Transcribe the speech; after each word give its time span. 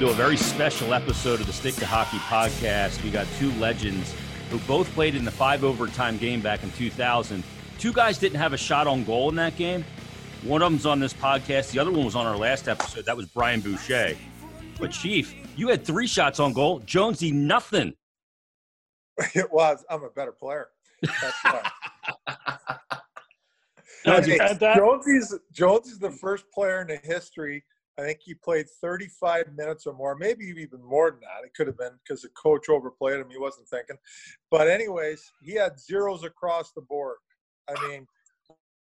welcome 0.00 0.16
to 0.16 0.22
a 0.22 0.26
very 0.26 0.36
special 0.36 0.94
episode 0.94 1.40
of 1.40 1.46
the 1.46 1.52
Stick 1.52 1.74
to 1.74 1.84
Hockey 1.84 2.16
podcast. 2.18 3.02
We 3.04 3.10
got 3.10 3.26
two 3.38 3.52
legends 3.54 4.14
who 4.48 4.58
both 4.60 4.88
played 4.94 5.14
in 5.14 5.26
the 5.26 5.30
five 5.30 5.62
overtime 5.62 6.16
game 6.16 6.40
back 6.40 6.62
in 6.62 6.70
2000. 6.72 7.44
Two 7.78 7.92
guys 7.92 8.16
didn't 8.16 8.38
have 8.38 8.54
a 8.54 8.56
shot 8.56 8.86
on 8.86 9.04
goal 9.04 9.28
in 9.28 9.34
that 9.34 9.58
game. 9.58 9.84
One 10.42 10.62
of 10.62 10.72
them's 10.72 10.86
on 10.86 11.00
this 11.00 11.12
podcast. 11.12 11.72
The 11.72 11.80
other 11.80 11.90
one 11.90 12.06
was 12.06 12.14
on 12.14 12.24
our 12.24 12.36
last 12.36 12.66
episode. 12.66 13.04
That 13.04 13.14
was 13.14 13.26
Brian 13.26 13.60
Boucher. 13.60 14.16
But 14.78 14.90
Chief, 14.90 15.34
you 15.54 15.68
had 15.68 15.84
three 15.84 16.06
shots 16.06 16.40
on 16.40 16.54
goal. 16.54 16.78
Jonesy, 16.86 17.30
nothing. 17.30 17.92
It 19.34 19.52
was. 19.52 19.84
I'm 19.90 20.02
a 20.02 20.08
better 20.08 20.32
player. 20.32 20.68
That's 21.02 21.44
why. 21.44 21.70
Jonesy, 24.06 24.38
Hey, 24.38 24.56
Jonesy's 24.76 25.34
Jonesy's 25.52 25.98
the 25.98 26.10
first 26.10 26.50
player 26.54 26.80
in 26.80 26.86
the 26.86 26.96
history. 26.96 27.64
I 28.00 28.04
think 28.06 28.20
he 28.22 28.34
played 28.34 28.66
35 28.80 29.54
minutes 29.56 29.86
or 29.86 29.92
more, 29.94 30.16
maybe 30.16 30.44
even 30.46 30.82
more 30.82 31.10
than 31.10 31.20
that. 31.20 31.44
It 31.44 31.52
could 31.54 31.66
have 31.66 31.76
been 31.76 31.92
because 32.02 32.22
the 32.22 32.28
coach 32.30 32.68
overplayed 32.68 33.20
him. 33.20 33.28
He 33.30 33.38
wasn't 33.38 33.68
thinking. 33.68 33.96
But 34.50 34.68
anyways, 34.68 35.30
he 35.42 35.52
had 35.54 35.78
zeros 35.78 36.24
across 36.24 36.72
the 36.72 36.80
board. 36.82 37.16
I 37.68 37.88
mean, 37.88 38.06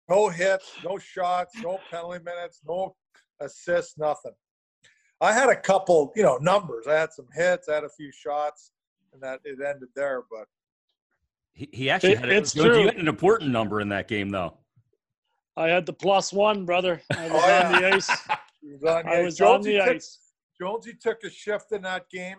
no 0.09 0.29
hits, 0.29 0.73
no 0.85 0.99
shots, 0.99 1.55
no 1.63 1.79
penalty 1.91 2.23
minutes, 2.25 2.61
no 2.67 2.97
assists, 3.41 3.97
nothing. 3.99 4.33
I 5.21 5.33
had 5.33 5.49
a 5.49 5.57
couple, 5.57 6.13
you 6.17 6.23
know, 6.25 6.37
numbers. 6.39 6.87
I 6.89 6.95
had 6.95 7.13
some 7.13 7.29
hits, 7.35 7.69
I 7.69 7.75
had 7.77 7.85
a 7.85 7.89
few 7.91 8.11
shots, 8.13 8.73
and 9.13 9.23
that 9.23 9.41
it 9.45 9.59
ended 9.65 9.89
there. 9.95 10.23
But 10.31 10.47
he, 11.53 11.69
he 11.73 11.91
actually 11.91 12.13
It- 12.13 12.19
had, 12.19 12.29
a, 12.31 12.37
it's 12.37 12.53
Jonesy, 12.53 12.69
you 12.69 12.75
true. 12.75 12.85
had 12.87 12.97
an 12.99 13.09
important 13.09 13.51
number 13.53 13.81
in 13.81 13.89
that 13.91 14.09
game, 14.09 14.31
though. 14.31 14.59
I 15.57 15.69
had 15.69 15.87
the 15.87 15.93
plus 15.93 16.33
one, 16.33 16.65
brother. 16.65 17.01
I 17.17 17.29
was 17.31 17.33
Oh, 17.33 17.37
on 17.37 17.73
yeah. 17.75 17.81
the 17.81 17.95
ice. 17.95 18.11
On 18.87 19.09
I 19.09 19.23
was 19.23 19.41
on 19.41 19.63
the 19.63 19.79
took- 19.79 19.89
ice. 19.97 20.19
Jonesy 20.61 20.95
took 21.01 21.23
a 21.25 21.31
shift 21.31 21.73
in 21.73 21.83
that 21.83 22.09
game. 22.11 22.39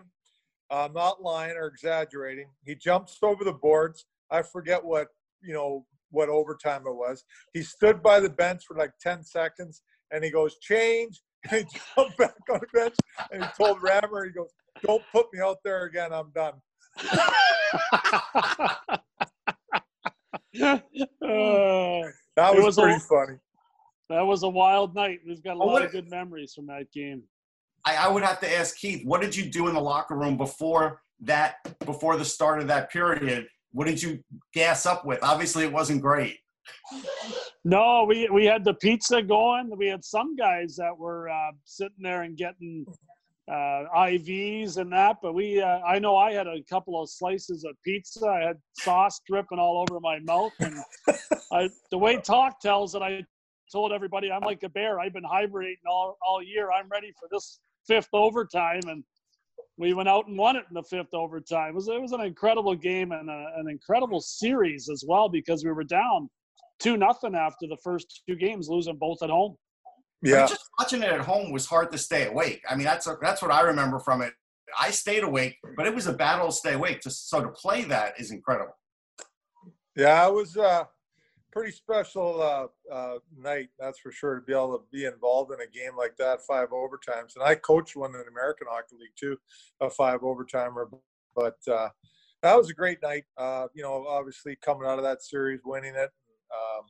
I'm 0.70 0.92
not 0.94 1.22
lying 1.22 1.56
or 1.56 1.66
exaggerating. 1.66 2.48
He 2.64 2.74
jumps 2.74 3.18
over 3.22 3.44
the 3.44 3.52
boards. 3.52 4.06
I 4.30 4.42
forget 4.42 4.84
what 4.84 5.08
you 5.42 5.54
know 5.54 5.86
what 6.10 6.28
overtime 6.28 6.82
it 6.86 6.94
was. 6.94 7.24
He 7.52 7.62
stood 7.62 8.02
by 8.02 8.20
the 8.20 8.30
bench 8.30 8.62
for 8.66 8.76
like 8.76 8.92
10 9.00 9.22
seconds 9.22 9.82
and 10.10 10.24
he 10.24 10.30
goes, 10.30 10.58
change. 10.58 11.20
And 11.48 11.64
he 11.64 11.78
jumped 11.94 12.18
back 12.18 12.34
on 12.50 12.58
the 12.60 12.66
bench 12.76 12.96
and 13.30 13.44
he 13.44 13.48
told 13.56 13.80
Rammer, 13.80 14.24
he 14.24 14.32
goes, 14.32 14.50
Don't 14.82 15.02
put 15.12 15.26
me 15.32 15.38
out 15.40 15.58
there 15.62 15.84
again. 15.84 16.12
I'm 16.12 16.32
done. 16.34 16.54
That 22.36 22.54
was, 22.54 22.64
was 22.64 22.78
a- 22.78 22.82
pretty 22.82 23.00
funny. 23.00 23.38
That 24.08 24.22
was 24.22 24.42
a 24.42 24.48
wild 24.48 24.94
night. 24.94 25.20
We've 25.26 25.42
got 25.42 25.56
a 25.56 25.58
lot 25.58 25.84
of 25.84 25.92
good 25.92 26.10
memories 26.10 26.54
from 26.54 26.66
that 26.66 26.92
game. 26.92 27.22
I, 27.84 27.96
I 27.96 28.08
would 28.08 28.22
have 28.22 28.40
to 28.40 28.56
ask 28.56 28.76
Keith, 28.76 29.04
what 29.04 29.20
did 29.20 29.34
you 29.34 29.50
do 29.50 29.68
in 29.68 29.74
the 29.74 29.80
locker 29.80 30.16
room 30.16 30.36
before 30.36 31.02
that, 31.20 31.56
before 31.84 32.16
the 32.16 32.24
start 32.24 32.60
of 32.60 32.68
that 32.68 32.90
period? 32.90 33.46
What 33.72 33.86
did 33.86 34.02
you 34.02 34.22
gas 34.52 34.86
up 34.86 35.04
with? 35.04 35.18
Obviously, 35.22 35.64
it 35.64 35.72
wasn't 35.72 36.00
great. 36.00 36.38
No, 37.64 38.04
we 38.04 38.28
we 38.32 38.44
had 38.44 38.64
the 38.64 38.74
pizza 38.74 39.22
going. 39.22 39.70
We 39.76 39.86
had 39.86 40.04
some 40.04 40.36
guys 40.36 40.76
that 40.76 40.96
were 40.96 41.28
uh, 41.28 41.52
sitting 41.64 41.98
there 42.00 42.22
and 42.22 42.36
getting 42.36 42.86
uh, 43.48 43.84
IVs 43.96 44.78
and 44.78 44.92
that. 44.92 45.16
But 45.22 45.34
we, 45.34 45.60
uh, 45.60 45.80
I 45.80 45.98
know 45.98 46.16
I 46.16 46.32
had 46.32 46.46
a 46.46 46.62
couple 46.68 47.00
of 47.00 47.08
slices 47.08 47.64
of 47.64 47.76
pizza. 47.84 48.26
I 48.26 48.46
had 48.46 48.56
sauce 48.78 49.20
dripping 49.26 49.58
all 49.58 49.84
over 49.88 50.00
my 50.00 50.18
mouth, 50.20 50.52
and 50.60 50.76
I, 51.52 51.68
the 51.90 51.98
way 51.98 52.18
talk 52.18 52.60
tells 52.60 52.94
it, 52.94 53.02
I 53.02 53.24
told 53.70 53.92
everybody 53.92 54.30
I'm 54.30 54.42
like 54.42 54.62
a 54.62 54.68
bear. 54.68 55.00
I've 55.00 55.12
been 55.12 55.24
hibernating 55.24 55.76
all 55.88 56.16
all 56.26 56.42
year. 56.42 56.70
I'm 56.72 56.88
ready 56.88 57.12
for 57.18 57.28
this 57.30 57.60
fifth 57.86 58.08
overtime, 58.12 58.80
and 58.88 59.04
we 59.78 59.92
went 59.92 60.08
out 60.08 60.26
and 60.28 60.38
won 60.38 60.56
it 60.56 60.64
in 60.68 60.74
the 60.74 60.82
fifth 60.82 61.12
overtime. 61.14 61.70
It 61.70 61.74
was 61.74 61.88
it 61.88 62.00
was 62.00 62.12
an 62.12 62.20
incredible 62.20 62.74
game 62.74 63.12
and 63.12 63.28
a, 63.30 63.46
an 63.56 63.68
incredible 63.68 64.20
series 64.20 64.88
as 64.88 65.04
well 65.06 65.28
because 65.28 65.64
we 65.64 65.72
were 65.72 65.84
down 65.84 66.28
two 66.78 66.96
nothing 66.96 67.34
after 67.34 67.66
the 67.66 67.76
first 67.82 68.22
two 68.28 68.36
games, 68.36 68.68
losing 68.68 68.96
both 68.96 69.22
at 69.22 69.30
home. 69.30 69.56
I 70.22 70.26
mean, 70.26 70.34
Yeah. 70.34 70.46
just 70.46 70.68
watching 70.78 71.02
it 71.02 71.10
at 71.10 71.20
home 71.20 71.52
was 71.52 71.66
hard 71.66 71.90
to 71.92 71.98
stay 71.98 72.26
awake. 72.26 72.62
I 72.68 72.74
mean, 72.76 72.84
that's 72.84 73.08
that's 73.20 73.42
what 73.42 73.50
I 73.50 73.62
remember 73.62 73.98
from 73.98 74.22
it. 74.22 74.32
I 74.78 74.90
stayed 74.90 75.22
awake, 75.22 75.56
but 75.76 75.86
it 75.86 75.94
was 75.94 76.06
a 76.06 76.12
battle 76.12 76.46
to 76.46 76.52
stay 76.52 76.72
awake. 76.74 77.00
Just 77.02 77.28
so 77.30 77.40
to 77.40 77.48
play 77.48 77.84
that 77.84 78.18
is 78.18 78.30
incredible. 78.30 78.76
Yeah, 79.94 80.22
I 80.24 80.28
was 80.28 80.56
a 80.56 80.88
pretty 81.56 81.72
special 81.72 82.42
uh, 82.42 82.94
uh, 82.94 83.18
night, 83.34 83.70
that's 83.78 83.98
for 83.98 84.12
sure, 84.12 84.34
to 84.34 84.42
be 84.42 84.52
able 84.52 84.76
to 84.76 84.84
be 84.92 85.06
involved 85.06 85.50
in 85.52 85.60
a 85.62 85.66
game 85.66 85.96
like 85.96 86.14
that, 86.18 86.42
five 86.42 86.68
overtimes. 86.68 87.34
And 87.34 87.42
I 87.42 87.54
coached 87.54 87.96
one 87.96 88.10
in 88.10 88.20
the 88.20 88.26
American 88.30 88.66
Hockey 88.70 88.96
League 89.00 89.16
too, 89.18 89.38
a 89.80 89.88
five 89.88 90.20
overtimer. 90.20 90.84
But 91.34 91.56
uh, 91.66 91.88
that 92.42 92.58
was 92.58 92.68
a 92.68 92.74
great 92.74 92.98
night. 93.02 93.24
Uh, 93.38 93.68
you 93.74 93.82
know, 93.82 94.04
obviously 94.06 94.58
coming 94.62 94.86
out 94.86 94.98
of 94.98 95.04
that 95.04 95.22
series, 95.22 95.60
winning 95.64 95.94
it. 95.94 96.10
Um, 96.52 96.84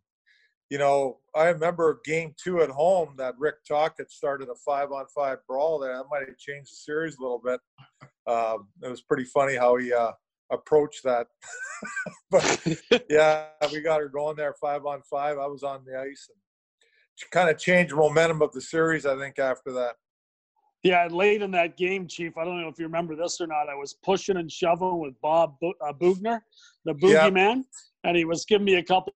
you 0.69 0.79
know, 0.79 1.19
I 1.33 1.47
remember 1.51 2.01
game 2.05 2.35
two 2.37 2.61
at 2.61 2.71
home 2.71 3.15
that 3.19 3.39
Rick 3.39 3.59
had 3.71 4.11
started 4.11 4.49
a 4.49 4.57
five 4.57 4.91
on 4.91 5.07
five 5.15 5.39
brawl 5.47 5.79
there. 5.79 5.97
That 5.97 6.07
might 6.11 6.27
have 6.27 6.39
changed 6.39 6.73
the 6.73 6.77
series 6.77 7.19
a 7.19 7.23
little 7.23 7.41
bit. 7.45 7.61
Um, 8.27 8.67
it 8.83 8.89
was 8.89 9.03
pretty 9.03 9.27
funny 9.27 9.55
how 9.55 9.77
he 9.77 9.93
approached 10.51 11.03
that. 11.05 11.27
but 12.31 12.67
yeah, 13.11 13.47
we 13.73 13.81
got 13.81 14.01
her 14.01 14.09
going 14.09 14.37
there 14.37 14.55
five 14.61 14.87
on 14.87 15.03
five. 15.03 15.39
I 15.39 15.47
was 15.47 15.63
on 15.63 15.85
the 15.85 15.99
ice 15.99 16.29
and 16.29 17.31
kind 17.31 17.49
of 17.51 17.59
changed 17.59 17.93
the 17.93 17.97
momentum 17.97 18.43
of 18.43 18.53
the 18.53 18.61
series, 18.61 19.07
I 19.07 19.17
think, 19.17 19.39
after 19.39 19.73
that. 19.73 19.95
Yeah, 20.83 21.09
late 21.11 21.43
in 21.43 21.51
that 21.53 21.77
game, 21.77 22.07
Chief. 22.07 22.37
I 22.37 22.45
don't 22.45 22.61
know 22.61 22.69
if 22.69 22.79
you 22.79 22.85
remember 22.85 23.17
this 23.17 23.41
or 23.41 23.47
not. 23.47 23.69
I 23.69 23.75
was 23.75 23.95
pushing 24.05 24.37
and 24.37 24.51
shoving 24.51 25.01
with 25.01 25.21
Bob 25.21 25.57
Bo- 25.61 25.75
uh, 25.85 25.93
Boughner, 25.93 26.41
the 26.85 26.93
boogie 26.95 27.13
Yeah. 27.13 27.31
man, 27.31 27.65
and 28.05 28.17
he 28.17 28.25
was 28.25 28.45
giving 28.45 28.67
me 28.67 28.75
a 28.77 28.83
couple 28.85 29.13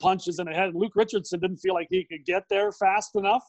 punches 0.00 0.38
in 0.40 0.46
the 0.46 0.52
head. 0.52 0.74
Luke 0.74 0.92
Richardson 0.94 1.40
didn't 1.40 1.58
feel 1.58 1.74
like 1.74 1.86
he 1.90 2.04
could 2.04 2.24
get 2.26 2.44
there 2.50 2.70
fast 2.72 3.14
enough, 3.14 3.44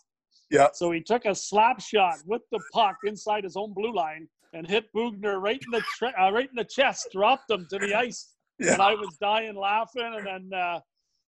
Yeah. 0.49 0.69
so 0.73 0.91
he 0.91 1.01
took 1.01 1.25
a 1.25 1.35
slap 1.35 1.81
shot 1.81 2.19
with 2.25 2.41
the 2.51 2.59
puck 2.71 2.95
inside 3.03 3.43
his 3.43 3.57
own 3.57 3.73
blue 3.73 3.93
line 3.93 4.29
and 4.53 4.67
hit 4.67 4.91
Boughner 4.93 5.39
right 5.39 5.61
in 5.63 5.71
the 5.71 5.81
tre- 5.97 6.13
uh, 6.19 6.31
right 6.31 6.49
in 6.49 6.55
the 6.55 6.65
chest, 6.65 7.09
dropped 7.11 7.49
him 7.49 7.67
to 7.69 7.77
the 7.77 7.95
ice. 7.97 8.33
Yeah. 8.59 8.73
and 8.73 8.81
I 8.81 8.93
was 8.93 9.17
dying 9.19 9.55
laughing. 9.55 10.13
And 10.17 10.27
then 10.51 10.59
uh, 10.59 10.79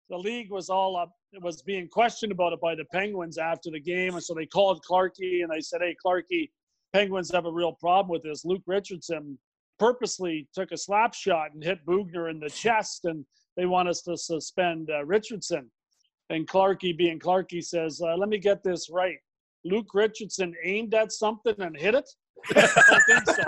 the 0.09 0.17
league 0.17 0.51
was 0.51 0.71
all 0.71 0.97
up, 0.97 1.13
it 1.33 1.43
was 1.43 1.61
being 1.63 1.89
questioned 1.89 2.33
about 2.33 2.53
it 2.55 2.61
by 2.61 2.75
the 2.75 2.87
Penguins 2.87 3.37
after 3.37 3.71
the 3.71 3.81
game, 3.81 4.15
and 4.15 4.23
so 4.23 4.35
they 4.35 4.47
called 4.47 4.83
Clarkey 4.89 5.43
and 5.43 5.51
they 5.53 5.61
said, 5.61 5.81
"Hey, 5.83 5.95
Clarkey, 6.05 6.51
Penguins 6.95 7.31
have 7.33 7.45
a 7.45 7.53
real 7.53 7.73
problem 7.73 8.11
with 8.11 8.23
this. 8.23 8.45
Luke 8.47 8.63
Richardson 8.67 9.39
purposely 9.79 10.49
took 10.55 10.73
a 10.73 10.77
slap 10.77 11.13
shot 11.15 11.53
and 11.53 11.63
hit 11.63 11.85
Boughner 11.85 12.31
in 12.31 12.41
the 12.41 12.49
chest, 12.49 13.05
and 13.05 13.25
they 13.57 13.67
want 13.67 13.89
us 13.89 14.01
to 14.03 14.17
suspend 14.17 14.91
uh, 14.91 15.05
Richardson." 15.05 15.71
And 16.31 16.47
Clarkey, 16.49 16.97
being 16.97 17.19
Clarkey, 17.19 17.63
says, 17.63 18.01
uh, 18.03 18.17
"Let 18.17 18.31
me 18.31 18.39
get 18.39 18.63
this 18.63 18.89
right. 18.91 19.19
Luke 19.65 19.93
Richardson 19.93 20.55
aimed 20.65 20.95
at 20.95 21.13
something 21.13 21.55
and 21.59 21.77
hit 21.79 21.95
it." 21.95 22.09
I 22.55 22.83
don't 22.89 23.05
think 23.07 23.25
so. 23.37 23.43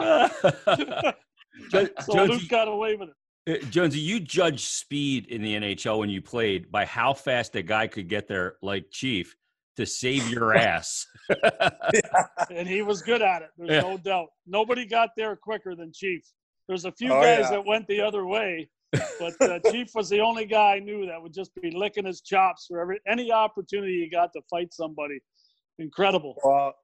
Jo- 1.70 1.88
So 2.00 2.12
Jonesy, 2.14 2.32
Luke 2.32 2.48
got 2.48 2.68
away 2.68 2.96
with 2.96 3.10
it. 3.46 3.62
uh, 3.62 3.66
Jonesy, 3.70 3.98
you 4.00 4.20
judge 4.20 4.64
speed 4.64 5.26
in 5.26 5.42
the 5.42 5.54
NHL 5.54 5.98
when 5.98 6.08
you 6.10 6.22
played 6.22 6.70
by 6.70 6.84
how 6.84 7.12
fast 7.12 7.54
a 7.56 7.62
guy 7.62 7.86
could 7.86 8.08
get 8.08 8.28
there, 8.28 8.56
like 8.62 8.90
Chief, 8.90 9.36
to 9.76 9.84
save 9.86 10.28
your 10.30 10.54
ass. 10.56 11.06
and 12.50 12.66
he 12.68 12.82
was 12.82 13.02
good 13.02 13.22
at 13.22 13.42
it. 13.42 13.50
There's 13.58 13.70
Yeah. 13.70 13.80
no 13.82 13.98
doubt. 13.98 14.28
Nobody 14.46 14.86
got 14.86 15.10
there 15.16 15.36
quicker 15.36 15.74
than 15.74 15.92
Chief. 15.92 16.22
There's 16.68 16.84
a 16.84 16.92
few 16.92 17.12
Oh, 17.12 17.20
guys 17.20 17.40
yeah. 17.40 17.50
that 17.50 17.66
went 17.66 17.86
the 17.88 18.00
other 18.00 18.26
way, 18.26 18.70
but 19.18 19.34
uh, 19.42 19.58
Chief 19.70 19.88
was 19.94 20.08
the 20.08 20.20
only 20.20 20.44
guy 20.46 20.76
I 20.76 20.78
knew 20.78 21.04
that 21.06 21.20
would 21.20 21.34
just 21.34 21.52
be 21.60 21.70
licking 21.72 22.06
his 22.06 22.20
chops 22.20 22.66
for 22.68 22.80
every 22.80 23.00
any 23.08 23.32
opportunity 23.32 24.00
he 24.04 24.08
got 24.08 24.32
to 24.34 24.40
fight 24.48 24.72
somebody. 24.72 25.18
Incredible. 25.78 26.36
Well, 26.44 26.74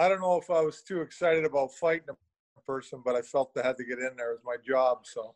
I 0.00 0.08
don't 0.08 0.22
know 0.22 0.38
if 0.38 0.48
I 0.48 0.62
was 0.62 0.80
too 0.80 1.02
excited 1.02 1.44
about 1.44 1.74
fighting 1.74 2.06
a 2.08 2.60
person, 2.62 3.02
but 3.04 3.14
I 3.14 3.20
felt 3.20 3.52
I 3.62 3.66
had 3.66 3.76
to 3.76 3.84
get 3.84 3.98
in 3.98 4.16
there. 4.16 4.32
It 4.32 4.40
was 4.42 4.44
my 4.46 4.56
job. 4.66 5.00
So 5.04 5.34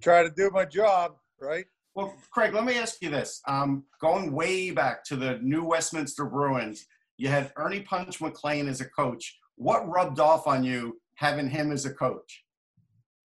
try 0.00 0.22
to 0.22 0.30
do 0.30 0.50
my 0.50 0.64
job, 0.64 1.16
right? 1.38 1.66
Well, 1.94 2.14
Craig, 2.30 2.54
let 2.54 2.64
me 2.64 2.78
ask 2.78 3.02
you 3.02 3.10
this. 3.10 3.42
Um, 3.46 3.84
going 4.00 4.32
way 4.32 4.70
back 4.70 5.04
to 5.04 5.16
the 5.16 5.38
new 5.42 5.64
Westminster 5.64 6.24
Bruins, 6.24 6.86
you 7.18 7.28
had 7.28 7.52
Ernie 7.56 7.80
Punch 7.80 8.22
McLean 8.22 8.68
as 8.68 8.80
a 8.80 8.88
coach. 8.88 9.36
What 9.56 9.86
rubbed 9.86 10.18
off 10.18 10.46
on 10.46 10.64
you 10.64 10.98
having 11.16 11.50
him 11.50 11.70
as 11.70 11.84
a 11.84 11.92
coach? 11.92 12.44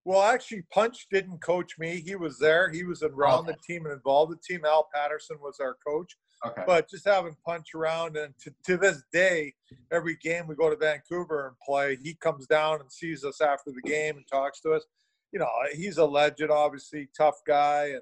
Well, 0.04 0.24
actually, 0.24 0.64
Punch 0.74 1.08
didn't 1.10 1.42
coach 1.42 1.76
me. 1.80 2.04
He 2.06 2.16
was 2.16 2.38
there. 2.38 2.70
He 2.70 2.84
was 2.84 3.02
around 3.02 3.46
the 3.46 3.56
team 3.66 3.86
and 3.86 3.94
involved 3.94 4.34
the 4.34 4.40
team. 4.46 4.66
Al 4.66 4.90
Patterson 4.94 5.38
was 5.40 5.62
our 5.62 5.78
coach. 5.88 6.18
Okay. 6.46 6.64
But 6.68 6.90
just 6.90 7.06
having 7.06 7.36
Punch 7.46 7.74
around, 7.74 8.18
and 8.18 8.34
to, 8.40 8.54
to 8.66 8.78
this 8.78 9.04
day, 9.14 9.54
every 9.92 10.18
game 10.22 10.48
we 10.48 10.56
go 10.56 10.70
to 10.70 10.76
Vancouver 10.76 11.48
and 11.48 11.56
play, 11.66 11.98
he 12.02 12.16
comes 12.16 12.48
down 12.48 12.82
and 12.82 12.92
sees 12.92 13.24
us 13.24 13.40
after 13.40 13.72
the 13.72 13.82
game 13.82 14.18
and 14.18 14.26
talks 14.28 14.60
to 14.62 14.74
us. 14.74 14.86
You 15.32 15.40
know, 15.40 15.50
he's 15.74 15.98
a 15.98 16.06
legend, 16.06 16.52
obviously, 16.52 17.10
tough 17.18 17.40
guy, 17.48 17.86
and 17.88 18.02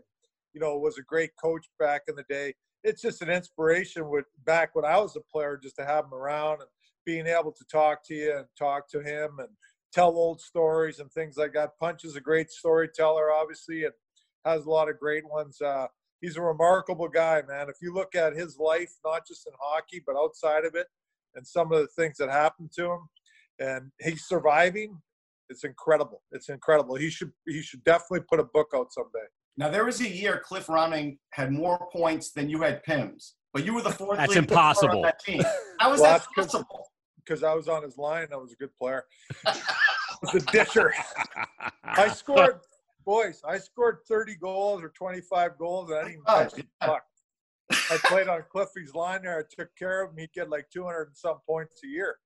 you 0.53 0.59
know, 0.59 0.77
was 0.77 0.97
a 0.97 1.03
great 1.03 1.31
coach 1.41 1.65
back 1.79 2.01
in 2.07 2.15
the 2.15 2.25
day. 2.29 2.53
It's 2.83 3.01
just 3.01 3.21
an 3.21 3.29
inspiration 3.29 4.09
with 4.09 4.25
back 4.45 4.75
when 4.75 4.85
I 4.85 4.97
was 4.97 5.15
a 5.15 5.21
player, 5.31 5.59
just 5.61 5.75
to 5.77 5.85
have 5.85 6.05
him 6.05 6.13
around 6.13 6.61
and 6.61 6.69
being 7.05 7.27
able 7.27 7.51
to 7.51 7.65
talk 7.71 8.05
to 8.07 8.13
you 8.13 8.37
and 8.37 8.45
talk 8.57 8.89
to 8.89 9.01
him 9.01 9.37
and 9.39 9.49
tell 9.93 10.09
old 10.09 10.41
stories 10.41 10.99
and 10.99 11.11
things 11.11 11.37
like 11.37 11.53
that. 11.53 11.77
Punch 11.79 12.03
is 12.05 12.15
a 12.15 12.21
great 12.21 12.49
storyteller, 12.49 13.31
obviously, 13.31 13.83
and 13.83 13.93
has 14.45 14.65
a 14.65 14.69
lot 14.69 14.89
of 14.89 14.99
great 14.99 15.27
ones. 15.29 15.61
Uh, 15.61 15.87
he's 16.21 16.37
a 16.37 16.41
remarkable 16.41 17.09
guy, 17.09 17.41
man. 17.47 17.67
If 17.69 17.77
you 17.81 17.93
look 17.93 18.15
at 18.15 18.33
his 18.33 18.57
life, 18.57 18.91
not 19.03 19.27
just 19.27 19.45
in 19.47 19.53
hockey, 19.59 20.01
but 20.05 20.15
outside 20.15 20.65
of 20.65 20.75
it, 20.75 20.87
and 21.35 21.45
some 21.45 21.71
of 21.71 21.79
the 21.79 21.87
things 21.87 22.17
that 22.17 22.29
happened 22.29 22.71
to 22.77 22.85
him, 22.85 23.09
and 23.59 23.91
he's 23.99 24.25
surviving. 24.25 24.97
It's 25.49 25.63
incredible. 25.65 26.21
It's 26.31 26.49
incredible. 26.49 26.95
He 26.95 27.09
should 27.09 27.31
he 27.45 27.61
should 27.61 27.83
definitely 27.83 28.21
put 28.29 28.39
a 28.39 28.45
book 28.45 28.69
out 28.73 28.93
someday. 28.93 29.25
Now 29.57 29.69
there 29.69 29.83
was 29.83 29.99
a 29.99 30.07
year 30.07 30.41
Cliff 30.43 30.67
Ronning 30.67 31.17
had 31.31 31.51
more 31.51 31.87
points 31.91 32.31
than 32.31 32.49
you 32.49 32.61
had 32.61 32.81
Pims, 32.85 33.33
but 33.53 33.65
you 33.65 33.73
were 33.73 33.81
the 33.81 33.91
fourth. 33.91 34.17
That's 34.17 34.35
impossible. 34.35 34.97
On 34.97 35.01
that 35.01 35.19
team. 35.19 35.41
How 35.79 35.91
was 35.91 35.99
well, 35.99 36.19
that 36.19 36.27
possible? 36.35 36.87
Because 37.17 37.43
I 37.43 37.53
was 37.53 37.67
on 37.67 37.83
his 37.83 37.97
line. 37.97 38.27
I 38.31 38.37
was 38.37 38.53
a 38.53 38.55
good 38.55 38.73
player. 38.77 39.03
was 40.21 40.35
a 40.35 40.39
disher. 40.51 40.93
I 41.83 42.07
scored, 42.09 42.59
boys. 43.05 43.41
I 43.47 43.57
scored 43.57 43.99
30 44.07 44.35
goals 44.35 44.83
or 44.83 44.89
25 44.89 45.57
goals, 45.57 45.89
and 45.89 45.99
I 45.99 46.01
didn't 46.03 46.13
even 46.13 46.25
touch 46.25 46.53
the 46.53 46.65
puck. 46.81 47.03
I 47.71 47.97
played 48.03 48.27
on 48.27 48.43
Cliffy's 48.51 48.93
line 48.93 49.21
there. 49.23 49.39
I 49.39 49.43
took 49.61 49.69
care 49.77 50.03
of 50.03 50.11
him. 50.11 50.17
He'd 50.17 50.33
get 50.33 50.49
like 50.49 50.69
200 50.71 51.03
and 51.03 51.15
some 51.15 51.37
points 51.47 51.81
a 51.83 51.87
year. 51.87 52.17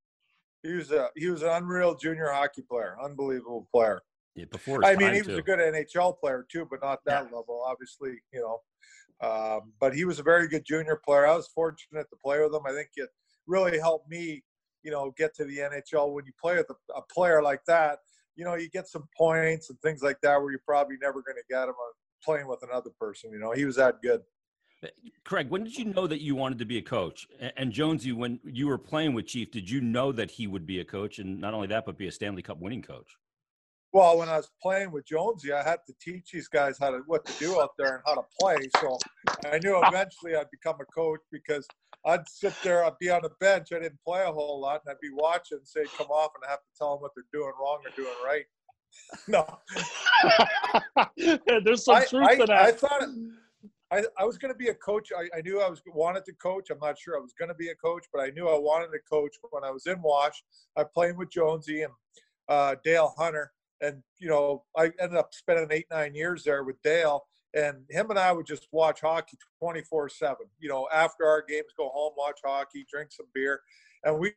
He 0.64 0.74
was 0.74 0.92
a 0.92 1.10
he 1.16 1.30
was 1.30 1.44
an 1.44 1.50
unreal 1.50 1.96
junior 1.96 2.32
hockey 2.32 2.64
player, 2.64 2.98
unbelievable 3.04 3.68
player. 3.72 4.02
Yeah, 4.36 4.46
before 4.52 4.84
I 4.84 4.96
mean, 4.96 5.14
he 5.14 5.20
was 5.20 5.28
too. 5.28 5.38
a 5.38 5.42
good 5.42 5.60
NHL 5.60 6.20
player 6.20 6.46
too, 6.52 6.68
but 6.70 6.80
not 6.82 7.00
that 7.06 7.28
yeah. 7.30 7.38
level, 7.38 7.64
obviously. 7.66 8.16
You 8.34 8.42
know, 8.42 9.28
um, 9.28 9.74
but 9.80 9.94
he 9.96 10.06
was 10.06 10.20
a 10.20 10.24
very 10.24 10.48
good 10.48 10.66
junior 10.66 11.00
player. 11.06 11.28
I 11.28 11.36
was 11.36 11.48
fortunate 11.48 12.08
to 12.10 12.16
play 12.24 12.42
with 12.42 12.54
him. 12.54 12.64
I 12.66 12.72
think 12.72 12.90
it 12.96 13.10
really 13.48 13.78
helped 13.80 14.10
me, 14.10 14.44
you 14.84 14.92
know, 14.92 15.14
get 15.18 15.36
to 15.36 15.46
the 15.46 15.60
NHL. 15.60 16.14
When 16.14 16.26
you 16.26 16.34
play 16.42 16.58
with 16.58 16.70
a, 16.70 16.98
a 16.98 17.02
player 17.14 17.42
like 17.42 17.62
that, 17.68 18.00
you 18.36 18.46
know, 18.46 18.56
you 18.56 18.70
get 18.70 18.88
some 18.88 19.08
points 19.18 19.70
and 19.70 19.80
things 19.82 20.02
like 20.02 20.20
that 20.22 20.42
where 20.42 20.52
you're 20.52 20.62
probably 20.66 20.98
never 21.02 21.22
going 21.22 21.38
to 21.38 21.44
get 21.50 21.66
them 21.66 21.76
playing 22.24 22.48
with 22.48 22.64
another 22.64 22.90
person. 23.00 23.32
You 23.32 23.40
know, 23.40 23.52
he 23.52 23.66
was 23.66 23.76
that 23.78 24.02
good. 24.02 24.22
Uh, 24.84 24.88
Craig, 25.24 25.50
when 25.50 25.64
did 25.64 25.78
you 25.78 25.86
know 25.86 26.06
that 26.08 26.22
you 26.22 26.36
wanted 26.36 26.60
to 26.60 26.66
be 26.66 26.78
a 26.78 26.82
coach? 26.82 27.28
And 27.58 27.72
Jonesy, 27.72 28.12
when 28.12 28.40
you 28.44 28.68
were 28.68 28.78
playing 28.78 29.14
with 29.14 29.28
Chief, 29.28 29.52
did 29.52 29.70
you 29.70 29.82
know 29.82 30.12
that 30.12 30.32
he 30.32 30.48
would 30.48 30.66
be 30.66 30.80
a 30.80 30.86
coach, 30.86 31.20
and 31.20 31.40
not 31.40 31.54
only 31.54 31.68
that, 31.68 31.86
but 31.86 31.98
be 31.98 32.08
a 32.08 32.12
Stanley 32.12 32.42
Cup 32.42 32.60
winning 32.60 32.82
coach? 32.82 33.18
Well, 33.96 34.18
when 34.18 34.28
I 34.28 34.36
was 34.36 34.52
playing 34.62 34.92
with 34.92 35.06
Jonesy, 35.06 35.54
I 35.54 35.64
had 35.64 35.80
to 35.88 35.94
teach 36.02 36.32
these 36.34 36.50
guys 36.50 36.78
how 36.78 36.90
to 36.90 37.00
what 37.06 37.26
to 37.28 37.34
do 37.40 37.62
out 37.62 37.78
there 37.78 37.96
and 37.96 38.04
how 38.06 38.16
to 38.16 38.24
play. 38.38 38.58
So 38.82 38.98
I 39.50 39.58
knew 39.60 39.82
eventually 39.82 40.36
I'd 40.36 40.52
become 40.52 40.76
a 40.82 40.86
coach 40.94 41.22
because 41.32 41.66
I'd 42.06 42.28
sit 42.28 42.54
there, 42.62 42.84
I'd 42.84 43.00
be 43.00 43.10
on 43.10 43.22
the 43.22 43.30
bench, 43.40 43.70
I 43.72 43.80
didn't 43.80 44.02
play 44.06 44.24
a 44.24 44.34
whole 44.34 44.60
lot, 44.60 44.82
and 44.86 44.92
I'd 44.92 45.00
be 45.00 45.12
watching, 45.14 45.60
say, 45.64 45.86
come 45.98 46.08
off, 46.08 46.32
and 46.36 46.44
I 46.46 46.52
have 46.52 46.60
to 46.60 46.78
tell 46.78 46.92
them 46.92 47.04
what 47.04 47.12
they're 47.16 47.24
doing 47.32 47.54
wrong 47.58 47.80
or 47.86 47.92
doing 47.96 48.14
right. 48.26 48.44
no. 49.30 49.48
There's 51.64 51.86
some 51.86 51.96
I, 51.96 52.04
truth 52.04 52.28
I, 52.28 52.36
to 52.36 52.46
that. 52.48 52.62
I 52.62 52.72
thought. 52.74 53.02
It, 53.02 53.10
I, 53.94 54.04
I 54.20 54.26
was 54.26 54.38
going 54.38 54.54
to 54.54 54.58
be 54.58 54.68
a 54.68 54.76
coach. 54.76 55.14
I, 55.18 55.38
I 55.38 55.42
knew 55.42 55.62
I 55.62 55.70
was 55.70 55.82
wanted 55.86 56.26
to 56.26 56.34
coach. 56.34 56.70
I'm 56.70 56.80
not 56.80 57.00
sure 57.00 57.16
I 57.16 57.22
was 57.22 57.34
going 57.40 57.48
to 57.48 57.56
be 57.56 57.70
a 57.70 57.76
coach, 57.76 58.08
but 58.12 58.20
I 58.20 58.32
knew 58.32 58.50
I 58.50 58.60
wanted 58.60 58.88
to 58.88 59.00
coach 59.10 59.38
when 59.52 59.64
I 59.64 59.72
was 59.72 59.88
in 59.88 60.02
Wash. 60.02 60.44
I 60.76 60.84
played 60.84 61.16
with 61.16 61.32
Jonesy 61.32 61.84
and 61.84 61.94
uh, 62.50 62.76
Dale 62.84 63.14
Hunter, 63.18 63.54
and 63.86 64.02
you 64.20 64.28
know 64.30 64.64
I 64.78 64.86
ended 65.00 65.18
up 65.18 65.34
spending 65.34 65.68
eight 65.72 65.88
nine 65.92 66.16
years 66.16 66.44
there 66.44 66.64
with 66.64 66.82
Dale. 66.82 67.26
And 67.54 67.86
him 67.90 68.10
and 68.10 68.20
I 68.20 68.34
would 68.34 68.46
just 68.46 68.68
watch 68.74 69.00
hockey 69.00 69.38
24 69.60 70.10
seven. 70.10 70.48
You 70.60 70.68
know, 70.68 70.90
after 70.94 71.26
our 71.26 71.42
games, 71.48 71.68
go 71.78 71.90
home, 71.94 72.12
watch 72.18 72.40
hockey, 72.44 72.86
drink 72.92 73.14
some 73.14 73.28
beer, 73.34 73.62
and 74.04 74.20
we 74.20 74.34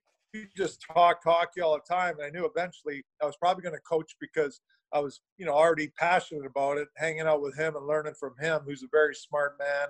just 0.56 0.84
talked 0.94 1.24
hockey 1.24 1.60
all 1.60 1.74
the 1.74 1.94
time. 1.94 2.14
And 2.18 2.26
I 2.26 2.30
knew 2.30 2.46
eventually 2.46 3.04
I 3.20 3.26
was 3.26 3.36
probably 3.36 3.62
going 3.62 3.74
to 3.74 3.80
coach 3.80 4.14
because 4.20 4.60
I 4.92 5.00
was, 5.00 5.20
you 5.36 5.46
know, 5.46 5.52
already 5.52 5.88
passionate 5.98 6.46
about 6.46 6.78
it, 6.78 6.88
hanging 6.96 7.22
out 7.22 7.42
with 7.42 7.56
him 7.56 7.76
and 7.76 7.86
learning 7.86 8.14
from 8.18 8.34
him, 8.40 8.60
who's 8.64 8.82
a 8.82 8.88
very 8.92 9.14
smart 9.14 9.58
man 9.58 9.88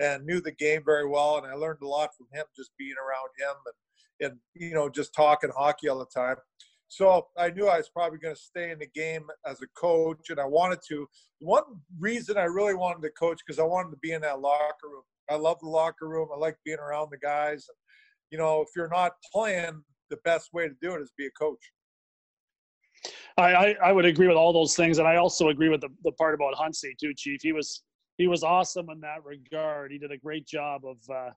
and 0.00 0.24
knew 0.24 0.40
the 0.40 0.52
game 0.52 0.82
very 0.84 1.06
well. 1.08 1.38
And 1.38 1.46
I 1.46 1.54
learned 1.54 1.80
a 1.82 1.88
lot 1.88 2.10
from 2.16 2.26
him 2.32 2.44
just 2.56 2.70
being 2.78 2.94
around 2.98 3.30
him 3.38 3.56
and, 3.66 4.30
and 4.30 4.40
you 4.54 4.74
know, 4.74 4.88
just 4.88 5.14
talking 5.14 5.50
hockey 5.56 5.88
all 5.88 5.98
the 5.98 6.06
time. 6.06 6.36
So 6.88 7.26
I 7.36 7.50
knew 7.50 7.68
I 7.68 7.76
was 7.76 7.90
probably 7.90 8.18
going 8.18 8.34
to 8.34 8.40
stay 8.40 8.70
in 8.70 8.78
the 8.78 8.88
game 8.94 9.26
as 9.46 9.60
a 9.62 9.66
coach, 9.78 10.30
and 10.30 10.40
I 10.40 10.46
wanted 10.46 10.78
to. 10.88 11.06
One 11.40 11.62
reason 11.98 12.36
I 12.38 12.44
really 12.44 12.74
wanted 12.74 13.02
to 13.02 13.10
coach 13.10 13.40
because 13.46 13.60
I 13.60 13.64
wanted 13.64 13.90
to 13.90 13.98
be 13.98 14.12
in 14.12 14.22
that 14.22 14.40
locker 14.40 14.88
room. 14.90 15.02
I 15.30 15.36
love 15.36 15.58
the 15.60 15.68
locker 15.68 16.08
room. 16.08 16.28
I 16.34 16.38
like 16.38 16.56
being 16.64 16.78
around 16.78 17.10
the 17.10 17.18
guys. 17.18 17.66
You 18.30 18.38
know, 18.38 18.62
if 18.62 18.68
you're 18.74 18.88
not 18.88 19.12
playing, 19.32 19.82
the 20.10 20.16
best 20.24 20.48
way 20.54 20.66
to 20.66 20.74
do 20.80 20.94
it 20.94 21.02
is 21.02 21.12
be 21.16 21.26
a 21.26 21.30
coach. 21.30 21.60
I, 23.36 23.54
I, 23.54 23.76
I, 23.84 23.92
would 23.92 24.04
agree 24.04 24.26
with 24.26 24.36
all 24.36 24.52
those 24.52 24.74
things, 24.74 24.98
and 24.98 25.06
I 25.06 25.16
also 25.16 25.50
agree 25.50 25.68
with 25.68 25.82
the, 25.82 25.90
the 26.02 26.12
part 26.12 26.34
about 26.34 26.54
Hunsey 26.54 26.94
too, 26.98 27.14
Chief. 27.14 27.40
He 27.42 27.52
was 27.52 27.84
he 28.16 28.26
was 28.26 28.42
awesome 28.42 28.90
in 28.90 29.00
that 29.00 29.24
regard. 29.24 29.92
He 29.92 29.98
did 29.98 30.10
a 30.10 30.18
great 30.18 30.46
job 30.46 30.82
of, 30.84 30.96
uh, 31.08 31.30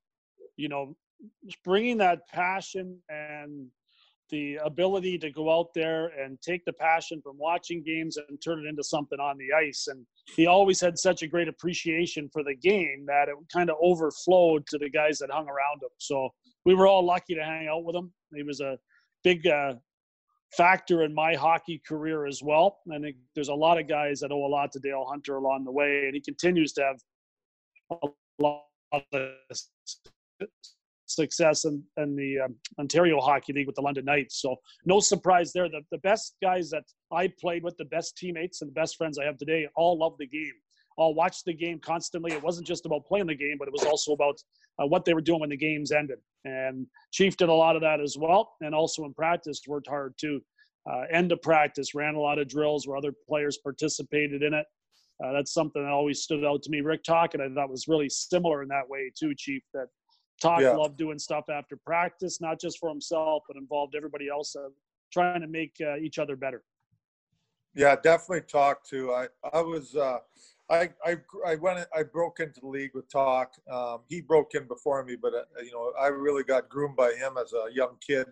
you 0.57 0.67
know, 0.67 0.95
bringing 1.63 1.97
that 1.97 2.27
passion 2.27 2.97
and 3.07 3.67
the 4.31 4.55
ability 4.63 5.17
to 5.19 5.31
go 5.31 5.51
out 5.51 5.73
there 5.73 6.07
and 6.19 6.41
take 6.41 6.63
the 6.65 6.73
passion 6.73 7.21
from 7.21 7.37
watching 7.37 7.83
games 7.83 8.17
and 8.17 8.41
turn 8.41 8.65
it 8.65 8.69
into 8.69 8.83
something 8.83 9.19
on 9.19 9.37
the 9.37 9.53
ice. 9.53 9.87
And 9.87 10.05
he 10.35 10.47
always 10.47 10.79
had 10.79 10.97
such 10.97 11.21
a 11.21 11.27
great 11.27 11.47
appreciation 11.47 12.29
for 12.31 12.43
the 12.43 12.55
game 12.55 13.05
that 13.07 13.27
it 13.27 13.35
kind 13.53 13.69
of 13.69 13.77
overflowed 13.81 14.65
to 14.67 14.77
the 14.77 14.89
guys 14.89 15.19
that 15.19 15.29
hung 15.31 15.47
around 15.47 15.83
him. 15.83 15.89
So 15.97 16.29
we 16.65 16.73
were 16.73 16.87
all 16.87 17.05
lucky 17.05 17.35
to 17.35 17.43
hang 17.43 17.67
out 17.67 17.83
with 17.83 17.95
him. 17.95 18.11
He 18.33 18.43
was 18.43 18.61
a 18.61 18.77
big 19.23 19.45
uh, 19.45 19.73
factor 20.55 21.03
in 21.03 21.13
my 21.13 21.35
hockey 21.35 21.81
career 21.87 22.25
as 22.25 22.41
well. 22.43 22.79
I 22.93 22.99
think 22.99 23.17
there's 23.35 23.49
a 23.49 23.53
lot 23.53 23.79
of 23.79 23.87
guys 23.87 24.19
that 24.21 24.31
owe 24.31 24.45
a 24.45 24.47
lot 24.47 24.71
to 24.73 24.79
Dale 24.79 25.05
Hunter 25.07 25.35
along 25.37 25.65
the 25.65 25.71
way, 25.71 26.05
and 26.05 26.15
he 26.15 26.21
continues 26.21 26.73
to 26.73 26.81
have 26.83 26.97
a 27.91 28.07
lot 28.39 28.63
of 28.91 29.03
success 31.15 31.65
in, 31.65 31.83
in 31.97 32.15
the 32.15 32.39
um, 32.39 32.55
Ontario 32.79 33.19
Hockey 33.19 33.53
League 33.53 33.67
with 33.67 33.75
the 33.75 33.81
London 33.81 34.05
Knights. 34.05 34.41
So 34.41 34.55
no 34.85 34.99
surprise 34.99 35.51
there. 35.53 35.69
The, 35.69 35.81
the 35.91 35.97
best 35.99 36.35
guys 36.41 36.69
that 36.71 36.83
I 37.11 37.31
played 37.39 37.63
with, 37.63 37.77
the 37.77 37.85
best 37.85 38.17
teammates 38.17 38.61
and 38.61 38.69
the 38.69 38.73
best 38.73 38.97
friends 38.97 39.17
I 39.17 39.25
have 39.25 39.37
today, 39.37 39.67
all 39.75 39.97
love 39.97 40.13
the 40.17 40.27
game. 40.27 40.53
All 40.97 41.13
watch 41.13 41.43
the 41.45 41.53
game 41.53 41.79
constantly. 41.79 42.33
It 42.33 42.43
wasn't 42.43 42.67
just 42.67 42.85
about 42.85 43.05
playing 43.05 43.27
the 43.27 43.35
game, 43.35 43.55
but 43.57 43.67
it 43.67 43.71
was 43.71 43.85
also 43.85 44.11
about 44.11 44.37
uh, 44.77 44.85
what 44.85 45.05
they 45.05 45.13
were 45.13 45.21
doing 45.21 45.39
when 45.39 45.49
the 45.49 45.57
games 45.57 45.91
ended. 45.91 46.19
And 46.43 46.85
Chief 47.11 47.37
did 47.37 47.49
a 47.49 47.53
lot 47.53 47.75
of 47.75 47.81
that 47.81 48.01
as 48.01 48.17
well, 48.17 48.53
and 48.61 48.75
also 48.75 49.05
in 49.05 49.13
practice 49.13 49.61
worked 49.67 49.87
hard 49.87 50.13
too. 50.17 50.41
Uh, 50.89 51.03
end 51.11 51.31
of 51.31 51.41
practice, 51.41 51.95
ran 51.95 52.15
a 52.15 52.19
lot 52.19 52.39
of 52.39 52.47
drills 52.47 52.87
where 52.87 52.97
other 52.97 53.13
players 53.27 53.57
participated 53.57 54.43
in 54.43 54.53
it. 54.53 54.65
Uh, 55.23 55.31
that's 55.31 55.53
something 55.53 55.83
that 55.83 55.91
always 55.91 56.21
stood 56.21 56.43
out 56.43 56.63
to 56.63 56.71
me. 56.71 56.81
Rick 56.81 57.03
Tocchet, 57.03 57.41
I 57.41 57.53
thought 57.53 57.69
was 57.69 57.87
really 57.87 58.09
similar 58.09 58.63
in 58.63 58.69
that 58.69 58.89
way 58.89 59.11
too, 59.17 59.33
Chief. 59.35 59.61
That 59.73 59.87
Talk 60.41 60.61
yeah. 60.61 60.71
loved 60.71 60.97
doing 60.97 61.19
stuff 61.19 61.45
after 61.49 61.77
practice, 61.77 62.41
not 62.41 62.59
just 62.59 62.79
for 62.79 62.89
himself, 62.89 63.43
but 63.47 63.57
involved 63.57 63.95
everybody 63.95 64.27
else, 64.27 64.55
uh, 64.55 64.69
trying 65.13 65.41
to 65.41 65.47
make 65.47 65.75
uh, 65.81 65.97
each 65.97 66.17
other 66.17 66.35
better. 66.35 66.63
Yeah, 67.75 67.95
definitely 67.95 68.41
talk 68.41 68.83
to. 68.89 69.13
I 69.13 69.27
I 69.53 69.61
was 69.61 69.95
uh, 69.95 70.17
I, 70.71 70.89
I, 71.05 71.17
I 71.45 71.55
went, 71.55 71.85
I 71.93 72.03
broke 72.03 72.39
into 72.39 72.61
the 72.61 72.67
league 72.67 72.91
with 72.93 73.11
Talk. 73.11 73.51
Um, 73.69 73.99
he 74.07 74.21
broke 74.21 74.55
in 74.55 74.67
before 74.67 75.03
me, 75.03 75.17
but 75.21 75.33
uh, 75.33 75.61
you 75.61 75.71
know, 75.71 75.91
I 75.99 76.07
really 76.07 76.43
got 76.43 76.69
groomed 76.69 76.95
by 76.95 77.11
him 77.11 77.33
as 77.37 77.51
a 77.51 77.73
young 77.73 77.97
kid. 78.05 78.27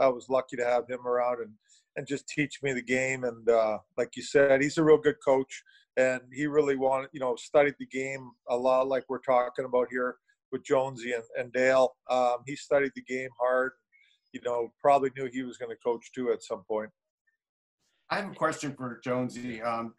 I 0.00 0.08
was 0.08 0.30
lucky 0.30 0.56
to 0.56 0.64
have 0.64 0.88
him 0.88 1.06
around 1.06 1.42
and, 1.42 1.52
and 1.96 2.06
just 2.06 2.26
teach 2.26 2.62
me 2.62 2.72
the 2.72 2.82
game. 2.82 3.24
And 3.24 3.46
uh, 3.46 3.78
like 3.98 4.16
you 4.16 4.22
said, 4.22 4.62
he's 4.62 4.78
a 4.78 4.82
real 4.82 4.96
good 4.96 5.16
coach, 5.22 5.62
and 5.98 6.22
he 6.32 6.46
really 6.46 6.76
wanted, 6.76 7.10
you 7.12 7.20
know, 7.20 7.36
studied 7.36 7.74
the 7.78 7.86
game 7.86 8.30
a 8.48 8.56
lot, 8.56 8.88
like 8.88 9.04
we're 9.08 9.18
talking 9.18 9.66
about 9.66 9.88
here 9.90 10.16
with 10.52 10.64
Jonesy 10.64 11.12
and, 11.12 11.24
and 11.36 11.52
Dale. 11.52 11.94
Um, 12.10 12.38
he 12.46 12.54
studied 12.54 12.92
the 12.94 13.02
game 13.02 13.30
hard. 13.40 13.72
You 14.32 14.40
know, 14.44 14.72
probably 14.80 15.10
knew 15.16 15.28
he 15.30 15.42
was 15.42 15.58
going 15.58 15.70
to 15.70 15.76
coach 15.76 16.10
too 16.14 16.30
at 16.30 16.42
some 16.42 16.62
point. 16.68 16.90
I 18.10 18.16
have 18.16 18.30
a 18.30 18.34
question 18.34 18.74
for 18.76 19.00
Jonesy. 19.02 19.62
Um, 19.62 19.94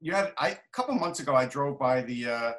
you 0.00 0.12
had 0.12 0.32
I, 0.38 0.50
a 0.50 0.56
couple 0.72 0.94
months 0.94 1.20
ago. 1.20 1.34
I 1.34 1.46
drove 1.46 1.78
by 1.78 2.02
the 2.02 2.26
uh, 2.26 2.52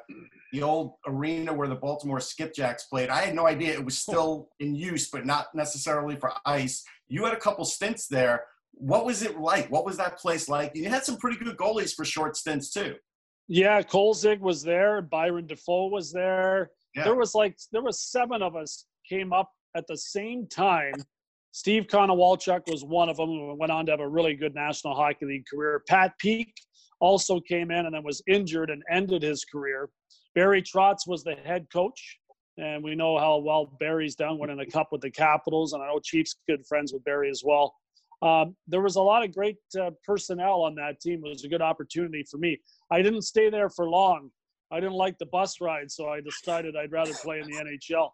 the 0.52 0.62
old 0.62 0.94
arena 1.06 1.52
where 1.52 1.68
the 1.68 1.74
Baltimore 1.74 2.18
Skipjacks 2.18 2.88
played. 2.90 3.08
I 3.08 3.22
had 3.22 3.34
no 3.34 3.46
idea 3.46 3.72
it 3.72 3.84
was 3.84 3.98
still 4.06 4.48
in 4.60 4.74
use, 4.74 5.10
but 5.10 5.24
not 5.24 5.46
necessarily 5.54 6.16
for 6.16 6.32
ice. 6.44 6.84
You 7.08 7.24
had 7.24 7.34
a 7.34 7.38
couple 7.38 7.64
stints 7.64 8.06
there. 8.06 8.44
What 8.72 9.06
was 9.06 9.22
it 9.22 9.38
like? 9.38 9.70
What 9.70 9.84
was 9.84 9.96
that 9.96 10.18
place 10.18 10.48
like? 10.48 10.72
You 10.74 10.88
had 10.88 11.04
some 11.04 11.16
pretty 11.16 11.42
good 11.42 11.56
goalies 11.56 11.94
for 11.94 12.04
short 12.04 12.36
stints 12.36 12.70
too. 12.70 12.96
Yeah, 13.48 13.80
Kolzig 13.80 14.40
was 14.40 14.62
there. 14.62 15.00
Byron 15.00 15.46
Dafoe 15.46 15.88
was 15.88 16.12
there. 16.12 16.70
There 17.04 17.14
was 17.14 17.34
like 17.34 17.56
there 17.72 17.82
was 17.82 18.00
seven 18.00 18.42
of 18.42 18.56
us 18.56 18.86
came 19.08 19.32
up 19.32 19.50
at 19.76 19.86
the 19.86 19.96
same 19.96 20.46
time. 20.46 20.94
Steve 21.52 21.86
Konowalchuk 21.86 22.70
was 22.70 22.84
one 22.84 23.08
of 23.08 23.16
them 23.16 23.28
who 23.28 23.54
went 23.54 23.72
on 23.72 23.86
to 23.86 23.92
have 23.92 24.00
a 24.00 24.08
really 24.08 24.34
good 24.34 24.54
National 24.54 24.94
Hockey 24.94 25.26
League 25.26 25.44
career. 25.52 25.82
Pat 25.88 26.12
Peake 26.18 26.54
also 27.00 27.40
came 27.40 27.70
in 27.70 27.86
and 27.86 27.94
then 27.94 28.02
was 28.04 28.22
injured 28.28 28.70
and 28.70 28.82
ended 28.90 29.22
his 29.22 29.44
career. 29.44 29.88
Barry 30.34 30.62
Trotz 30.62 31.06
was 31.06 31.24
the 31.24 31.34
head 31.44 31.66
coach, 31.72 32.18
and 32.58 32.82
we 32.84 32.94
know 32.94 33.18
how 33.18 33.38
well 33.38 33.72
Barry's 33.80 34.14
done 34.14 34.38
winning 34.38 34.60
a 34.60 34.66
cup 34.66 34.88
with 34.92 35.00
the 35.00 35.10
Capitals, 35.10 35.72
and 35.72 35.82
I 35.82 35.86
know 35.86 36.00
Chief's 36.00 36.36
good 36.48 36.66
friends 36.66 36.92
with 36.92 37.02
Barry 37.04 37.30
as 37.30 37.42
well. 37.44 37.74
Um, 38.20 38.56
there 38.66 38.82
was 38.82 38.96
a 38.96 39.02
lot 39.02 39.24
of 39.24 39.34
great 39.34 39.56
uh, 39.80 39.90
personnel 40.04 40.62
on 40.62 40.74
that 40.74 41.00
team. 41.00 41.22
It 41.24 41.28
was 41.28 41.44
a 41.44 41.48
good 41.48 41.62
opportunity 41.62 42.24
for 42.28 42.38
me. 42.38 42.58
I 42.90 43.00
didn't 43.00 43.22
stay 43.22 43.48
there 43.48 43.70
for 43.70 43.88
long. 43.88 44.30
I 44.70 44.80
didn't 44.80 44.94
like 44.94 45.18
the 45.18 45.26
bus 45.26 45.60
ride, 45.60 45.90
so 45.90 46.08
I 46.08 46.20
decided 46.20 46.76
I'd 46.76 46.92
rather 46.92 47.14
play 47.14 47.40
in 47.40 47.46
the 47.46 47.56
NHL. 47.56 48.10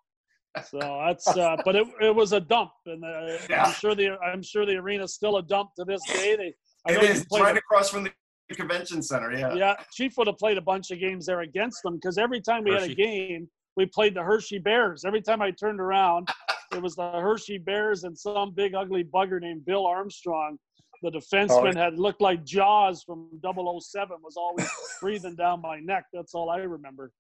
So 0.71 0.79
that's, 1.07 1.27
uh, 1.29 1.57
but 1.65 1.77
it, 1.77 1.87
it 2.01 2.15
was 2.15 2.33
a 2.33 2.41
dump, 2.41 2.71
and 2.87 3.05
uh, 3.05 3.39
Yeah. 3.51 3.65
I'm 3.65 3.75
sure 3.75 3.95
the 3.95 4.11
I'm 4.19 4.43
sure 4.43 4.65
the 4.67 4.77
arena's 4.77 5.15
still 5.15 5.37
a 5.39 5.43
dump 5.43 5.71
to 5.79 5.85
this 5.85 6.01
day. 6.07 6.37
They, 6.37 6.55
I 6.87 6.97
It 6.97 7.03
is 7.03 7.27
right 7.33 7.57
across 7.57 7.91
from 7.91 8.05
the 8.05 8.13
convention 8.55 9.03
center. 9.03 9.33
Yeah. 9.33 9.55
yeah, 9.55 9.75
Chief 9.93 10.17
would 10.19 10.27
have 10.27 10.39
played 10.39 10.59
a 10.59 10.63
bunch 10.63 10.91
of 10.91 11.01
games 11.01 11.27
there 11.27 11.41
against 11.41 11.83
them 11.83 11.95
because 11.95 12.19
every 12.19 12.41
time 12.41 12.65
we 12.65 12.73
had 12.73 12.83
a 12.83 12.95
game, 12.95 13.49
we 13.77 13.87
played 13.87 14.15
the 14.15 14.23
Hershey 14.23 14.59
Bears. 14.59 15.05
Every 15.05 15.23
time 15.23 15.43
I 15.43 15.51
turned 15.51 15.81
around, 15.81 16.29
it 16.73 16.83
was 16.83 16.95
the 16.95 17.11
Hershey 17.11 17.59
Bears 17.59 18.05
and 18.05 18.17
some 18.17 18.53
big 18.53 18.75
ugly 18.75 19.05
bugger 19.05 19.41
named 19.41 19.65
Bill 19.65 19.87
Armstrong. 19.87 20.59
The 21.03 21.11
defenseman 21.11 21.77
had 21.77 21.99
looked 21.99 22.21
like 22.21 22.45
Jaws 22.45 23.03
from 23.03 23.29
007, 23.43 24.17
was 24.23 24.37
always 24.37 24.69
breathing 25.01 25.35
down 25.37 25.61
my 25.61 25.81
neck. 25.81 26.05
That's 26.13 26.35
all 26.35 26.51
I 26.51 26.59
remember. 26.59 27.11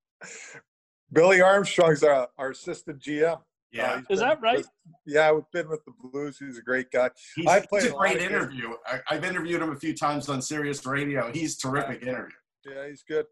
Billy 1.13 1.41
Armstrong's 1.41 2.03
our, 2.03 2.29
our 2.39 2.51
assistant 2.51 3.01
GM. 3.01 3.41
Yeah. 3.73 3.95
Uh, 3.95 4.01
Is 4.09 4.21
that 4.21 4.41
right? 4.41 4.59
with- 4.59 4.71
yeah, 5.05 5.33
we've 5.33 5.43
been 5.53 5.69
with 5.69 5.85
the 5.85 5.93
Blues. 6.01 6.39
He's 6.39 6.59
a 6.59 6.63
great 6.63 6.91
guy. 6.91 7.11
He's, 7.35 7.47
I 7.47 7.61
played 7.61 7.83
he's 7.83 7.93
a 7.93 7.95
great 7.95 8.19
a 8.19 8.25
interview. 8.25 8.71
I, 8.87 9.01
I've 9.11 9.25
interviewed 9.25 9.61
him 9.61 9.71
a 9.73 9.77
few 9.77 9.95
times 9.95 10.29
on 10.29 10.41
Sirius 10.41 10.87
Radio. 10.87 11.31
He's 11.33 11.57
terrific 11.57 12.03
interview. 12.03 12.37
Yeah, 12.65 12.89
he's 12.89 13.03
good. 13.03 13.27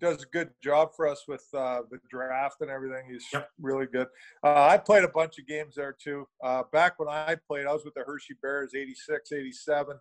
Does 0.00 0.22
a 0.22 0.26
good 0.26 0.50
job 0.62 0.90
for 0.94 1.06
us 1.08 1.24
with 1.26 1.44
uh, 1.54 1.80
the 1.90 1.98
draft 2.10 2.56
and 2.60 2.70
everything. 2.70 3.04
He's 3.10 3.24
Yep. 3.32 3.48
really 3.60 3.86
good. 3.86 4.06
Uh, 4.44 4.66
I 4.66 4.76
played 4.78 5.04
a 5.04 5.08
bunch 5.08 5.38
of 5.38 5.46
games 5.46 5.74
there 5.76 5.96
too. 6.02 6.26
Uh, 6.42 6.62
back 6.72 6.98
when 6.98 7.08
I 7.08 7.36
played, 7.46 7.66
I 7.66 7.72
was 7.72 7.84
with 7.84 7.94
the 7.94 8.04
Hershey 8.06 8.34
Bears 8.42 8.72
86, 8.74 9.32
87, 9.32 9.96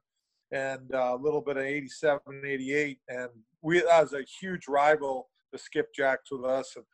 and 0.51 0.93
uh, 0.93 1.15
a 1.19 1.21
little 1.21 1.41
bit 1.41 1.57
of 1.57 1.63
87, 1.63 2.19
88. 2.45 2.99
And 3.09 3.29
we 3.61 3.79
that 3.81 4.01
was 4.01 4.13
a 4.13 4.23
huge 4.39 4.67
rival, 4.67 5.29
the 5.51 5.57
Skipjacks, 5.57 6.31
with 6.31 6.45
us. 6.45 6.73
And 6.75 6.85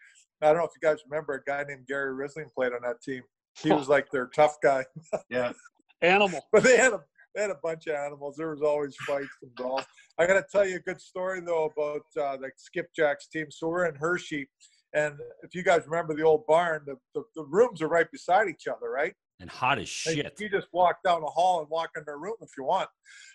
I 0.42 0.48
don't 0.48 0.58
know 0.58 0.66
if 0.66 0.72
you 0.82 0.88
guys 0.88 1.00
remember 1.10 1.34
a 1.34 1.44
guy 1.50 1.64
named 1.68 1.88
Gary 1.88 2.14
Rissling 2.14 2.52
played 2.54 2.74
on 2.74 2.82
that 2.84 3.02
team. 3.02 3.24
He 3.62 3.72
was 3.72 3.88
like 3.88 4.10
their 4.12 4.28
tough 4.28 4.58
guy. 4.64 4.86
Yeah. 5.30 5.52
Animal. 6.02 6.42
But 6.52 6.64
they 6.64 6.76
had 6.78 6.94
a 6.94 7.02
they 7.34 7.42
had 7.42 7.52
a 7.52 7.58
bunch 7.64 7.88
of 7.88 7.96
animals. 7.96 8.36
There 8.38 8.52
was 8.52 8.62
always 8.62 8.96
fights 9.08 9.38
and 9.42 9.54
brawls. 9.56 9.86
I 10.18 10.28
got 10.28 10.36
to 10.36 10.46
tell 10.52 10.68
you 10.68 10.78
a 10.78 10.80
good 10.80 11.02
story 11.02 11.42
though 11.42 11.72
about 11.76 12.06
uh, 12.22 12.38
the 12.38 12.52
Skipjacks 12.58 13.30
team. 13.32 13.48
So 13.50 13.68
we're 13.68 13.86
in 13.86 13.96
Hershey, 13.96 14.48
and 14.94 15.16
if 15.42 15.56
you 15.56 15.64
guys 15.64 15.84
remember 15.88 16.14
the 16.14 16.24
old 16.24 16.46
barn, 16.48 16.84
the, 16.86 16.96
the, 17.16 17.24
the 17.36 17.44
rooms 17.44 17.82
are 17.82 17.88
right 17.88 18.10
beside 18.12 18.48
each 18.50 18.68
other, 18.68 18.90
right? 18.90 19.14
And 19.40 19.50
hot 19.50 19.80
as 19.80 19.90
shit. 19.90 20.16
You 20.40 20.50
just 20.50 20.68
walk 20.72 20.98
down 21.04 21.22
the 21.22 21.28
hall 21.28 21.60
and 21.60 21.70
walk 21.70 21.92
in 21.98 22.04
their 22.06 22.18
room 22.18 22.36
if 22.42 22.50
you 22.58 22.64
want. 22.64 22.90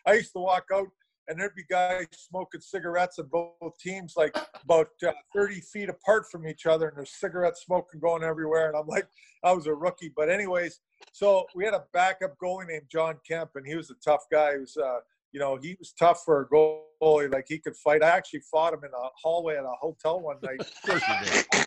I 0.07 0.15
used 0.15 0.33
to 0.33 0.39
walk 0.39 0.65
out 0.73 0.87
and 1.29 1.39
there'd 1.39 1.55
be 1.55 1.65
guys 1.69 2.07
smoking 2.13 2.61
cigarettes 2.61 3.19
in 3.19 3.27
both 3.27 3.79
teams, 3.79 4.15
like 4.17 4.37
about 4.65 4.89
uh, 5.07 5.13
30 5.35 5.61
feet 5.61 5.89
apart 5.89 6.25
from 6.31 6.47
each 6.47 6.67
other, 6.67 6.89
and 6.89 6.97
there's 6.97 7.13
cigarette 7.13 7.57
smoking 7.59 8.01
going 8.01 8.23
everywhere. 8.23 8.69
And 8.69 8.77
I'm 8.77 8.87
like, 8.87 9.07
I 9.45 9.53
was 9.53 9.67
a 9.67 9.75
rookie. 9.75 10.11
But, 10.15 10.31
anyways, 10.31 10.81
so 11.13 11.47
we 11.55 11.65
had 11.65 11.75
a 11.75 11.85
backup 11.93 12.37
goalie 12.43 12.69
named 12.69 12.87
John 12.91 13.17
Kemp, 13.27 13.51
and 13.57 13.67
he 13.67 13.77
was 13.77 13.91
a 13.91 13.95
tough 14.03 14.25
guy. 14.33 14.53
He 14.55 14.61
was, 14.61 14.77
uh, 14.77 15.01
you 15.33 15.39
know, 15.39 15.59
he 15.61 15.77
was 15.79 15.93
tough 15.93 16.23
for 16.25 16.41
a 16.41 16.49
goalie. 16.49 17.33
Like 17.33 17.45
he 17.47 17.59
could 17.59 17.77
fight. 17.77 18.03
I 18.03 18.09
actually 18.09 18.41
fought 18.51 18.73
him 18.73 18.81
in 18.83 18.91
a 18.91 19.09
hallway 19.23 19.57
at 19.57 19.65
a 19.65 19.75
hotel 19.81 20.21
one 20.21 20.37
night. 20.43 20.61
Of 20.61 20.83
course 20.85 21.03
you 21.09 21.31
did. 21.31 21.67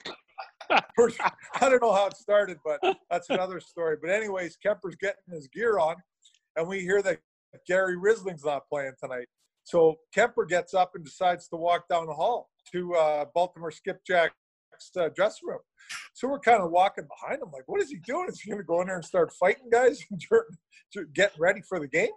First, 0.96 1.20
I 1.20 1.70
don't 1.70 1.82
know 1.82 1.94
how 1.94 2.08
it 2.08 2.18
started, 2.18 2.58
but 2.66 2.80
that's 3.10 3.30
another 3.30 3.60
story. 3.60 3.98
But 4.02 4.10
anyways, 4.10 4.58
Kemper's 4.58 4.96
getting 4.96 5.34
his 5.34 5.48
gear 5.48 5.80
on, 5.80 5.96
and 6.56 6.68
we 6.68 6.80
hear 6.82 7.02
that 7.02 7.20
Gary 7.68 7.98
Rissling's 7.98 8.46
not 8.46 8.68
playing 8.70 8.94
tonight. 9.00 9.28
So 9.64 9.96
Kemper 10.14 10.46
gets 10.46 10.74
up 10.74 10.92
and 10.96 11.04
decides 11.04 11.48
to 11.50 11.56
walk 11.56 11.88
down 11.88 12.08
the 12.08 12.14
hall 12.14 12.50
to 12.74 12.94
uh, 12.96 13.26
Baltimore 13.34 13.72
Skipjack's 13.72 14.34
uh, 14.98 15.10
dressing 15.16 15.50
room. 15.50 15.60
So 16.14 16.28
we're 16.28 16.40
kind 16.40 16.62
of 16.62 16.72
walking 16.72 17.06
behind 17.08 17.42
him, 17.42 17.50
like, 17.52 17.64
what 17.68 17.82
is 17.82 17.90
he 17.90 17.98
doing? 17.98 18.28
Is 18.30 18.42
he 18.42 18.50
going 18.50 18.62
to 18.62 18.66
go 18.66 18.82
in 18.82 18.88
there 18.88 18.98
and 18.98 19.06
start 19.06 19.32
fighting 19.34 19.70
guys 19.72 20.04
and 20.10 20.22
getting 21.14 21.40
ready 21.40 21.62
for 21.68 21.80
the 21.80 21.88
game? 21.88 22.12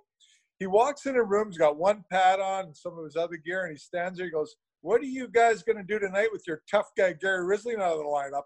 He 0.58 0.66
walks 0.66 1.06
in 1.06 1.16
a 1.16 1.22
room, 1.22 1.48
he's 1.48 1.58
got 1.58 1.76
one 1.76 2.04
pad 2.10 2.40
on 2.40 2.66
and 2.66 2.76
some 2.76 2.96
of 2.98 3.04
his 3.04 3.16
other 3.16 3.36
gear, 3.36 3.64
and 3.64 3.72
he 3.72 3.78
stands 3.78 4.18
there. 4.18 4.26
He 4.26 4.32
goes, 4.32 4.54
"What 4.82 5.00
are 5.00 5.04
you 5.04 5.26
guys 5.26 5.64
going 5.64 5.78
to 5.78 5.82
do 5.82 5.98
tonight 5.98 6.28
with 6.30 6.44
your 6.46 6.62
tough 6.70 6.90
guy 6.96 7.12
Gary 7.12 7.44
Rissling 7.44 7.80
out 7.80 7.94
of 7.94 7.98
the 7.98 8.04
lineup?" 8.04 8.44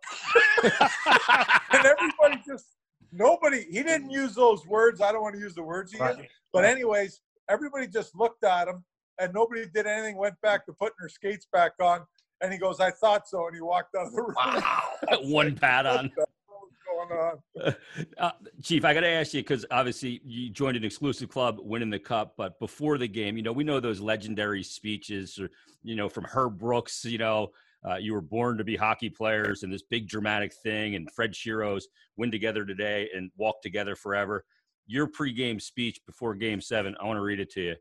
and 1.72 1.84
everybody 1.84 2.42
just 2.46 2.64
nobody. 3.12 3.66
He 3.70 3.82
didn't 3.82 4.10
use 4.10 4.34
those 4.34 4.66
words. 4.66 5.02
I 5.02 5.12
don't 5.12 5.22
want 5.22 5.34
to 5.34 5.40
use 5.40 5.54
the 5.54 5.62
words 5.62 5.92
he 5.92 5.98
used. 5.98 6.20
But 6.52 6.64
anyways, 6.64 7.20
everybody 7.48 7.86
just 7.86 8.16
looked 8.16 8.42
at 8.42 8.68
him, 8.68 8.84
and 9.18 9.32
nobody 9.34 9.66
did 9.72 9.86
anything. 9.86 10.16
Went 10.16 10.40
back 10.42 10.66
to 10.66 10.72
putting 10.72 10.96
their 11.00 11.08
skates 11.08 11.46
back 11.52 11.72
on, 11.80 12.00
and 12.40 12.52
he 12.52 12.58
goes, 12.58 12.80
"I 12.80 12.90
thought 12.90 13.28
so," 13.28 13.46
and 13.46 13.54
he 13.54 13.60
walked 13.60 13.94
out 13.94 14.06
of 14.06 14.12
the 14.12 14.22
room. 14.22 14.34
Wow. 14.36 14.82
One 15.22 15.54
pat 15.54 15.86
on. 15.86 16.10
the 16.16 16.26
hell 16.48 16.68
is 16.70 16.76
going 16.86 17.20
on? 17.20 17.74
Uh, 18.18 18.30
Chief, 18.62 18.84
I 18.84 18.94
got 18.94 19.00
to 19.00 19.08
ask 19.08 19.34
you 19.34 19.42
because 19.42 19.64
obviously 19.70 20.20
you 20.24 20.50
joined 20.50 20.76
an 20.76 20.84
exclusive 20.84 21.28
club, 21.28 21.58
winning 21.60 21.90
the 21.90 21.98
cup. 21.98 22.34
But 22.36 22.58
before 22.58 22.98
the 22.98 23.08
game, 23.08 23.36
you 23.36 23.42
know, 23.42 23.52
we 23.52 23.64
know 23.64 23.80
those 23.80 24.00
legendary 24.00 24.62
speeches, 24.62 25.38
or 25.38 25.50
you 25.82 25.96
know, 25.96 26.08
from 26.08 26.24
Herb 26.24 26.58
Brooks. 26.58 27.04
You 27.04 27.18
know, 27.18 27.48
uh, 27.88 27.96
you 27.96 28.12
were 28.12 28.20
born 28.20 28.58
to 28.58 28.64
be 28.64 28.76
hockey 28.76 29.10
players, 29.10 29.62
and 29.62 29.72
this 29.72 29.82
big 29.82 30.08
dramatic 30.08 30.52
thing, 30.52 30.94
and 30.94 31.10
Fred 31.12 31.32
Shero's 31.32 31.88
win 32.16 32.30
together 32.30 32.64
today 32.64 33.08
and 33.14 33.30
walk 33.36 33.62
together 33.62 33.94
forever. 33.94 34.44
Your 34.86 35.06
pregame 35.06 35.60
speech 35.60 36.00
before 36.06 36.34
Game 36.34 36.60
Seven. 36.60 36.96
I 37.00 37.04
want 37.04 37.18
to 37.18 37.22
read 37.22 37.40
it 37.40 37.50
to 37.52 37.60
you. 37.60 37.76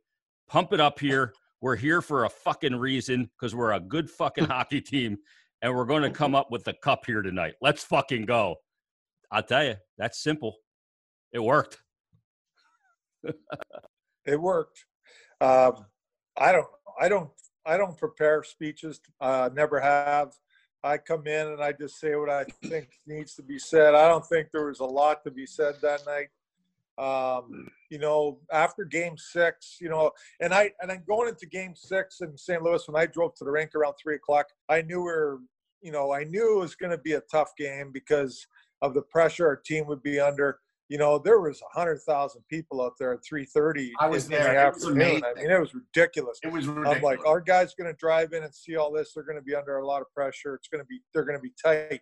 Pump 0.48 0.72
it 0.72 0.80
up 0.80 1.00
here. 1.00 1.34
We're 1.60 1.75
here 1.75 2.01
for 2.01 2.25
a 2.25 2.30
fucking 2.30 2.75
reason 2.75 3.30
because 3.38 3.54
we're 3.54 3.74
a 3.74 3.80
good 3.80 4.10
fucking 4.10 4.46
hockey 4.46 4.82
team, 4.82 5.18
and 5.62 5.75
we're 5.75 5.86
going 5.86 6.04
to 6.04 6.10
come 6.10 6.36
up 6.36 6.51
with 6.51 6.63
the 6.63 6.74
cup 6.74 7.06
here 7.06 7.22
tonight. 7.22 7.56
Let's 7.62 7.84
fucking 7.84 8.25
go. 8.25 8.56
I'll 9.32 9.44
tell 9.44 9.66
you, 9.66 9.75
that's 9.98 10.24
simple. 10.24 10.56
It 11.34 11.39
worked. 11.39 11.80
it 14.25 14.39
worked. 14.39 14.86
Um, 15.42 15.86
I 16.38 16.51
don't, 16.51 16.68
I 17.00 17.10
don't, 17.10 17.30
I 17.66 17.75
don't 17.75 17.98
prepare 17.98 18.44
speeches. 18.44 19.01
Uh, 19.20 19.50
never 19.54 19.82
have. 19.82 20.32
I 20.84 20.98
come 20.98 21.27
in 21.27 21.48
and 21.48 21.62
I 21.62 21.74
just 21.74 22.00
say 22.00 22.16
what 22.16 22.30
I 22.30 22.46
think 22.63 22.89
needs 23.06 23.36
to 23.36 23.44
be 23.44 23.60
said. 23.60 23.96
I 23.96 24.08
don't 24.08 24.25
think 24.25 24.48
there 24.54 24.68
was 24.68 24.80
a 24.80 24.86
lot 24.86 25.24
to 25.25 25.32
be 25.32 25.46
said 25.46 25.75
that 25.82 26.06
night. 26.06 26.27
Um, 26.98 27.68
you 27.89 28.00
know, 28.00 28.39
after 28.51 28.84
Game 28.84 29.18
Six, 29.18 29.77
you 29.80 29.89
know, 29.89 30.12
and 30.39 30.54
I 30.54 30.72
and 30.82 30.89
then 30.89 31.04
going 31.08 31.30
into 31.30 31.46
Game 31.46 31.74
Six 31.75 32.22
in 32.22 32.38
St. 32.38 32.62
Louis 32.62 32.86
when 32.88 33.01
I 33.01 33.06
drove 33.06 33.36
to 33.36 33.46
the 33.46 33.51
rink 33.51 33.75
around 33.75 33.94
three 34.01 34.16
o'clock, 34.16 34.48
I 34.70 34.82
knew 34.82 35.04
we 35.04 35.12
are 35.12 35.39
you 35.82 35.92
know, 35.92 36.12
I 36.13 36.24
knew 36.24 36.58
it 36.58 36.60
was 36.60 36.75
going 36.75 36.92
to 36.92 36.98
be 36.98 37.13
a 37.13 37.22
tough 37.32 37.51
game 37.58 37.92
because 37.94 38.46
of 38.82 38.94
the 38.94 39.01
pressure 39.04 39.48
our 39.48 39.56
team 39.56 39.88
would 39.88 40.04
be 40.04 40.20
under. 40.20 40.60
You 40.89 40.98
know, 40.98 41.20
there 41.20 41.39
was 41.39 41.62
a 41.62 41.77
hundred 41.77 42.00
thousand 42.01 42.44
people 42.50 42.82
out 42.82 42.94
there 42.98 43.13
at 43.13 43.20
three 43.24 43.44
thirty. 43.44 43.92
I 44.00 44.08
was 44.08 44.25
in 44.25 44.32
there. 44.32 44.54
The 44.54 44.62
It 44.62 44.74
was 44.74 44.86
afternoon. 44.86 45.24
I 45.24 45.34
mean, 45.42 45.51
it 45.51 45.60
was 45.60 45.74
ridiculous. 45.74 46.39
It 46.44 46.51
was 46.51 46.68
I'm 46.68 47.01
like, 47.01 47.25
our 47.25 47.42
guys 47.42 47.74
going 47.77 47.92
to 47.92 47.98
drive 47.98 48.32
in 48.32 48.44
and 48.44 48.56
see 48.56 48.77
all 48.77 48.92
this. 48.92 49.12
They're 49.13 49.25
going 49.25 49.38
to 49.38 49.42
be 49.42 49.54
under 49.54 49.77
a 49.77 49.86
lot 49.86 50.01
of 50.01 50.12
pressure. 50.13 50.56
It's 50.56 50.70
going 50.70 50.82
to 50.82 50.88
be, 50.88 51.01
they're 51.13 51.25
going 51.25 51.38
to 51.38 51.42
be 51.42 51.54
tight. 51.62 52.01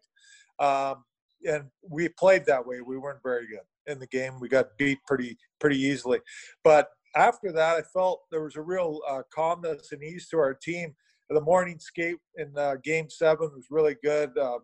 Um, 0.59 1.03
and 1.47 1.65
we 1.87 2.09
played 2.09 2.45
that 2.45 2.65
way. 2.65 2.81
We 2.81 2.97
weren't 2.97 3.23
very 3.23 3.47
good 3.47 3.59
in 3.87 3.99
the 3.99 4.07
game. 4.07 4.39
We 4.39 4.49
got 4.49 4.77
beat 4.77 4.99
pretty, 5.05 5.37
pretty 5.59 5.79
easily. 5.79 6.19
But 6.63 6.89
after 7.15 7.51
that, 7.51 7.77
I 7.77 7.81
felt 7.81 8.21
there 8.31 8.43
was 8.43 8.55
a 8.55 8.61
real 8.61 8.99
uh, 9.07 9.21
calmness 9.33 9.91
and 9.91 10.03
ease 10.03 10.27
to 10.29 10.37
our 10.37 10.53
team. 10.53 10.95
The 11.29 11.41
morning 11.41 11.79
skate 11.79 12.17
in 12.35 12.55
uh, 12.57 12.75
Game 12.83 13.09
Seven 13.09 13.49
was 13.55 13.65
really 13.71 13.95
good. 14.03 14.37
Um, 14.37 14.59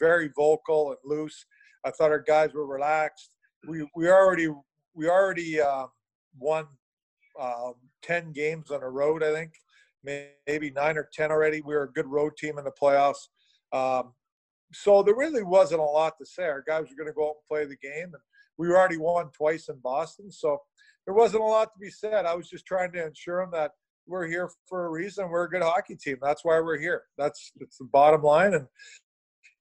very 0.00 0.30
vocal 0.34 0.90
and 0.90 0.98
loose. 1.04 1.44
I 1.84 1.90
thought 1.90 2.10
our 2.10 2.22
guys 2.26 2.52
were 2.52 2.66
relaxed. 2.66 3.36
We 3.68 3.86
we 3.94 4.08
already 4.08 4.48
we 4.94 5.08
already 5.08 5.60
uh, 5.60 5.86
won 6.38 6.66
um, 7.40 7.74
ten 8.02 8.32
games 8.32 8.70
on 8.70 8.82
a 8.82 8.88
road. 8.88 9.22
I 9.22 9.32
think 9.32 9.52
maybe 10.02 10.70
nine 10.70 10.96
or 10.96 11.08
ten 11.12 11.30
already. 11.30 11.60
We 11.60 11.74
were 11.74 11.84
a 11.84 11.92
good 11.92 12.06
road 12.06 12.36
team 12.36 12.58
in 12.58 12.64
the 12.64 12.72
playoffs. 12.72 13.28
Um, 13.72 14.14
so 14.72 15.02
there 15.02 15.16
really 15.16 15.42
wasn't 15.42 15.80
a 15.80 15.84
lot 15.84 16.14
to 16.18 16.26
say. 16.26 16.44
Our 16.44 16.64
guys 16.66 16.86
were 16.88 16.96
going 16.96 17.08
to 17.08 17.12
go 17.12 17.28
out 17.28 17.34
and 17.36 17.48
play 17.48 17.64
the 17.66 17.76
game, 17.76 18.04
and 18.04 18.22
we 18.60 18.68
already 18.68 18.98
won 18.98 19.30
twice 19.30 19.70
in 19.70 19.76
Boston. 19.78 20.30
So 20.30 20.58
there 21.06 21.14
wasn't 21.14 21.42
a 21.42 21.46
lot 21.46 21.72
to 21.72 21.78
be 21.80 21.88
said. 21.88 22.26
I 22.26 22.34
was 22.34 22.48
just 22.48 22.66
trying 22.66 22.92
to 22.92 23.06
ensure 23.06 23.40
them 23.40 23.50
that 23.52 23.70
we're 24.06 24.26
here 24.26 24.50
for 24.66 24.84
a 24.84 24.90
reason. 24.90 25.30
We're 25.30 25.44
a 25.44 25.48
good 25.48 25.62
hockey 25.62 25.96
team. 25.96 26.18
That's 26.20 26.44
why 26.44 26.60
we're 26.60 26.78
here. 26.78 27.04
That's 27.16 27.52
the 27.58 27.86
bottom 27.90 28.22
line. 28.22 28.52
And 28.52 28.66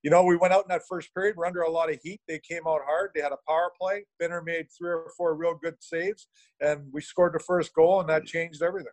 you 0.04 0.10
know, 0.10 0.24
we 0.24 0.36
went 0.36 0.54
out 0.54 0.64
in 0.64 0.70
that 0.70 0.82
first 0.88 1.14
period. 1.14 1.38
We're 1.38 1.46
under 1.46 1.62
a 1.62 1.72
lot 1.72 1.90
of 1.90 1.98
heat. 2.04 2.20
They 2.28 2.40
came 2.40 2.64
out 2.68 2.82
hard. 2.86 3.12
They 3.16 3.22
had 3.22 3.32
a 3.32 3.38
power 3.48 3.72
play. 3.80 4.04
Binner 4.22 4.44
made 4.44 4.68
three 4.78 4.92
or 4.92 5.12
four 5.16 5.34
real 5.36 5.58
good 5.62 5.76
saves, 5.80 6.28
and 6.60 6.82
we 6.92 7.00
scored 7.00 7.34
the 7.34 7.40
first 7.40 7.74
goal, 7.74 8.02
and 8.02 8.10
that 8.10 8.26
changed 8.26 8.62
everything. 8.62 8.92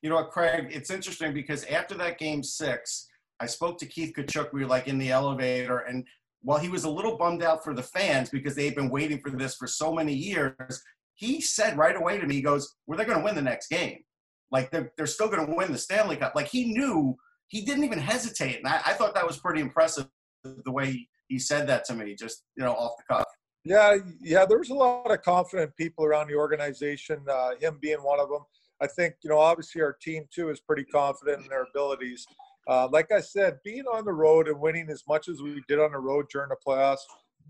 You 0.00 0.10
know 0.10 0.16
what, 0.16 0.30
Craig? 0.30 0.68
It's 0.70 0.90
interesting 0.90 1.34
because 1.34 1.64
after 1.64 1.94
that 1.96 2.18
game 2.18 2.42
six, 2.42 3.08
I 3.40 3.46
spoke 3.46 3.78
to 3.78 3.86
Keith 3.86 4.12
Tkachuk. 4.16 4.52
We 4.52 4.60
were 4.60 4.66
like 4.66 4.88
in 4.88 4.98
the 4.98 5.10
elevator, 5.10 5.78
and 5.78 6.06
while 6.42 6.58
he 6.58 6.68
was 6.68 6.84
a 6.84 6.90
little 6.90 7.16
bummed 7.16 7.42
out 7.42 7.64
for 7.64 7.74
the 7.74 7.82
fans 7.82 8.30
because 8.30 8.54
they've 8.54 8.74
been 8.74 8.90
waiting 8.90 9.20
for 9.20 9.30
this 9.30 9.54
for 9.54 9.66
so 9.66 9.92
many 9.92 10.12
years, 10.12 10.82
he 11.14 11.40
said 11.40 11.78
right 11.78 11.96
away 11.96 12.18
to 12.18 12.26
me, 12.26 12.34
he 12.34 12.42
goes, 12.42 12.76
Well, 12.86 12.96
they're 12.96 13.06
going 13.06 13.18
to 13.18 13.24
win 13.24 13.34
the 13.34 13.42
next 13.42 13.68
game. 13.68 13.98
Like 14.50 14.70
they're, 14.70 14.92
they're 14.96 15.06
still 15.06 15.28
going 15.28 15.46
to 15.46 15.54
win 15.54 15.72
the 15.72 15.78
Stanley 15.78 16.16
Cup. 16.16 16.34
Like 16.34 16.48
he 16.48 16.72
knew, 16.72 17.16
he 17.48 17.64
didn't 17.64 17.84
even 17.84 17.98
hesitate. 17.98 18.58
And 18.58 18.66
I, 18.66 18.80
I 18.86 18.92
thought 18.94 19.14
that 19.14 19.26
was 19.26 19.38
pretty 19.38 19.60
impressive 19.60 20.08
the 20.42 20.72
way 20.72 21.08
he, 21.28 21.38
said 21.38 21.66
that 21.68 21.84
to 21.86 21.94
me, 21.94 22.14
just, 22.14 22.44
you 22.56 22.64
know, 22.64 22.72
off 22.72 22.92
the 22.98 23.14
cuff. 23.14 23.24
Yeah, 23.64 23.96
yeah, 24.20 24.44
there 24.44 24.58
was 24.58 24.70
a 24.70 24.74
lot 24.74 25.10
of 25.10 25.22
confident 25.22 25.74
people 25.76 26.04
around 26.04 26.28
the 26.28 26.34
organization, 26.34 27.20
uh, 27.30 27.50
him 27.60 27.78
being 27.80 28.02
one 28.02 28.20
of 28.20 28.28
them. 28.28 28.42
I 28.82 28.88
think, 28.88 29.14
you 29.22 29.30
know, 29.30 29.38
obviously 29.38 29.80
our 29.80 29.96
team 30.02 30.24
too 30.34 30.50
is 30.50 30.60
pretty 30.60 30.84
confident 30.84 31.42
in 31.42 31.48
their 31.48 31.62
abilities. 31.62 32.26
Uh, 32.68 32.88
like 32.90 33.10
I 33.10 33.20
said, 33.20 33.58
being 33.64 33.84
on 33.92 34.04
the 34.04 34.12
road 34.12 34.48
and 34.48 34.60
winning 34.60 34.88
as 34.90 35.02
much 35.08 35.28
as 35.28 35.42
we 35.42 35.62
did 35.68 35.80
on 35.80 35.92
the 35.92 35.98
road 35.98 36.26
during 36.30 36.48
the 36.48 36.56
playoffs, 36.66 37.00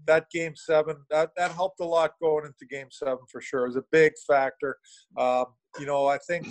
that 0.06 0.30
game 0.30 0.54
seven, 0.56 0.96
that, 1.10 1.30
that 1.36 1.52
helped 1.52 1.80
a 1.80 1.84
lot 1.84 2.12
going 2.20 2.46
into 2.46 2.66
game 2.66 2.88
seven 2.90 3.18
for 3.30 3.40
sure. 3.40 3.64
It 3.64 3.68
was 3.68 3.76
a 3.76 3.84
big 3.92 4.12
factor. 4.26 4.78
Um, 5.18 5.46
you 5.78 5.86
know, 5.86 6.06
I 6.06 6.18
think 6.18 6.46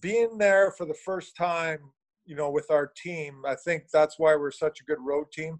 being 0.00 0.38
there 0.38 0.72
for 0.72 0.84
the 0.86 0.94
first 1.04 1.36
time, 1.36 1.78
you 2.26 2.36
know, 2.36 2.50
with 2.50 2.70
our 2.70 2.90
team, 2.96 3.42
I 3.46 3.54
think 3.54 3.84
that's 3.92 4.18
why 4.18 4.34
we're 4.36 4.50
such 4.50 4.80
a 4.80 4.84
good 4.84 5.00
road 5.00 5.26
team. 5.32 5.58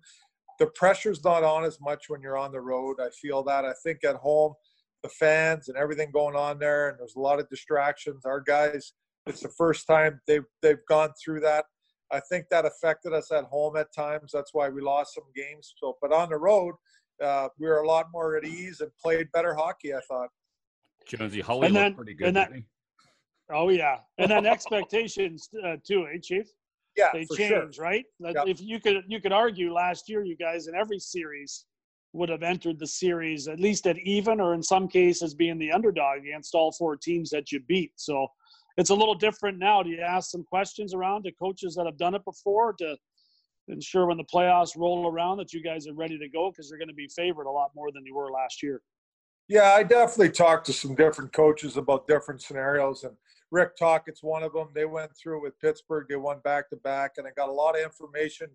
The 0.59 0.67
pressure's 0.69 1.25
not 1.25 1.43
on 1.43 1.65
as 1.65 1.79
much 1.81 2.05
when 2.09 2.21
you're 2.21 2.37
on 2.37 2.53
the 2.53 2.61
road. 2.61 2.97
I 3.01 3.09
feel 3.11 3.43
that. 3.45 3.65
I 3.65 3.73
think 3.83 4.05
at 4.05 4.17
home, 4.17 4.55
the 5.03 5.09
fans 5.09 5.69
and 5.69 5.79
everything 5.79 6.11
going 6.13 6.37
on 6.37 6.59
there, 6.59 6.91
and 6.91 6.99
there's 6.99 7.17
a 7.17 7.21
lot 7.21 7.41
of 7.41 7.49
distractions. 7.49 8.27
Our 8.27 8.41
guys, 8.41 8.93
it's 9.27 9.41
the 9.41 9.49
first 9.49 9.87
time 9.87 10.21
they've 10.27 10.45
they've 10.61 10.85
gone 10.87 11.13
through 11.23 11.41
that. 11.41 11.65
I 12.13 12.21
think 12.21 12.47
that 12.51 12.67
affected 12.67 13.13
us 13.13 13.31
at 13.31 13.45
home 13.45 13.77
at 13.77 13.93
times. 13.95 14.33
That's 14.33 14.53
why 14.53 14.69
we 14.69 14.81
lost 14.81 15.15
some 15.15 15.25
games. 15.35 15.75
So, 15.77 15.97
but 16.03 16.13
on 16.13 16.31
the 16.31 16.39
road, 16.39 16.75
uh, 17.23 17.49
we 17.59 17.69
were 17.69 17.79
a 17.79 17.87
lot 17.87 18.07
more 18.13 18.37
at 18.37 18.45
ease 18.45 18.81
and 18.81 18.91
played 19.03 19.31
better 19.33 19.55
hockey. 19.55 19.95
I 19.95 20.01
thought. 20.09 20.29
Jonesy 21.07 21.41
Holly 21.41 21.69
and 21.69 21.77
then, 21.77 21.95
pretty 21.95 22.15
good. 22.15 22.35
That, 22.35 22.53
oh 23.53 23.69
yeah, 23.69 23.99
and 24.19 24.31
then 24.31 24.47
expectations 24.47 25.49
uh, 25.65 25.77
too, 25.87 26.07
eh, 26.13 26.19
Chief? 26.23 26.47
Yeah, 26.97 27.11
they 27.13 27.25
change, 27.37 27.77
sure. 27.77 27.85
right? 27.85 28.05
Yep. 28.19 28.45
If 28.47 28.61
you 28.61 28.81
could, 28.81 29.05
you 29.07 29.21
could 29.21 29.33
argue 29.33 29.73
last 29.73 30.09
year, 30.09 30.25
you 30.25 30.37
guys 30.37 30.67
in 30.67 30.75
every 30.75 30.99
series 30.99 31.67
would 32.13 32.29
have 32.29 32.43
entered 32.43 32.79
the 32.79 32.87
series 32.87 33.47
at 33.47 33.61
least 33.61 33.87
at 33.87 33.97
even, 33.99 34.41
or 34.41 34.55
in 34.55 34.63
some 34.63 34.89
cases 34.89 35.35
being 35.35 35.59
the 35.59 35.71
underdog 35.71 36.19
against 36.19 36.55
all 36.55 36.73
four 36.73 36.97
teams 36.97 37.31
that 37.31 37.53
you 37.53 37.61
beat. 37.61 37.93
So 37.97 38.27
it's 38.81 38.91
a 38.91 38.95
little 38.95 39.15
different 39.15 39.59
now. 39.59 39.83
Do 39.83 39.91
you 39.91 40.01
ask 40.01 40.31
some 40.31 40.43
questions 40.43 40.95
around 40.95 41.25
to 41.25 41.33
coaches 41.33 41.75
that 41.75 41.85
have 41.85 41.99
done 41.99 42.15
it 42.15 42.25
before 42.25 42.73
to 42.79 42.97
ensure 43.69 44.07
when 44.07 44.17
the 44.17 44.25
playoffs 44.25 44.75
roll 44.75 45.07
around 45.07 45.37
that 45.37 45.53
you 45.53 45.63
guys 45.63 45.87
are 45.87 45.93
ready 45.93 46.19
to 46.19 46.29
go 46.31 46.51
because 46.51 46.71
you're 46.71 46.79
going 46.79 46.89
to 46.89 46.95
be 46.95 47.09
favored 47.15 47.45
a 47.45 47.51
lot 47.51 47.73
more 47.77 47.93
than 47.93 48.07
you 48.07 48.15
were 48.15 48.31
last 48.31 48.63
year? 48.63 48.81
Yeah, 49.49 49.75
I 49.77 49.83
definitely 49.83 50.31
talked 50.31 50.65
to 50.67 50.73
some 50.73 50.95
different 50.95 51.33
coaches 51.35 51.77
about 51.77 52.09
different 52.09 52.41
scenarios, 52.41 53.05
and 53.05 53.15
Rick 53.51 53.77
Tocchet's 53.77 54.23
one 54.23 54.43
of 54.43 54.55
them. 54.55 54.69
They 54.75 54.87
went 54.87 55.11
through 55.15 55.43
with 55.43 55.61
Pittsburgh. 55.61 56.07
They 56.09 56.17
won 56.17 56.39
back 56.43 56.71
to 56.71 56.77
back, 56.77 57.13
and 57.19 57.27
I 57.27 57.31
got 57.37 57.51
a 57.51 57.53
lot 57.53 57.77
of 57.77 57.85
information, 57.85 58.47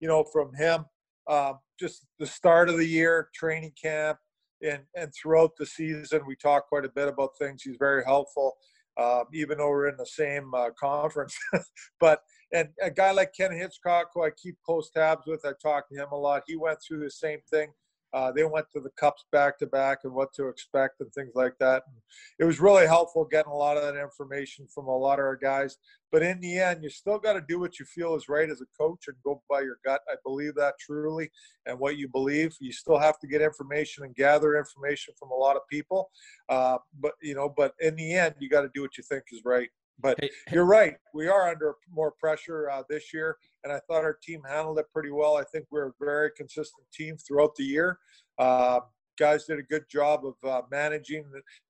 you 0.00 0.08
know, 0.08 0.24
from 0.24 0.52
him. 0.54 0.84
Um, 1.26 1.58
just 1.78 2.04
the 2.18 2.26
start 2.26 2.68
of 2.68 2.76
the 2.76 2.86
year, 2.86 3.30
training 3.34 3.72
camp, 3.82 4.18
and 4.62 4.82
and 4.94 5.10
throughout 5.14 5.52
the 5.56 5.64
season, 5.64 6.22
we 6.26 6.36
talked 6.36 6.68
quite 6.68 6.84
a 6.84 6.90
bit 6.90 7.08
about 7.08 7.38
things. 7.38 7.62
He's 7.62 7.76
very 7.78 8.04
helpful 8.04 8.56
um, 8.98 9.24
even 9.32 9.58
though 9.58 9.68
we're 9.68 9.88
in 9.88 9.96
the 9.96 10.06
same 10.06 10.52
uh, 10.54 10.70
conference. 10.78 11.36
but 12.00 12.20
and 12.52 12.68
a 12.82 12.90
guy 12.90 13.12
like 13.12 13.32
Ken 13.36 13.52
Hitchcock, 13.52 14.08
who 14.14 14.24
I 14.24 14.30
keep 14.30 14.56
close 14.64 14.90
tabs 14.90 15.26
with, 15.26 15.44
I 15.44 15.52
talk 15.62 15.88
to 15.88 15.94
him 15.94 16.08
a 16.12 16.16
lot. 16.16 16.42
He 16.46 16.56
went 16.56 16.78
through 16.86 17.00
the 17.00 17.10
same 17.10 17.38
thing. 17.50 17.72
Uh, 18.12 18.32
they 18.32 18.44
went 18.44 18.66
to 18.72 18.80
the 18.80 18.90
cups 18.90 19.24
back 19.30 19.58
to 19.58 19.66
back 19.66 20.00
and 20.04 20.12
what 20.12 20.32
to 20.34 20.48
expect 20.48 21.00
and 21.00 21.12
things 21.12 21.32
like 21.34 21.54
that. 21.58 21.82
And 21.86 21.96
it 22.38 22.44
was 22.44 22.60
really 22.60 22.86
helpful 22.86 23.24
getting 23.24 23.52
a 23.52 23.56
lot 23.56 23.76
of 23.76 23.82
that 23.82 24.00
information 24.00 24.66
from 24.72 24.86
a 24.86 24.96
lot 24.96 25.18
of 25.18 25.24
our 25.24 25.36
guys. 25.36 25.76
But 26.10 26.22
in 26.22 26.40
the 26.40 26.58
end, 26.58 26.82
you 26.82 26.90
still 26.90 27.18
got 27.18 27.34
to 27.34 27.42
do 27.46 27.60
what 27.60 27.78
you 27.78 27.84
feel 27.84 28.16
is 28.16 28.28
right 28.28 28.50
as 28.50 28.60
a 28.60 28.66
coach 28.76 29.04
and 29.06 29.16
go 29.24 29.42
by 29.48 29.60
your 29.60 29.78
gut. 29.84 30.00
I 30.10 30.16
believe 30.24 30.56
that 30.56 30.74
truly, 30.80 31.30
and 31.66 31.78
what 31.78 31.96
you 31.96 32.08
believe. 32.08 32.56
You 32.60 32.72
still 32.72 32.98
have 32.98 33.18
to 33.20 33.28
get 33.28 33.42
information 33.42 34.04
and 34.04 34.14
gather 34.14 34.56
information 34.56 35.14
from 35.18 35.30
a 35.30 35.36
lot 35.36 35.56
of 35.56 35.62
people. 35.70 36.10
Uh, 36.48 36.78
but 36.98 37.12
you 37.22 37.34
know, 37.34 37.48
but 37.48 37.74
in 37.80 37.94
the 37.94 38.12
end, 38.14 38.34
you 38.40 38.48
got 38.48 38.62
to 38.62 38.70
do 38.74 38.82
what 38.82 38.98
you 38.98 39.04
think 39.04 39.24
is 39.30 39.42
right. 39.44 39.68
But 40.02 40.18
you're 40.50 40.64
right. 40.64 40.96
We 41.12 41.28
are 41.28 41.50
under 41.50 41.74
more 41.92 42.12
pressure 42.12 42.70
uh, 42.70 42.82
this 42.88 43.12
year, 43.12 43.36
and 43.64 43.72
I 43.72 43.80
thought 43.86 44.04
our 44.04 44.18
team 44.22 44.42
handled 44.48 44.78
it 44.78 44.86
pretty 44.92 45.10
well. 45.10 45.36
I 45.36 45.44
think 45.44 45.66
we're 45.70 45.88
a 45.88 45.92
very 46.00 46.30
consistent 46.36 46.86
team 46.92 47.16
throughout 47.16 47.54
the 47.56 47.64
year. 47.64 47.98
Uh, 48.38 48.80
guys 49.18 49.44
did 49.44 49.58
a 49.58 49.62
good 49.62 49.84
job 49.90 50.22
of 50.24 50.34
uh, 50.48 50.62
managing 50.70 51.24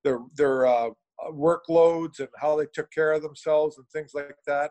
their 0.05 0.21
their 0.37 0.67
uh, 0.67 0.91
workloads 1.33 2.21
and 2.21 2.29
how 2.41 2.57
they 2.57 2.67
took 2.73 2.91
care 2.91 3.13
of 3.13 3.23
themselves 3.23 3.77
and 3.77 3.87
things 3.89 4.13
like 4.15 4.37
that. 4.47 4.71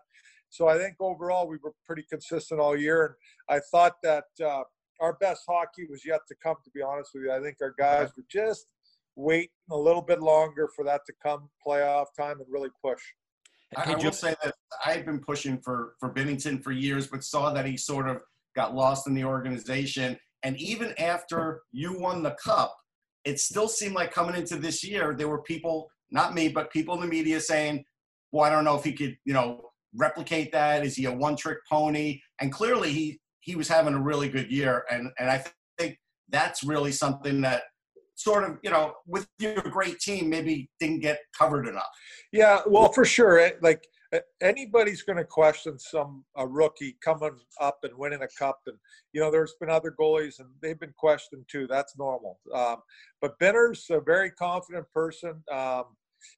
So 0.50 0.68
I 0.68 0.78
think 0.78 0.96
overall 1.00 1.48
we 1.48 1.58
were 1.62 1.74
pretty 1.86 2.06
consistent 2.10 2.60
all 2.60 2.76
year, 2.76 3.06
and 3.06 3.16
I 3.50 3.62
thought 3.72 3.98
that 4.04 4.26
uh, 4.44 4.64
our 5.00 5.14
best 5.14 5.44
hockey 5.48 5.86
was 5.90 6.06
yet 6.06 6.22
to 6.28 6.36
come. 6.42 6.56
To 6.64 6.72
be 6.72 6.82
honest 6.82 7.12
with 7.14 7.24
you, 7.24 7.32
I 7.32 7.42
think 7.42 7.58
our 7.62 7.76
guys 7.78 8.10
were 8.18 8.26
just 8.30 8.66
waiting 9.16 9.50
a 9.70 9.78
little 9.78 10.02
bit 10.02 10.22
longer 10.22 10.70
for 10.76 10.86
that 10.86 11.02
to 11.06 11.14
come 11.22 11.50
playoff 11.66 12.08
time 12.18 12.40
and 12.40 12.48
really 12.50 12.70
push. 12.84 13.02
I, 13.76 13.94
I 13.94 13.96
will 13.96 14.12
say 14.12 14.36
that 14.44 14.56
I've 14.86 15.06
been 15.06 15.20
pushing 15.20 15.60
for 15.60 15.94
for 16.00 16.14
Binnington 16.14 16.64
for 16.64 16.72
years, 16.72 17.08
but 17.08 17.24
saw 17.24 17.54
that 17.54 17.66
he 17.66 17.78
sort 17.78 18.10
of 18.10 18.22
got 18.56 18.76
lost 18.76 19.08
in 19.08 19.14
the 19.14 19.24
organization. 19.24 20.18
And 20.44 20.58
even 20.58 20.94
after 20.98 21.62
you 21.72 22.00
won 22.00 22.24
the 22.24 22.36
cup, 22.44 22.76
it 23.26 23.40
still 23.40 23.68
seemed 23.68 23.96
like 23.96 24.12
coming 24.12 24.36
into 24.36 24.56
this 24.56 24.84
year, 24.84 25.14
there 25.14 25.28
were 25.28 25.42
people, 25.44 25.90
not 26.12 26.34
me, 26.34 26.48
but 26.48 26.72
people 26.72 26.96
in 26.96 27.02
the 27.02 27.08
media 27.08 27.40
saying, 27.40 27.84
"Well, 28.32 28.46
I 28.46 28.50
don't 28.50 28.64
know 28.64 28.78
if 28.78 28.84
he 28.84 28.94
could, 28.94 29.18
you 29.26 29.34
know, 29.34 29.70
replicate 29.94 30.52
that. 30.54 30.86
Is 30.86 30.96
he 30.96 31.06
a 31.06 31.14
one-trick 31.14 31.60
pony?" 31.70 32.22
And 32.40 32.52
clearly, 32.52 32.92
he 32.92 33.20
he 33.42 33.56
was 33.56 33.68
having 33.68 33.94
a 33.94 34.02
really 34.02 34.30
good 34.30 34.52
year, 34.52 34.86
and 34.90 35.10
and 35.20 35.30
I 35.30 35.44
think 35.78 36.00
that's 36.30 36.64
really 36.64 36.92
something 36.92 37.42
that 37.42 37.64
sort 38.20 38.44
of, 38.44 38.58
you 38.64 38.70
know, 38.70 38.94
with 39.08 39.28
your 39.40 39.56
great 39.56 40.00
team, 40.00 40.30
maybe 40.30 40.70
didn't 40.80 41.00
get 41.00 41.20
covered 41.38 41.68
enough. 41.68 41.88
Yeah, 42.34 42.62
well, 42.68 42.92
for 42.92 43.06
sure. 43.06 43.52
Like 43.62 43.88
anybody's 44.42 45.04
going 45.04 45.18
to 45.18 45.24
question 45.24 45.80
some 45.80 46.26
a 46.36 46.46
rookie 46.46 46.98
coming 47.04 47.38
up 47.62 47.78
and 47.84 47.98
winning 47.98 48.22
a 48.22 48.28
cup, 48.38 48.60
and 48.68 48.76
you 49.14 49.22
know, 49.22 49.32
there's 49.32 49.56
been 49.60 49.70
other 49.70 49.96
goalies 49.98 50.40
and 50.40 50.50
they've 50.62 50.80
been 50.80 50.94
questioned 50.98 51.46
too. 51.50 51.66
That's 51.68 51.98
normal. 51.98 52.40
Um, 52.54 52.78
but 53.22 53.40
Binner's 53.40 53.86
a 53.90 54.02
very 54.02 54.32
confident 54.32 54.86
person. 54.94 55.42
Um, 55.52 55.86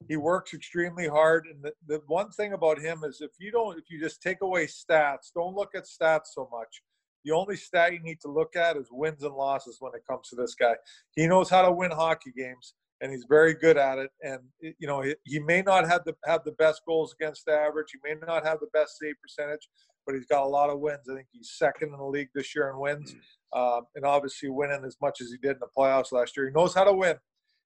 he 0.08 0.16
works 0.16 0.54
extremely 0.54 1.08
hard, 1.08 1.46
and 1.50 1.64
the, 1.64 1.72
the 1.88 2.00
one 2.06 2.30
thing 2.30 2.52
about 2.52 2.78
him 2.78 3.02
is 3.04 3.20
if 3.20 3.32
you 3.40 3.50
don't, 3.50 3.76
if 3.76 3.84
you 3.90 4.00
just 4.00 4.22
take 4.22 4.40
away 4.42 4.66
stats, 4.66 5.32
don't 5.34 5.56
look 5.56 5.70
at 5.74 5.84
stats 5.84 6.28
so 6.34 6.48
much 6.52 6.80
the 7.24 7.32
only 7.32 7.56
stat 7.56 7.92
you 7.92 8.00
need 8.02 8.20
to 8.22 8.30
look 8.30 8.56
at 8.56 8.76
is 8.76 8.88
wins 8.90 9.22
and 9.22 9.34
losses 9.34 9.76
when 9.80 9.92
it 9.94 10.02
comes 10.08 10.28
to 10.28 10.36
this 10.36 10.54
guy. 10.54 10.74
He 11.14 11.26
knows 11.26 11.48
how 11.48 11.62
to 11.62 11.72
win 11.72 11.90
hockey 11.90 12.32
games, 12.36 12.74
and 13.00 13.10
he's 13.12 13.26
very 13.28 13.54
good 13.54 13.76
at 13.76 13.98
it. 13.98 14.10
And 14.22 14.40
you 14.60 14.86
know, 14.86 15.02
he, 15.02 15.14
he 15.24 15.38
may 15.38 15.62
not 15.62 15.86
have 15.88 16.04
the 16.04 16.14
have 16.24 16.44
the 16.44 16.52
best 16.52 16.82
goals 16.86 17.14
against 17.18 17.48
average. 17.48 17.88
He 17.92 17.98
may 18.04 18.18
not 18.26 18.46
have 18.46 18.60
the 18.60 18.68
best 18.72 18.98
save 18.98 19.14
percentage, 19.22 19.68
but 20.06 20.14
he's 20.14 20.26
got 20.26 20.44
a 20.44 20.48
lot 20.48 20.70
of 20.70 20.80
wins. 20.80 21.08
I 21.10 21.14
think 21.14 21.28
he's 21.32 21.52
second 21.56 21.92
in 21.92 21.98
the 21.98 22.04
league 22.04 22.30
this 22.34 22.54
year 22.54 22.70
in 22.70 22.78
wins, 22.78 23.14
uh, 23.52 23.80
and 23.94 24.04
obviously 24.04 24.48
winning 24.48 24.84
as 24.84 24.96
much 25.00 25.20
as 25.20 25.30
he 25.30 25.36
did 25.36 25.52
in 25.52 25.60
the 25.60 25.68
playoffs 25.76 26.12
last 26.12 26.36
year. 26.36 26.46
He 26.46 26.52
knows 26.52 26.74
how 26.74 26.84
to 26.84 26.92
win. 26.92 27.16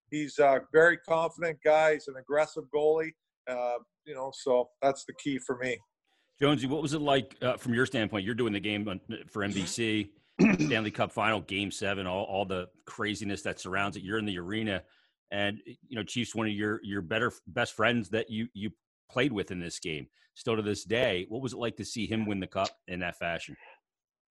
He's 0.09 0.39
a 0.39 0.61
very 0.71 0.97
confident 0.97 1.59
guy. 1.63 1.93
He's 1.93 2.07
an 2.07 2.15
aggressive 2.19 2.63
goalie. 2.73 3.11
Uh, 3.49 3.79
you 4.05 4.15
know, 4.15 4.31
so 4.33 4.69
that's 4.81 5.03
the 5.05 5.13
key 5.21 5.37
for 5.37 5.57
me. 5.57 5.77
Jonesy, 6.39 6.67
what 6.67 6.81
was 6.81 6.93
it 6.93 7.01
like 7.01 7.35
uh, 7.41 7.57
from 7.57 7.73
your 7.73 7.85
standpoint? 7.85 8.25
You're 8.25 8.35
doing 8.35 8.53
the 8.53 8.59
game 8.59 8.87
on, 8.87 9.01
for 9.27 9.41
NBC, 9.41 10.09
Stanley 10.59 10.91
Cup 10.91 11.11
Final, 11.11 11.41
Game 11.41 11.71
Seven, 11.71 12.05
all, 12.05 12.25
all 12.25 12.45
the 12.45 12.67
craziness 12.85 13.41
that 13.41 13.59
surrounds 13.59 13.97
it. 13.97 14.03
You're 14.03 14.19
in 14.19 14.25
the 14.25 14.37
arena, 14.37 14.83
and 15.31 15.59
you 15.65 15.95
know 15.95 16.03
Chiefs, 16.03 16.35
one 16.35 16.47
of 16.47 16.53
your 16.53 16.79
your 16.83 17.01
better 17.01 17.31
best 17.47 17.73
friends 17.73 18.09
that 18.09 18.29
you 18.29 18.47
you 18.53 18.69
played 19.09 19.33
with 19.33 19.49
in 19.51 19.59
this 19.59 19.79
game, 19.79 20.07
still 20.35 20.55
to 20.55 20.61
this 20.61 20.83
day. 20.83 21.25
What 21.29 21.41
was 21.41 21.53
it 21.53 21.59
like 21.59 21.75
to 21.77 21.85
see 21.85 22.05
him 22.05 22.25
win 22.25 22.39
the 22.39 22.47
cup 22.47 22.69
in 22.87 22.99
that 22.99 23.17
fashion? 23.17 23.55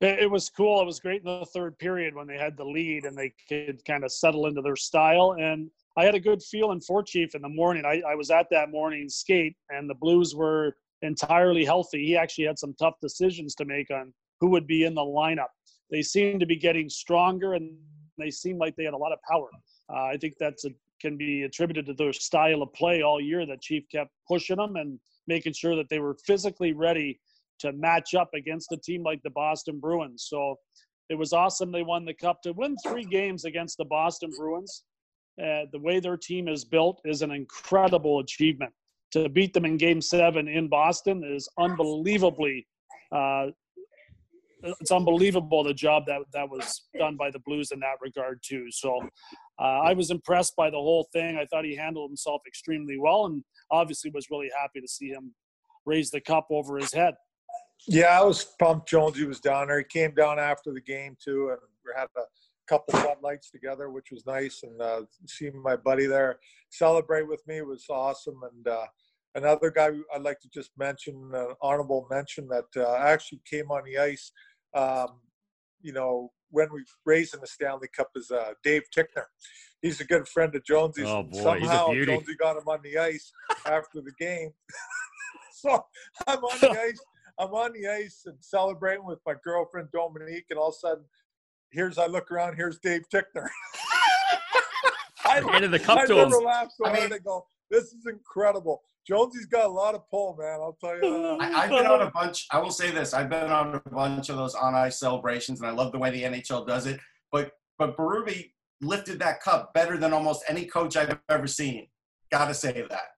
It 0.03 0.31
was 0.31 0.51
cool. 0.51 0.83
It 0.83 0.85
was 0.85 1.01
great 1.01 1.23
in 1.23 1.41
the 1.41 1.47
third 1.47 1.79
period 1.79 2.15
when 2.15 2.27
they 2.27 2.37
had 2.37 2.55
the 2.57 2.65
lead 2.65 3.07
and 3.07 3.17
they 3.17 3.33
could 3.49 3.83
kind 3.87 4.05
of 4.05 4.13
settle 4.13 4.47
into 4.47 4.61
their 4.61 4.77
style. 4.77 5.37
And 5.41 5.71
I 5.97 6.05
had 6.05 6.15
a 6.15 6.21
good 6.21 6.43
feeling 6.43 6.83
for 6.83 7.03
Chief 7.03 7.35
in 7.35 7.41
the 7.41 7.49
morning. 7.49 7.87
I, 7.87 8.03
I 8.07 8.15
was 8.15 8.31
at 8.31 8.51
that 8.51 8.71
morning 8.71 9.09
skate, 9.09 9.57
and 9.71 9.89
the 9.89 9.95
Blues 9.95 10.35
were 10.35 10.77
entirely 11.03 11.65
healthy. 11.65 12.05
He 12.05 12.17
actually 12.17 12.47
had 12.47 12.59
some 12.59 12.75
tough 12.79 12.95
decisions 13.01 13.55
to 13.57 13.65
make 13.65 13.91
on 13.91 14.13
who 14.41 14.49
would 14.51 14.67
be 14.67 14.85
in 14.85 14.95
the 14.95 15.03
lineup. 15.03 15.49
They 15.91 16.03
seem 16.03 16.39
to 16.41 16.47
be 16.47 16.57
getting 16.57 16.89
stronger 16.89 17.55
and 17.55 17.77
they 18.19 18.31
seem 18.31 18.59
like 18.59 18.77
they 18.77 18.85
had 18.85 18.95
a 18.95 18.99
lot 18.99 19.13
of 19.13 19.19
power. 19.29 19.49
Uh, 19.93 20.05
I 20.05 20.17
think 20.17 20.35
that's 20.39 20.65
can 21.01 21.17
be 21.17 21.43
attributed 21.43 21.87
to 21.87 21.95
their 21.95 22.13
style 22.13 22.63
of 22.63 22.73
play 22.73 23.03
all 23.03 23.21
year 23.21 23.45
that 23.47 23.61
Chief 23.61 23.85
kept 23.91 24.11
pushing 24.27 24.57
them 24.57 24.77
and 24.77 24.99
making 25.27 25.53
sure 25.53 25.77
that 25.77 25.89
they 25.89 25.99
were 25.99 26.17
physically 26.27 26.73
ready 26.73 27.21
to 27.59 27.73
match 27.73 28.15
up 28.15 28.31
against 28.35 28.73
a 28.73 28.77
team 28.77 29.03
like 29.03 29.23
the 29.23 29.31
Boston 29.31 29.79
Bruins. 29.79 30.27
So 30.29 30.57
it 31.09 31.15
was 31.15 31.33
awesome. 31.33 31.73
They 31.73 31.83
won 31.83 32.05
the 32.05 32.15
cup 32.15 32.43
to 32.43 32.53
win 32.53 32.77
three 32.87 33.05
games 33.05 33.45
against 33.45 33.79
the 33.79 33.85
Boston 33.85 34.31
Bruins. 34.37 34.85
Uh, 35.41 35.67
the 35.71 35.79
way 35.79 36.01
their 36.01 36.17
team 36.17 36.49
is 36.49 36.65
built 36.65 37.01
is 37.05 37.23
an 37.23 37.31
incredible 37.31 38.21
achievement. 38.21 38.73
To 39.17 39.31
beat 39.31 39.55
them 39.55 39.65
in 39.65 39.79
Game 39.79 40.03
Seven 40.03 40.47
in 40.47 40.69
Boston 40.69 41.25
is 41.25 41.49
unbelievably. 41.59 42.67
Uh, 43.11 43.47
it's 44.63 44.91
unbelievable 44.91 45.65
the 45.65 45.73
job 45.73 46.05
that 46.07 46.21
that 46.35 46.51
was 46.51 46.83
done 46.99 47.17
by 47.17 47.31
the 47.31 47.39
Blues 47.47 47.71
in 47.71 47.81
that 47.81 47.97
regard 48.03 48.41
too. 48.47 48.67
So 48.71 49.01
uh, 49.59 49.63
I 49.63 49.95
was 49.95 50.11
impressed 50.11 50.55
by 50.55 50.69
the 50.69 50.77
whole 50.77 51.09
thing. 51.15 51.39
I 51.39 51.47
thought 51.47 51.65
he 51.65 51.75
handled 51.75 52.11
himself 52.11 52.43
extremely 52.47 52.99
well, 52.99 53.25
and 53.25 53.43
obviously 53.71 54.11
was 54.11 54.27
really 54.31 54.51
happy 54.61 54.83
to 54.83 54.89
see 54.89 55.09
him 55.09 55.35
raise 55.87 56.11
the 56.11 56.21
cup 56.21 56.49
over 56.51 56.77
his 56.77 56.93
head. 56.93 57.15
Yeah, 57.89 58.21
I 58.21 58.23
was 58.23 58.45
pumped. 58.59 58.87
Jonesy 58.87 59.25
was 59.25 59.41
down 59.41 59.69
there. 59.69 59.79
He 59.79 59.85
came 59.85 60.15
down 60.15 60.39
after 60.39 60.75
the 60.75 60.83
game 60.83 61.17
too, 61.25 61.49
and 61.53 61.59
we 61.87 61.93
had 61.97 62.09
a 62.19 62.25
couple 62.69 62.93
Bud 63.01 63.17
Lights 63.23 63.51
together, 63.51 63.89
which 63.89 64.11
was 64.13 64.27
nice. 64.27 64.63
And 64.63 64.79
uh, 64.83 65.03
seeing 65.27 65.63
my 65.63 65.77
buddy 65.77 66.05
there 66.05 66.39
celebrate 66.69 67.27
with 67.27 67.41
me 67.47 67.63
was 67.63 67.87
awesome. 67.89 68.41
And 68.53 68.69
uh, 68.69 68.85
another 69.37 69.71
guy 69.71 69.91
I'd 70.15 70.23
like 70.23 70.41
to 70.41 70.49
just 70.49 70.71
mention, 70.77 71.31
an 71.33 71.49
honorable 71.63 72.07
mention 72.11 72.49
that 72.49 72.65
uh, 72.77 72.97
actually 72.97 73.41
came 73.49 73.71
on 73.71 73.83
the 73.85 73.99
ice. 73.99 74.33
Um, 74.75 75.21
you 75.81 75.93
know, 75.93 76.33
when 76.51 76.69
we 76.73 76.83
raised 77.05 77.35
in 77.35 77.41
the 77.41 77.47
Stanley 77.47 77.89
Cup 77.95 78.09
is 78.17 78.31
uh, 78.31 78.53
Dave 78.65 78.83
Tickner. 78.97 79.25
He's 79.83 80.01
a 80.01 80.05
good 80.05 80.27
friend 80.27 80.55
of 80.57 80.65
Jonesy's. 80.65 81.05
Oh 81.07 81.23
boy, 81.23 81.43
Somehow 81.43 81.89
he's 81.89 82.03
a 82.03 82.05
beauty. 82.05 82.13
Jonesy 82.17 82.35
got 82.37 82.57
him 82.57 82.67
on 82.67 82.81
the 82.83 82.99
ice 82.99 83.31
after 83.67 84.01
the 84.01 84.13
game. 84.19 84.51
so 85.53 85.85
I'm 86.27 86.39
on 86.39 86.59
the 86.61 86.71
ice. 86.81 87.01
I'm 87.39 87.53
on 87.53 87.73
the 87.75 87.87
ice 87.89 88.23
and 88.25 88.37
celebrating 88.41 89.05
with 89.05 89.19
my 89.27 89.35
girlfriend 89.45 89.89
Dominique, 89.93 90.47
and 90.51 90.59
all 90.59 90.69
of 90.69 90.75
a 90.75 90.79
sudden, 90.79 91.05
here's 91.71 91.99
I 91.99 92.07
look 92.07 92.31
around. 92.33 92.57
Here's 92.57 92.79
Dave 92.79 93.03
Tickner. 93.13 93.47
I, 95.27 95.41
Handed 95.41 95.73
the 95.73 95.79
cup 95.79 95.99
I 95.99 96.07
to 96.07 96.15
never 96.15 96.37
him. 96.39 96.45
laughed 96.45 96.73
so 96.79 96.87
I 96.87 96.91
hard. 96.91 97.03
mean- 97.03 97.13
I 97.13 97.19
go, 97.19 97.47
this 97.71 97.85
is 97.93 98.07
incredible. 98.07 98.83
Jonesy's 99.07 99.47
got 99.47 99.67
a 99.67 99.69
lot 99.69 99.95
of 99.95 100.09
pull, 100.11 100.37
man. 100.39 100.61
I'll 100.61 100.77
tell 100.81 100.97
you. 100.97 101.01
That. 101.01 101.39
I, 101.41 101.63
I've 101.65 101.71
been 101.71 101.87
on 101.87 102.03
a 102.03 102.11
bunch. 102.11 102.47
I 102.51 102.59
will 102.59 102.71
say 102.71 102.91
this: 102.91 103.15
I've 103.15 103.31
been 103.31 103.51
on 103.51 103.81
a 103.85 103.91
bunch 103.91 104.29
of 104.29 104.37
those 104.37 104.55
on 104.55 104.75
ice 104.75 104.99
celebrations, 104.99 105.61
and 105.61 105.69
I 105.69 105.73
love 105.73 105.93
the 105.93 105.99
way 105.99 106.11
the 106.11 106.23
NHL 106.23 106.67
does 106.67 106.87
it. 106.87 106.99
But 107.31 107.53
but 107.79 107.97
Berube 107.97 108.51
lifted 108.81 109.19
that 109.21 109.41
cup 109.41 109.73
better 109.75 109.97
than 109.97 110.13
almost 110.13 110.45
any 110.49 110.65
coach 110.67 110.97
I've 110.97 111.19
ever 111.29 111.47
seen. 111.47 111.87
Got 112.33 112.49
to 112.49 112.55
say 112.55 112.85
that. 112.91 113.09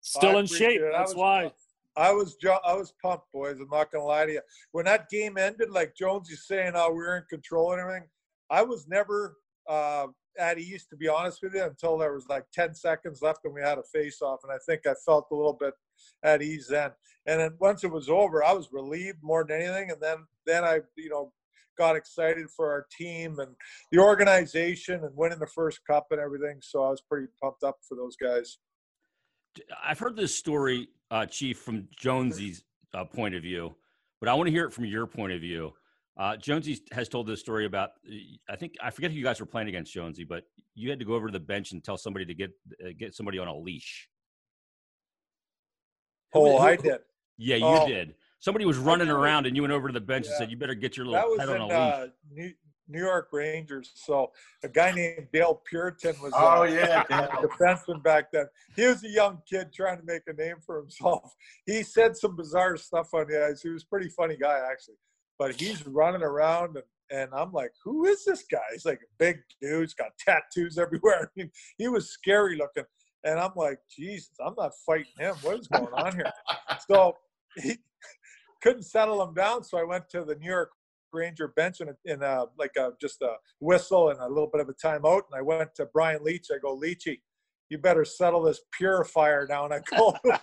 Still 0.00 0.36
I 0.36 0.40
in 0.40 0.46
shape. 0.46 0.80
it. 0.80 0.94
I 0.94 0.98
That's 0.98 1.14
was 1.14 1.16
why. 1.16 1.52
I 1.96 2.12
was 2.12 2.36
ju- 2.36 2.50
I 2.64 2.74
was 2.74 2.94
pumped, 3.02 3.26
boys. 3.32 3.58
I'm 3.60 3.68
not 3.68 3.90
gonna 3.90 4.04
lie 4.04 4.26
to 4.26 4.32
you. 4.32 4.40
When 4.70 4.84
that 4.84 5.10
game 5.10 5.36
ended, 5.36 5.70
like 5.70 5.94
Jonesy's 5.96 6.46
saying, 6.46 6.72
"Oh, 6.76 6.90
we 6.90 6.98
were 6.98 7.16
in 7.16 7.24
control 7.28 7.72
and 7.72 7.80
everything," 7.80 8.08
I 8.48 8.62
was 8.62 8.86
never 8.86 9.36
uh, 9.68 10.06
at 10.38 10.58
ease, 10.58 10.86
to 10.86 10.96
be 10.96 11.08
honest 11.08 11.42
with 11.42 11.54
you, 11.54 11.64
until 11.64 11.98
there 11.98 12.12
was 12.12 12.28
like 12.28 12.44
10 12.52 12.74
seconds 12.74 13.22
left 13.22 13.40
and 13.44 13.54
we 13.54 13.60
had 13.60 13.78
a 13.78 13.82
face-off, 13.82 14.40
and 14.42 14.52
I 14.52 14.58
think 14.66 14.86
I 14.86 14.94
felt 15.04 15.26
a 15.30 15.34
little 15.34 15.56
bit 15.58 15.74
at 16.22 16.42
ease 16.42 16.68
then. 16.68 16.90
And 17.26 17.40
then 17.40 17.52
once 17.60 17.84
it 17.84 17.92
was 17.92 18.08
over, 18.08 18.42
I 18.42 18.52
was 18.52 18.70
relieved 18.72 19.18
more 19.22 19.44
than 19.44 19.60
anything, 19.60 19.90
and 19.90 20.00
then 20.00 20.18
then 20.46 20.64
I, 20.64 20.80
you 20.96 21.10
know, 21.10 21.32
got 21.76 21.96
excited 21.96 22.46
for 22.54 22.70
our 22.70 22.86
team 22.96 23.38
and 23.38 23.54
the 23.90 23.98
organization 23.98 25.04
and 25.04 25.16
winning 25.16 25.38
the 25.38 25.46
first 25.46 25.80
cup 25.86 26.08
and 26.10 26.20
everything. 26.20 26.58
So 26.60 26.84
I 26.84 26.90
was 26.90 27.00
pretty 27.00 27.28
pumped 27.42 27.62
up 27.62 27.78
for 27.88 27.96
those 27.96 28.16
guys. 28.16 28.58
I've 29.82 29.98
heard 29.98 30.16
this 30.16 30.34
story, 30.34 30.88
uh, 31.10 31.26
Chief, 31.26 31.58
from 31.58 31.88
Jonesy's 31.96 32.64
uh, 32.94 33.04
point 33.04 33.34
of 33.34 33.42
view, 33.42 33.74
but 34.20 34.28
I 34.28 34.34
want 34.34 34.46
to 34.46 34.52
hear 34.52 34.64
it 34.64 34.72
from 34.72 34.84
your 34.84 35.06
point 35.06 35.32
of 35.32 35.40
view. 35.40 35.72
Uh, 36.20 36.36
Jonesy 36.36 36.78
has 36.92 37.08
told 37.08 37.26
this 37.26 37.40
story 37.40 37.64
about. 37.64 37.92
I 38.46 38.54
think 38.54 38.74
I 38.82 38.90
forget 38.90 39.10
who 39.10 39.16
you 39.16 39.24
guys 39.24 39.40
were 39.40 39.46
playing 39.46 39.68
against, 39.68 39.90
Jonesy, 39.90 40.22
but 40.24 40.44
you 40.74 40.90
had 40.90 40.98
to 40.98 41.06
go 41.06 41.14
over 41.14 41.28
to 41.28 41.32
the 41.32 41.40
bench 41.40 41.72
and 41.72 41.82
tell 41.82 41.96
somebody 41.96 42.26
to 42.26 42.34
get 42.34 42.50
uh, 42.84 42.90
get 42.98 43.14
somebody 43.14 43.38
on 43.38 43.48
a 43.48 43.56
leash. 43.56 44.06
Who- 46.34 46.40
Oh, 46.40 46.58
who- 46.58 46.64
I 46.64 46.76
did. 46.76 46.98
Yeah, 47.38 47.56
you 47.56 47.64
Oh. 47.64 47.88
did. 47.88 48.16
Somebody 48.38 48.66
was 48.66 48.76
running 48.76 49.08
around, 49.08 49.46
and 49.46 49.56
you 49.56 49.62
went 49.62 49.72
over 49.72 49.88
to 49.88 49.94
the 49.94 50.00
bench 50.00 50.26
and 50.26 50.34
said, 50.36 50.50
"You 50.50 50.58
better 50.58 50.74
get 50.74 50.94
your 50.94 51.06
little 51.06 51.30
was 51.30 51.38
pet 51.38 51.48
in 51.48 51.54
on 51.54 51.60
a 51.62 51.66
leash." 51.68 51.94
uh, 51.94 52.06
New, 52.30 52.54
New 52.88 52.98
York 53.00 53.28
Rangers. 53.32 53.90
So 53.94 54.30
a 54.62 54.68
guy 54.68 54.92
named 54.92 55.28
Dale 55.32 55.62
Purinton 55.72 56.20
was 56.20 56.34
Oh 56.36 56.62
uh, 56.62 56.64
yeah, 56.64 57.02
a 57.08 57.46
defenseman 57.48 58.02
back 58.02 58.30
then. 58.30 58.46
He 58.76 58.84
was 58.86 59.02
a 59.04 59.08
young 59.08 59.40
kid 59.48 59.72
trying 59.72 59.96
to 59.98 60.04
make 60.04 60.22
a 60.26 60.34
name 60.34 60.56
for 60.60 60.76
himself. 60.82 61.34
He 61.64 61.82
said 61.82 62.14
some 62.14 62.36
bizarre 62.36 62.76
stuff 62.76 63.14
on 63.14 63.26
the 63.26 63.42
ice. 63.46 63.62
He 63.62 63.70
was 63.70 63.84
a 63.84 63.86
pretty 63.86 64.10
funny 64.10 64.36
guy 64.36 64.60
actually. 64.70 64.96
But 65.40 65.58
he's 65.58 65.86
running 65.86 66.20
around 66.20 66.76
and, 66.76 66.84
and 67.10 67.30
I'm 67.34 67.50
like, 67.50 67.72
who 67.82 68.04
is 68.04 68.26
this 68.26 68.44
guy? 68.52 68.58
He's 68.72 68.84
like 68.84 69.00
a 69.00 69.14
big 69.18 69.38
dude. 69.62 69.80
He's 69.80 69.94
got 69.94 70.10
tattoos 70.18 70.76
everywhere. 70.78 71.22
I 71.22 71.26
mean, 71.34 71.50
he 71.78 71.88
was 71.88 72.10
scary 72.10 72.58
looking. 72.58 72.84
And 73.24 73.40
I'm 73.40 73.52
like, 73.56 73.78
Jesus, 73.90 74.32
I'm 74.44 74.52
not 74.58 74.72
fighting 74.84 75.12
him. 75.18 75.34
What 75.40 75.58
is 75.58 75.66
going 75.66 75.94
on 75.94 76.14
here? 76.14 76.30
so 76.90 77.16
he 77.56 77.78
couldn't 78.62 78.82
settle 78.82 79.22
him 79.26 79.32
down. 79.32 79.64
So 79.64 79.78
I 79.78 79.84
went 79.84 80.10
to 80.10 80.26
the 80.26 80.34
New 80.34 80.50
York 80.50 80.72
Ranger 81.10 81.48
bench 81.48 81.80
in, 81.80 81.88
a, 81.88 81.94
in 82.04 82.22
a, 82.22 82.44
like 82.58 82.72
a, 82.76 82.90
just 83.00 83.22
a 83.22 83.36
whistle 83.60 84.10
and 84.10 84.20
a 84.20 84.28
little 84.28 84.50
bit 84.52 84.60
of 84.60 84.68
a 84.68 84.74
timeout. 84.74 85.22
And 85.30 85.38
I 85.38 85.40
went 85.40 85.74
to 85.76 85.86
Brian 85.86 86.22
Leetch. 86.22 86.48
I 86.54 86.58
go, 86.58 86.78
Leachy, 86.78 87.20
you 87.70 87.78
better 87.78 88.04
settle 88.04 88.42
this 88.42 88.60
purifier 88.76 89.46
down. 89.46 89.72
I 89.72 89.80
go, 89.96 90.14
and 90.24 90.38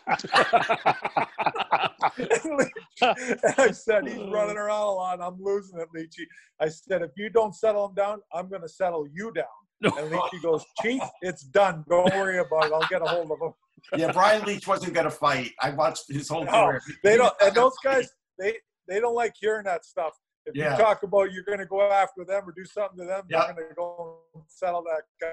I 3.57 3.71
said, 3.71 4.07
he's 4.07 4.17
running 4.19 4.57
around 4.57 4.87
a 4.87 4.91
lot. 4.91 5.21
I'm 5.21 5.37
losing 5.41 5.79
it, 5.79 5.87
Leachy. 5.95 6.25
I 6.59 6.69
said, 6.69 7.01
if 7.01 7.11
you 7.17 7.29
don't 7.29 7.53
settle 7.53 7.87
him 7.89 7.95
down, 7.95 8.19
I'm 8.33 8.49
going 8.49 8.61
to 8.61 8.69
settle 8.69 9.07
you 9.13 9.31
down. 9.33 9.45
And 9.83 10.11
Leachy 10.11 10.41
goes, 10.41 10.65
Chief, 10.81 11.01
it's 11.21 11.43
done. 11.43 11.83
Don't 11.89 12.13
worry 12.15 12.39
about 12.39 12.65
it. 12.65 12.71
I'll 12.73 12.87
get 12.89 13.01
a 13.01 13.07
hold 13.07 13.31
of 13.31 13.37
him. 13.41 13.53
yeah. 13.99 14.11
Brian 14.11 14.41
Leetch 14.43 14.67
wasn't 14.67 14.95
gonna 14.95 15.11
fight. 15.11 15.51
I 15.61 15.69
watched 15.69 16.05
his 16.09 16.29
whole 16.29 16.45
No, 16.45 16.51
career. 16.65 16.81
They 17.03 17.15
don't, 17.15 17.31
and 17.43 17.53
those 17.53 17.75
guys, 17.83 18.09
they 18.39 18.55
they 18.87 18.99
don't 18.99 19.13
like 19.13 19.33
hearing 19.39 19.65
that 19.65 19.85
stuff. 19.85 20.13
If 20.47 20.55
Yeah. 20.55 20.71
you 20.71 20.77
talk 20.83 21.03
about 21.03 21.31
you're 21.31 21.43
going 21.43 21.59
to 21.59 21.67
go 21.67 21.81
after 21.91 22.25
them 22.25 22.49
or 22.49 22.53
do 22.53 22.65
something 22.65 22.97
to 22.97 23.05
them, 23.05 23.25
Yeah. 23.29 23.45
they're 23.45 23.53
going 23.55 23.69
to 23.69 23.75
go 23.75 24.17
and 24.33 24.43
settle 24.47 24.81
that 24.83 25.03
guy 25.21 25.27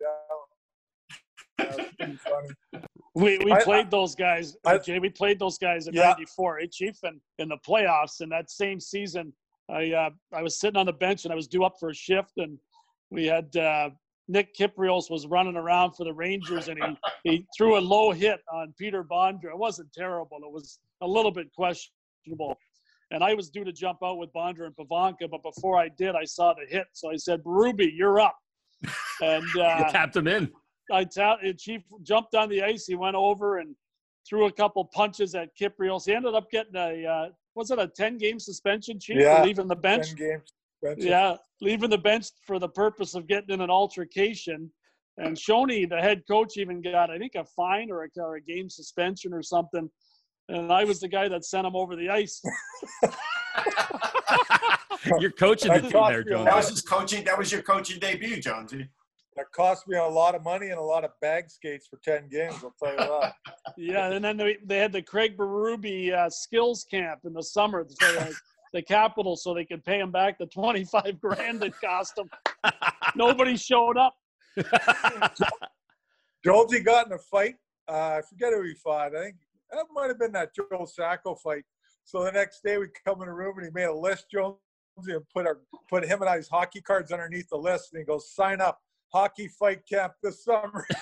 down. 0.00 0.40
That's 1.58 1.76
pretty 1.98 2.16
funny. 2.16 2.48
We 3.14 3.38
we 3.38 3.52
I- 3.52 3.62
played 3.62 3.90
those 3.90 4.14
guys, 4.14 4.56
I- 4.66 4.78
Jay. 4.78 4.98
We 4.98 5.08
played 5.10 5.38
those 5.38 5.58
guys 5.58 5.86
in 5.86 5.94
Yeah. 5.94 6.10
'94, 6.10 6.60
eh, 6.60 6.66
Chief, 6.70 6.96
and 7.04 7.20
in 7.38 7.48
the 7.48 7.58
playoffs. 7.66 8.20
And 8.20 8.30
that 8.32 8.50
same 8.50 8.80
season, 8.80 9.32
I 9.70 9.92
uh, 9.92 10.10
I 10.32 10.42
was 10.42 10.58
sitting 10.58 10.76
on 10.78 10.86
the 10.86 10.92
bench 10.92 11.24
and 11.24 11.32
I 11.32 11.36
was 11.36 11.46
due 11.46 11.64
up 11.64 11.74
for 11.78 11.90
a 11.90 11.94
shift, 11.94 12.32
and 12.38 12.58
we 13.10 13.26
had 13.26 13.54
uh, 13.56 13.90
Nick 14.26 14.54
Kypreos 14.56 15.10
was 15.10 15.26
running 15.26 15.56
around 15.56 15.92
for 15.94 16.04
the 16.04 16.12
Rangers, 16.12 16.68
and 16.68 16.78
he 16.82 17.30
he 17.30 17.46
threw 17.56 17.78
a 17.78 17.80
low 17.80 18.10
hit 18.10 18.40
on 18.52 18.74
Peter 18.78 19.04
Bondra. 19.04 19.50
It 19.50 19.58
wasn't 19.58 19.92
terrible. 19.92 20.38
It 20.42 20.50
was 20.50 20.80
a 21.00 21.06
little 21.06 21.30
bit 21.30 21.52
questionable. 21.54 22.56
And 23.10 23.22
I 23.22 23.34
was 23.34 23.48
due 23.50 23.64
to 23.64 23.70
jump 23.72 23.98
out 24.02 24.16
with 24.18 24.32
Bondra 24.32 24.66
and 24.66 24.74
Pivonka, 24.74 25.30
but 25.30 25.42
before 25.42 25.78
I 25.78 25.88
did, 25.88 26.16
I 26.16 26.24
saw 26.24 26.52
the 26.54 26.66
hit. 26.66 26.86
So 26.94 27.10
I 27.12 27.16
said, 27.16 27.42
Ruby, 27.44 27.92
you're 27.94 28.18
up. 28.18 28.36
And 29.22 29.44
you 29.54 29.62
uh, 29.62 29.88
tapped 29.90 30.16
him 30.16 30.26
in. 30.26 30.50
I 30.92 31.04
ta- 31.04 31.38
and 31.42 31.58
Chief 31.58 31.82
jumped 32.02 32.34
on 32.34 32.48
the 32.48 32.62
ice. 32.62 32.86
He 32.86 32.94
went 32.94 33.16
over 33.16 33.58
and 33.58 33.74
threw 34.28 34.46
a 34.46 34.52
couple 34.52 34.84
punches 34.86 35.34
at 35.34 35.50
Kypreos. 35.56 36.06
He 36.06 36.14
ended 36.14 36.34
up 36.34 36.50
getting 36.50 36.76
a 36.76 37.06
uh, 37.06 37.28
was 37.54 37.70
it 37.70 37.78
a 37.78 37.88
ten 37.88 38.18
game 38.18 38.38
suspension, 38.38 38.98
Chief, 38.98 39.18
Yeah, 39.18 39.42
leaving 39.42 39.68
the 39.68 39.76
bench? 39.76 40.08
Ten 40.08 40.16
games. 40.16 40.52
benches. 40.82 41.04
Yeah, 41.04 41.36
leaving 41.60 41.90
the 41.90 41.98
bench 41.98 42.26
for 42.46 42.58
the 42.58 42.68
purpose 42.68 43.14
of 43.14 43.26
getting 43.26 43.50
in 43.50 43.60
an 43.60 43.70
altercation. 43.70 44.70
And 45.16 45.36
Shoney, 45.36 45.88
the 45.88 46.00
head 46.00 46.22
coach, 46.28 46.56
even 46.56 46.82
got 46.82 47.10
I 47.10 47.18
think 47.18 47.36
a 47.36 47.44
fine 47.44 47.90
or 47.90 48.04
a, 48.04 48.08
or 48.16 48.36
a 48.36 48.40
game 48.40 48.68
suspension 48.68 49.32
or 49.32 49.42
something. 49.42 49.88
And 50.48 50.72
I 50.72 50.84
was 50.84 51.00
the 51.00 51.08
guy 51.08 51.28
that 51.28 51.44
sent 51.44 51.66
him 51.66 51.76
over 51.76 51.96
the 51.96 52.10
ice. 52.10 52.42
You're 55.20 55.30
coaching 55.30 55.72
the 55.72 55.80
team 55.82 55.92
there, 56.08 56.20
you 56.20 56.30
Jonesy. 56.30 56.44
That 56.44 56.56
was 56.56 56.68
his 56.70 56.82
coaching. 56.82 57.24
That 57.24 57.38
was 57.38 57.52
your 57.52 57.62
coaching 57.62 57.98
debut, 58.00 58.40
Jonesy. 58.40 58.88
That 59.36 59.50
cost 59.50 59.88
me 59.88 59.96
a 59.96 60.04
lot 60.04 60.36
of 60.36 60.44
money 60.44 60.68
and 60.68 60.78
a 60.78 60.82
lot 60.82 61.02
of 61.04 61.10
bag 61.20 61.50
skates 61.50 61.88
for 61.88 61.98
ten 62.04 62.28
games. 62.28 62.54
I'll 62.62 62.74
tell 62.82 62.92
you 62.92 63.20
that. 63.20 63.34
Yeah, 63.76 64.12
and 64.12 64.24
then 64.24 64.36
they, 64.36 64.58
they 64.64 64.78
had 64.78 64.92
the 64.92 65.02
Craig 65.02 65.36
Berube 65.36 66.12
uh, 66.12 66.30
skills 66.30 66.86
camp 66.88 67.20
in 67.24 67.32
the 67.32 67.42
summer, 67.42 67.84
so 67.88 68.18
uh, 68.18 68.30
the 68.72 68.82
capital, 68.82 69.34
so 69.36 69.52
they 69.52 69.64
could 69.64 69.84
pay 69.84 69.98
him 69.98 70.12
back 70.12 70.38
the 70.38 70.46
twenty 70.46 70.84
five 70.84 71.20
grand 71.20 71.62
it 71.64 71.74
cost 71.82 72.16
him. 72.16 72.30
Nobody 73.16 73.56
showed 73.56 73.96
up. 73.96 74.14
Jonesy 76.44 76.80
got 76.80 77.06
in 77.06 77.12
a 77.14 77.18
fight. 77.18 77.56
Uh, 77.88 78.18
I 78.18 78.22
forget 78.28 78.52
who 78.52 78.62
he 78.62 78.74
fought. 78.74 79.16
I 79.16 79.24
think 79.24 79.36
that 79.72 79.86
might 79.92 80.08
have 80.08 80.18
been 80.18 80.32
that 80.32 80.54
Joe 80.54 80.86
Sacco 80.86 81.34
fight. 81.34 81.64
So 82.04 82.22
the 82.22 82.32
next 82.32 82.62
day 82.62 82.78
we 82.78 82.86
come 83.04 83.22
in 83.22 83.28
the 83.28 83.34
room 83.34 83.58
and 83.58 83.66
he 83.66 83.72
made 83.72 83.84
a 83.84 83.94
list, 83.94 84.26
Jonesy, 84.30 84.58
and 85.08 85.24
put 85.34 85.46
our 85.46 85.60
put 85.88 86.04
him 86.04 86.20
and 86.20 86.30
I's 86.30 86.48
hockey 86.48 86.80
cards 86.80 87.10
underneath 87.12 87.48
the 87.48 87.56
list, 87.56 87.92
and 87.92 87.98
he 87.98 88.04
goes, 88.04 88.30
"Sign 88.32 88.60
up, 88.60 88.80
hockey 89.14 89.48
fight 89.48 89.80
camp 89.90 90.12
this 90.22 90.44
summer." 90.44 90.84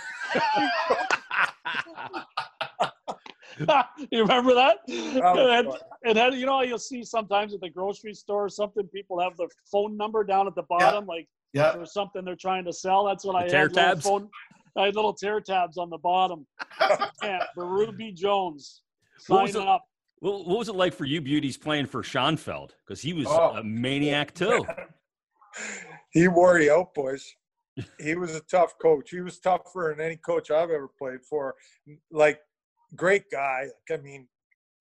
you 4.11 4.20
remember 4.20 4.55
that? 4.55 4.79
was 4.88 5.66
And 5.66 5.68
and 6.05 6.16
then 6.16 6.33
you 6.33 6.46
know 6.46 6.62
you'll 6.62 6.79
see 6.79 7.05
sometimes 7.05 7.55
at 7.55 7.61
the 7.61 7.68
grocery 7.70 8.14
store 8.14 8.46
or 8.46 8.48
something 8.48 8.87
people 8.88 9.20
have 9.20 9.37
the 9.37 9.48
phone 9.70 9.96
number 9.96 10.25
down 10.25 10.46
at 10.46 10.55
the 10.55 10.62
bottom 10.68 11.07
like 11.07 11.29
Yeah. 11.53 11.77
or 11.77 11.85
something 11.85 12.25
they're 12.25 12.35
trying 12.37 12.64
to 12.64 12.72
sell. 12.72 13.05
That's 13.05 13.25
what 13.25 13.33
The 13.38 13.44
I 13.46 13.48
tear 13.48 13.61
had. 13.62 13.72
little 13.77 13.85
tabs? 13.90 14.05
Phone, 14.07 14.29
I 14.77 14.85
had 14.87 14.94
little 14.96 15.12
tear 15.12 15.40
tabs 15.40 15.77
on 15.77 15.90
the 15.90 15.98
bottom. 15.98 16.46
yeah, 17.22 17.44
Ruby 17.57 18.12
Jones. 18.12 18.83
What 19.27 19.37
Sign 19.37 19.42
was 19.46 19.55
it- 19.57 19.68
up. 19.68 19.85
What, 20.20 20.46
what 20.46 20.59
was 20.59 20.68
it 20.68 20.77
like 20.77 20.94
for 20.94 21.05
you, 21.05 21.20
beauties, 21.20 21.57
playing 21.59 21.87
for 21.87 22.03
Schoenfeld? 22.05 22.75
Because 22.87 23.03
he 23.03 23.12
was 23.12 23.27
Oh. 23.29 23.57
a 23.57 23.64
maniac 23.64 24.33
too. 24.35 24.64
he 26.12 26.29
wore 26.29 26.59
you 26.61 26.72
out, 26.72 26.94
boys. 26.94 27.35
He 27.98 28.14
was 28.14 28.35
a 28.35 28.40
tough 28.40 28.74
coach. 28.80 29.11
He 29.11 29.20
was 29.20 29.38
tougher 29.38 29.94
than 29.96 30.04
any 30.04 30.16
coach 30.16 30.50
I've 30.50 30.70
ever 30.70 30.88
played 30.98 31.24
for. 31.28 31.54
Like, 32.11 32.40
great 32.94 33.30
guy. 33.30 33.68
I 33.90 33.96
mean, 33.96 34.28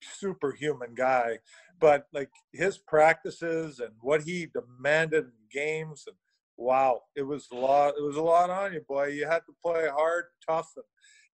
superhuman 0.01 0.93
guy. 0.95 1.39
But 1.80 2.08
like 2.13 2.30
his 2.54 2.77
practices 2.77 3.80
and 3.80 3.93
what 4.01 4.23
he 4.23 4.47
demanded 4.54 5.25
in 5.25 5.32
games, 5.51 6.04
and 6.06 6.15
wow, 6.58 7.01
it 7.15 7.23
was 7.23 7.47
a 7.51 7.56
lot. 7.56 7.95
It 7.97 8.04
was 8.04 8.17
a 8.17 8.21
lot 8.21 8.49
on 8.49 8.73
you, 8.73 8.82
boy. 8.88 9.08
You 9.08 9.25
had 9.25 9.41
to 9.47 9.56
play 9.63 9.88
hard, 9.88 10.25
tough, 10.47 10.73
and 10.75 10.86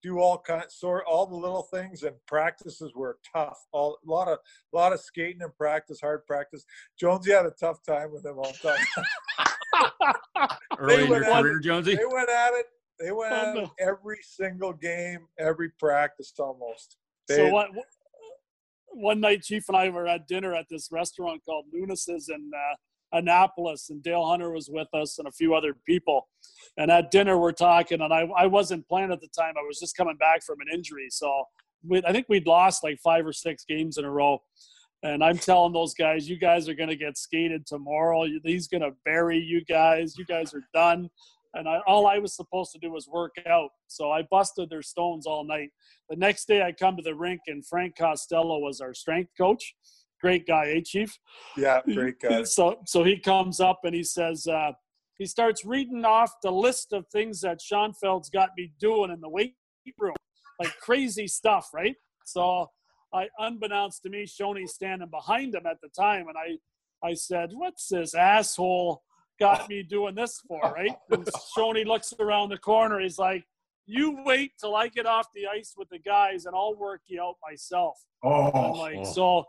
do 0.07 0.19
all 0.21 0.39
kinds, 0.39 0.75
sort 0.77 1.05
all 1.07 1.27
the 1.27 1.35
little 1.35 1.63
things. 1.65 2.03
And 2.05 2.15
practices 2.27 2.93
were 2.95 3.19
tough. 3.35 3.59
All 3.73 3.99
a 4.07 4.11
lot 4.11 4.29
of, 4.29 4.39
a 4.73 4.77
lot 4.77 4.93
of 4.93 5.01
skating 5.01 5.43
and 5.43 5.55
practice, 5.57 6.01
hard 6.01 6.25
practice. 6.27 6.65
Jonesy 6.99 7.33
had 7.33 7.47
a 7.47 7.51
tough 7.51 7.83
time 7.85 8.13
with 8.13 8.25
him 8.25 8.39
all 8.39 8.53
the 8.63 8.77
time. 8.77 10.49
Early 10.79 10.95
in 11.05 11.11
your 11.11 11.21
went 11.21 11.27
on- 11.33 11.43
career, 11.43 11.59
Jonesy. 11.61 11.97
They 11.97 12.05
went 12.07 12.29
at 12.31 12.53
it. 12.55 12.67
They 12.99 13.13
went 13.13 13.33
Oh, 13.33 13.37
at 13.37 13.57
it 13.59 13.69
every 13.79 14.19
single 14.23 14.73
game, 14.73 15.27
every 15.39 15.71
practice 15.79 16.33
almost. 16.39 16.97
They, 17.29 17.37
So 17.37 17.49
what? 17.51 17.69
One 18.89 19.21
night, 19.21 19.43
Chief 19.43 19.69
and 19.69 19.77
I 19.77 19.91
were 19.91 20.07
at 20.07 20.27
dinner 20.27 20.55
at 20.55 20.67
this 20.71 20.89
restaurant 20.91 21.43
called 21.45 21.67
Nunes's 21.71 22.31
in 22.31 22.51
uh, 22.55 22.77
Annapolis, 23.13 23.91
and 23.91 24.03
Dale 24.03 24.27
Hunter 24.27 24.51
was 24.51 24.69
with 24.71 24.89
us 24.93 25.19
and 25.19 25.29
a 25.29 25.33
few 25.33 25.55
other 25.55 25.75
people. 25.87 26.29
And 26.77 26.91
at 26.91 27.11
dinner, 27.11 27.39
we're 27.39 27.53
talking, 27.53 28.01
and 28.01 28.13
I, 28.13 28.29
I 28.37 28.47
wasn't 28.47 28.89
playing 28.89 29.13
at 29.13 29.21
the 29.21 29.29
time. 29.29 29.55
I 29.59 29.67
was 29.67 29.79
just 29.79 29.97
coming 29.97 30.17
back 30.17 30.43
from 30.43 30.61
an 30.61 30.67
injury, 30.73 31.09
so 31.11 31.45
we, 31.87 32.03
I 32.07 32.13
think 32.13 32.27
we'd 32.29 32.47
lost 32.47 32.85
like 32.85 32.99
five 33.03 33.27
or 33.27 33.33
six 33.33 33.65
games 33.65 33.99
in 33.99 34.05
a 34.05 34.11
row. 34.11 34.41
And 35.03 35.23
I'm 35.23 35.39
telling 35.39 35.73
those 35.73 35.95
guys, 35.95 36.29
you 36.29 36.39
guys 36.39 36.69
are 36.69 36.75
going 36.75 36.89
to 36.89 36.97
get 36.97 37.17
skated 37.17 37.67
tomorrow. 37.67 38.27
He's 38.45 38.67
going 38.67 38.81
to 38.81 38.93
bury 39.05 39.39
you 39.39 39.65
guys. 39.65 40.17
You 40.19 40.25
guys 40.25 40.53
are 40.55 40.65
done. 40.75 41.09
And 41.55 41.69
I, 41.69 41.81
all 41.87 42.07
I 42.07 42.19
was 42.19 42.35
supposed 42.35 42.73
to 42.73 42.79
do 42.79 42.91
was 42.91 43.07
work 43.07 43.35
out. 43.47 43.71
So 43.87 44.11
I 44.11 44.23
busted 44.31 44.69
their 44.69 44.83
stones 44.83 45.27
all 45.27 45.45
night. 45.45 45.71
The 46.11 46.17
next 46.17 46.49
day 46.49 46.63
I 46.63 46.73
come 46.73 46.97
to 46.97 47.03
the 47.03 47.15
rink 47.15 47.41
and 47.47 47.65
Frank 47.65 47.97
Costello 47.97 48.59
was 48.59 48.81
our 48.81 48.95
strength 48.95 49.31
coach. 49.39 49.75
Great 50.21 50.47
guy, 50.47 50.69
eh, 50.77 50.81
Chief? 50.85 51.19
yeah, 51.57 51.81
great 51.95 52.19
guy. 52.21 52.43
So 52.45 52.79
so 52.87 53.05
he 53.05 53.19
comes 53.19 53.61
up 53.61 53.81
and 53.85 53.95
he 53.95 54.03
says, 54.03 54.47
uh, 54.47 54.73
he 55.19 55.27
starts 55.27 55.65
reading 55.65 56.05
off 56.05 56.33
the 56.43 56.51
list 56.51 56.93
of 56.93 57.07
things 57.09 57.41
that 57.43 57.61
Schoenfeld's 57.61 58.31
got 58.31 58.51
me 58.57 58.73
doing 58.81 59.11
in 59.11 59.21
the 59.21 59.29
weight 59.29 59.55
room, 59.99 60.15
like 60.59 60.75
crazy 60.81 61.27
stuff, 61.27 61.71
right? 61.73 61.97
So 62.25 62.71
I, 63.15 63.29
unbeknownst 63.39 64.03
to 64.03 64.11
me, 64.11 64.25
Shoney's 64.25 64.75
standing 64.75 65.09
behind 65.09 65.55
him 65.55 65.65
at 65.67 65.81
the 65.81 65.89
time, 65.89 66.27
and 66.29 66.37
I, 66.37 66.59
I 67.07 67.15
said, 67.15 67.51
"What's 67.53 67.89
this 67.89 68.15
asshole 68.15 69.03
got 69.39 69.69
me 69.69 69.83
doing 69.83 70.15
this 70.17 70.41
for?" 70.47 70.61
Right? 70.75 70.97
And 71.11 71.27
Shoney 71.57 71.87
looks 71.87 72.13
around 72.19 72.49
the 72.51 72.59
corner. 72.59 72.99
He's 73.01 73.19
like, 73.19 73.45
"You 73.87 74.23
wait 74.25 74.53
till 74.61 74.75
I 74.75 74.89
get 74.89 75.07
off 75.07 75.29
the 75.35 75.47
ice 75.47 75.75
with 75.77 75.89
the 75.89 75.99
guys, 76.01 76.47
and 76.47 76.55
I'll 76.57 76.75
work 76.75 77.03
you 77.07 77.23
out 77.23 77.37
myself." 77.49 77.97
I'm 78.25 78.31
Oh, 78.33 78.73
like, 78.73 78.99
Oh. 78.99 79.05
so 79.05 79.45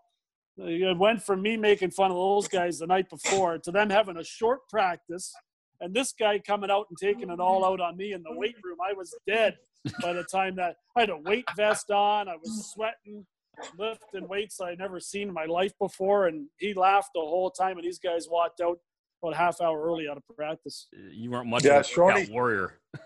it 0.57 0.97
went 0.97 1.23
from 1.23 1.41
me 1.41 1.57
making 1.57 1.91
fun 1.91 2.11
of 2.11 2.17
those 2.17 2.47
guys 2.47 2.79
the 2.79 2.87
night 2.87 3.09
before 3.09 3.57
to 3.59 3.71
them 3.71 3.89
having 3.89 4.17
a 4.17 4.23
short 4.23 4.67
practice 4.69 5.33
and 5.79 5.93
this 5.93 6.13
guy 6.19 6.39
coming 6.39 6.71
out 6.71 6.87
and 6.89 6.97
taking 6.97 7.29
it 7.29 7.39
all 7.39 7.63
out 7.63 7.79
on 7.79 7.97
me 7.97 8.13
in 8.13 8.23
the 8.23 8.35
weight 8.35 8.55
room. 8.63 8.77
I 8.87 8.93
was 8.93 9.13
dead 9.27 9.57
by 10.01 10.13
the 10.13 10.23
time 10.23 10.55
that 10.55 10.77
I 10.95 11.01
had 11.01 11.09
a 11.09 11.17
weight 11.17 11.45
vest 11.55 11.91
on. 11.91 12.27
I 12.27 12.35
was 12.35 12.71
sweating, 12.73 13.25
lifting 13.77 14.27
weights 14.27 14.59
I'd 14.59 14.79
never 14.79 14.99
seen 14.99 15.27
in 15.27 15.33
my 15.33 15.45
life 15.45 15.73
before. 15.79 16.27
And 16.27 16.47
he 16.57 16.73
laughed 16.73 17.11
the 17.13 17.21
whole 17.21 17.51
time. 17.51 17.77
And 17.77 17.85
these 17.85 17.99
guys 17.99 18.27
walked 18.29 18.59
out 18.59 18.79
about 19.21 19.33
a 19.35 19.37
half 19.37 19.61
hour 19.61 19.79
early 19.83 20.07
out 20.09 20.17
of 20.17 20.23
practice. 20.35 20.87
You 21.11 21.29
weren't 21.31 21.47
much 21.47 21.63
Yeah, 21.63 21.79
of 21.79 21.87
a 21.95 21.99
workout 22.01 22.29
warrior. 22.29 22.79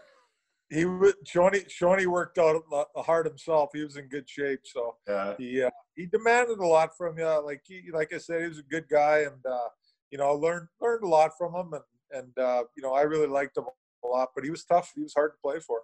He 0.72 0.86
was 0.86 1.14
Shawnee 1.26 1.66
Shawnee 1.68 2.06
worked 2.06 2.38
out 2.38 2.64
a 2.96 3.02
hard 3.02 3.26
himself. 3.26 3.72
He 3.74 3.84
was 3.84 3.98
in 3.98 4.08
good 4.08 4.30
shape, 4.30 4.62
so 4.64 4.96
yeah. 5.06 5.36
he 5.38 5.62
uh, 5.62 5.70
he 5.96 6.06
demanded 6.06 6.60
a 6.60 6.66
lot 6.66 6.96
from 6.98 7.20
you. 7.20 7.28
Like 7.44 7.62
he, 7.66 7.84
like 7.94 8.14
I 8.14 8.18
said, 8.18 8.42
he 8.42 8.48
was 8.48 8.60
a 8.60 8.64
good 8.64 8.86
guy, 8.90 9.20
and 9.20 9.46
uh, 9.46 9.68
you 10.12 10.18
know, 10.18 10.34
learned 10.34 10.68
learned 10.80 11.04
a 11.04 11.08
lot 11.08 11.32
from 11.38 11.54
him, 11.54 11.74
and 11.74 11.84
and 12.12 12.38
uh, 12.38 12.64
you 12.78 12.84
know, 12.84 12.94
I 12.94 13.02
really 13.02 13.28
liked 13.28 13.58
him 13.58 13.66
a 14.06 14.08
lot. 14.08 14.30
But 14.34 14.46
he 14.46 14.50
was 14.50 14.64
tough. 14.64 14.94
He 14.96 15.04
was 15.04 15.14
hard 15.14 15.34
to 15.34 15.38
play 15.42 15.60
for. 15.60 15.82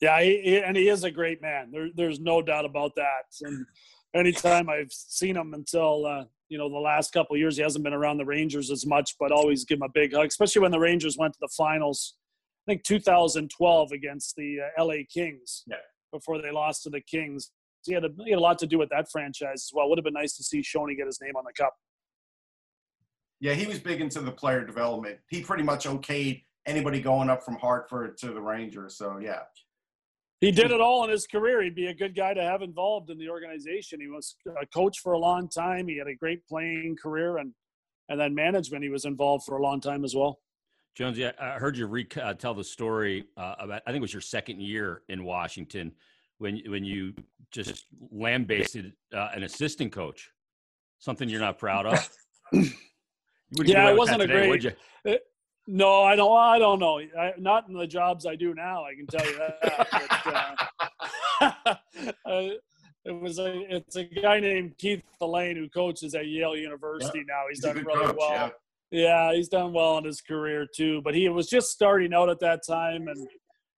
Yeah, 0.00 0.20
he, 0.20 0.40
he, 0.42 0.58
and 0.58 0.76
he 0.76 0.88
is 0.88 1.04
a 1.04 1.10
great 1.10 1.42
man. 1.42 1.70
There, 1.72 1.88
there's 1.94 2.20
no 2.20 2.40
doubt 2.40 2.64
about 2.64 2.92
that. 2.96 3.24
And 3.40 3.66
anytime 4.14 4.68
I've 4.68 4.92
seen 4.92 5.36
him 5.36 5.54
until 5.54 6.04
uh, 6.04 6.24
you 6.50 6.58
know 6.58 6.68
the 6.68 6.76
last 6.76 7.12
couple 7.12 7.34
of 7.34 7.40
years, 7.40 7.56
he 7.56 7.62
hasn't 7.62 7.84
been 7.84 7.94
around 7.94 8.18
the 8.18 8.26
Rangers 8.26 8.70
as 8.70 8.84
much, 8.84 9.16
but 9.18 9.32
always 9.32 9.64
give 9.64 9.78
him 9.78 9.84
a 9.84 9.88
big 9.88 10.12
hug, 10.14 10.26
especially 10.26 10.60
when 10.60 10.70
the 10.70 10.78
Rangers 10.78 11.16
went 11.18 11.32
to 11.32 11.40
the 11.40 11.48
finals. 11.56 12.14
I 12.68 12.72
think 12.72 12.84
2012 12.84 13.92
against 13.92 14.36
the 14.36 14.58
uh, 14.60 14.84
LA 14.84 14.96
Kings. 15.10 15.64
Yeah. 15.66 15.76
Before 16.12 16.42
they 16.42 16.50
lost 16.50 16.82
to 16.82 16.90
the 16.90 17.00
Kings, 17.00 17.50
he 17.86 17.94
had 17.94 18.04
a, 18.04 18.10
he 18.22 18.30
had 18.30 18.38
a 18.38 18.42
lot 18.42 18.58
to 18.58 18.66
do 18.66 18.78
with 18.78 18.90
that 18.90 19.10
franchise 19.10 19.54
as 19.54 19.70
well. 19.72 19.88
Would 19.88 19.96
have 19.96 20.04
been 20.04 20.12
nice 20.12 20.36
to 20.36 20.44
see 20.44 20.60
Shoney 20.60 20.94
get 20.94 21.06
his 21.06 21.18
name 21.22 21.34
on 21.34 21.44
the 21.46 21.52
cup. 21.54 21.74
Yeah, 23.40 23.54
he 23.54 23.66
was 23.66 23.78
big 23.78 24.02
into 24.02 24.20
the 24.20 24.32
player 24.32 24.66
development. 24.66 25.18
He 25.30 25.40
pretty 25.40 25.62
much 25.62 25.86
okayed 25.86 26.44
anybody 26.66 27.00
going 27.00 27.30
up 27.30 27.42
from 27.42 27.56
Hartford 27.56 28.18
to 28.18 28.32
the 28.32 28.40
Rangers. 28.40 28.98
So 28.98 29.18
yeah, 29.18 29.40
He 30.40 30.50
did 30.50 30.70
it 30.70 30.80
all 30.80 31.04
in 31.04 31.10
his 31.10 31.26
career. 31.26 31.62
He'd 31.62 31.74
be 31.74 31.86
a 31.86 31.94
good 31.94 32.14
guy 32.14 32.34
to 32.34 32.42
have 32.42 32.60
involved 32.60 33.08
in 33.08 33.16
the 33.16 33.30
organization. 33.30 33.98
He 33.98 34.08
was 34.08 34.36
a 34.60 34.66
coach 34.66 34.98
for 34.98 35.12
a 35.12 35.18
long 35.18 35.48
time. 35.48 35.88
He 35.88 35.96
had 35.96 36.08
a 36.08 36.14
great 36.14 36.46
playing 36.46 36.96
career, 37.02 37.38
and 37.38 37.54
and 38.10 38.20
then 38.20 38.34
management. 38.34 38.84
He 38.84 38.90
was 38.90 39.06
involved 39.06 39.44
for 39.46 39.56
a 39.56 39.62
long 39.62 39.80
time 39.80 40.04
as 40.04 40.14
well. 40.14 40.40
Jonesy, 40.98 41.26
I, 41.26 41.32
I 41.38 41.58
heard 41.60 41.76
you 41.76 41.86
re- 41.86 42.08
uh, 42.20 42.34
tell 42.34 42.54
the 42.54 42.64
story 42.64 43.24
uh, 43.36 43.54
about. 43.60 43.82
I 43.86 43.92
think 43.92 43.98
it 43.98 44.02
was 44.02 44.12
your 44.12 44.20
second 44.20 44.60
year 44.60 45.02
in 45.08 45.22
Washington 45.22 45.92
when 46.38 46.60
when 46.66 46.84
you 46.84 47.14
just 47.52 47.86
lambasted 48.10 48.92
uh, 49.14 49.28
an 49.32 49.44
assistant 49.44 49.92
coach. 49.92 50.32
Something 50.98 51.28
you're 51.28 51.38
not 51.38 51.56
proud 51.56 51.86
of. 51.86 52.10
Yeah, 53.64 53.90
it 53.90 53.96
wasn't 53.96 54.22
a 54.22 54.26
today, 54.26 54.40
great- 54.40 54.48
would 54.50 54.64
you? 54.64 55.18
No, 55.68 56.02
I 56.02 56.16
don't. 56.16 56.36
I 56.36 56.58
don't 56.58 56.80
know. 56.80 56.98
I, 56.98 57.32
not 57.38 57.68
in 57.68 57.74
the 57.74 57.86
jobs 57.86 58.26
I 58.26 58.34
do 58.34 58.52
now. 58.52 58.84
I 58.84 58.94
can 58.96 59.06
tell 59.06 59.24
you 59.24 59.38
that. 59.38 59.58
But, 60.24 61.46
uh, 61.46 61.74
uh, 62.28 62.48
it 63.04 63.20
was 63.20 63.38
a. 63.38 63.76
It's 63.76 63.94
a 63.94 64.02
guy 64.02 64.40
named 64.40 64.76
Keith 64.78 65.04
Allain 65.20 65.54
who 65.56 65.68
coaches 65.68 66.16
at 66.16 66.26
Yale 66.26 66.56
University 66.56 67.22
now. 67.28 67.44
He's, 67.48 67.58
he's 67.58 67.72
done 67.72 67.84
really 67.84 68.06
coach. 68.06 68.16
well. 68.18 68.30
Yeah. 68.30 68.50
Yeah, 68.90 69.34
he's 69.34 69.48
done 69.48 69.72
well 69.72 69.98
in 69.98 70.04
his 70.04 70.20
career 70.20 70.66
too. 70.74 71.02
But 71.02 71.14
he 71.14 71.28
was 71.28 71.48
just 71.48 71.70
starting 71.70 72.14
out 72.14 72.30
at 72.30 72.40
that 72.40 72.60
time, 72.66 73.08
and 73.08 73.28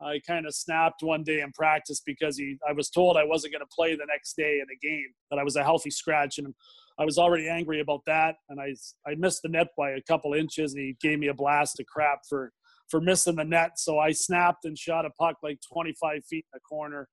I 0.01 0.21
kind 0.27 0.47
of 0.47 0.55
snapped 0.55 1.03
one 1.03 1.25
day 1.25 1.41
in 1.41 1.53
practice 1.53 2.01
because 2.05 2.37
he. 2.37 2.57
I 2.69 2.73
was 2.73 2.91
told 2.91 3.17
I 3.17 3.25
wasn't 3.25 3.53
going 3.53 3.61
to 3.61 3.75
play 3.75 3.95
the 3.97 4.07
next 4.07 4.37
day 4.37 4.61
in 4.61 4.67
the 4.69 4.89
game. 4.89 5.09
That 5.31 5.39
I 5.39 5.45
was 5.45 5.57
a 5.57 5.65
healthy 5.65 5.91
scratch, 5.91 6.39
and 6.39 6.55
I 6.99 7.05
was 7.05 7.19
already 7.19 7.49
angry 7.49 7.81
about 7.81 8.03
that. 8.07 8.37
And 8.49 8.61
I 8.61 8.75
I 9.09 9.15
missed 9.17 9.43
the 9.43 9.49
net 9.49 9.69
by 9.77 9.91
a 9.91 10.03
couple 10.03 10.33
inches, 10.33 10.75
and 10.75 10.83
he 10.83 10.97
gave 11.01 11.19
me 11.19 11.27
a 11.27 11.35
blast 11.35 11.81
of 11.81 11.87
crap 11.87 12.21
for 12.29 12.53
for 12.89 13.01
missing 13.01 13.37
the 13.37 13.45
net. 13.45 13.79
So 13.79 13.99
I 13.99 14.13
snapped 14.13 14.65
and 14.65 14.79
shot 14.79 15.07
a 15.07 15.11
puck 15.11 15.37
like 15.43 15.59
25 15.73 16.25
feet 16.25 16.45
in 16.53 16.55
the 16.55 16.61
corner, 16.61 17.09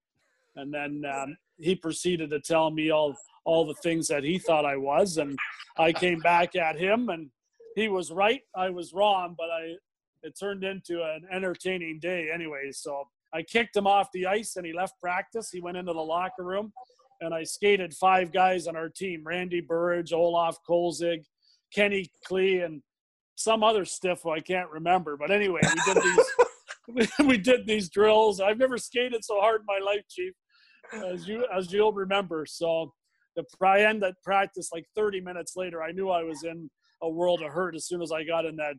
and 0.56 0.72
then 0.72 1.02
um, 1.12 1.36
he 1.58 1.76
proceeded 1.76 2.30
to 2.30 2.40
tell 2.42 2.70
me 2.70 2.92
all 2.92 3.16
all 3.44 3.66
the 3.66 3.76
things 3.82 4.08
that 4.10 4.24
he 4.24 4.38
thought 4.38 4.66
I 4.66 4.78
was, 4.78 5.18
and 5.18 5.36
I 5.80 5.94
came 5.94 6.20
back 6.20 6.56
at 6.56 6.78
him 6.78 7.10
and 7.10 7.32
he 7.78 7.90
was 7.90 8.12
right. 8.12 8.42
I 8.56 8.72
was 8.72 8.92
wrong, 8.92 9.36
but 9.38 9.50
I 9.52 9.76
it 10.24 10.34
turned 10.38 10.63
into 10.63 11.04
an 11.04 11.28
entertaining 11.32 12.00
day 12.02 12.30
anyway. 12.34 12.72
So 12.72 13.04
I 13.34 13.44
kicked 13.44 13.76
him 13.76 13.86
off 13.86 14.10
the 14.13 14.26
ice 14.26 14.56
and 14.56 14.66
he 14.66 14.74
left 14.74 15.00
practice. 15.00 15.52
He 15.52 15.62
went 15.62 15.78
into 15.78 15.94
the 15.94 16.00
locker 16.00 16.44
room 16.44 16.74
and 17.22 17.36
I 17.36 17.44
skated 17.44 17.94
five 17.94 18.32
guys 18.32 18.66
on 18.68 18.76
our 18.76 18.90
team: 18.90 19.22
Randy 19.24 19.62
Burridge, 19.62 20.12
Olaf 20.12 20.58
Kolzig, 20.68 21.24
Kenny 21.72 22.10
Klee, 22.28 22.66
and 22.66 22.82
some 23.36 23.63
other 23.63 23.86
stiff 23.86 24.22
who 24.24 24.32
I 24.32 24.40
can't 24.40 24.72
remember. 24.72 25.16
But 25.16 25.30
anyway, 25.30 25.62
we 25.63 25.94
did 25.94 26.04
these 26.04 27.10
we 27.28 27.38
did 27.38 27.68
these 27.68 27.90
drills. 27.90 28.42
I've 28.42 28.58
never 28.58 28.80
skated 28.80 29.24
so 29.24 29.40
hard 29.40 29.62
in 29.62 29.68
my 29.68 29.86
life, 29.86 30.04
Chief, 30.10 30.34
as 31.13 31.28
you 31.28 31.46
as 31.56 31.72
you'll 31.72 31.94
remember. 31.94 32.48
So 32.48 32.92
the 33.36 33.44
I 33.62 33.82
end 33.82 34.02
that 34.02 34.16
practice 34.24 34.70
like 34.74 34.86
30 34.96 35.22
minutes 35.22 35.56
later. 35.56 35.84
I 35.84 35.92
knew 35.92 36.10
I 36.10 36.24
was 36.24 36.44
in 36.44 36.72
a 37.02 37.10
world 37.10 37.42
of 37.42 37.52
hurt 37.52 37.76
as 37.76 37.86
soon 37.86 38.02
as 38.02 38.12
I 38.12 38.24
got 38.24 38.46
in 38.46 38.56
that 38.58 38.76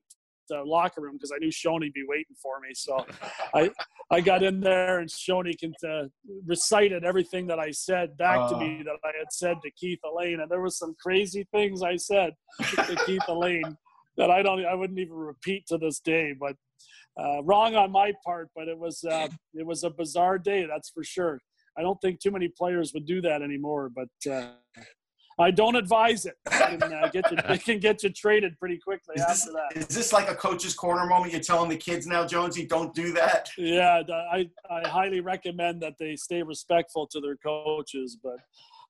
the 0.49 0.63
locker 0.65 1.03
room 1.03 1.15
because 1.15 1.33
I 1.33 1.39
knew 1.39 1.51
Shoney'd 1.51 1.93
be 1.93 2.05
waiting 2.07 2.35
for 2.43 2.61
me. 2.61 2.71
So 2.75 3.05
I 3.55 3.71
I 4.11 4.21
got 4.21 4.43
in 4.43 4.61
there 4.61 4.99
and 4.99 5.09
Shoney 5.09 5.59
can 5.59 5.73
uh, 5.89 6.09
recited 6.47 7.05
everything 7.05 7.47
that 7.49 7.59
I 7.59 7.71
said 7.71 8.17
back 8.17 8.39
uh, 8.39 8.49
to 8.51 8.59
me 8.59 8.83
that 8.85 8.97
I 9.05 9.13
had 9.19 9.31
said 9.31 9.59
to 9.63 9.71
Keith 9.73 10.01
Allain, 10.05 10.41
and 10.41 10.51
there 10.51 10.63
was 10.63 10.79
some 10.79 10.95
crazy 11.01 11.47
things 11.53 11.83
I 11.83 11.97
said 11.97 12.33
to 12.75 12.97
Keith 13.07 13.23
Allain 13.29 13.77
that 14.17 14.31
I 14.31 14.43
don't 14.43 14.65
I 14.65 14.75
wouldn't 14.75 14.99
even 14.99 15.15
repeat 15.15 15.67
to 15.69 15.79
this 15.79 16.01
day. 16.01 16.35
But 16.39 16.57
uh, 17.21 17.43
wrong 17.43 17.75
on 17.75 17.91
my 17.91 18.13
part, 18.25 18.49
but 18.55 18.69
it 18.69 18.79
was 18.79 19.05
uh, 19.05 19.29
it 19.55 19.67
was 19.67 19.85
a 19.85 19.91
bizarre 19.91 20.39
day, 20.39 20.67
that's 20.67 20.91
for 20.91 21.05
sure. 21.05 21.41
I 21.77 21.83
don't 21.83 22.01
think 22.01 22.19
too 22.19 22.33
many 22.33 22.49
players 22.49 22.93
would 22.93 23.07
do 23.07 23.21
that 23.23 23.41
anymore, 23.43 23.89
but 23.95 24.33
uh, 24.33 24.51
I 25.41 25.51
don't 25.51 25.77
advise 25.77 26.27
it. 26.27 26.35
It 26.47 26.81
can, 26.81 26.93
uh, 26.93 27.09
get 27.09 27.31
you, 27.31 27.39
it 27.49 27.65
can 27.65 27.79
get 27.79 28.03
you 28.03 28.11
traded 28.11 28.59
pretty 28.59 28.79
quickly 28.79 29.15
is 29.17 29.23
after 29.23 29.35
this, 29.35 29.55
that. 29.55 29.77
Is 29.77 29.87
this 29.89 30.13
like 30.13 30.31
a 30.31 30.35
coach's 30.35 30.75
corner 30.75 31.07
moment? 31.07 31.33
You're 31.33 31.43
telling 31.43 31.69
the 31.69 31.77
kids 31.77 32.07
now, 32.07 32.27
Jonesy, 32.27 32.67
don't 32.67 32.95
do 32.95 33.13
that. 33.13 33.51
Yeah, 33.57 34.03
I 34.33 34.49
I 34.71 34.89
highly 34.89 35.21
recommend 35.21 35.81
that 35.83 35.95
they 35.99 36.17
stay 36.17 36.43
respectful 36.43 37.07
to 37.09 37.21
their 37.21 37.37
coaches, 37.37 38.19
but. 38.23 38.37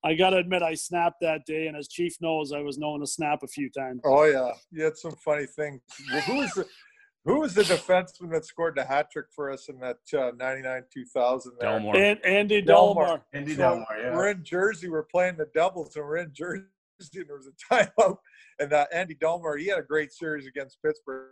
I 0.04 0.14
got 0.14 0.30
to 0.30 0.36
admit, 0.36 0.62
I 0.62 0.74
snapped 0.74 1.16
that 1.22 1.44
day, 1.44 1.66
and 1.66 1.76
as 1.76 1.88
Chief 1.88 2.14
knows, 2.20 2.52
I 2.52 2.60
was 2.60 2.78
known 2.78 3.00
to 3.00 3.06
snap 3.06 3.42
a 3.42 3.48
few 3.48 3.68
times. 3.68 4.00
Oh 4.04 4.22
yeah, 4.22 4.52
you 4.70 4.84
had 4.84 4.96
some 4.96 5.16
funny 5.24 5.46
things. 5.46 5.80
Well, 6.12 6.20
who 6.20 6.34
was 6.36 6.52
the 6.52 6.66
who 7.24 7.40
was 7.40 7.54
the 7.54 7.62
defenseman 7.62 8.32
that 8.32 8.44
scored 8.44 8.76
the 8.76 8.84
hat 8.84 9.10
trick 9.10 9.26
for 9.34 9.50
us 9.50 9.68
in 9.68 9.78
that 9.80 9.98
uh, 10.18 10.30
99 10.36 10.82
2000 10.92 11.52
Delmore. 11.60 11.96
And, 11.96 12.24
Andy 12.24 12.62
Delmore. 12.62 13.22
Andy 13.32 13.54
so 13.54 13.62
Delmore, 13.62 13.98
yeah. 14.00 14.14
We're 14.14 14.30
in 14.30 14.44
Jersey. 14.44 14.88
We're 14.88 15.04
playing 15.04 15.36
the 15.36 15.48
doubles, 15.54 15.96
and 15.96 16.04
we're 16.04 16.18
in 16.18 16.32
Jersey. 16.32 16.64
And 17.14 17.28
there 17.28 17.36
was 17.36 17.46
a 17.46 17.74
timeout, 17.74 18.16
and 18.58 18.72
uh, 18.72 18.86
Andy 18.92 19.14
Delmore, 19.14 19.56
he 19.56 19.68
had 19.68 19.78
a 19.78 19.82
great 19.82 20.12
series 20.12 20.46
against 20.46 20.82
Pittsburgh, 20.82 21.30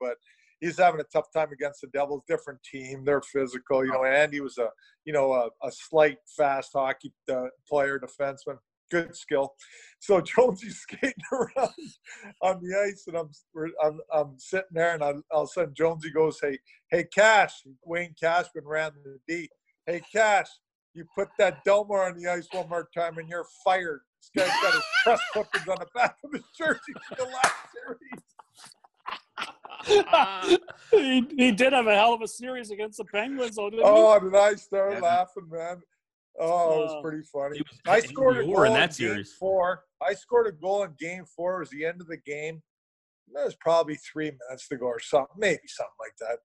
but 0.00 0.16
he's 0.60 0.78
having 0.78 1.00
a 1.00 1.04
tough 1.04 1.32
time 1.32 1.50
against 1.52 1.80
the 1.80 1.88
Devils. 1.88 2.22
Different 2.28 2.62
team, 2.62 3.04
they're 3.04 3.22
physical. 3.22 3.84
You 3.84 3.92
know, 3.92 4.04
Andy 4.04 4.40
was 4.40 4.58
a 4.58 4.68
you 5.04 5.12
know 5.12 5.32
a, 5.32 5.48
a 5.66 5.72
slight, 5.72 6.18
fast 6.36 6.70
hockey 6.74 7.12
uh, 7.32 7.46
player, 7.68 7.98
defenseman 7.98 8.58
good 8.90 9.16
skill. 9.16 9.54
So 10.00 10.20
Jonesy's 10.22 10.78
skating 10.80 11.12
around 11.32 11.72
on 12.42 12.60
the 12.62 12.78
ice, 12.86 13.04
and 13.06 13.16
I'm 13.16 13.30
I'm, 13.82 14.00
I'm 14.12 14.38
sitting 14.38 14.68
there, 14.72 14.94
and 14.94 15.02
I'm, 15.02 15.22
all 15.30 15.42
of 15.42 15.48
a 15.48 15.52
sudden 15.52 15.74
Jonesy 15.74 16.10
goes, 16.10 16.38
"Hey, 16.40 16.58
hey, 16.90 17.04
Cash!" 17.04 17.62
Wayne 17.84 18.14
Cashman 18.20 18.66
ran 18.66 18.92
the 19.04 19.18
D. 19.26 19.48
Hey, 19.86 20.02
Cash, 20.12 20.48
you 20.94 21.04
put 21.14 21.28
that 21.38 21.64
Delmore 21.64 22.06
on 22.06 22.16
the 22.18 22.28
ice 22.28 22.48
one 22.52 22.68
more 22.68 22.88
time, 22.94 23.18
and 23.18 23.28
you're 23.28 23.46
fired. 23.64 24.00
This 24.34 24.46
guy's 24.46 24.62
got 24.62 24.74
his 24.74 24.84
trust 25.04 25.22
clippings 25.32 25.68
on 25.68 25.76
the 25.78 25.86
back 25.94 26.16
of 26.24 26.32
his 26.32 26.44
jersey 26.56 26.92
for 27.08 27.14
the 27.16 27.24
last 27.24 27.54
series. 27.72 28.22
he, 30.90 31.26
he 31.36 31.52
did 31.52 31.72
have 31.72 31.86
a 31.86 31.94
hell 31.94 32.12
of 32.12 32.22
a 32.22 32.28
series 32.28 32.70
against 32.70 32.98
the 32.98 33.04
Penguins, 33.04 33.56
though, 33.56 33.70
didn't 33.70 33.84
oh, 33.86 34.18
he? 34.18 34.26
did 34.26 34.34
I 34.34 34.54
start 34.56 34.94
yeah. 34.94 35.00
laughing, 35.00 35.48
man? 35.50 35.80
Oh, 36.40 36.78
it 36.78 36.82
was 36.82 36.94
uh, 36.94 37.00
pretty 37.00 37.22
funny. 37.32 37.58
Was, 37.58 37.80
I 37.86 38.00
scored 38.00 38.38
a 38.38 38.44
goal 38.44 38.62
in 38.62 38.72
that 38.74 38.94
series. 38.94 39.32
four. 39.32 39.82
I 40.00 40.14
scored 40.14 40.46
a 40.46 40.52
goal 40.52 40.84
in 40.84 40.94
game 40.98 41.24
four. 41.24 41.56
It 41.56 41.60
was 41.60 41.70
the 41.70 41.84
end 41.84 42.00
of 42.00 42.06
the 42.06 42.16
game. 42.16 42.62
That 43.34 43.44
was 43.44 43.56
probably 43.56 43.96
three 43.96 44.30
minutes 44.46 44.68
to 44.68 44.76
go 44.76 44.86
or 44.86 45.00
something, 45.00 45.36
maybe 45.36 45.66
something 45.66 45.90
like 46.00 46.16
that. 46.20 46.38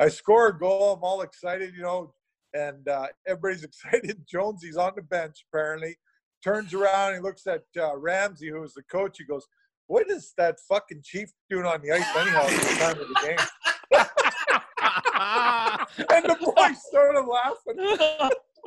I 0.00 0.08
score 0.08 0.48
a 0.48 0.58
goal. 0.58 0.94
I'm 0.94 1.04
all 1.04 1.20
excited, 1.20 1.74
you 1.74 1.82
know, 1.82 2.14
and 2.54 2.88
uh, 2.88 3.08
everybody's 3.26 3.64
excited. 3.64 4.24
Jonesy's 4.28 4.76
on 4.76 4.92
the 4.96 5.02
bench 5.02 5.44
apparently. 5.52 5.98
Turns 6.42 6.72
around, 6.72 7.14
he 7.14 7.20
looks 7.20 7.46
at 7.46 7.64
uh, 7.76 7.96
Ramsay, 7.96 8.48
who 8.48 8.60
was 8.60 8.74
the 8.74 8.82
coach. 8.84 9.18
He 9.18 9.24
goes, 9.24 9.46
"What 9.88 10.08
is 10.08 10.32
that 10.38 10.60
fucking 10.68 11.02
chief 11.04 11.30
doing 11.50 11.66
on 11.66 11.82
the 11.82 11.90
ice 11.92 12.06
anyhow 12.16 12.42
at 12.42 12.60
the 12.60 12.76
time 12.78 13.00
of 13.00 13.08
the 13.08 13.14
game?" 13.26 13.36
and 16.10 16.24
the 16.24 16.36
boys 16.40 16.82
started 16.86 17.26
laughing 17.26 17.76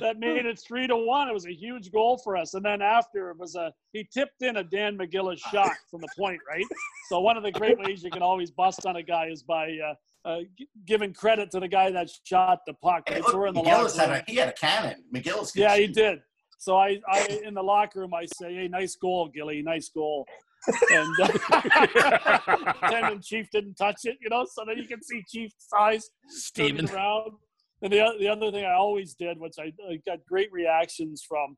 that 0.00 0.18
made 0.18 0.46
it 0.46 0.60
three 0.66 0.86
to 0.86 0.96
one. 0.96 1.28
It 1.28 1.34
was 1.34 1.46
a 1.46 1.54
huge 1.54 1.90
goal 1.92 2.18
for 2.18 2.36
us. 2.36 2.54
And 2.54 2.64
then 2.64 2.82
after 2.82 3.30
it 3.30 3.38
was 3.38 3.54
a 3.54 3.72
he 3.92 4.08
tipped 4.12 4.42
in 4.42 4.56
a 4.56 4.64
Dan 4.64 4.98
McGillis 4.98 5.38
shot 5.38 5.72
from 5.90 6.00
the 6.00 6.08
point, 6.16 6.40
right? 6.48 6.64
So 7.08 7.20
one 7.20 7.36
of 7.36 7.42
the 7.42 7.52
great 7.52 7.78
ways 7.78 8.02
you 8.02 8.10
can 8.10 8.22
always 8.22 8.50
bust 8.50 8.86
on 8.86 8.96
a 8.96 9.02
guy 9.02 9.26
is 9.26 9.42
by 9.42 9.76
uh, 9.78 10.28
uh, 10.28 10.40
giving 10.86 11.12
credit 11.12 11.50
to 11.52 11.60
the 11.60 11.68
guy 11.68 11.90
that 11.90 12.10
shot 12.24 12.60
the 12.66 12.74
puck. 12.74 13.04
Hey, 13.08 13.20
look, 13.20 13.30
so 13.30 13.44
in 13.44 13.54
the 13.54 13.62
McGillis 13.62 13.96
had 13.96 14.10
a, 14.10 14.24
he 14.26 14.36
had 14.36 14.48
a 14.48 14.52
cannon. 14.52 15.04
McGillis. 15.14 15.54
Yeah, 15.54 15.74
shoot. 15.76 15.80
he 15.82 15.86
did. 15.88 16.18
So 16.58 16.76
I, 16.76 17.00
I 17.08 17.40
in 17.44 17.54
the 17.54 17.62
locker 17.62 18.00
room 18.00 18.14
I 18.14 18.26
say, 18.26 18.54
"Hey, 18.54 18.68
nice 18.68 18.96
goal, 18.96 19.28
Gilly, 19.28 19.62
nice 19.62 19.88
goal." 19.88 20.26
and 20.90 21.14
uh, 21.22 22.38
and 22.82 23.22
Chief 23.22 23.48
didn't 23.52 23.74
touch 23.74 24.00
it, 24.04 24.16
you 24.20 24.28
know. 24.28 24.46
So 24.50 24.64
then 24.66 24.78
you 24.78 24.88
can 24.88 25.02
see 25.02 25.22
Chief's 25.28 25.68
eyes 25.76 26.10
steaming 26.28 26.90
around. 26.90 27.32
And 27.82 27.92
the, 27.92 28.14
the 28.18 28.28
other 28.28 28.50
thing 28.50 28.64
I 28.64 28.74
always 28.74 29.14
did, 29.14 29.38
which 29.38 29.56
I, 29.58 29.72
I 29.90 30.00
got 30.06 30.18
great 30.28 30.50
reactions 30.52 31.22
from, 31.26 31.56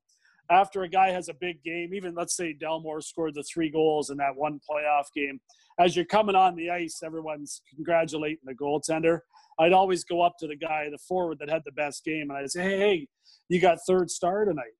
after 0.50 0.82
a 0.82 0.88
guy 0.88 1.10
has 1.10 1.28
a 1.28 1.34
big 1.34 1.62
game, 1.62 1.92
even 1.94 2.14
let's 2.14 2.36
say 2.36 2.54
Delmore 2.54 3.02
scored 3.02 3.34
the 3.34 3.42
three 3.42 3.70
goals 3.70 4.10
in 4.10 4.16
that 4.16 4.34
one 4.34 4.60
playoff 4.68 5.04
game, 5.14 5.40
as 5.78 5.94
you're 5.94 6.04
coming 6.04 6.34
on 6.34 6.56
the 6.56 6.70
ice, 6.70 7.00
everyone's 7.04 7.62
congratulating 7.74 8.38
the 8.44 8.54
goaltender. 8.54 9.20
I'd 9.60 9.72
always 9.72 10.04
go 10.04 10.22
up 10.22 10.36
to 10.40 10.46
the 10.46 10.56
guy, 10.56 10.88
the 10.90 10.98
forward 10.98 11.38
that 11.40 11.50
had 11.50 11.62
the 11.64 11.72
best 11.72 12.04
game, 12.04 12.30
and 12.30 12.38
I'd 12.38 12.50
say, 12.50 12.62
hey, 12.62 12.78
hey, 12.78 13.08
you 13.48 13.60
got 13.60 13.78
third 13.86 14.10
star 14.10 14.44
tonight. 14.44 14.74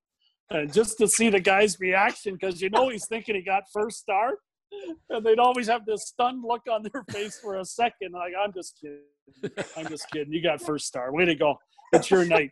And 0.51 0.73
just 0.73 0.99
to 0.99 1.07
see 1.07 1.29
the 1.29 1.41
guy's 1.41 1.79
reaction, 1.79 2.35
because 2.35 2.61
you 2.63 2.71
know 2.71 2.89
he's 2.89 3.07
thinking 3.07 3.35
he 3.35 3.43
got 3.43 3.65
first 3.73 3.99
star. 3.99 4.39
And 5.11 5.25
they'd 5.25 5.39
always 5.39 5.67
have 5.69 5.87
this 5.87 6.07
stunned 6.07 6.45
look 6.45 6.63
on 6.71 6.83
their 6.83 7.05
face 7.11 7.39
for 7.41 7.57
a 7.57 7.65
second. 7.65 8.13
Like, 8.13 8.33
I'm 8.39 8.53
just 8.53 8.79
kidding. 8.81 9.67
I'm 9.77 9.89
just 9.89 10.11
kidding. 10.11 10.33
You 10.33 10.43
got 10.43 10.61
first 10.61 10.87
star. 10.87 11.13
Way 11.13 11.25
to 11.25 11.35
go. 11.35 11.59
It's 11.93 12.11
your 12.11 12.25
night. 12.25 12.51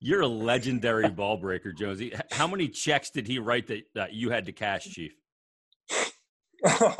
You're 0.00 0.22
a 0.22 0.28
legendary 0.28 1.08
ball 1.08 1.36
breaker, 1.36 1.72
Josie. 1.72 2.12
How 2.30 2.46
many 2.46 2.68
checks 2.68 3.10
did 3.10 3.26
he 3.26 3.38
write 3.38 3.66
that, 3.68 3.84
that 3.94 4.12
you 4.12 4.30
had 4.30 4.46
to 4.46 4.52
cash, 4.52 4.84
Chief? 4.84 5.12
Oh, 6.64 6.96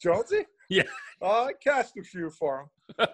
Jonesy? 0.00 0.44
Yeah. 0.68 0.82
Uh, 1.20 1.44
I 1.44 1.52
cashed 1.64 1.96
a 1.96 2.02
few 2.02 2.30
for 2.30 2.60
him. 2.60 3.06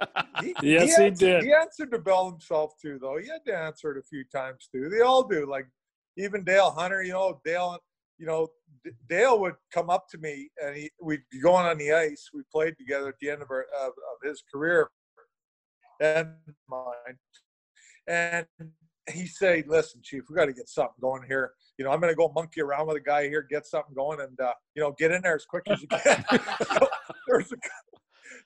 He, 0.42 0.54
yes, 0.62 0.96
he, 0.96 1.04
he, 1.04 1.10
did. 1.10 1.44
He 1.44 1.52
answered 1.52 1.92
the 1.92 2.00
bell 2.00 2.30
himself, 2.30 2.72
too, 2.82 2.98
though. 3.00 3.16
He 3.16 3.28
had 3.28 3.44
to 3.46 3.56
answer 3.56 3.92
it 3.92 3.98
a 3.98 4.02
few 4.02 4.24
times, 4.24 4.68
too. 4.74 4.88
They 4.90 5.00
all 5.00 5.22
do. 5.22 5.46
Like, 5.46 5.66
even 6.18 6.44
Dale 6.44 6.72
Hunter, 6.72 7.02
you 7.02 7.12
know, 7.12 7.40
Dale, 7.44 7.78
you 8.18 8.26
know, 8.26 8.48
Dale 9.08 9.38
would 9.40 9.54
come 9.72 9.90
up 9.90 10.08
to 10.10 10.18
me 10.18 10.50
and 10.62 10.76
he, 10.76 10.90
we'd 11.00 11.22
be 11.30 11.40
going 11.40 11.66
on 11.66 11.78
the 11.78 11.92
ice. 11.92 12.30
We 12.32 12.42
played 12.52 12.76
together 12.78 13.08
at 13.08 13.14
the 13.20 13.30
end 13.30 13.42
of, 13.42 13.50
our, 13.50 13.66
of, 13.80 13.88
of 13.88 14.28
his 14.28 14.42
career 14.52 14.88
and 16.00 16.28
mine. 16.68 17.18
And 18.06 18.46
he 19.12 19.26
said, 19.26 19.64
listen, 19.66 20.00
chief, 20.02 20.24
we 20.28 20.36
got 20.36 20.46
to 20.46 20.52
get 20.52 20.68
something 20.68 20.94
going 21.00 21.22
here. 21.26 21.52
You 21.78 21.84
know, 21.84 21.90
I'm 21.90 22.00
going 22.00 22.12
to 22.12 22.16
go 22.16 22.32
monkey 22.34 22.60
around 22.60 22.86
with 22.86 22.96
a 22.96 23.00
guy 23.00 23.28
here, 23.28 23.46
get 23.48 23.66
something 23.66 23.94
going 23.94 24.20
and, 24.20 24.38
uh, 24.40 24.52
you 24.74 24.82
know, 24.82 24.94
get 24.98 25.10
in 25.10 25.22
there 25.22 25.34
as 25.34 25.44
quick 25.44 25.64
as 25.68 25.82
you 25.82 25.88
can. 25.88 26.24
there's 27.26 27.52
a 27.52 27.56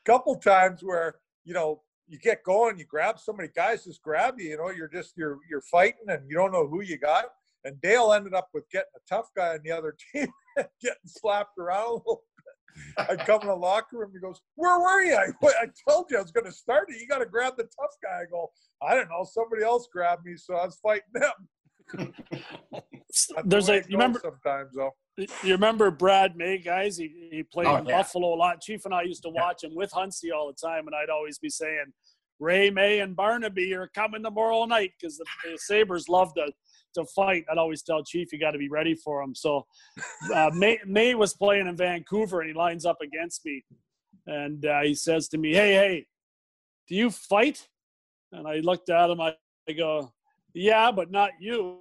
couple 0.04 0.36
times 0.36 0.80
where, 0.82 1.16
you 1.44 1.54
know, 1.54 1.82
you 2.08 2.18
get 2.18 2.42
going, 2.42 2.78
you 2.78 2.86
grab 2.86 3.18
somebody, 3.18 3.50
guys 3.54 3.84
just 3.84 4.02
grab 4.02 4.34
you, 4.38 4.50
you 4.50 4.56
know, 4.56 4.70
you're 4.70 4.88
just, 4.88 5.12
you're, 5.16 5.38
you're 5.50 5.60
fighting 5.60 6.08
and 6.08 6.22
you 6.28 6.36
don't 6.36 6.52
know 6.52 6.66
who 6.66 6.80
you 6.80 6.96
got. 6.96 7.26
And 7.64 7.80
Dale 7.80 8.12
ended 8.12 8.34
up 8.34 8.48
with 8.54 8.64
getting 8.70 8.90
a 8.96 9.00
tough 9.08 9.26
guy 9.36 9.54
on 9.54 9.60
the 9.64 9.72
other 9.72 9.96
team, 10.14 10.28
getting 10.56 10.96
slapped 11.06 11.58
around 11.58 11.86
a 11.86 11.92
little 11.94 12.22
bit. 12.36 13.08
I 13.08 13.16
come 13.16 13.42
in 13.42 13.48
the 13.48 13.54
locker 13.54 13.98
room. 13.98 14.10
He 14.12 14.20
goes, 14.20 14.40
"Where 14.54 14.78
were 14.78 15.02
you? 15.02 15.16
I, 15.16 15.32
I 15.42 15.66
told 15.88 16.06
you 16.10 16.18
I 16.18 16.22
was 16.22 16.30
going 16.30 16.44
to 16.44 16.52
start 16.52 16.88
it. 16.88 17.00
You 17.00 17.08
got 17.08 17.18
to 17.18 17.26
grab 17.26 17.54
the 17.56 17.64
tough 17.64 17.96
guy." 18.02 18.20
I 18.20 18.24
go, 18.30 18.50
"I 18.80 18.94
don't 18.94 19.08
know. 19.08 19.24
Somebody 19.28 19.64
else 19.64 19.88
grabbed 19.92 20.24
me, 20.24 20.36
so 20.36 20.54
I 20.54 20.66
was 20.66 20.78
fighting 20.80 21.02
them." 21.12 21.48
There's 23.44 23.68
a 23.68 23.76
you 23.76 23.82
remember 23.92 24.20
sometimes 24.22 24.74
though. 24.74 24.92
You 25.16 25.52
remember 25.52 25.90
Brad 25.90 26.36
May, 26.36 26.58
guys? 26.58 26.96
He 26.96 27.28
he 27.32 27.42
played 27.42 27.66
oh, 27.66 27.76
in 27.76 27.86
yeah. 27.86 27.96
Buffalo 27.96 28.34
a 28.34 28.36
lot. 28.36 28.60
Chief 28.60 28.84
and 28.84 28.94
I 28.94 29.02
used 29.02 29.22
to 29.22 29.30
watch 29.30 29.64
him 29.64 29.74
with 29.74 29.90
Hunsey 29.92 30.30
all 30.30 30.46
the 30.46 30.68
time, 30.68 30.86
and 30.86 30.94
I'd 30.94 31.10
always 31.10 31.38
be 31.38 31.50
saying, 31.50 31.86
"Ray 32.38 32.70
May 32.70 33.00
and 33.00 33.16
Barnaby 33.16 33.74
are 33.74 33.88
coming 33.94 34.22
tomorrow 34.22 34.64
night," 34.66 34.92
because 35.00 35.16
the, 35.16 35.24
the 35.44 35.58
Sabres 35.58 36.08
love 36.08 36.34
to 36.34 36.52
to 36.98 37.04
fight, 37.06 37.44
I'd 37.50 37.58
always 37.58 37.82
tell 37.82 38.04
Chief, 38.04 38.32
you 38.32 38.38
got 38.38 38.52
to 38.52 38.58
be 38.58 38.68
ready 38.68 38.94
for 38.94 39.22
him. 39.22 39.34
So 39.34 39.66
uh, 40.34 40.50
May, 40.54 40.78
May 40.86 41.14
was 41.14 41.34
playing 41.34 41.66
in 41.66 41.76
Vancouver 41.76 42.40
and 42.40 42.48
he 42.48 42.54
lines 42.54 42.84
up 42.84 43.00
against 43.00 43.44
me. 43.44 43.64
And 44.26 44.64
uh, 44.66 44.82
he 44.82 44.94
says 44.94 45.28
to 45.28 45.38
me, 45.38 45.54
Hey, 45.54 45.72
hey, 45.72 46.06
do 46.88 46.94
you 46.94 47.10
fight? 47.10 47.66
And 48.32 48.46
I 48.46 48.56
looked 48.56 48.90
at 48.90 49.10
him. 49.10 49.20
I, 49.20 49.34
I 49.68 49.72
go, 49.72 50.12
Yeah, 50.54 50.90
but 50.90 51.10
not 51.10 51.30
you. 51.40 51.78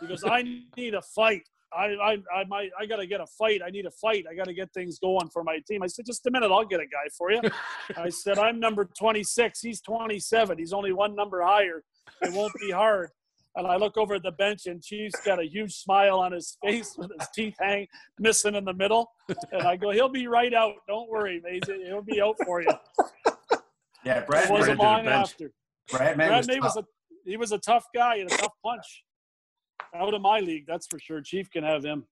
He 0.00 0.06
goes, 0.06 0.24
I 0.24 0.44
need 0.76 0.94
a 0.94 1.02
fight. 1.02 1.42
I, 1.72 1.84
I, 2.02 2.18
I, 2.34 2.44
might, 2.48 2.70
I 2.78 2.86
got 2.86 2.96
to 2.96 3.06
get 3.06 3.20
a 3.20 3.26
fight. 3.26 3.60
I 3.64 3.70
need 3.70 3.86
a 3.86 3.90
fight. 3.90 4.24
I 4.28 4.34
got 4.34 4.46
to 4.46 4.54
get 4.54 4.72
things 4.72 4.98
going 4.98 5.28
for 5.28 5.44
my 5.44 5.60
team. 5.68 5.82
I 5.82 5.86
said, 5.86 6.04
just 6.04 6.26
a 6.26 6.30
minute. 6.30 6.50
I'll 6.50 6.64
get 6.64 6.80
a 6.80 6.84
guy 6.84 7.08
for 7.16 7.30
you. 7.30 7.40
I 7.96 8.08
said, 8.08 8.38
I'm 8.38 8.58
number 8.58 8.86
26. 8.86 9.60
He's 9.60 9.80
27. 9.80 10.58
He's 10.58 10.72
only 10.72 10.92
one 10.92 11.14
number 11.14 11.42
higher. 11.42 11.84
It 12.22 12.32
won't 12.32 12.52
be 12.60 12.72
hard. 12.72 13.10
And 13.56 13.66
I 13.66 13.76
look 13.76 13.96
over 13.96 14.14
at 14.14 14.22
the 14.22 14.32
bench, 14.32 14.66
and 14.66 14.82
Chief's 14.82 15.20
got 15.24 15.40
a 15.40 15.44
huge 15.44 15.74
smile 15.74 16.20
on 16.20 16.32
his 16.32 16.56
face 16.64 16.94
with 16.96 17.10
his 17.18 17.28
teeth 17.34 17.56
hang 17.58 17.86
missing 18.18 18.54
in 18.54 18.64
the 18.64 18.74
middle. 18.74 19.10
And 19.52 19.62
I 19.62 19.76
go, 19.76 19.90
he'll 19.90 20.08
be 20.08 20.26
right 20.26 20.54
out. 20.54 20.74
Don't 20.88 21.08
worry, 21.10 21.40
Mason. 21.44 21.84
He'll 21.86 22.02
be 22.02 22.20
out 22.20 22.36
for 22.44 22.62
you. 22.62 22.70
Yeah, 24.04 24.24
Brad. 24.24 24.44
It 24.44 24.50
wasn't 24.50 24.78
Brad 24.78 24.96
long 24.96 25.04
bench. 25.04 25.30
after. 25.30 25.52
Brad, 25.90 26.16
man, 26.16 26.28
Brad 26.28 26.38
was 26.38 26.48
May 26.48 26.60
was 26.60 26.76
a 26.76 26.84
he 27.24 27.36
was 27.36 27.52
a 27.52 27.58
tough 27.58 27.84
guy 27.94 28.16
and 28.16 28.30
a 28.30 28.36
tough 28.36 28.52
punch. 28.64 29.04
Out 29.94 30.14
of 30.14 30.20
my 30.22 30.40
league, 30.40 30.64
that's 30.66 30.86
for 30.86 30.98
sure. 30.98 31.20
Chief 31.20 31.50
can 31.50 31.64
have 31.64 31.82
him. 31.82 32.04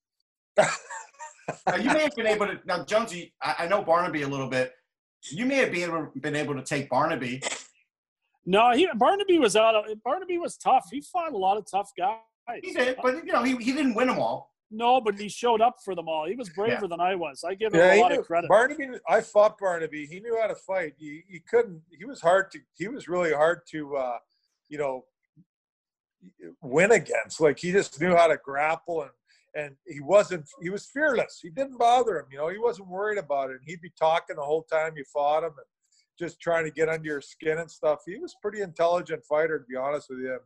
Now, 1.66 1.76
you 1.76 1.90
may 1.90 2.02
have 2.02 2.14
been 2.14 2.26
able 2.26 2.46
to. 2.46 2.58
Now, 2.66 2.84
Jonesy, 2.84 3.32
I, 3.42 3.54
I 3.60 3.68
know 3.68 3.82
Barnaby 3.82 4.22
a 4.22 4.28
little 4.28 4.48
bit. 4.48 4.72
You 5.30 5.46
may 5.46 5.56
have 5.56 5.72
been 5.72 5.82
able, 5.82 6.12
been 6.20 6.36
able 6.36 6.54
to 6.54 6.62
take 6.62 6.90
Barnaby. 6.90 7.42
No, 8.48 8.72
he 8.72 8.88
Barnaby 8.94 9.38
was 9.38 9.56
out. 9.56 9.74
Of, 9.74 10.02
Barnaby 10.02 10.38
was 10.38 10.56
tough. 10.56 10.86
He 10.90 11.02
fought 11.02 11.34
a 11.34 11.36
lot 11.36 11.58
of 11.58 11.66
tough 11.70 11.90
guys. 11.96 12.16
He 12.62 12.72
did, 12.72 12.96
but 13.02 13.16
you 13.26 13.30
know, 13.30 13.42
he, 13.42 13.54
he 13.56 13.72
didn't 13.72 13.94
win 13.94 14.08
them 14.08 14.18
all. 14.18 14.54
No, 14.70 15.02
but 15.02 15.18
he 15.18 15.28
showed 15.28 15.60
up 15.60 15.76
for 15.84 15.94
them 15.94 16.08
all. 16.08 16.26
He 16.26 16.34
was 16.34 16.48
braver 16.48 16.88
than 16.88 16.98
I 16.98 17.14
was. 17.14 17.44
I 17.46 17.54
give 17.54 17.74
him 17.74 17.80
Yeah, 17.80 17.94
a 17.94 18.00
lot 18.00 18.12
knew, 18.12 18.20
of 18.20 18.26
credit. 18.26 18.48
Barnaby. 18.48 18.88
I 19.06 19.20
fought 19.20 19.58
Barnaby. 19.58 20.06
He 20.06 20.20
knew 20.20 20.38
how 20.40 20.46
to 20.46 20.54
fight. 20.54 20.94
He, 20.96 21.24
he 21.28 21.40
couldn't. 21.40 21.82
He 21.90 22.06
was 22.06 22.22
hard 22.22 22.50
to. 22.52 22.58
He 22.78 22.88
was 22.88 23.06
really 23.06 23.34
hard 23.34 23.60
to, 23.72 23.96
uh, 23.96 24.18
you 24.70 24.78
know, 24.78 25.04
win 26.62 26.92
against. 26.92 27.42
Like 27.42 27.58
he 27.58 27.70
just 27.70 28.00
knew 28.00 28.16
how 28.16 28.28
to 28.28 28.38
grapple 28.42 29.02
and 29.02 29.10
and 29.54 29.76
he 29.86 30.00
wasn't. 30.00 30.48
He 30.62 30.70
was 30.70 30.86
fearless. 30.86 31.40
He 31.42 31.50
didn't 31.50 31.78
bother 31.78 32.18
him. 32.18 32.26
You 32.32 32.38
know, 32.38 32.48
he 32.48 32.58
wasn't 32.58 32.88
worried 32.88 33.18
about 33.18 33.50
it. 33.50 33.56
And 33.56 33.64
he'd 33.66 33.82
be 33.82 33.92
talking 33.98 34.36
the 34.36 34.42
whole 34.42 34.62
time 34.62 34.96
you 34.96 35.04
fought 35.12 35.44
him 35.44 35.52
and 35.56 35.66
just 36.18 36.40
trying 36.40 36.64
to 36.64 36.70
get 36.70 36.88
under 36.88 37.06
your 37.06 37.20
skin 37.20 37.58
and 37.58 37.70
stuff. 37.70 38.00
He 38.06 38.18
was 38.18 38.32
a 38.34 38.40
pretty 38.42 38.62
intelligent 38.62 39.24
fighter, 39.24 39.58
to 39.58 39.64
be 39.68 39.76
honest 39.76 40.08
with 40.10 40.18
you. 40.20 40.38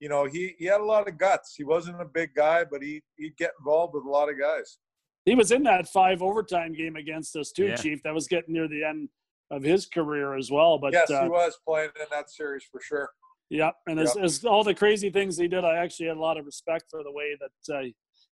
You 0.00 0.08
know, 0.08 0.24
he, 0.26 0.54
he 0.58 0.64
had 0.66 0.80
a 0.80 0.84
lot 0.84 1.08
of 1.08 1.18
guts. 1.18 1.54
He 1.56 1.64
wasn't 1.64 2.00
a 2.00 2.04
big 2.04 2.30
guy, 2.34 2.64
but 2.70 2.82
he 2.82 3.02
he'd 3.16 3.36
get 3.36 3.52
involved 3.58 3.94
with 3.94 4.04
a 4.04 4.08
lot 4.08 4.28
of 4.30 4.38
guys. 4.40 4.78
He 5.24 5.34
was 5.34 5.50
in 5.50 5.62
that 5.64 5.88
five 5.88 6.22
overtime 6.22 6.72
game 6.72 6.96
against 6.96 7.36
us 7.36 7.52
too, 7.52 7.66
Yeah. 7.66 7.76
Chief. 7.76 8.02
That 8.04 8.14
was 8.14 8.28
getting 8.28 8.54
near 8.54 8.68
the 8.68 8.84
end 8.84 9.08
of 9.50 9.62
his 9.62 9.86
career 9.86 10.36
as 10.36 10.50
well. 10.50 10.78
But 10.78 10.92
yes, 10.92 11.10
uh, 11.10 11.22
he 11.24 11.28
was 11.28 11.58
playing 11.66 11.90
in 12.00 12.06
that 12.10 12.30
series 12.30 12.64
for 12.70 12.80
sure. 12.80 13.10
Yeah, 13.50 13.70
and 13.86 13.98
as, 13.98 14.14
as 14.16 14.44
all 14.44 14.62
the 14.62 14.74
crazy 14.74 15.08
things 15.10 15.38
he 15.38 15.48
did, 15.48 15.64
I 15.64 15.76
actually 15.76 16.08
had 16.08 16.18
a 16.18 16.20
lot 16.20 16.36
of 16.36 16.44
respect 16.44 16.84
for 16.90 17.02
the 17.02 17.10
way 17.10 17.34
that 17.40 17.74
uh, 17.78 17.82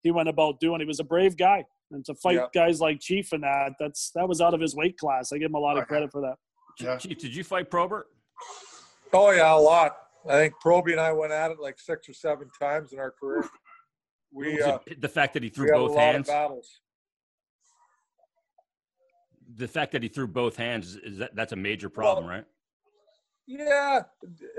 he 0.03 0.11
went 0.11 0.27
about 0.27 0.59
doing. 0.59 0.81
He 0.81 0.85
was 0.85 0.99
a 0.99 1.05
brave 1.05 1.37
guy, 1.37 1.63
and 1.91 2.03
to 2.05 2.13
fight 2.15 2.35
Yeah. 2.35 2.47
guys 2.53 2.81
like 2.81 2.99
Chief 2.99 3.31
and 3.31 3.41
that, 3.43 3.73
that's 3.79 4.11
that 4.15 4.27
was 4.27 4.41
out 4.41 4.53
of 4.53 4.59
his 4.59 4.75
weight 4.75 4.97
class. 4.97 5.31
I 5.31 5.37
give 5.37 5.49
him 5.51 5.55
a 5.55 5.59
lot 5.59 5.77
of 5.77 5.87
credit 5.87 6.11
for 6.11 6.19
that. 6.21 6.35
Yeah. 6.79 6.97
Chief, 6.97 7.17
did 7.17 7.35
you 7.35 7.43
fight 7.43 7.69
Probert? 7.69 8.07
Oh 9.13 9.31
yeah, 9.31 9.53
a 9.53 9.57
lot. 9.57 9.95
I 10.27 10.33
think 10.33 10.55
Proby 10.63 10.91
and 10.91 10.99
I 10.99 11.11
went 11.13 11.31
at 11.31 11.51
it 11.51 11.59
like 11.59 11.79
six 11.79 12.09
or 12.09 12.13
seven 12.13 12.49
times 12.59 12.93
in 12.93 12.99
our 12.99 13.11
career. 13.11 13.47
We 14.31 14.61
uh, 14.61 14.79
the 14.97 15.07
fact 15.07 15.33
that 15.35 15.43
he 15.43 15.49
threw 15.49 15.71
both 15.71 15.95
hands. 15.95 16.29
The 19.57 19.67
fact 19.67 19.91
that 19.93 20.03
he 20.03 20.09
threw 20.09 20.27
both 20.27 20.57
hands 20.57 20.95
is 20.97 21.19
that 21.19 21.35
that's 21.35 21.53
a 21.53 21.55
major 21.55 21.87
problem, 21.87 22.25
Well, 22.25 22.35
right? 22.35 22.45
Yeah, 23.47 24.01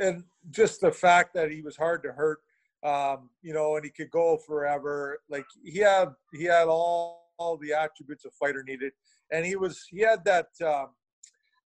and 0.01 0.23
just 0.51 0.81
the 0.81 0.93
fact 0.93 1.35
that 1.35 1.51
he 1.51 1.61
was 1.61 1.77
hard 1.77 2.03
to 2.05 2.13
hurt, 2.13 2.39
um, 2.85 3.31
you 3.43 3.53
know, 3.53 3.77
and 3.77 3.85
he 3.85 3.91
could 3.91 4.11
go 4.11 4.39
forever. 4.47 5.19
Like 5.29 5.45
he 5.65 5.81
had, 5.81 6.11
he 6.33 6.45
had 6.45 6.69
all, 6.69 7.33
all 7.37 7.57
the 7.57 7.73
attributes 7.73 8.25
a 8.25 8.31
fighter 8.31 8.63
needed, 8.63 8.93
and 9.33 9.45
he 9.45 9.57
was, 9.57 9.85
he 9.91 10.01
had 10.01 10.25
that, 10.25 10.49
um, 10.65 10.91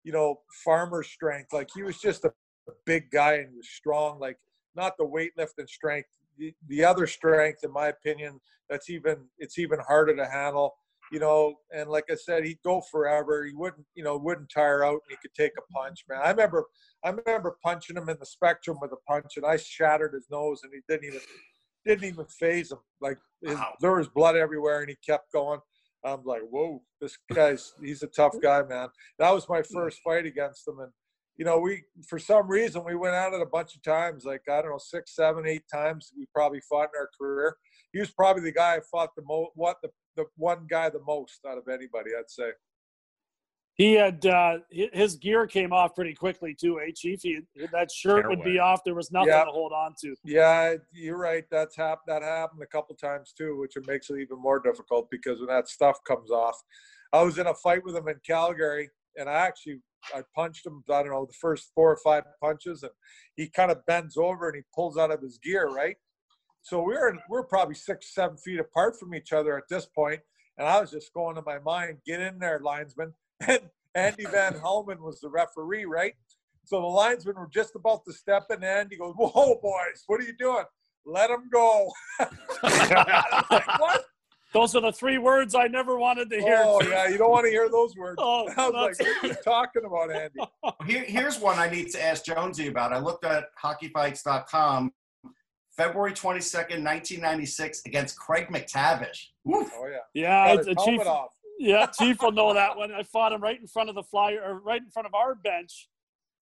you 0.06 0.14
know, 0.14 0.40
farmer 0.64 1.04
strength. 1.04 1.52
Like 1.52 1.70
he 1.76 1.84
was 1.84 1.98
just 1.98 2.24
a 2.24 2.32
big 2.86 3.10
guy 3.12 3.34
and 3.34 3.50
he 3.50 3.58
was 3.58 3.68
strong. 3.68 4.20
Like 4.20 4.38
not 4.76 4.94
the 4.98 5.06
weightlifting 5.06 5.68
strength, 5.68 6.10
the, 6.38 6.54
the 6.68 6.86
other 6.86 7.08
strength, 7.08 7.64
in 7.64 7.74
my 7.74 7.88
opinion, 7.88 8.40
that's 8.70 8.90
even, 8.90 9.18
it's 9.40 9.58
even 9.58 9.80
harder 9.80 10.16
to 10.16 10.26
handle. 10.26 10.76
You 11.12 11.20
know, 11.20 11.56
and 11.76 11.90
like 11.90 12.06
I 12.10 12.16
said, 12.16 12.46
he'd 12.46 12.62
go 12.64 12.82
forever. 12.92 13.46
He 13.46 13.54
wouldn't, 13.54 13.86
you 13.94 14.04
know, 14.04 14.18
wouldn't 14.18 14.50
tire 14.50 14.84
out, 14.84 14.94
and 14.94 15.02
he 15.10 15.18
could 15.22 15.36
take 15.36 15.52
a 15.56 15.72
punch, 15.72 16.04
man. 16.10 16.20
I 16.24 16.32
remember 16.32 16.66
I 17.04 17.10
remember 17.10 17.58
punching 17.64 17.96
him 17.96 18.10
in 18.10 18.18
the 18.20 18.26
spectrum 18.26 18.78
with 18.82 18.92
a 18.92 18.98
punch, 19.08 19.38
and 19.38 19.46
I 19.46 19.58
shattered 19.58 20.16
his 20.16 20.26
nose, 20.32 20.62
and 20.64 20.74
he 20.74 20.80
didn't 20.90 21.06
even 21.06 21.22
didn't 21.86 22.06
even 22.06 22.26
phase 22.26 22.72
him. 22.72 22.80
Like 23.02 23.20
his, 23.44 23.54
Wow. 23.54 23.76
there 23.82 23.96
was 23.96 24.08
blood 24.08 24.36
everywhere, 24.36 24.80
and 24.82 24.90
he 24.90 24.98
kept 25.06 25.32
going. 25.32 25.60
I'm 26.06 26.24
like, 26.24 26.42
whoa, 26.50 26.82
this 27.02 27.18
guy's 27.34 27.74
he's 27.82 28.04
a 28.04 28.08
tough 28.08 28.36
guy, 28.42 28.62
man. 28.64 28.90
That 29.20 29.32
was 29.32 29.50
my 29.50 29.64
first 29.64 30.00
fight 30.04 30.26
against 30.26 30.68
him, 30.68 30.80
and 30.80 30.92
you 31.38 31.46
know, 31.46 31.60
we 31.60 31.84
for 32.08 32.20
some 32.20 32.48
reason 32.48 32.84
we 32.86 32.96
went 32.96 33.16
at 33.16 33.34
it 33.34 33.42
a 33.42 33.46
bunch 33.46 33.76
of 33.76 33.82
times, 33.82 34.24
like 34.24 34.44
I 34.50 34.62
don't 34.62 34.72
know, 34.72 34.78
six, 34.78 35.16
seven, 35.16 35.46
eight 35.48 35.64
times 35.72 36.12
we 36.18 36.28
probably 36.34 36.62
fought 36.62 36.90
in 36.94 37.00
our 37.00 37.10
career. 37.20 37.58
He 37.92 38.00
was 38.00 38.12
probably 38.12 38.44
the 38.44 38.52
guy 38.52 38.76
I 38.76 38.80
fought 38.92 39.10
the 39.16 39.24
most, 39.26 39.52
what 39.56 39.78
the 39.82 39.90
the 40.16 40.26
one 40.38 40.66
guy 40.70 40.90
the 40.90 41.02
most 41.06 41.40
out 41.48 41.58
of 41.58 41.68
anybody, 41.68 42.12
I'd 42.18 42.30
say. 42.30 42.52
He 43.76 43.94
had 43.94 44.26
uh, 44.26 44.60
his 44.72 45.18
gear 45.18 45.46
came 45.48 45.74
off 45.74 45.96
pretty 45.96 46.14
quickly 46.14 46.56
too, 46.56 46.80
eh, 46.80 46.92
Chief? 46.96 47.20
He, 47.22 47.40
that 47.74 47.92
shirt 47.92 48.30
would 48.30 48.42
be 48.42 48.58
off. 48.58 48.86
There 48.86 48.96
was 48.96 49.12
nothing 49.12 49.32
to 49.46 49.52
hold 49.52 49.74
on 49.74 49.96
to. 50.02 50.16
Yeah, 50.24 50.76
you're 50.94 51.18
right. 51.18 51.44
That's 51.52 51.76
hap- 51.76 52.06
that 52.08 52.22
happened 52.22 52.62
a 52.64 52.68
couple 52.68 52.96
times 52.96 53.34
too, 53.38 53.58
which 53.58 53.76
it 53.76 53.86
makes 53.86 54.10
it 54.10 54.20
even 54.20 54.42
more 54.42 54.60
difficult 54.60 55.12
because 55.12 55.40
when 55.40 55.50
that 55.50 55.68
stuff 55.68 56.00
comes 56.08 56.32
off. 56.32 56.56
I 57.12 57.22
was 57.24 57.38
in 57.38 57.48
a 57.48 57.54
fight 57.54 57.84
with 57.84 57.98
him 57.98 58.08
in 58.08 58.16
Calgary, 58.26 58.90
and 59.18 59.30
I 59.30 59.34
actually 59.34 59.82
I 60.14 60.22
punched 60.34 60.66
him. 60.66 60.82
I 60.90 61.04
don't 61.04 61.12
know 61.12 61.26
the 61.26 61.34
first 61.34 61.72
four 61.76 61.92
or 61.92 61.98
five 61.98 62.24
punches, 62.42 62.84
and 62.84 62.94
he 63.36 63.50
kind 63.50 63.72
of 63.72 63.86
bends 63.86 64.16
over 64.16 64.48
and 64.48 64.56
he 64.56 64.64
pulls 64.74 64.98
out 64.98 65.12
of 65.12 65.22
his 65.22 65.38
gear, 65.38 65.68
right? 65.68 65.98
So 66.62 66.82
we're 66.82 67.10
in, 67.10 67.20
we're 67.30 67.44
probably 67.44 67.76
six 67.76 68.16
seven 68.16 68.38
feet 68.38 68.60
apart 68.60 68.98
from 68.98 69.14
each 69.14 69.34
other 69.34 69.58
at 69.58 69.66
this 69.70 69.86
point, 69.86 70.22
and 70.58 70.66
I 70.66 70.80
was 70.80 70.92
just 70.92 71.14
going 71.14 71.36
to 71.36 71.42
my 71.46 71.60
mind, 71.60 71.98
get 72.06 72.22
in 72.22 72.40
there, 72.40 72.62
linesman. 72.64 73.14
And 73.42 73.60
Andy 73.96 74.26
Van 74.26 74.54
Hellemond 74.54 75.00
was 75.00 75.20
the 75.20 75.30
referee, 75.30 75.86
right? 75.86 76.14
So 76.66 76.82
the 76.82 76.88
linesmen 76.88 77.36
were 77.36 77.50
just 77.52 77.76
about 77.76 78.04
to 78.06 78.14
step 78.14 78.46
in. 78.50 78.64
And 78.64 78.90
he 78.90 78.98
goes, 78.98 79.14
"Whoa, 79.16 79.60
boys, 79.62 80.04
what 80.08 80.20
are 80.20 80.24
you 80.24 80.36
doing? 80.38 80.66
Let 81.06 81.30
him 81.30 81.50
go." 81.52 81.92
Like, 82.64 83.68
what? 83.80 84.06
Those 84.56 84.74
are 84.74 84.82
the 84.82 84.94
three 84.94 85.18
words 85.18 85.54
I 85.54 85.68
never 85.68 85.98
wanted 85.98 86.30
to 86.30 86.40
hear. 86.40 86.62
Oh 86.64 86.82
yeah, 86.82 87.10
you 87.10 87.18
don't 87.18 87.30
want 87.30 87.44
to 87.44 87.52
hear 87.52 87.70
those 87.70 87.94
words. 87.98 88.16
Oh, 88.20 88.50
I 88.58 88.70
was 88.70 88.98
like, 88.98 89.08
"What 89.08 89.24
are 89.24 89.28
you 89.28 89.36
talking 89.44 89.82
about, 89.86 90.12
Andy?" 90.12 90.40
Here, 90.88 91.04
here's 91.06 91.40
one 91.40 91.60
I 91.60 91.70
need 91.70 91.92
to 91.92 92.02
ask 92.02 92.24
Jonesy 92.24 92.68
about. 92.68 92.94
I 92.94 93.00
looked 93.00 93.26
at 93.26 93.48
hockeyfights.com, 93.62 94.94
February 95.76 96.14
22nd, 96.14 96.84
1996, 96.84 97.82
against 97.86 98.18
Craig 98.18 98.48
MacTavish. 98.48 99.26
Woof. 99.44 99.70
Oh 99.76 99.88
yeah, 99.88 99.98
yeah, 100.14 100.54
it's 100.54 100.68
a 100.68 100.76
Chief. 100.86 101.02
off. 101.02 101.35
Yeah, 101.58 101.86
Chief 101.88 102.22
will 102.22 102.32
know 102.32 102.54
that 102.54 102.76
one. 102.78 102.92
I 102.92 103.04
fought 103.04 103.32
him 103.34 103.42
right 103.42 103.60
in 103.60 103.68
front 103.68 103.90
of 103.90 103.96
the 103.96 104.04
flyer, 104.04 104.42
or 104.44 104.60
right 104.60 104.82
in 104.82 104.90
front 104.90 105.06
of 105.08 105.14
our 105.14 105.36
bench, 105.36 105.88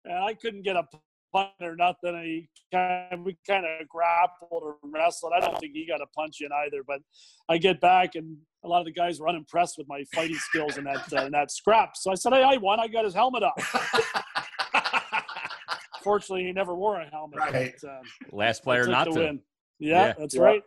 and 0.05 0.15
I 0.15 0.35
couldn't 0.35 0.63
get 0.63 0.77
a 0.77 0.85
punt 1.33 1.51
or 1.61 1.77
nothing. 1.77 2.15
And 2.15 2.25
he 2.25 2.49
kind 2.73 3.13
of, 3.13 3.21
we 3.21 3.37
kind 3.47 3.65
of 3.67 3.89
grappled 3.89 4.63
or 4.63 4.77
wrestled. 4.83 5.33
I 5.37 5.41
don't 5.41 5.59
think 5.59 5.75
he 5.75 5.87
got 5.87 6.01
a 6.01 6.07
punch 6.17 6.41
in 6.41 6.49
either. 6.65 6.83
But 6.87 7.01
I 7.49 7.59
get 7.59 7.81
back, 7.81 8.15
and 8.15 8.37
a 8.65 8.69
lot 8.69 8.81
of 8.81 8.87
the 8.87 8.93
guys 8.93 9.21
were 9.21 9.29
unimpressed 9.29 9.77
with 9.79 9.87
my 9.89 10.05
fighting 10.15 10.37
skills 10.37 10.79
in 10.79 10.85
that 10.85 11.13
uh, 11.13 11.27
in 11.27 11.33
that 11.33 11.51
scrap. 11.51 11.91
So 11.97 12.11
I 12.11 12.15
said, 12.15 12.33
"Hey, 12.33 12.43
I 12.43 12.57
won. 12.57 12.81
I 12.81 12.89
got 12.89 13.05
his 13.05 13.15
helmet 13.15 13.43
off." 13.43 14.03
Fortunately, 16.03 16.45
he 16.47 16.53
never 16.53 16.75
wore 16.75 17.01
a 17.01 17.07
helmet. 17.11 17.39
Right. 17.39 17.75
But, 17.81 17.89
um, 17.89 18.03
Last 18.33 18.65
player 18.65 18.87
not 18.87 19.05
to. 19.05 19.11
win. 19.13 19.41
Yeah, 19.79 20.07
Yeah. 20.07 20.13
that's 20.19 20.35
Yeah. 20.35 20.41
right. 20.43 20.63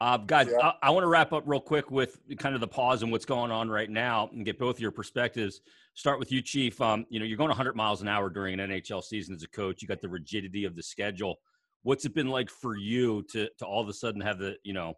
Uh, 0.00 0.16
guys, 0.18 0.48
Yeah. 0.50 0.72
I, 0.82 0.88
I 0.88 0.90
want 0.90 1.04
to 1.04 1.08
wrap 1.08 1.32
up 1.32 1.44
real 1.46 1.60
quick 1.60 1.90
with 1.90 2.18
kind 2.38 2.54
of 2.54 2.60
the 2.60 2.68
pause 2.68 3.02
and 3.02 3.12
what's 3.12 3.24
going 3.24 3.50
on 3.50 3.68
right 3.68 3.88
now, 3.88 4.28
and 4.32 4.44
get 4.44 4.58
both 4.58 4.80
your 4.80 4.90
perspectives. 4.90 5.60
Start 5.94 6.18
with 6.18 6.32
you, 6.32 6.42
Chief. 6.42 6.80
Um, 6.80 7.06
you 7.08 7.20
know, 7.20 7.24
you're 7.24 7.38
going 7.38 7.48
100 7.48 7.76
miles 7.76 8.02
an 8.02 8.08
hour 8.08 8.28
during 8.28 8.58
an 8.58 8.70
NHL 8.70 9.02
season 9.02 9.34
as 9.34 9.42
a 9.42 9.48
coach. 9.48 9.80
You 9.80 9.88
got 9.88 10.00
the 10.00 10.08
rigidity 10.08 10.64
of 10.64 10.74
the 10.74 10.82
schedule. 10.82 11.36
What's 11.82 12.04
it 12.04 12.14
been 12.14 12.28
like 12.28 12.50
for 12.50 12.76
you 12.76 13.22
to 13.30 13.48
to 13.58 13.64
all 13.64 13.82
of 13.82 13.88
a 13.88 13.92
sudden 13.92 14.20
have 14.20 14.38
the 14.38 14.56
you 14.64 14.72
know 14.72 14.94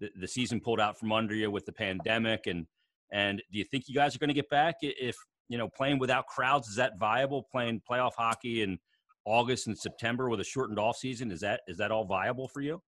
the, 0.00 0.10
the 0.20 0.28
season 0.28 0.60
pulled 0.60 0.80
out 0.80 0.98
from 0.98 1.12
under 1.12 1.34
you 1.34 1.50
with 1.50 1.64
the 1.64 1.72
pandemic 1.72 2.46
and 2.46 2.66
and 3.12 3.40
do 3.52 3.58
you 3.58 3.64
think 3.64 3.88
you 3.88 3.94
guys 3.94 4.14
are 4.16 4.18
going 4.18 4.28
to 4.28 4.34
get 4.34 4.50
back 4.50 4.76
if 4.82 5.16
you 5.48 5.56
know 5.56 5.68
playing 5.68 5.98
without 5.98 6.26
crowds 6.26 6.68
is 6.68 6.76
that 6.76 6.98
viable? 6.98 7.46
Playing 7.50 7.80
playoff 7.88 8.12
hockey 8.16 8.62
in 8.62 8.78
August 9.24 9.68
and 9.68 9.78
September 9.78 10.28
with 10.28 10.40
a 10.40 10.44
shortened 10.44 10.78
off 10.78 10.96
season 10.96 11.30
is 11.30 11.40
that 11.40 11.60
is 11.68 11.78
that 11.78 11.90
all 11.90 12.04
viable 12.04 12.48
for 12.48 12.60
you? 12.60 12.82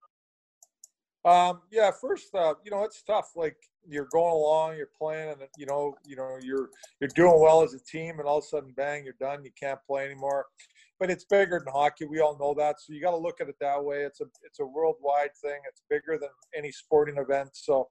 Um, 1.27 1.63
yeah, 1.73 1.91
first, 1.91 2.33
uh, 2.37 2.55
you 2.65 2.71
know, 2.71 2.85
it's 2.85 3.03
tough. 3.03 3.33
Like 3.35 3.57
you're 3.89 4.07
going 4.13 4.33
along, 4.33 4.77
you're 4.77 4.91
playing, 4.97 5.31
and 5.31 5.41
you 5.59 5.67
know, 5.67 5.97
you 6.07 6.15
know, 6.15 6.39
you're 6.41 6.71
you're 7.01 7.11
doing 7.17 7.41
well 7.41 7.63
as 7.63 7.75
a 7.75 7.81
team, 7.81 8.21
and 8.21 8.29
all 8.29 8.39
of 8.39 8.45
a 8.45 8.47
sudden, 8.47 8.73
bang, 8.77 9.05
you're 9.05 9.15
done. 9.19 9.45
You 9.45 9.51
can't 9.59 9.81
play 9.89 10.05
anymore. 10.05 10.47
But 11.01 11.11
it's 11.11 11.25
bigger 11.25 11.59
than 11.59 11.73
hockey. 11.73 12.07
We 12.07 12.21
all 12.21 12.39
know 12.39 12.55
that. 12.55 12.81
So 12.81 12.93
you 12.93 13.03
got 13.03 13.11
to 13.11 13.17
look 13.17 13.41
at 13.41 13.49
it 13.49 13.57
that 13.61 13.85
way. 13.85 14.05
It's 14.05 14.21
a 14.21 14.27
it's 14.45 14.61
a 14.61 14.65
worldwide 14.65 15.35
thing. 15.43 15.59
It's 15.69 15.83
bigger 15.91 16.17
than 16.17 16.31
any 16.57 16.71
sporting 16.71 17.17
event. 17.19 17.51
So, 17.55 17.89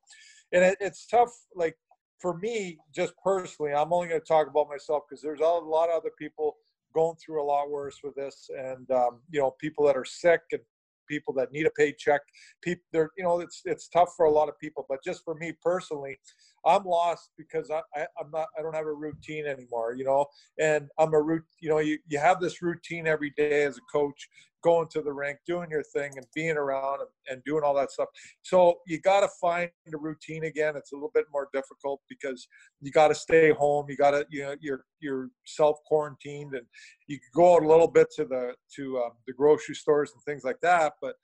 and 0.53 0.63
it, 0.63 0.77
it's 0.79 1.05
tough. 1.05 1.29
Like 1.53 1.75
for 2.19 2.37
me, 2.37 2.77
just 2.95 3.13
personally, 3.21 3.73
I'm 3.73 3.91
only 3.91 4.07
going 4.07 4.21
to 4.21 4.25
talk 4.25 4.47
about 4.47 4.69
myself 4.69 5.03
because 5.09 5.21
there's 5.21 5.41
a 5.41 5.43
lot 5.43 5.89
of 5.89 5.95
other 5.97 6.11
people 6.17 6.55
going 6.93 7.17
through 7.17 7.43
a 7.43 7.45
lot 7.45 7.69
worse 7.69 7.99
with 8.01 8.15
this, 8.15 8.49
and 8.57 8.89
um, 8.91 9.19
you 9.29 9.41
know, 9.41 9.51
people 9.59 9.85
that 9.87 9.97
are 9.97 10.05
sick 10.05 10.39
and 10.53 10.61
people 11.07 11.33
that 11.35 11.51
need 11.51 11.65
a 11.65 11.71
paycheck. 11.71 12.21
People, 12.61 12.83
you 13.17 13.23
know 13.23 13.39
it's 13.39 13.61
it's 13.65 13.87
tough 13.87 14.13
for 14.15 14.25
a 14.25 14.31
lot 14.31 14.49
of 14.49 14.57
people, 14.59 14.85
but 14.89 15.03
just 15.03 15.23
for 15.23 15.35
me 15.35 15.53
personally, 15.61 16.17
I'm 16.65 16.83
lost 16.83 17.29
because 17.37 17.69
I, 17.71 17.81
I 17.95 18.01
am 18.19 18.31
not 18.31 18.47
I 18.57 18.61
don't 18.61 18.75
have 18.75 18.85
a 18.85 18.93
routine 18.93 19.45
anymore. 19.45 19.95
You 19.95 20.05
know, 20.05 20.25
and 20.59 20.87
I'm 20.99 21.13
a 21.13 21.21
root. 21.21 21.43
You 21.59 21.69
know, 21.69 21.79
you 21.79 21.99
you 22.07 22.19
have 22.19 22.39
this 22.39 22.61
routine 22.61 23.07
every 23.07 23.33
day 23.37 23.63
as 23.63 23.77
a 23.77 23.81
coach 23.91 24.27
going 24.65 24.87
to 24.87 25.01
the 25.03 25.13
rink, 25.13 25.37
doing 25.45 25.69
your 25.69 25.83
thing, 25.83 26.11
and 26.15 26.25
being 26.33 26.57
around 26.57 26.99
and, 26.99 27.09
and 27.29 27.43
doing 27.43 27.63
all 27.63 27.75
that 27.75 27.91
stuff. 27.91 28.09
So 28.41 28.79
you 28.87 28.99
got 28.99 29.19
to 29.19 29.29
find 29.39 29.69
a 29.93 29.97
routine 29.97 30.45
again. 30.45 30.75
It's 30.75 30.91
a 30.91 30.95
little 30.95 31.11
bit 31.13 31.25
more 31.31 31.49
difficult 31.53 32.01
because 32.09 32.47
you 32.81 32.91
got 32.91 33.09
to 33.09 33.15
stay 33.15 33.51
home. 33.51 33.85
You 33.89 33.95
got 33.95 34.11
to 34.11 34.25
you 34.29 34.41
know 34.43 34.55
you're 34.59 34.83
you're 34.99 35.29
self 35.45 35.77
quarantined, 35.85 36.53
and 36.53 36.65
you 37.07 37.19
go 37.35 37.55
out 37.55 37.63
a 37.63 37.67
little 37.67 37.87
bit 37.87 38.07
to 38.15 38.25
the 38.25 38.55
to 38.75 38.97
um, 38.97 39.11
the 39.27 39.33
grocery 39.33 39.75
stores 39.75 40.11
and 40.13 40.21
things 40.23 40.43
like 40.43 40.59
that. 40.61 40.93
But 40.99 41.15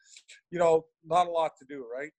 you 0.51 0.59
know, 0.59 0.85
not 1.03 1.27
a 1.27 1.31
lot 1.31 1.51
to 1.59 1.65
do, 1.67 1.85
right? 1.91 2.11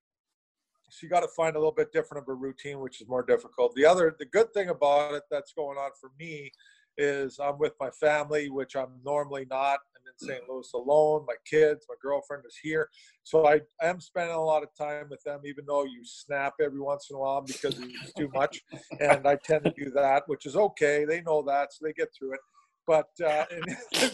So 0.92 1.06
you 1.06 1.08
got 1.08 1.20
to 1.20 1.28
find 1.28 1.56
a 1.56 1.58
little 1.58 1.72
bit 1.72 1.90
different 1.90 2.22
of 2.22 2.28
a 2.28 2.34
routine, 2.34 2.80
which 2.80 3.00
is 3.00 3.08
more 3.08 3.22
difficult. 3.22 3.74
The 3.74 3.86
other, 3.86 4.14
the 4.18 4.26
good 4.26 4.52
thing 4.52 4.68
about 4.68 5.14
it 5.14 5.22
that's 5.30 5.54
going 5.54 5.78
on 5.78 5.90
for 5.98 6.10
me 6.18 6.52
is 6.98 7.38
I'm 7.42 7.58
with 7.58 7.72
my 7.80 7.88
family, 7.88 8.50
which 8.50 8.76
I'm 8.76 9.00
normally 9.02 9.46
not. 9.48 9.78
I'm 9.96 10.02
in 10.06 10.28
St. 10.28 10.46
Louis 10.46 10.70
alone. 10.74 11.24
My 11.26 11.36
kids, 11.46 11.86
my 11.88 11.94
girlfriend 12.02 12.42
is 12.46 12.58
here. 12.62 12.90
So 13.22 13.46
I, 13.46 13.62
am 13.80 14.00
spending 14.00 14.34
a 14.34 14.44
lot 14.44 14.62
of 14.62 14.68
time 14.76 15.06
with 15.08 15.22
them, 15.22 15.40
even 15.46 15.64
though 15.66 15.84
you 15.84 16.04
snap 16.04 16.52
every 16.60 16.80
once 16.80 17.08
in 17.08 17.16
a 17.16 17.18
while 17.18 17.40
because 17.40 17.78
it's 17.78 18.12
too 18.12 18.28
much. 18.34 18.60
And 19.00 19.26
I 19.26 19.36
tend 19.36 19.64
to 19.64 19.72
do 19.74 19.90
that, 19.92 20.24
which 20.26 20.44
is 20.44 20.56
okay. 20.56 21.06
They 21.06 21.22
know 21.22 21.42
that, 21.46 21.72
so 21.72 21.86
they 21.86 21.94
get 21.94 22.08
through 22.14 22.34
it. 22.34 22.40
But 22.86 23.08
uh, 23.26 23.46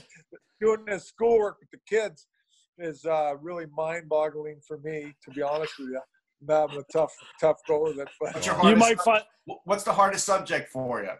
doing 0.60 0.84
this 0.86 1.06
schoolwork 1.06 1.56
with 1.58 1.70
the 1.72 1.80
kids 1.88 2.28
is 2.78 3.04
uh, 3.04 3.36
really 3.42 3.66
mind 3.76 4.08
boggling 4.08 4.60
for 4.64 4.78
me, 4.78 5.12
to 5.24 5.30
be 5.32 5.42
honest 5.42 5.72
with 5.80 5.88
you. 5.88 6.00
I'm 6.42 6.70
a 6.78 6.82
tough, 6.92 7.14
tough 7.40 7.58
go 7.66 7.84
with 7.84 7.98
it. 7.98 8.08
But 8.20 8.46
you 8.46 8.76
might 8.76 9.00
find. 9.00 9.22
What's 9.64 9.82
the 9.84 9.92
hardest 9.92 10.24
subject 10.24 10.70
for 10.70 11.02
you? 11.02 11.10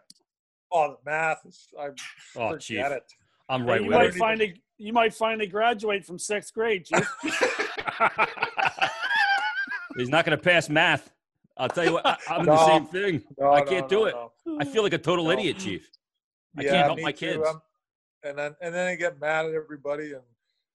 Oh, 0.71 0.91
the 1.05 1.11
math 1.11 1.41
is. 1.47 1.67
I 1.79 1.87
oh, 1.89 1.93
forget 2.51 2.61
chief. 2.61 2.79
it. 2.87 3.03
I'm 3.49 3.67
right 3.67 3.81
you 3.81 3.89
with 3.89 3.97
might 3.97 4.07
it. 4.09 4.15
finally 4.15 4.63
you 4.77 4.93
might 4.93 5.15
finally 5.15 5.47
graduate 5.47 6.05
from 6.05 6.19
sixth 6.19 6.53
grade. 6.55 6.85
Chief. 6.85 7.09
He's 9.97 10.09
not 10.09 10.25
going 10.25 10.37
to 10.39 10.43
pass 10.43 10.69
math. 10.69 11.11
I'll 11.57 11.69
tell 11.69 11.85
you 11.85 11.95
what. 11.95 12.07
I, 12.07 12.17
am 12.37 12.45
No. 12.45 12.53
the 12.53 12.67
same 12.67 12.87
thing. 12.87 13.23
No, 13.39 13.53
I 13.53 13.63
can't 13.63 13.91
no, 13.91 13.99
do 13.99 14.05
it. 14.05 14.15
no. 14.15 14.59
I 14.61 14.65
feel 14.65 14.85
like 14.85 14.93
a 14.93 14.99
total 14.99 15.25
No. 15.25 15.31
idiot, 15.33 15.59
chief. 15.59 15.91
I 16.57 16.63
Yeah, 16.63 16.71
can't 16.71 16.87
help 16.87 17.01
my 17.01 17.11
too. 17.13 17.27
kids. 17.27 17.43
I'm- 17.47 17.63
and 18.25 18.37
then 18.37 18.57
and 18.61 18.75
then 18.75 18.89
I 18.89 18.97
get 18.97 19.21
mad 19.21 19.47
at 19.47 19.55
everybody, 19.55 20.13
and 20.13 20.23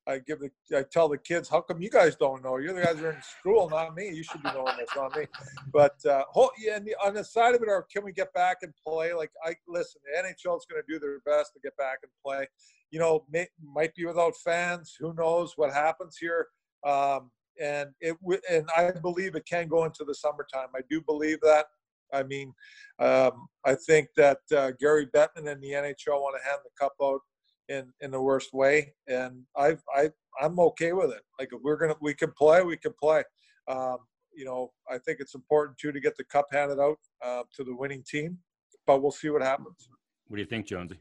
I 0.05 0.19
give 0.19 0.39
the 0.39 0.51
I 0.77 0.83
tell 0.83 1.07
the 1.07 1.17
kids, 1.17 1.47
"How 1.47 1.61
come 1.61 1.81
you 1.81 1.89
guys 1.89 2.15
don't 2.15 2.43
know? 2.43 2.57
You're 2.57 2.73
the 2.73 2.81
guys 2.81 3.01
are 3.01 3.11
in 3.11 3.21
school, 3.21 3.69
not 3.69 3.95
me. 3.95 4.09
You 4.09 4.23
should 4.23 4.43
be 4.43 4.49
knowing 4.53 4.75
this, 4.77 4.89
not 4.95 5.15
me." 5.15 5.25
But 5.71 6.03
uh, 6.05 6.23
whole, 6.29 6.51
yeah, 6.57 6.75
and 6.75 6.85
the, 6.85 6.95
on 7.03 7.13
the 7.13 7.23
side 7.23 7.55
of 7.55 7.61
it, 7.61 7.69
or 7.69 7.87
can 7.91 8.03
we 8.03 8.11
get 8.11 8.33
back 8.33 8.57
and 8.63 8.73
play? 8.85 9.13
Like 9.13 9.31
I 9.45 9.55
listen, 9.67 10.01
the 10.03 10.21
NHL 10.21 10.57
is 10.57 10.65
going 10.69 10.81
to 10.81 10.83
do 10.87 10.99
their 10.99 11.19
best 11.25 11.53
to 11.53 11.59
get 11.61 11.75
back 11.77 11.99
and 12.03 12.11
play. 12.23 12.47
You 12.91 12.99
know, 12.99 13.25
may, 13.31 13.47
might 13.63 13.95
be 13.95 14.05
without 14.05 14.33
fans. 14.43 14.95
Who 14.99 15.13
knows 15.13 15.53
what 15.55 15.71
happens 15.71 16.17
here? 16.17 16.47
Um, 16.85 17.31
and 17.61 17.89
it 18.01 18.17
and 18.49 18.67
I 18.75 18.91
believe 18.91 19.35
it 19.35 19.45
can 19.45 19.67
go 19.67 19.85
into 19.85 20.03
the 20.03 20.15
summertime. 20.15 20.67
I 20.75 20.81
do 20.89 21.01
believe 21.01 21.39
that. 21.41 21.67
I 22.13 22.23
mean, 22.23 22.53
um, 22.99 23.47
I 23.65 23.75
think 23.75 24.09
that 24.17 24.39
uh, 24.55 24.71
Gary 24.79 25.07
Bettman 25.07 25.51
and 25.51 25.61
the 25.61 25.71
NHL 25.71 26.21
want 26.21 26.35
to 26.39 26.47
hand 26.47 26.59
the 26.63 26.69
cup 26.79 26.93
out 27.01 27.21
in 27.69 27.91
in 28.01 28.11
the 28.11 28.21
worst 28.21 28.53
way, 28.53 28.93
and 29.07 29.43
I 29.57 29.77
I 29.95 30.09
I'm 30.41 30.59
okay 30.59 30.93
with 30.93 31.11
it. 31.11 31.21
Like 31.39 31.49
if 31.51 31.61
we're 31.63 31.77
gonna 31.77 31.95
we 32.01 32.13
can 32.13 32.31
play, 32.31 32.61
we 32.63 32.77
can 32.77 32.93
play. 32.99 33.23
Um, 33.67 33.97
you 34.35 34.45
know, 34.45 34.71
I 34.89 34.97
think 34.97 35.19
it's 35.19 35.35
important 35.35 35.77
too 35.77 35.91
to 35.91 35.99
get 35.99 36.17
the 36.17 36.23
cup 36.23 36.47
handed 36.51 36.79
out 36.79 36.97
uh, 37.23 37.43
to 37.55 37.63
the 37.63 37.75
winning 37.75 38.03
team, 38.07 38.39
but 38.87 39.01
we'll 39.01 39.11
see 39.11 39.29
what 39.29 39.41
happens. 39.41 39.89
What 40.27 40.37
do 40.37 40.41
you 40.41 40.47
think, 40.47 40.65
Jonesy? 40.65 40.99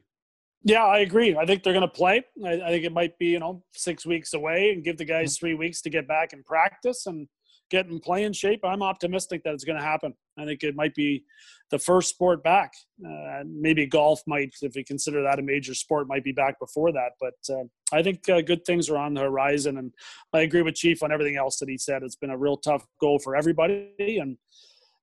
Yeah, 0.65 0.85
I 0.85 0.99
agree. 0.99 1.37
I 1.37 1.45
think 1.45 1.63
they're 1.63 1.73
going 1.73 1.89
to 1.89 1.89
play. 1.89 2.23
I, 2.45 2.53
I 2.53 2.69
think 2.69 2.85
it 2.85 2.93
might 2.93 3.19
be 3.19 3.27
you 3.27 3.41
know 3.41 3.63
six 3.73 4.07
weeks 4.07 4.35
away, 4.35 4.71
and 4.71 4.85
give 4.85 4.99
the 4.99 5.05
guys 5.05 5.39
three 5.39 5.55
weeks 5.55 5.81
to 5.83 5.91
get 5.91 6.07
back 6.07 6.33
and 6.33 6.45
practice 6.45 7.07
and 7.07 7.27
get 7.73 7.87
in 7.87 7.99
playing 7.99 8.35
shape. 8.35 8.61
I'm 8.65 8.83
optimistic 8.83 9.43
that 9.45 9.55
it's 9.55 9.65
going 9.65 9.79
to 9.79 9.85
happen. 9.85 10.13
I 10.39 10.45
think 10.45 10.63
it 10.63 10.77
might 10.77 10.95
be 10.95 11.25
the 11.71 11.79
first 11.79 12.11
sport 12.11 12.45
back. 12.45 12.71
Uh, 13.05 13.45
maybe 13.47 13.87
golf 13.87 14.21
might, 14.27 14.55
if 14.61 14.75
we 14.77 14.85
consider 14.85 15.23
that 15.23 15.39
a 15.39 15.43
major 15.43 15.75
sport, 15.75 16.07
might 16.07 16.23
be 16.23 16.33
back 16.33 16.61
before 16.61 16.93
that. 16.93 17.13
But 17.19 17.35
uh, 17.51 17.65
I 17.91 18.03
think 18.03 18.29
uh, 18.29 18.43
good 18.43 18.67
things 18.67 18.91
are 18.91 18.99
on 18.99 19.15
the 19.15 19.23
horizon, 19.23 19.79
and 19.79 19.91
I 20.35 20.43
agree 20.43 20.61
with 20.61 20.75
Chief 20.75 21.03
on 21.03 21.11
everything 21.11 21.37
else 21.37 21.59
that 21.59 21.69
he 21.71 21.79
said. 21.79 22.03
It's 22.03 22.15
been 22.15 22.31
a 22.31 22.37
real 22.37 22.59
tough 22.59 22.87
goal 23.01 23.19
for 23.19 23.35
everybody, 23.35 24.19
and 24.21 24.37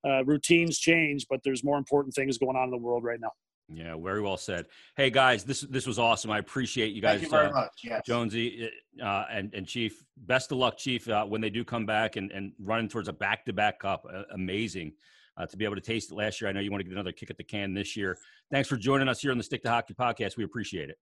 uh, 0.08 0.24
routines 0.26 0.78
change, 0.78 1.26
but 1.28 1.42
there's 1.44 1.64
more 1.64 1.78
important 1.78 2.14
things 2.14 2.38
going 2.38 2.56
on 2.56 2.66
in 2.66 2.72
the 2.72 2.78
world 2.78 3.04
right 3.04 3.20
now. 3.20 3.32
Yeah, 3.72 3.96
very 3.98 4.22
well 4.22 4.38
said. 4.38 4.66
Hey 4.98 5.10
guys, 5.10 5.44
this 5.44 5.62
this 5.62 5.86
was 5.86 6.00
awesome. 6.00 6.32
I 6.32 6.40
appreciate 6.40 6.94
you 6.94 7.02
guys. 7.02 7.20
Thank 7.20 7.24
you 7.24 7.30
very 7.30 7.48
uh, 7.48 7.52
much. 7.52 7.82
Yes. 7.84 8.02
Jonesy 8.06 8.70
uh, 9.02 9.26
and 9.32 9.54
and 9.54 9.68
Chief, 9.68 10.04
best 10.18 10.52
of 10.52 10.58
luck, 10.58 10.78
Chief, 10.78 11.08
uh, 11.08 11.26
when 11.26 11.40
they 11.42 11.50
do 11.50 11.64
come 11.64 11.86
back 11.86 12.16
and, 12.16 12.32
and 12.32 12.54
running 12.60 12.90
towards 12.90 13.08
a 13.08 13.14
back 13.14 13.46
to 13.46 13.54
back 13.54 13.80
cup. 13.80 14.06
Uh, 14.12 14.24
amazing 14.34 14.94
uh, 15.40 15.46
to 15.46 15.58
be 15.58 15.66
able 15.66 15.76
to 15.76 15.82
taste 15.82 16.12
it 16.12 16.16
last 16.16 16.42
year. 16.42 16.50
I 16.50 16.54
know 16.54 16.60
you 16.60 16.72
want 16.72 16.82
to 16.82 16.84
get 16.84 16.94
another 16.94 17.12
kick 17.12 17.30
at 17.30 17.38
the 17.38 17.44
can 17.44 17.74
this 17.74 17.96
year. 17.96 18.18
Thanks 18.52 18.68
for 18.68 18.76
joining 18.76 19.08
us 19.08 19.22
here 19.22 19.32
on 19.32 19.38
the 19.38 19.44
Stick 19.44 19.64
to 19.64 19.70
Hockey 19.70 19.94
podcast. 19.94 20.38
We 20.38 20.44
appreciate 20.44 20.90
it. 20.90 20.98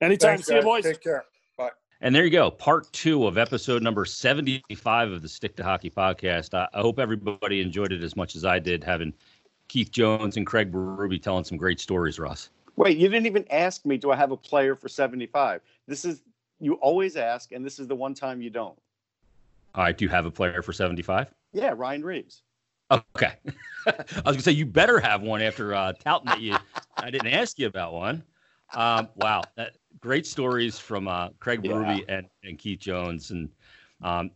Anytime. 0.00 0.36
Thanks, 0.36 0.48
See 0.48 0.56
you, 0.56 0.62
boys. 0.62 0.84
Take 0.84 1.02
care. 1.02 1.24
Bye. 1.56 1.70
And 2.02 2.14
there 2.14 2.24
you 2.24 2.30
go, 2.30 2.50
part 2.50 2.92
two 2.92 3.26
of 3.26 3.38
episode 3.38 3.82
number 3.82 4.04
75 4.04 5.12
of 5.12 5.22
the 5.22 5.28
Stick 5.28 5.56
to 5.56 5.64
Hockey 5.64 5.88
podcast. 5.88 6.52
I, 6.52 6.68
I 6.74 6.80
hope 6.82 6.98
everybody 6.98 7.62
enjoyed 7.62 7.92
it 7.92 8.02
as 8.02 8.16
much 8.16 8.36
as 8.36 8.44
I 8.44 8.58
did, 8.58 8.84
having 8.84 9.14
Keith 9.68 9.90
Jones 9.90 10.36
and 10.36 10.46
Craig 10.46 10.72
Berube 10.72 11.20
telling 11.20 11.44
some 11.44 11.58
great 11.58 11.80
stories, 11.80 12.18
Ross. 12.18 12.50
Wait, 12.76 12.98
you 12.98 13.08
didn't 13.08 13.26
even 13.26 13.44
ask 13.50 13.84
me, 13.86 13.96
do 13.96 14.10
I 14.10 14.16
have 14.16 14.30
a 14.30 14.36
player 14.36 14.76
for 14.76 14.88
75? 14.88 15.60
This 15.86 16.04
is, 16.04 16.22
you 16.60 16.74
always 16.74 17.16
ask, 17.16 17.52
and 17.52 17.64
this 17.64 17.78
is 17.78 17.88
the 17.88 17.94
one 17.94 18.14
time 18.14 18.42
you 18.42 18.50
don't. 18.50 18.78
All 19.74 19.84
right, 19.84 19.96
do 19.96 20.04
you 20.04 20.08
have 20.10 20.26
a 20.26 20.30
player 20.30 20.62
for 20.62 20.72
75? 20.72 21.32
Yeah, 21.52 21.74
Ryan 21.76 22.04
Reaves. 22.04 22.42
Okay. 22.90 23.32
I 23.86 23.92
was 24.24 24.36
gonna 24.36 24.40
say 24.40 24.52
you 24.52 24.66
better 24.66 25.00
have 25.00 25.22
one 25.22 25.42
after 25.42 25.74
uh, 25.74 25.92
touting 25.94 26.28
that 26.28 26.40
you. 26.40 26.56
I 27.00 27.10
didn't 27.10 27.32
ask 27.32 27.58
you 27.58 27.66
about 27.66 27.92
one. 27.92 28.22
Um, 28.74 29.08
wow, 29.16 29.42
that, 29.56 29.76
great 30.00 30.26
stories 30.26 30.78
from 30.78 31.08
uh, 31.08 31.30
Craig 31.40 31.64
Yeah. 31.64 31.72
Berube 31.72 32.04
and, 32.08 32.26
and 32.44 32.58
Keith 32.58 32.78
Jones, 32.78 33.30
and 33.32 33.48
um, 34.02 34.30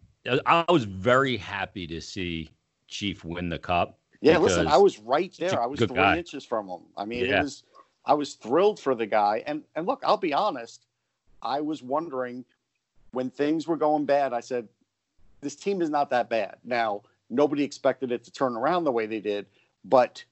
I 0.47 0.65
was 0.69 0.85
very 0.85 1.37
happy 1.37 1.87
to 1.87 2.01
see 2.01 2.51
Chief 2.89 3.25
win 3.25 3.49
the 3.49 3.59
cup. 3.59 4.00
Yeah, 4.21 4.39
listen, 4.39 4.67
I 4.67 4.77
was 4.77 4.99
right 4.99 5.35
there. 5.39 5.61
I 5.61 5.67
was 5.67 5.79
three 5.81 5.89
guy. 5.89 6.19
inches 6.19 6.45
from 6.45 6.69
him. 6.69 6.81
I 6.97 7.05
mean, 7.05 7.25
Yeah. 7.25 7.41
it 7.41 7.43
was, 7.43 7.63
I 8.05 8.15
was 8.15 8.35
thrilled 8.35 8.79
for 8.79 8.95
the 8.95 9.07
guy. 9.07 9.43
And, 9.47 9.65
and 9.75 9.87
look, 9.87 10.03
I'll 10.05 10.17
be 10.17 10.33
honest, 10.35 10.87
I 11.43 11.61
was 11.61 11.83
wondering 11.83 12.45
when 13.13 13.31
things 13.31 13.67
were 13.67 13.77
going 13.77 14.05
bad, 14.05 14.33
I 14.33 14.41
said, 14.41 14.69
this 15.41 15.57
team 15.57 15.81
is 15.81 15.89
not 15.89 16.11
that 16.11 16.29
bad. 16.29 16.57
Now, 16.65 17.03
nobody 17.31 17.65
expected 17.65 18.13
it 18.13 18.25
to 18.25 18.31
turn 18.31 18.57
around 18.57 18.85
the 18.85 18.93
way 18.93 19.07
they 19.07 19.21
did, 19.21 19.47
but 19.85 20.23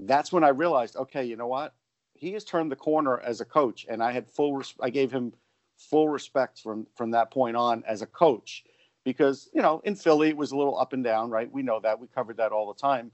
that's 0.00 0.32
when 0.32 0.44
I 0.44 0.48
realized, 0.48 0.96
okay, 0.96 1.24
you 1.24 1.36
know 1.36 1.48
what? 1.48 1.74
He 2.14 2.32
has 2.32 2.44
turned 2.44 2.70
the 2.70 2.76
corner 2.76 3.18
as 3.20 3.40
a 3.40 3.44
coach, 3.44 3.86
and 3.88 4.02
I 4.02 4.12
had 4.12 4.28
full. 4.28 4.56
Res- 4.56 4.74
I 4.80 4.88
gave 4.88 5.10
him 5.10 5.32
full 5.76 6.08
respect 6.08 6.60
from 6.60 6.86
from 6.96 7.10
that 7.10 7.30
point 7.30 7.56
on 7.56 7.84
as 7.86 8.00
a 8.00 8.06
coach, 8.06 8.64
because 9.06 9.48
you 9.54 9.62
know 9.62 9.80
in 9.84 9.94
Philly 9.94 10.28
it 10.28 10.36
was 10.36 10.50
a 10.50 10.56
little 10.56 10.78
up 10.78 10.92
and 10.92 11.02
down, 11.02 11.30
right? 11.30 11.50
We 11.50 11.62
know 11.62 11.80
that 11.80 11.98
we 11.98 12.08
covered 12.08 12.36
that 12.38 12.50
all 12.52 12.70
the 12.70 12.78
time, 12.78 13.12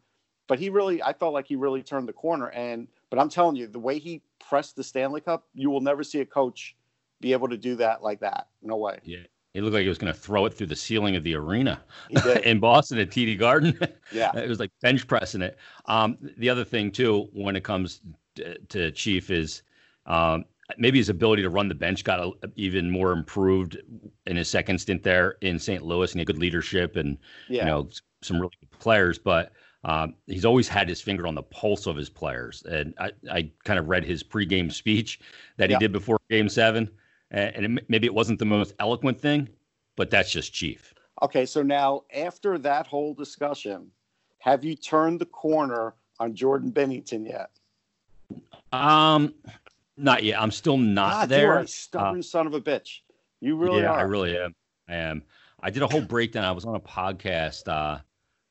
but 0.48 0.58
he 0.58 0.70
really, 0.70 1.02
I 1.02 1.12
felt 1.12 1.34
like 1.34 1.46
he 1.46 1.54
really 1.54 1.82
turned 1.82 2.08
the 2.08 2.14
corner. 2.14 2.48
And 2.50 2.88
but 3.10 3.20
I'm 3.20 3.28
telling 3.28 3.54
you, 3.56 3.68
the 3.68 3.78
way 3.78 3.98
he 3.98 4.22
pressed 4.48 4.74
the 4.74 4.82
Stanley 4.82 5.20
Cup, 5.20 5.44
you 5.54 5.70
will 5.70 5.82
never 5.82 6.02
see 6.02 6.20
a 6.20 6.24
coach 6.26 6.74
be 7.20 7.32
able 7.32 7.46
to 7.48 7.58
do 7.58 7.76
that 7.76 8.02
like 8.02 8.20
that. 8.20 8.48
No 8.62 8.76
way. 8.76 8.98
Yeah, 9.04 9.20
He 9.52 9.60
looked 9.60 9.74
like 9.74 9.82
he 9.82 9.88
was 9.88 9.98
going 9.98 10.12
to 10.12 10.18
throw 10.18 10.46
it 10.46 10.54
through 10.54 10.68
the 10.68 10.76
ceiling 10.76 11.14
of 11.14 11.22
the 11.22 11.36
arena 11.36 11.82
in 12.44 12.58
Boston 12.58 12.98
at 12.98 13.10
TD 13.10 13.38
Garden. 13.38 13.78
Yeah. 14.12 14.36
it 14.36 14.48
was 14.48 14.60
like 14.60 14.70
bench 14.82 15.06
pressing 15.06 15.40
it. 15.40 15.56
Um, 15.86 16.18
the 16.36 16.50
other 16.50 16.64
thing 16.64 16.90
too, 16.90 17.28
when 17.32 17.54
it 17.54 17.64
comes 17.64 18.00
to, 18.36 18.58
to 18.58 18.90
Chief, 18.90 19.30
is 19.30 19.62
um, 20.06 20.44
maybe 20.78 20.98
his 20.98 21.08
ability 21.08 21.42
to 21.42 21.50
run 21.50 21.68
the 21.68 21.74
bench 21.74 22.04
got 22.04 22.20
a, 22.20 22.30
even 22.56 22.90
more 22.90 23.12
improved 23.12 23.76
in 24.26 24.36
his 24.36 24.48
second 24.48 24.78
stint 24.78 25.02
there 25.02 25.36
in 25.40 25.58
St. 25.58 25.82
Louis, 25.84 26.10
and 26.12 26.18
he 26.18 26.20
had 26.20 26.26
good 26.26 26.38
leadership 26.38 26.96
and 26.96 27.18
Yeah. 27.48 27.64
you 27.64 27.70
know 27.70 27.88
some 28.22 28.38
really 28.38 28.52
good 28.60 28.78
players. 28.78 29.18
But 29.18 29.52
um, 29.84 30.14
he's 30.26 30.44
always 30.44 30.68
had 30.68 30.88
his 30.88 31.00
finger 31.00 31.26
on 31.26 31.34
the 31.34 31.42
pulse 31.42 31.86
of 31.86 31.96
his 31.96 32.08
players, 32.08 32.62
and 32.64 32.94
I, 32.98 33.10
I 33.30 33.50
kind 33.64 33.78
of 33.78 33.88
read 33.88 34.04
his 34.04 34.22
pregame 34.22 34.72
speech 34.72 35.20
that 35.56 35.70
he 35.70 35.74
Yeah. 35.74 35.78
did 35.80 35.92
before 35.92 36.18
Game 36.30 36.48
Seven, 36.48 36.88
and, 37.30 37.54
and 37.56 37.78
it, 37.78 37.84
maybe 37.88 38.06
it 38.06 38.14
wasn't 38.14 38.38
the 38.38 38.44
most 38.44 38.74
eloquent 38.78 39.20
thing, 39.20 39.48
but 39.96 40.08
that's 40.10 40.30
just 40.30 40.52
Chief. 40.52 40.94
Okay, 41.22 41.44
so 41.46 41.62
now 41.62 42.02
after 42.14 42.58
that 42.58 42.86
whole 42.86 43.12
discussion, 43.14 43.90
have 44.38 44.64
you 44.64 44.74
turned 44.76 45.20
the 45.20 45.26
corner 45.26 45.94
on 46.20 46.34
Jordan 46.34 46.70
Binnington 46.72 47.26
yet? 47.28 47.50
Um, 48.72 49.34
not 50.02 50.22
yet. 50.22 50.40
I'm 50.40 50.50
still 50.50 50.76
not 50.76 51.12
God, 51.12 51.28
there. 51.28 51.60
You 51.60 51.66
stubborn 51.66 52.22
son 52.22 52.46
of 52.46 52.54
a 52.54 52.60
bitch. 52.60 52.98
You 53.40 53.56
really 53.56 53.82
yeah, 53.82 53.90
are. 53.92 53.98
I 54.00 54.02
really 54.02 54.36
am. 54.38 54.54
I 54.88 54.94
am. 54.94 55.22
I 55.60 55.70
did 55.70 55.82
a 55.82 55.86
whole 55.86 56.02
breakdown. 56.02 56.44
I 56.44 56.52
was 56.52 56.64
on 56.64 56.74
a 56.74 56.80
podcast, 56.80 57.68
uh, 57.68 58.00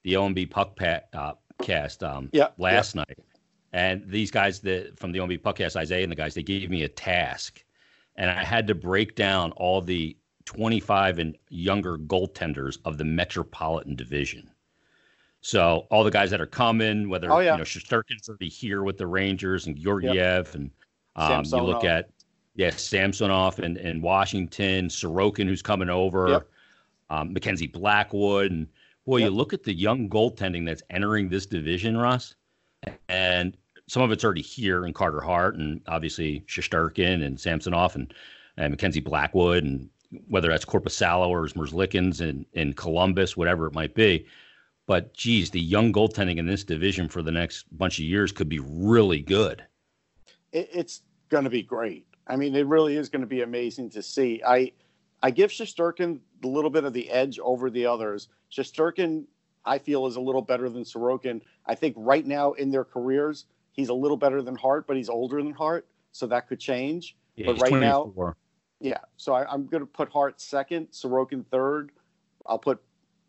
the 0.04 0.14
OMB 0.14 0.50
Puck 0.50 0.76
Pat, 0.76 1.10
uh, 1.14 1.34
cast 1.62 2.04
um, 2.04 2.30
Yeah, 2.32 2.48
last 2.58 2.96
night, 2.96 3.20
and 3.74 4.04
these 4.08 4.32
guys 4.32 4.60
that 4.62 4.98
from 4.98 5.12
the 5.12 5.20
OMB 5.20 5.42
Puckcast, 5.42 5.76
Isaiah 5.76 6.04
and 6.04 6.12
the 6.12 6.16
guys, 6.16 6.34
they 6.34 6.44
gave 6.44 6.70
me 6.70 6.84
a 6.84 6.90
task, 6.90 7.64
and 8.16 8.30
I 8.32 8.44
had 8.44 8.66
to 8.68 8.76
break 8.76 9.16
down 9.16 9.52
all 9.54 9.82
the 9.82 10.18
25 10.46 11.20
and 11.20 11.38
younger 11.50 11.98
goaltenders 11.98 12.78
of 12.86 12.98
the 12.98 13.06
Metropolitan 13.06 13.96
Division. 13.96 14.50
So 15.42 15.88
all 15.90 16.04
the 16.04 16.12
guys 16.12 16.30
that 16.32 16.40
are 16.40 16.46
coming, 16.46 17.10
whether 17.10 17.32
Oh, 17.32 17.40
yeah. 17.40 17.54
you 17.54 17.58
know 17.58 17.64
Shesterkin's 17.64 18.30
already 18.30 18.50
here 18.50 18.84
with 18.84 18.98
the 18.98 19.08
Rangers 19.08 19.68
and 19.68 19.76
Georgiev, 19.76 20.54
and 20.56 20.70
um, 21.16 21.44
you 21.46 21.62
look 21.62 21.84
at 21.84 22.10
yeah 22.56 22.70
Samsonov 22.70 23.60
and 23.60 23.78
and 23.78 24.02
Washington, 24.02 24.88
Sorokin 24.88 25.48
who's 25.48 25.62
coming 25.62 25.90
over, 25.90 26.28
Yep. 26.30 26.48
um, 27.10 27.34
Mackenzie 27.34 27.68
Blackwood, 27.68 28.52
and 28.52 28.68
boy, 29.06 29.18
you 29.18 29.30
look 29.30 29.54
at 29.54 29.64
the 29.64 29.74
young 29.74 30.10
goaltending 30.10 30.66
that's 30.66 30.84
entering 30.90 31.30
this 31.30 31.46
division, 31.46 31.98
Russ, 31.98 32.36
and 33.10 33.58
some 33.88 34.02
of 34.04 34.12
it's 34.12 34.24
already 34.24 34.42
here 34.42 34.86
in 34.86 34.94
Carter 34.94 35.22
Hart 35.22 35.56
and 35.56 35.82
obviously 35.88 36.42
Shesterkin 36.48 37.26
and 37.26 37.40
Samsonov 37.40 37.96
and 37.96 38.14
and 38.58 38.72
Mackenzie 38.72 39.00
Blackwood 39.02 39.64
and 39.64 39.90
whether 40.28 40.50
that's 40.50 40.66
Korpisalo 40.66 41.28
or 41.30 41.46
Merzlikins 41.48 42.22
in 42.22 42.46
in 42.54 42.74
Columbus, 42.74 43.36
whatever 43.36 43.68
it 43.68 43.74
might 43.74 43.94
be. 43.96 44.26
But 44.88 45.14
geez, 45.14 45.50
the 45.52 45.60
young 45.62 45.94
goaltending 45.94 46.38
in 46.38 46.46
this 46.48 46.64
division 46.64 47.08
for 47.08 47.22
the 47.22 47.32
next 47.32 47.66
bunch 47.78 48.00
of 48.00 48.06
years 48.06 48.32
could 48.32 48.50
be 48.50 48.60
really 48.60 49.22
good. 49.22 49.64
It, 50.52 50.70
it's 50.74 51.02
going 51.30 51.44
to 51.46 51.50
be 51.50 51.64
great. 51.64 52.06
I 52.28 52.36
mean, 52.36 52.56
it 52.56 52.66
really 52.68 52.96
is 52.98 53.10
going 53.10 53.22
to 53.22 53.28
be 53.28 53.42
amazing 53.42 53.90
to 53.92 54.04
see. 54.04 54.42
I 54.46 54.72
I 55.24 55.32
give 55.32 55.52
Shesterkin 55.52 56.20
a 56.44 56.48
little 56.48 56.70
bit 56.70 56.84
of 56.84 56.94
the 56.94 57.10
edge 57.10 57.40
over 57.40 57.70
the 57.70 57.86
others. 57.86 58.30
Shesterkin, 58.52 59.26
I 59.66 59.78
feel, 59.78 60.08
is 60.08 60.16
a 60.16 60.22
little 60.22 60.42
better 60.42 60.70
than 60.70 60.84
Sorokin. 60.84 61.42
I 61.66 61.76
think 61.76 61.96
right 61.98 62.26
now 62.26 62.54
in 62.54 62.72
their 62.72 62.84
careers, 62.84 63.46
he's 63.72 63.90
a 63.90 63.94
little 63.94 64.18
better 64.18 64.42
than 64.42 64.56
Hart, 64.56 64.88
but 64.88 64.98
he's 64.98 65.10
older 65.10 65.42
than 65.42 65.54
Hart, 65.54 65.88
so 66.12 66.26
that 66.28 66.48
could 66.48 66.60
change. 66.60 67.16
Yeah, 67.36 67.48
But 67.48 67.62
right 67.62 67.74
now- 67.74 68.04
24. 68.04 68.38
Yeah, 68.84 68.98
so 69.16 69.34
I, 69.34 69.46
I'm 69.52 69.68
going 69.68 69.82
to 69.82 69.86
put 69.88 70.10
Hart 70.10 70.42
second, 70.42 70.88
Sorokin 70.90 71.46
third. 71.46 71.92
I'll 72.48 72.58
put 72.58 72.82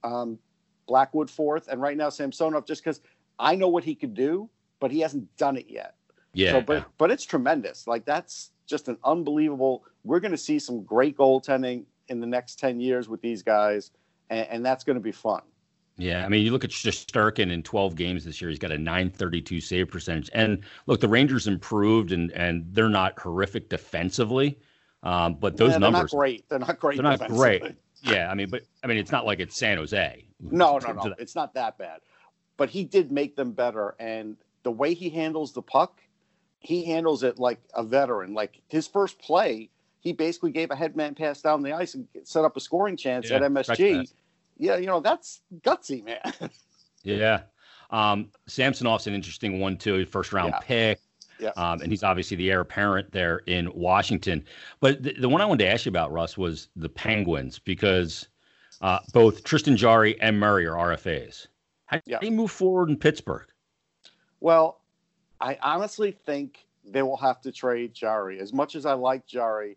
um, 0.03 0.39
Blackwood 0.87 1.29
fourth, 1.31 1.69
and 1.69 1.79
right 1.79 1.97
now 1.97 2.09
Samsonov, 2.09 2.67
just 2.67 2.83
because 2.83 3.03
I 3.39 3.55
know 3.55 3.69
what 3.69 3.85
he 3.85 3.95
could 3.95 4.15
do, 4.15 4.49
but 4.81 4.91
he 4.91 5.01
hasn't 5.01 5.37
done 5.37 5.59
it 5.59 5.67
yet. 5.69 5.97
Yeah, 6.35 6.53
So, 6.53 6.61
but 6.63 6.87
but 6.99 7.11
it's 7.11 7.25
tremendous. 7.25 7.87
Like 7.87 8.05
that's 8.05 8.53
just 8.67 8.89
an 8.89 8.97
unbelievable. 9.05 9.85
We're 10.05 10.21
going 10.21 10.33
to 10.33 10.39
see 10.39 10.59
some 10.59 10.83
great 10.83 11.17
goaltending 11.17 11.85
in 12.09 12.21
the 12.21 12.27
next 12.27 12.59
ten 12.59 12.81
years 12.81 13.09
with 13.09 13.21
these 13.21 13.43
guys, 13.43 13.91
and, 14.31 14.47
and 14.49 14.67
that's 14.67 14.85
going 14.85 14.97
to 14.97 15.03
be 15.03 15.13
fun. 15.13 15.43
Yeah, 15.99 16.25
I 16.25 16.29
mean, 16.29 16.43
you 16.43 16.53
look 16.53 16.65
at 16.65 16.71
Shesterkin 16.71 17.53
in 17.53 17.63
12 17.63 17.95
games 17.95 18.25
this 18.25 18.41
year; 18.41 18.49
he's 18.49 18.59
got 18.59 18.73
a 18.73 18.79
932 18.79 19.61
save 19.61 19.89
percentage. 19.89 20.31
And 20.33 20.65
look, 20.87 21.01
the 21.01 21.09
Rangers 21.09 21.47
improved, 21.47 22.13
and 22.13 22.31
and 22.33 22.65
they're 22.71 22.89
not 22.89 23.19
horrific 23.19 23.69
defensively, 23.69 24.59
um, 25.03 25.35
but 25.35 25.57
those 25.57 25.73
Yeah, 25.73 25.79
they're 25.79 25.91
numbers, 25.91 26.13
not 26.13 26.19
great. 26.19 26.49
They're 26.49 26.59
not 26.59 26.81
great. 26.81 26.97
They're 26.97 27.03
not 27.03 27.19
defensively. 27.19 27.59
great. 27.59 27.77
yeah, 28.05 28.31
I 28.31 28.35
mean, 28.35 28.49
but 28.49 28.63
I 28.83 28.87
mean, 28.87 28.97
it's 28.97 29.13
not 29.13 29.27
like 29.27 29.39
it's 29.41 29.57
San 29.57 29.77
Jose. 29.77 30.27
No, 30.41 30.79
no, 30.79 30.93
no. 31.05 31.15
It's 31.19 31.35
not 31.35 31.55
that 31.55 31.77
bad. 31.77 32.01
But 32.57 32.71
he 32.71 32.85
did 32.85 33.13
make 33.13 33.37
them 33.37 33.53
better, 33.53 33.95
and 33.99 34.37
the 34.63 34.71
way 34.71 34.95
he 34.95 35.11
handles 35.11 35.53
the 35.53 35.63
puck, 35.63 36.01
he 36.63 36.85
handles 36.85 37.23
it 37.23 37.39
like 37.39 37.61
a 37.75 37.83
veteran. 37.83 38.35
Like 38.35 38.61
his 38.69 38.87
first 38.87 39.19
play, 39.19 39.69
he 40.01 40.13
basically 40.13 40.51
gave 40.51 40.71
a 40.71 40.77
headman 40.77 41.15
pass 41.15 41.41
down 41.43 41.63
the 41.63 41.73
ice 41.73 41.95
and 41.95 42.07
set 42.25 42.45
up 42.45 42.57
a 42.57 42.61
scoring 42.61 42.97
chance 42.97 43.31
Yeah, 43.31 43.37
at 43.37 43.43
MSG. 43.43 44.13
Yeah, 44.59 44.77
you 44.77 44.87
know 44.87 45.01
that's 45.01 45.41
gutsy, 45.63 46.05
man. 46.05 46.21
Yeah. 47.05 47.43
Um, 47.91 48.31
Samsonov's 48.49 49.09
an 49.09 49.15
interesting 49.15 49.59
one 49.59 49.77
too. 49.77 50.07
First 50.07 50.33
round 50.33 50.55
Yeah. 50.55 50.61
pick. 50.63 51.01
Yeah. 51.41 51.49
Um, 51.57 51.81
and 51.83 51.91
he's 51.91 52.05
obviously 52.05 52.37
the 52.37 52.49
heir 52.53 52.61
apparent 52.61 53.11
there 53.11 53.39
in 53.47 53.69
Washington. 53.75 54.45
But 54.79 55.03
the, 55.03 55.13
the 55.15 55.29
one 55.29 55.41
I 55.41 55.45
wanted 55.47 55.65
to 55.65 55.71
ask 55.73 55.85
you 55.85 55.91
about, 55.91 56.13
Russ, 56.13 56.39
was 56.39 56.69
the 56.77 56.89
Penguins 56.89 57.59
because 57.59 58.29
uh, 58.83 59.01
both 59.13 59.43
Tristan 59.43 59.77
Jarry 59.77 60.21
and 60.21 60.39
Murray 60.39 60.65
are 60.67 60.77
RFAs. 60.77 61.49
How 61.87 61.97
do 61.97 62.03
Yeah. 62.07 62.19
they 62.23 62.31
move 62.31 62.53
forward 62.53 62.89
in 62.89 62.97
Pittsburgh? 62.97 63.49
Well, 64.41 64.81
I 65.43 65.59
honestly 65.61 66.13
think 66.25 66.65
they 66.89 67.03
will 67.03 67.17
have 67.17 67.41
to 67.43 67.53
trade 67.53 67.93
Jarry. 67.93 68.39
As 68.41 68.53
much 68.53 68.75
as 68.77 68.87
I 68.87 68.93
like 68.93 69.27
Jarry, 69.27 69.77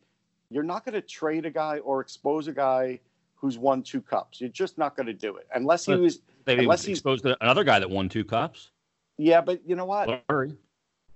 you're 0.50 0.64
not 0.64 0.86
going 0.86 0.94
to 0.94 1.02
trade 1.02 1.46
a 1.46 1.50
guy 1.52 1.80
or 1.80 2.00
expose 2.02 2.48
a 2.48 2.52
guy 2.54 3.00
who's 3.36 3.58
won 3.58 3.82
two 3.82 4.00
cups. 4.02 4.40
You're 4.40 4.50
just 4.50 4.78
not 4.78 4.96
going 4.96 5.08
to 5.08 5.14
do 5.14 5.36
it 5.38 5.48
unless 5.54 5.86
he 5.86 5.96
was. 5.96 6.20
They 6.46 6.60
Unless 6.60 6.84
he's- 6.86 7.00
exposed 7.00 7.24
to 7.24 7.36
another 7.42 7.64
guy 7.64 7.80
that 7.80 7.90
won 7.90 8.08
two 8.08 8.24
cups. 8.24 8.70
Yeah, 9.18 9.42
but 9.42 9.68
you 9.68 9.76
know 9.76 9.86
what? 9.86 10.24
Murray. 10.30 10.56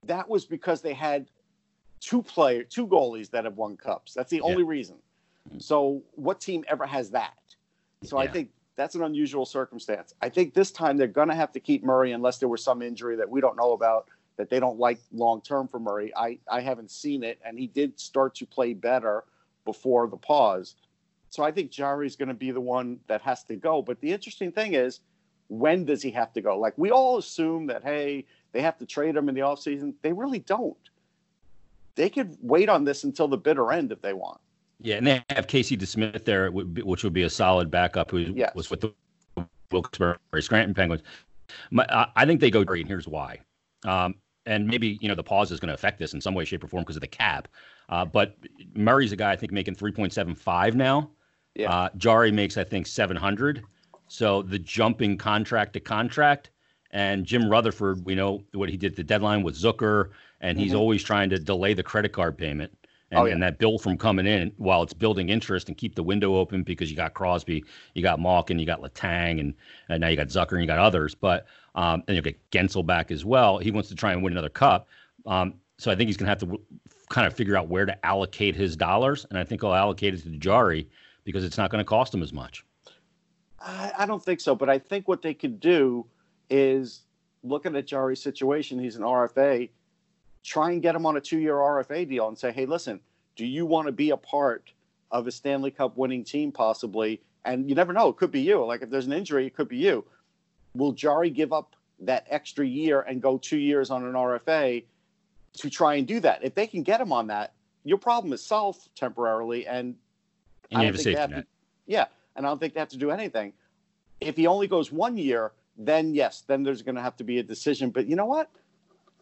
That 0.06 0.28
was 0.28 0.46
because 0.46 0.82
they 0.82 0.94
had 0.94 1.30
two 2.00 2.24
player, 2.24 2.64
two 2.64 2.88
goalies 2.88 3.30
that 3.30 3.44
have 3.44 3.56
won 3.58 3.78
cups. 3.78 4.16
That's 4.16 4.32
the 4.32 4.38
Yeah. 4.38 4.44
only 4.44 4.64
reason. 4.64 4.98
Hmm. 5.52 5.60
So, 5.60 6.02
what 6.16 6.40
team 6.40 6.66
ever 6.68 6.88
has 6.88 7.12
that? 7.12 7.38
So, 8.04 8.18
I 8.18 8.26
think 8.26 8.50
that's 8.76 8.96
an 8.96 9.04
unusual 9.04 9.46
circumstance. 9.46 10.16
I 10.22 10.30
think 10.30 10.54
this 10.56 10.72
time 10.72 10.98
they're 10.98 11.08
going 11.08 11.28
to 11.28 11.36
have 11.36 11.52
to 11.52 11.60
keep 11.60 11.84
Murray 11.84 12.14
unless 12.14 12.40
there 12.40 12.50
was 12.50 12.64
some 12.64 12.82
injury 12.82 13.16
that 13.18 13.30
we 13.30 13.42
don't 13.42 13.56
know 13.58 13.74
about 13.74 14.08
that 14.40 14.50
they 14.50 14.58
don't 14.58 14.80
like 14.80 15.00
long 15.12 15.42
term 15.42 15.68
for 15.68 15.82
Murray. 15.82 16.16
I, 16.16 16.40
I 16.50 16.62
haven't 16.62 16.92
seen 16.92 17.24
it, 17.26 17.40
and 17.46 17.60
he 17.60 17.68
did 17.68 18.00
start 18.00 18.34
to 18.36 18.46
play 18.46 18.74
better 18.74 19.26
before 19.66 20.08
the 20.08 20.16
pause. 20.16 20.76
So 21.30 21.44
I 21.44 21.52
think 21.52 21.72
Jarry's 21.72 22.16
going 22.16 22.30
to 22.30 22.34
be 22.34 22.52
the 22.52 22.62
one 22.62 23.02
that 23.08 23.22
has 23.22 23.44
to 23.44 23.58
go. 23.58 23.82
But 23.82 24.00
the 24.00 24.14
interesting 24.14 24.54
thing 24.54 24.76
is, 24.76 25.02
when 25.50 25.84
does 25.84 26.02
he 26.02 26.10
have 26.12 26.32
to 26.34 26.42
go? 26.42 26.58
Like 26.58 26.74
we 26.78 26.90
all 26.90 27.18
assume 27.18 27.68
that, 27.68 27.84
hey, 27.84 28.26
they 28.54 28.62
have 28.62 28.78
to 28.78 28.86
trade 28.86 29.18
him 29.18 29.28
in 29.28 29.36
the 29.36 29.42
offseason. 29.42 29.94
They 30.04 30.14
really 30.14 30.40
don't. 30.40 30.78
They 31.96 32.10
could 32.10 32.38
wait 32.42 32.70
on 32.70 32.86
this 32.86 33.04
until 33.04 33.28
the 33.28 33.38
bitter 33.38 33.74
end 33.74 33.92
if 33.92 34.02
they 34.02 34.14
want. 34.14 34.40
Yeah, 34.80 34.96
and 34.96 35.06
they 35.06 35.22
have 35.32 35.48
Casey 35.48 35.76
DeSmith 35.76 36.24
there, 36.24 36.50
which 36.50 37.04
would 37.04 37.12
be 37.12 37.24
a 37.24 37.30
solid 37.30 37.70
backup 37.70 38.10
who 38.10 38.20
Yes. 38.20 38.56
was 38.56 38.70
with 38.70 38.80
the 38.80 38.94
Wilkes-Barre 39.70 40.18
Scranton 40.40 40.74
Penguins. 40.74 41.04
My, 41.72 41.86
I- 42.16 42.26
think 42.26 42.40
they 42.40 42.50
go 42.50 42.64
great, 42.64 42.82
and 42.82 42.88
here's 42.88 43.06
why. 43.06 43.40
Um, 43.86 44.16
and 44.46 44.68
maybe 44.68 44.98
you 45.02 45.08
know 45.08 45.16
the 45.16 45.24
pause 45.24 45.52
is 45.52 45.60
going 45.60 45.68
to 45.70 45.74
affect 45.74 46.00
this 46.00 46.14
in 46.14 46.22
some 46.22 46.34
way, 46.34 46.46
shape, 46.46 46.64
or 46.64 46.68
form 46.68 46.84
because 46.84 46.96
of 46.96 47.02
the 47.02 47.08
cap. 47.08 47.48
Uh, 47.90 48.06
but 48.06 48.36
Murray's 48.76 49.12
a 49.12 49.16
guy 49.16 49.32
I 49.32 49.36
think 49.36 49.52
making 49.52 49.76
3.75 49.76 50.76
now. 50.76 51.10
Yeah. 51.56 51.72
Uh, 51.72 51.90
Jarry 51.98 52.32
makes 52.32 52.58
I 52.58 52.64
think 52.64 52.88
700. 52.88 53.64
So 54.08 54.42
the 54.42 54.60
jumping 54.60 55.18
contract 55.18 55.74
to 55.74 55.80
contract, 55.80 56.52
and 56.92 57.26
Jim 57.26 57.50
Rutherford, 57.50 58.06
we 58.06 58.16
know 58.16 58.44
what 58.54 58.70
he 58.70 58.78
did 58.78 58.96
the 58.96 59.04
deadline 59.04 59.44
with 59.44 59.56
Zucker, 59.56 60.10
and 60.42 60.60
he's 60.60 60.74
Mhm. 60.74 60.80
always 60.80 61.04
trying 61.04 61.30
to 61.30 61.38
delay 61.40 61.74
the 61.74 61.84
credit 61.84 62.12
card 62.12 62.38
payment 62.38 62.76
and, 63.12 63.20
Oh, 63.20 63.26
yeah. 63.26 63.34
and 63.34 63.42
that 63.44 63.58
bill 63.58 63.78
from 63.80 63.98
coming 63.98 64.26
in 64.28 64.52
while 64.58 64.84
it's 64.84 64.94
building 64.94 65.30
interest 65.30 65.68
and 65.68 65.78
keep 65.78 65.96
the 65.96 66.04
window 66.04 66.36
open 66.36 66.64
because 66.64 66.90
you 66.92 66.96
got 66.98 67.14
Crosby, 67.14 67.64
you 67.96 68.04
got 68.04 68.20
Malkin, 68.20 68.60
you 68.60 68.66
got 68.66 68.82
Letang, 68.82 69.40
and, 69.40 69.54
and 69.90 70.02
now 70.02 70.08
you 70.08 70.16
got 70.16 70.28
Zucker 70.28 70.54
and 70.54 70.62
you 70.62 70.68
got 70.68 70.80
others. 70.80 71.16
But 71.16 71.46
um, 71.76 72.04
and 72.08 72.16
you'll 72.16 72.24
get 72.24 72.50
Guentzel 72.52 72.86
back 72.86 73.12
as 73.12 73.26
well. 73.26 73.58
He 73.58 73.72
wants 73.72 73.90
to 73.90 73.96
try 73.96 74.12
and 74.12 74.22
win 74.24 74.34
another 74.34 74.50
cup. 74.50 74.88
Um, 75.26 75.56
so 75.78 75.92
I 75.92 75.96
think 75.96 76.08
he's 76.08 76.18
going 76.18 76.26
to 76.26 76.30
have 76.30 76.40
to 76.40 76.46
w- 76.46 76.64
kind 77.10 77.26
of 77.26 77.34
figure 77.34 77.56
out 77.56 77.68
where 77.70 77.86
to 77.86 78.06
allocate 78.06 78.56
his 78.56 78.76
dollars, 78.76 79.26
and 79.30 79.38
I 79.40 79.44
think 79.44 79.62
he'll 79.62 79.74
allocate 79.74 80.14
it 80.14 80.24
to 80.24 80.30
Jarry 80.38 80.90
because 81.24 81.44
it's 81.46 81.58
not 81.58 81.70
going 81.70 81.80
to 81.80 81.86
cost 81.86 82.14
him 82.14 82.22
as 82.24 82.34
much. 82.34 82.66
I, 83.60 83.92
I 84.00 84.06
don't 84.06 84.24
think 84.24 84.40
so, 84.42 84.56
but 84.56 84.70
I 84.70 84.78
think 84.80 85.08
what 85.08 85.22
they 85.22 85.34
could 85.34 85.60
do 85.60 86.06
is 86.50 87.02
looking 87.44 87.76
at 87.76 87.86
Jarry's 87.88 88.22
situation. 88.22 88.80
He's 88.80 88.96
an 88.96 89.04
RFA. 89.04 89.70
Try 90.44 90.72
and 90.72 90.82
get 90.82 90.96
him 90.96 91.06
on 91.06 91.18
a 91.18 91.22
two-year 91.22 91.56
RFA 91.56 92.08
deal 92.08 92.28
and 92.28 92.38
say, 92.38 92.52
"Hey, 92.52 92.66
listen, 92.66 93.00
do 93.36 93.46
you 93.46 93.66
want 93.66 93.88
to 93.88 93.92
be 93.92 94.10
a 94.12 94.18
part 94.18 94.72
of 95.12 95.28
a 95.28 95.32
Stanley 95.32 95.72
Cup 95.72 95.98
winning 95.98 96.24
team, 96.24 96.52
possibly?" 96.52 97.22
And 97.46 97.68
you 97.70 97.76
never 97.76 97.94
know; 97.94 98.10
it 98.10 98.18
could 98.18 98.32
be 98.32 98.42
you. 98.42 98.64
Like 98.66 98.82
if 98.82 98.90
there's 98.90 99.06
an 99.08 99.14
injury, 99.14 99.46
it 99.48 99.56
could 99.56 99.68
be 99.68 99.78
you. 99.78 100.06
Will 100.76 100.92
Jarry 100.94 101.30
give 101.30 101.52
up 101.52 101.76
that 102.00 102.26
extra 102.30 102.66
year 102.66 103.02
and 103.02 103.22
go 103.22 103.38
two 103.38 103.58
years 103.58 103.90
on 103.92 104.06
an 104.06 104.14
RFA 104.14 104.84
to 105.54 105.70
try 105.70 105.96
and 105.96 106.08
do 106.08 106.20
that? 106.22 106.44
If 106.44 106.56
they 106.56 106.68
can 106.68 106.84
get 106.84 107.02
him 107.02 107.12
on 107.12 107.28
that, 107.28 107.54
your 107.84 107.98
problem 107.98 108.32
is 108.34 108.46
solved 108.46 108.94
temporarily, 108.96 109.68
and 109.68 109.96
And 110.72 110.80
I 110.82 110.84
don't 110.84 110.90
a 110.90 110.92
think 110.94 110.98
they 110.98 111.04
safety 111.12 111.20
have 111.20 111.30
net. 111.32 111.42
to- 111.44 111.48
yeah, 111.88 112.06
and 112.36 112.46
I 112.46 112.50
don't 112.50 112.60
think 112.60 112.74
they 112.76 112.80
have 112.80 112.90
to 112.90 112.98
do 112.98 113.12
anything. 113.12 113.54
If 114.22 114.36
he 114.38 114.48
only 114.48 114.68
goes 114.68 114.92
one 114.92 115.18
year, 115.18 115.54
then 115.78 116.14
yes, 116.14 116.42
then 116.42 116.62
there's 116.64 116.82
going 116.82 116.96
to 116.96 117.02
have 117.02 117.16
to 117.18 117.24
be 117.24 117.40
a 117.40 117.44
decision. 117.44 117.90
But 117.90 118.06
you 118.08 118.16
know 118.16 118.26
what? 118.26 118.50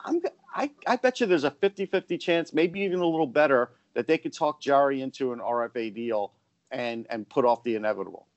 I'm 0.02 0.20
I, 0.56 0.72
I 0.88 0.96
bet 0.96 1.20
you 1.20 1.28
there's 1.28 1.44
a 1.44 1.52
50-50 1.52 2.20
chance, 2.20 2.54
maybe 2.54 2.80
even 2.82 3.00
a 3.00 3.06
little 3.06 3.28
better, 3.28 3.72
that 3.94 4.08
they 4.08 4.18
could 4.18 4.34
talk 4.34 4.62
Jarry 4.62 5.02
into 5.02 5.34
an 5.34 5.40
RFA 5.40 5.94
deal 5.94 6.32
and 6.72 7.06
and 7.10 7.28
put 7.30 7.46
off 7.46 7.64
the 7.64 7.76
inevitable. 7.76 8.28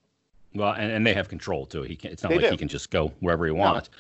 Well, 0.55 0.73
and, 0.73 0.91
and 0.91 1.07
they 1.07 1.15
have 1.15 1.29
control 1.29 1.67
too. 1.67 1.83
He 1.83 1.97
can, 1.97 2.11
it's 2.13 2.23
not 2.23 2.31
They 2.31 2.37
like 2.37 2.47
do. 2.47 2.51
he 2.53 2.57
can 2.57 2.69
just 2.69 2.91
go 2.91 3.13
wherever 3.21 3.45
he 3.47 3.53
wants. 3.53 3.91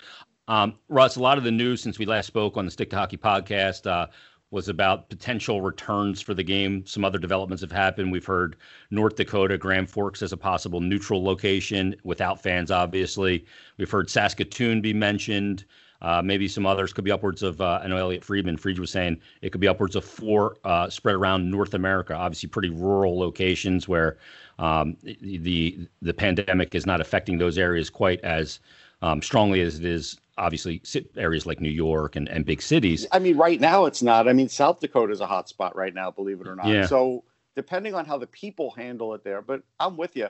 Um, 0.48 0.74
Russ, 0.88 1.16
a 1.16 1.20
lot 1.20 1.38
of 1.38 1.44
the 1.44 1.50
news 1.50 1.80
since 1.80 1.98
we 1.98 2.06
last 2.06 2.26
spoke 2.26 2.56
on 2.56 2.64
the 2.64 2.70
Stick 2.70 2.90
to 2.90 2.96
Hockey 2.96 3.16
podcast, 3.16 3.86
uh, 3.86 4.08
was 4.50 4.68
about 4.68 5.08
potential 5.08 5.60
returns 5.60 6.20
for 6.20 6.34
the 6.34 6.42
game. 6.42 6.84
Some 6.84 7.04
other 7.04 7.18
developments 7.18 7.60
have 7.60 7.70
happened. 7.70 8.10
We've 8.10 8.24
heard 8.24 8.56
North 8.90 9.14
Dakota, 9.14 9.56
Grand 9.56 9.88
Forks 9.88 10.22
as 10.22 10.32
a 10.32 10.36
possible 10.36 10.80
neutral 10.80 11.22
location 11.22 11.94
without 12.02 12.42
fans, 12.42 12.72
obviously. 12.72 13.44
We've 13.76 13.90
heard 13.90 14.10
Saskatoon 14.10 14.80
be 14.80 14.92
mentioned. 14.92 15.64
Uh, 16.02 16.22
maybe 16.22 16.48
some 16.48 16.66
others 16.66 16.92
could 16.92 17.04
be 17.04 17.10
upwards 17.10 17.42
of. 17.42 17.60
Uh, 17.60 17.80
I 17.82 17.86
know 17.86 17.96
Elliotte 17.96 18.24
Friedman, 18.24 18.56
Fried 18.56 18.78
was 18.78 18.90
saying 18.90 19.20
it 19.42 19.50
could 19.50 19.60
be 19.60 19.68
upwards 19.68 19.96
of 19.96 20.04
four 20.04 20.56
uh, 20.64 20.88
spread 20.88 21.14
around 21.14 21.50
North 21.50 21.74
America. 21.74 22.14
Obviously, 22.14 22.48
pretty 22.48 22.70
rural 22.70 23.18
locations 23.18 23.86
where 23.86 24.16
um, 24.58 24.96
the 25.02 25.88
the 26.02 26.14
pandemic 26.14 26.74
is 26.74 26.86
not 26.86 27.00
affecting 27.00 27.38
those 27.38 27.58
areas 27.58 27.90
quite 27.90 28.20
as 28.20 28.60
um, 29.02 29.22
strongly 29.22 29.60
as 29.60 29.78
it 29.78 29.84
is 29.84 30.18
obviously 30.38 30.80
areas 31.16 31.44
like 31.44 31.60
New 31.60 31.70
York 31.70 32.16
and, 32.16 32.28
and 32.28 32.46
big 32.46 32.62
cities. 32.62 33.06
I 33.12 33.18
mean, 33.18 33.36
right 33.36 33.60
now 33.60 33.84
it's 33.84 34.02
not. 34.02 34.26
I 34.26 34.32
mean, 34.32 34.48
South 34.48 34.80
Dakota 34.80 35.12
is 35.12 35.20
a 35.20 35.26
hot 35.26 35.48
spot 35.48 35.76
right 35.76 35.94
now, 35.94 36.10
believe 36.10 36.40
it 36.40 36.48
or 36.48 36.56
not. 36.56 36.66
Yeah. 36.66 36.86
So 36.86 37.24
depending 37.54 37.94
on 37.94 38.06
how 38.06 38.16
the 38.16 38.26
people 38.26 38.70
handle 38.70 39.14
it 39.14 39.22
there, 39.22 39.42
but 39.42 39.62
I'm 39.78 39.96
with 39.96 40.16
you. 40.16 40.28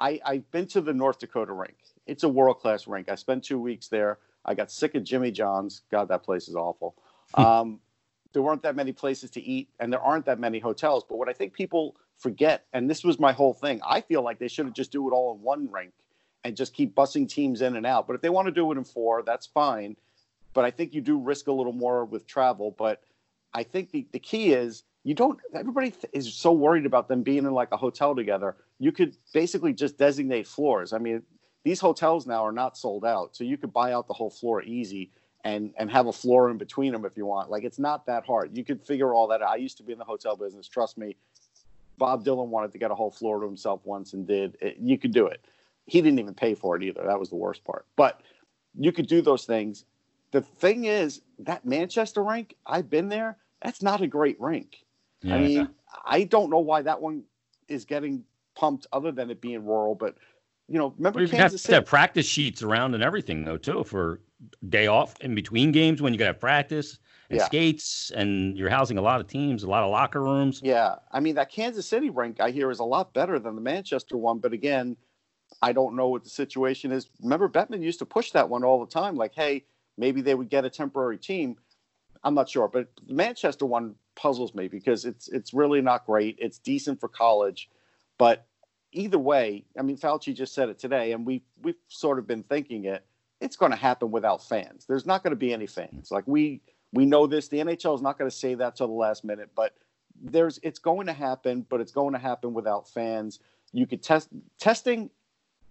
I, 0.00 0.20
I've 0.24 0.50
been 0.50 0.66
to 0.68 0.80
the 0.80 0.92
North 0.92 1.18
Dakota 1.18 1.52
rink. 1.52 1.76
It's 2.06 2.24
a 2.24 2.28
world 2.28 2.58
class 2.60 2.86
rink. 2.86 3.08
I 3.08 3.14
spent 3.14 3.44
two 3.44 3.60
weeks 3.60 3.88
there. 3.88 4.18
I 4.48 4.54
got 4.54 4.72
sick 4.72 4.94
of 4.94 5.04
Jimmy 5.04 5.30
John's. 5.30 5.82
God, 5.90 6.08
that 6.08 6.22
place 6.24 6.48
is 6.48 6.56
awful. 6.56 6.96
Um, 7.34 7.80
there 8.32 8.42
weren't 8.42 8.62
that 8.62 8.74
many 8.74 8.92
places 8.92 9.30
to 9.32 9.42
eat, 9.42 9.68
and 9.78 9.92
there 9.92 10.00
aren't 10.00 10.24
that 10.26 10.40
many 10.40 10.58
hotels. 10.58 11.04
But 11.06 11.18
what 11.18 11.28
I 11.28 11.34
think 11.34 11.52
people 11.52 11.96
forget, 12.16 12.64
and 12.72 12.88
this 12.88 13.04
was 13.04 13.18
my 13.18 13.32
whole 13.32 13.52
thing, 13.52 13.80
I 13.86 14.00
feel 14.00 14.22
like 14.22 14.38
they 14.38 14.48
should 14.48 14.64
have 14.64 14.74
just 14.74 14.92
do 14.92 15.06
it 15.08 15.12
all 15.12 15.34
in 15.34 15.42
one 15.42 15.70
rink 15.70 15.92
and 16.44 16.56
just 16.56 16.72
keep 16.72 16.94
bussing 16.94 17.28
teams 17.28 17.60
in 17.60 17.76
and 17.76 17.84
out. 17.84 18.06
But 18.06 18.14
if 18.14 18.22
they 18.22 18.30
want 18.30 18.46
to 18.46 18.52
do 18.52 18.72
it 18.72 18.78
in 18.78 18.84
four, 18.84 19.22
that's 19.22 19.46
fine. 19.46 19.96
But 20.54 20.64
I 20.64 20.70
think 20.70 20.94
you 20.94 21.02
do 21.02 21.18
risk 21.18 21.48
a 21.48 21.52
little 21.52 21.72
more 21.72 22.06
with 22.06 22.26
travel. 22.26 22.74
But 22.78 23.02
I 23.52 23.62
think 23.62 23.90
the, 23.90 24.06
the 24.12 24.18
key 24.18 24.52
is 24.52 24.84
you 25.04 25.14
don't, 25.14 25.38
everybody 25.54 25.90
th- 25.90 26.06
is 26.12 26.32
so 26.32 26.52
worried 26.52 26.86
about 26.86 27.08
them 27.08 27.22
being 27.22 27.44
in 27.44 27.52
like 27.52 27.72
a 27.72 27.76
hotel 27.76 28.14
together. 28.14 28.56
You 28.78 28.92
could 28.92 29.16
basically 29.34 29.74
just 29.74 29.98
designate 29.98 30.46
floors. 30.46 30.92
I 30.92 30.98
mean, 30.98 31.22
these 31.68 31.80
hotels 31.80 32.26
now 32.26 32.44
are 32.44 32.52
not 32.52 32.76
sold 32.76 33.04
out. 33.04 33.36
So 33.36 33.44
you 33.44 33.56
could 33.56 33.72
buy 33.72 33.92
out 33.92 34.06
the 34.06 34.14
whole 34.14 34.30
floor 34.30 34.62
easy 34.62 35.10
and, 35.44 35.72
and 35.78 35.90
have 35.90 36.06
a 36.06 36.12
floor 36.12 36.50
in 36.50 36.58
between 36.58 36.92
them 36.92 37.04
if 37.04 37.16
you 37.16 37.26
want. 37.26 37.50
Like 37.50 37.64
it's 37.64 37.78
not 37.78 38.06
that 38.06 38.24
hard. 38.24 38.56
You 38.56 38.64
could 38.64 38.82
figure 38.82 39.12
all 39.14 39.28
that 39.28 39.42
out. 39.42 39.50
I 39.50 39.56
used 39.56 39.76
to 39.78 39.82
be 39.82 39.92
in 39.92 39.98
the 39.98 40.04
hotel 40.04 40.36
business. 40.36 40.68
Trust 40.68 40.98
me. 40.98 41.16
Bob 41.96 42.24
Dylan 42.24 42.48
wanted 42.48 42.72
to 42.72 42.78
get 42.78 42.90
a 42.90 42.94
whole 42.94 43.10
floor 43.10 43.40
to 43.40 43.46
himself 43.46 43.80
once 43.84 44.12
and 44.12 44.26
did. 44.26 44.56
It, 44.60 44.76
you 44.78 44.98
could 44.98 45.12
do 45.12 45.26
it 45.26 45.44
he 45.88 46.02
didn't 46.02 46.18
even 46.18 46.34
pay 46.34 46.54
for 46.54 46.76
it 46.76 46.82
either. 46.82 47.02
That 47.04 47.18
was 47.18 47.30
the 47.30 47.36
worst 47.36 47.64
part. 47.64 47.86
But 47.96 48.20
you 48.78 48.92
could 48.92 49.06
do 49.06 49.22
those 49.22 49.46
things. 49.46 49.86
The 50.30 50.42
thing 50.42 50.84
is, 50.84 51.22
that 51.40 51.64
Manchester 51.64 52.22
rink, 52.22 52.54
I've 52.66 52.90
been 52.90 53.08
there. 53.08 53.38
That's 53.62 53.82
not 53.82 54.02
a 54.02 54.06
great 54.06 54.38
rink. 54.38 54.84
Yeah. 55.22 55.34
I 55.34 55.38
mean, 55.38 55.68
I 56.04 56.24
don't 56.24 56.50
know 56.50 56.58
why 56.58 56.82
that 56.82 57.00
one 57.00 57.24
is 57.68 57.86
getting 57.86 58.24
pumped 58.54 58.86
other 58.92 59.10
than 59.10 59.30
it 59.30 59.40
being 59.40 59.64
rural. 59.64 59.94
But, 59.94 60.16
you 60.68 60.78
know, 60.78 60.94
remember 60.98 61.20
you 61.20 61.26
have 61.28 61.36
Kansas 61.38 61.62
to 61.62 61.66
City? 61.66 61.74
have 61.76 61.86
practice 61.86 62.26
sheets 62.26 62.62
around 62.62 62.94
and 62.94 63.02
everything, 63.02 63.44
though, 63.44 63.56
too, 63.56 63.84
for 63.84 64.20
day 64.68 64.86
off 64.86 65.20
in 65.20 65.34
between 65.34 65.72
games 65.72 66.00
when 66.02 66.12
you 66.12 66.18
got 66.18 66.28
to 66.28 66.34
practice 66.34 66.98
and 67.30 67.38
Yeah. 67.38 67.46
skates, 67.46 68.10
and 68.14 68.56
you're 68.56 68.70
housing 68.70 68.98
a 68.98 69.02
lot 69.02 69.20
of 69.20 69.26
teams, 69.26 69.62
a 69.62 69.68
lot 69.68 69.82
of 69.84 69.90
locker 69.90 70.22
rooms. 70.22 70.60
Yeah, 70.62 70.96
I 71.12 71.20
mean 71.20 71.34
that 71.36 71.50
Kansas 71.50 71.86
City 71.86 72.10
rink 72.10 72.40
I 72.40 72.50
hear 72.50 72.70
is 72.70 72.80
a 72.80 72.84
lot 72.84 73.12
better 73.14 73.38
than 73.38 73.54
the 73.54 73.60
Manchester 73.60 74.16
one, 74.16 74.38
but 74.38 74.52
again, 74.52 74.96
I 75.62 75.72
don't 75.72 75.96
know 75.96 76.08
what 76.08 76.24
the 76.24 76.30
situation 76.30 76.92
is. 76.92 77.08
Remember, 77.22 77.48
Bettman 77.48 77.82
used 77.82 77.98
to 78.00 78.06
push 78.06 78.32
that 78.32 78.48
one 78.48 78.64
all 78.64 78.84
the 78.84 78.90
time, 78.90 79.16
like, 79.16 79.34
hey, 79.34 79.64
maybe 79.96 80.20
they 80.20 80.34
would 80.34 80.48
get 80.50 80.64
a 80.64 80.70
temporary 80.70 81.18
team. 81.18 81.56
I'm 82.24 82.34
not 82.34 82.48
sure, 82.48 82.68
but 82.68 82.88
the 83.06 83.14
Manchester 83.14 83.66
one 83.66 83.94
puzzles 84.16 84.54
me 84.54 84.68
because 84.68 85.04
it's 85.04 85.28
it's 85.28 85.54
really 85.54 85.80
not 85.80 86.04
great. 86.04 86.36
It's 86.40 86.58
decent 86.58 86.98
for 86.98 87.08
college, 87.08 87.70
but 88.18 88.47
either 88.92 89.18
way, 89.18 89.64
I 89.78 89.82
mean, 89.82 89.96
Fauci 89.96 90.34
just 90.34 90.54
said 90.54 90.68
it 90.68 90.78
today, 90.78 91.12
and 91.12 91.26
we 91.26 91.42
we've 91.62 91.76
sort 91.88 92.18
of 92.18 92.26
been 92.26 92.42
thinking 92.42 92.84
it. 92.84 93.04
It's 93.40 93.56
going 93.56 93.70
to 93.70 93.78
happen 93.78 94.10
without 94.10 94.42
fans. 94.42 94.84
There's 94.86 95.06
not 95.06 95.22
going 95.22 95.30
to 95.30 95.36
be 95.36 95.52
any 95.52 95.66
fans. 95.66 96.10
Like 96.10 96.24
we 96.26 96.60
we 96.92 97.06
know 97.06 97.26
this. 97.26 97.48
The 97.48 97.58
NHL 97.58 97.94
is 97.94 98.02
not 98.02 98.18
going 98.18 98.30
to 98.30 98.36
say 98.36 98.54
that 98.54 98.76
till 98.76 98.88
the 98.88 98.92
last 98.92 99.24
minute, 99.24 99.50
but 99.54 99.74
there's 100.20 100.58
it's 100.62 100.78
going 100.78 101.06
to 101.06 101.12
happen, 101.12 101.66
but 101.68 101.80
it's 101.80 101.92
going 101.92 102.12
to 102.12 102.18
happen 102.18 102.54
without 102.54 102.88
fans. 102.88 103.40
You 103.72 103.86
could 103.86 104.02
test 104.02 104.28
testing 104.58 105.10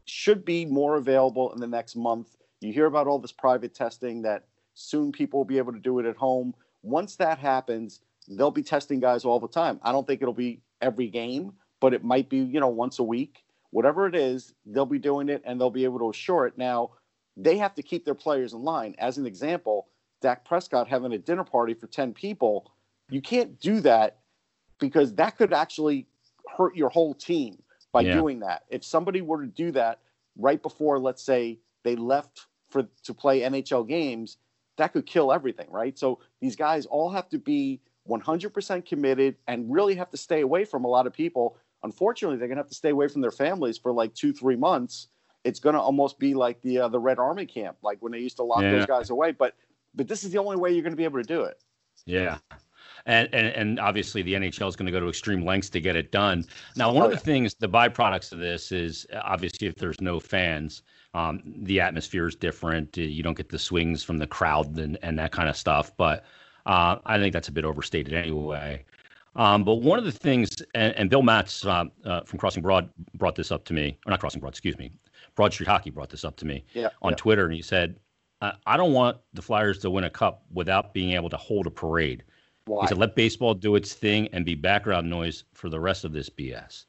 should 0.05 0.45
be 0.45 0.65
more 0.65 0.95
available 0.95 1.51
in 1.53 1.59
the 1.59 1.68
next 1.68 1.95
month. 1.95 2.38
You 2.61 2.72
hear 2.72 2.86
about 2.86 3.07
all 3.07 3.20
this 3.20 3.32
private 3.32 3.74
testing 3.74 4.22
that 4.22 4.45
soon 4.74 5.11
people 5.11 5.39
will 5.39 5.45
be 5.45 5.57
able 5.57 5.74
to 5.74 5.80
do 5.80 5.99
it 5.99 6.05
at 6.05 6.15
home. 6.15 6.55
Once 6.82 7.15
that 7.18 7.38
happens, 7.38 8.01
they'll 8.30 8.51
be 8.51 8.63
testing 8.63 8.99
guys 8.99 9.26
all 9.26 9.39
the 9.39 9.47
time. 9.47 9.80
I 9.84 9.91
don't 9.91 10.07
think 10.07 10.22
it'll 10.22 10.34
be 10.34 10.61
every 10.82 11.07
game, 11.07 11.51
but 11.80 11.93
it 11.93 12.03
might 12.03 12.30
be, 12.30 12.38
you 12.38 12.59
know, 12.59 12.67
once 12.67 12.99
a 12.99 13.03
week. 13.03 13.43
Whatever 13.71 14.07
it 14.07 14.15
is, 14.15 14.53
they'll 14.65 14.86
be 14.86 14.99
doing 14.99 15.30
it 15.30 15.41
and 15.45 15.59
they'll 15.59 15.69
be 15.69 15.84
able 15.84 15.99
to 15.99 16.09
assure 16.09 16.47
it. 16.47 16.57
Now, 16.57 16.91
they 17.36 17.57
have 17.57 17.75
to 17.75 17.84
keep 17.84 18.05
their 18.05 18.15
players 18.15 18.53
in 18.53 18.63
line. 18.63 18.95
As 18.97 19.17
an 19.17 19.25
example, 19.25 19.88
Dak 20.21 20.45
Prescott 20.45 20.88
having 20.88 21.13
a 21.13 21.17
dinner 21.17 21.43
party 21.43 21.73
for 21.73 21.88
10 21.88 22.13
people, 22.13 22.71
you 23.09 23.21
can't 23.21 23.59
do 23.59 23.82
that 23.82 24.19
because 24.80 25.13
that 25.15 25.38
could 25.38 25.53
actually 25.53 26.07
hurt 26.57 26.75
your 26.75 26.89
whole 26.89 27.13
team 27.13 27.61
by 27.91 28.01
Yeah. 28.01 28.13
doing 28.13 28.39
that. 28.39 28.63
If 28.69 28.84
somebody 28.84 29.21
were 29.21 29.41
to 29.41 29.47
do 29.47 29.71
that 29.71 29.99
right 30.38 30.61
before, 30.61 30.97
let's 30.99 31.21
say, 31.21 31.59
they 31.84 31.95
left 31.95 32.47
for 32.69 32.88
to 33.03 33.13
play 33.13 33.41
NHL 33.41 33.84
games, 33.84 34.38
that 34.78 34.93
could 34.93 35.05
kill 35.05 35.32
everything, 35.34 35.69
right? 35.69 35.97
So 35.97 36.19
these 36.39 36.55
guys 36.55 36.86
all 36.86 37.09
have 37.09 37.30
to 37.30 37.38
be 37.38 37.82
100% 38.07 38.86
committed 38.86 39.36
and 39.47 39.71
really 39.71 39.95
have 39.95 40.09
to 40.11 40.17
stay 40.17 40.41
away 40.41 40.63
from 40.65 40.86
a 40.86 40.88
lot 40.88 41.05
of 41.07 41.13
people. 41.13 41.57
Unfortunately, 41.84 42.38
they're 42.38 42.47
going 42.47 42.57
to 42.57 42.63
have 42.63 42.69
to 42.69 42.75
stay 42.75 42.89
away 42.89 43.07
from 43.07 43.21
their 43.21 43.32
families 43.32 43.78
for 43.78 43.91
like 43.91 44.13
two, 44.13 44.34
three 44.34 44.55
months. 44.55 45.07
It's 45.43 45.59
going 45.59 45.75
to 45.75 45.80
almost 45.82 46.19
be 46.19 46.34
like 46.34 46.61
the 46.61 46.80
uh, 46.80 46.88
the 46.88 46.99
Red 46.99 47.19
Army 47.19 47.45
camp, 47.45 47.78
like 47.82 47.97
when 48.01 48.11
they 48.11 48.19
used 48.19 48.38
to 48.38 48.43
lock 48.43 48.61
Yeah. 48.63 48.71
those 48.71 48.86
guys 48.86 49.09
away. 49.09 49.32
But 49.32 49.55
but 49.95 50.07
this 50.07 50.23
is 50.23 50.32
the 50.32 50.38
only 50.39 50.57
way 50.57 50.71
you're 50.71 50.82
going 50.84 50.91
to 50.93 50.97
be 50.97 51.03
able 51.05 51.21
to 51.21 51.28
do 51.28 51.41
it. 51.41 51.61
Yeah. 52.05 52.38
And, 53.05 53.30
and 53.34 53.47
and 53.47 53.80
obviously 53.80 54.21
the 54.21 54.34
NHL 54.34 54.67
is 54.67 54.75
going 54.75 54.86
to 54.88 54.91
go 54.91 54.99
to 54.99 55.07
extreme 55.07 55.45
lengths 55.45 55.69
to 55.69 55.80
get 55.80 55.95
it 55.95 56.11
done. 56.11 56.43
Now, 56.75 56.91
one 56.91 57.03
Oh, 57.03 57.05
of 57.05 57.11
the 57.11 57.15
yeah. 57.17 57.21
things, 57.21 57.53
the 57.55 57.69
byproducts 57.69 58.32
of 58.34 58.39
this 58.39 58.71
is 58.71 59.05
obviously 59.23 59.67
if 59.67 59.75
there's 59.75 60.01
no 60.01 60.19
fans, 60.19 60.82
um, 61.13 61.41
the 61.45 61.80
atmosphere 61.80 62.28
is 62.28 62.36
different. 62.36 62.97
You 62.97 63.23
don't 63.23 63.38
get 63.38 63.49
the 63.49 63.59
swings 63.59 64.03
from 64.03 64.17
the 64.17 64.28
crowd 64.28 64.78
and, 64.78 64.97
and 65.03 65.17
that 65.19 65.32
kind 65.32 65.47
of 65.47 65.55
stuff. 65.55 65.95
But 65.95 66.25
uh, 66.65 66.97
I 67.05 67.17
think 67.17 67.32
that's 67.34 67.47
a 67.47 67.51
bit 67.53 67.63
overstated 67.63 68.13
anyway. 68.13 68.84
Um, 69.36 69.63
but 69.63 69.75
one 69.75 69.99
of 69.99 70.05
the 70.05 70.11
things, 70.11 70.49
and, 70.73 70.95
and 70.95 71.09
Bill 71.09 71.21
Matz 71.21 71.65
uh, 71.65 71.86
uh, 72.05 72.21
from 72.21 72.39
Crossing 72.39 72.63
Broad 72.63 72.89
brought 73.13 73.36
this 73.36 73.51
up 73.51 73.65
to 73.65 73.73
me, 73.73 73.97
or 74.05 74.09
not 74.09 74.19
Crossing 74.19 74.39
Broad, 74.41 74.49
excuse 74.49 74.78
me, 74.78 74.91
Broad 75.36 75.53
Street 75.53 75.67
Hockey 75.67 75.91
brought 75.91 76.09
this 76.09 76.23
up 76.25 76.36
to 76.38 76.45
me 76.45 76.65
Yeah. 76.73 76.89
on 77.01 77.13
Twitter, 77.15 77.45
and 77.45 77.53
he 77.53 77.61
said, 77.61 77.99
I 78.41 78.53
I 78.65 78.78
don't 78.78 78.93
want 78.93 79.17
the 79.34 79.41
Flyers 79.41 79.78
to 79.80 79.89
win 79.89 80.05
a 80.05 80.09
cup 80.09 80.43
without 80.51 80.93
being 80.93 81.11
able 81.11 81.30
to 81.30 81.38
hold 81.38 81.67
a 81.67 81.71
parade. 81.71 82.23
Why? 82.65 82.82
He 82.82 82.88
said, 82.88 82.97
let 82.97 83.15
baseball 83.15 83.53
do 83.53 83.75
its 83.75 83.93
thing 83.93 84.28
and 84.34 84.43
be 84.43 84.55
background 84.55 85.09
noise 85.09 85.43
for 85.53 85.69
the 85.69 85.80
rest 85.80 86.03
of 86.03 86.11
this 86.11 86.30
BS. 86.30 86.86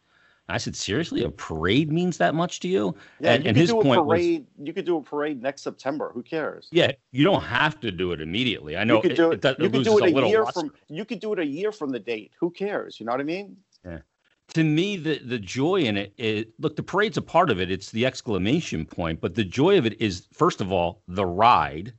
I 0.51 0.57
said, 0.57 0.75
seriously, 0.75 1.23
a 1.25 1.31
parade 1.31 1.93
means 1.93 2.17
that 2.19 2.35
much 2.35 2.61
to 2.61 2.69
you? 2.69 2.95
yeah, 3.21 3.35
and 3.35 3.45
you 3.45 3.49
and 3.49 3.57
his 3.57 3.71
do 3.71 3.81
a 3.81 3.83
point 3.83 4.07
was, 4.07 4.19
parade. 4.19 4.47
You 4.59 4.73
could 4.73 4.87
do 4.87 4.97
a 4.97 5.03
parade 5.03 5.43
next 5.43 5.63
September. 5.63 6.11
Who 6.15 6.23
cares? 6.23 6.69
yeah, 6.71 6.93
you 7.13 7.25
don't 7.25 7.43
have 7.43 7.79
to 7.81 7.91
do 7.91 8.13
it 8.13 8.21
immediately. 8.21 8.77
I 8.77 8.85
know 8.85 8.97
you 8.97 9.03
could 9.03 9.17
do 9.17 9.33
it. 9.33 9.45
you 9.59 9.71
could 9.71 9.85
do 9.85 9.99
it 9.99 10.15
a, 10.15 10.29
year 10.29 10.47
from. 10.47 10.73
You 10.89 11.05
could 11.05 11.21
do 11.21 11.33
it 11.35 11.39
a 11.39 11.47
year 11.47 11.71
from 11.71 11.91
the 11.91 11.99
date. 11.99 12.33
Who 12.41 12.51
cares? 12.51 12.99
You 12.99 13.07
know 13.07 13.13
what 13.13 13.21
I 13.21 13.25
mean? 13.25 13.57
Yeah. 13.85 13.99
to 14.55 14.65
me 14.65 14.97
the 14.97 15.19
the 15.19 15.39
joy 15.39 15.83
in 15.83 15.97
it 15.97 16.13
is 16.17 16.47
look 16.59 16.75
the 16.77 16.83
parade's 16.83 17.17
a 17.17 17.23
part 17.23 17.51
of 17.51 17.61
it 17.61 17.71
it's 17.71 17.91
the 17.91 18.05
exclamation 18.05 18.85
point 18.85 19.21
but 19.21 19.35
the 19.35 19.45
joy 19.45 19.79
of 19.79 19.87
it 19.87 20.01
is 20.01 20.27
first 20.33 20.61
of 20.61 20.73
all 20.73 21.03
the 21.07 21.25
ride 21.25 21.93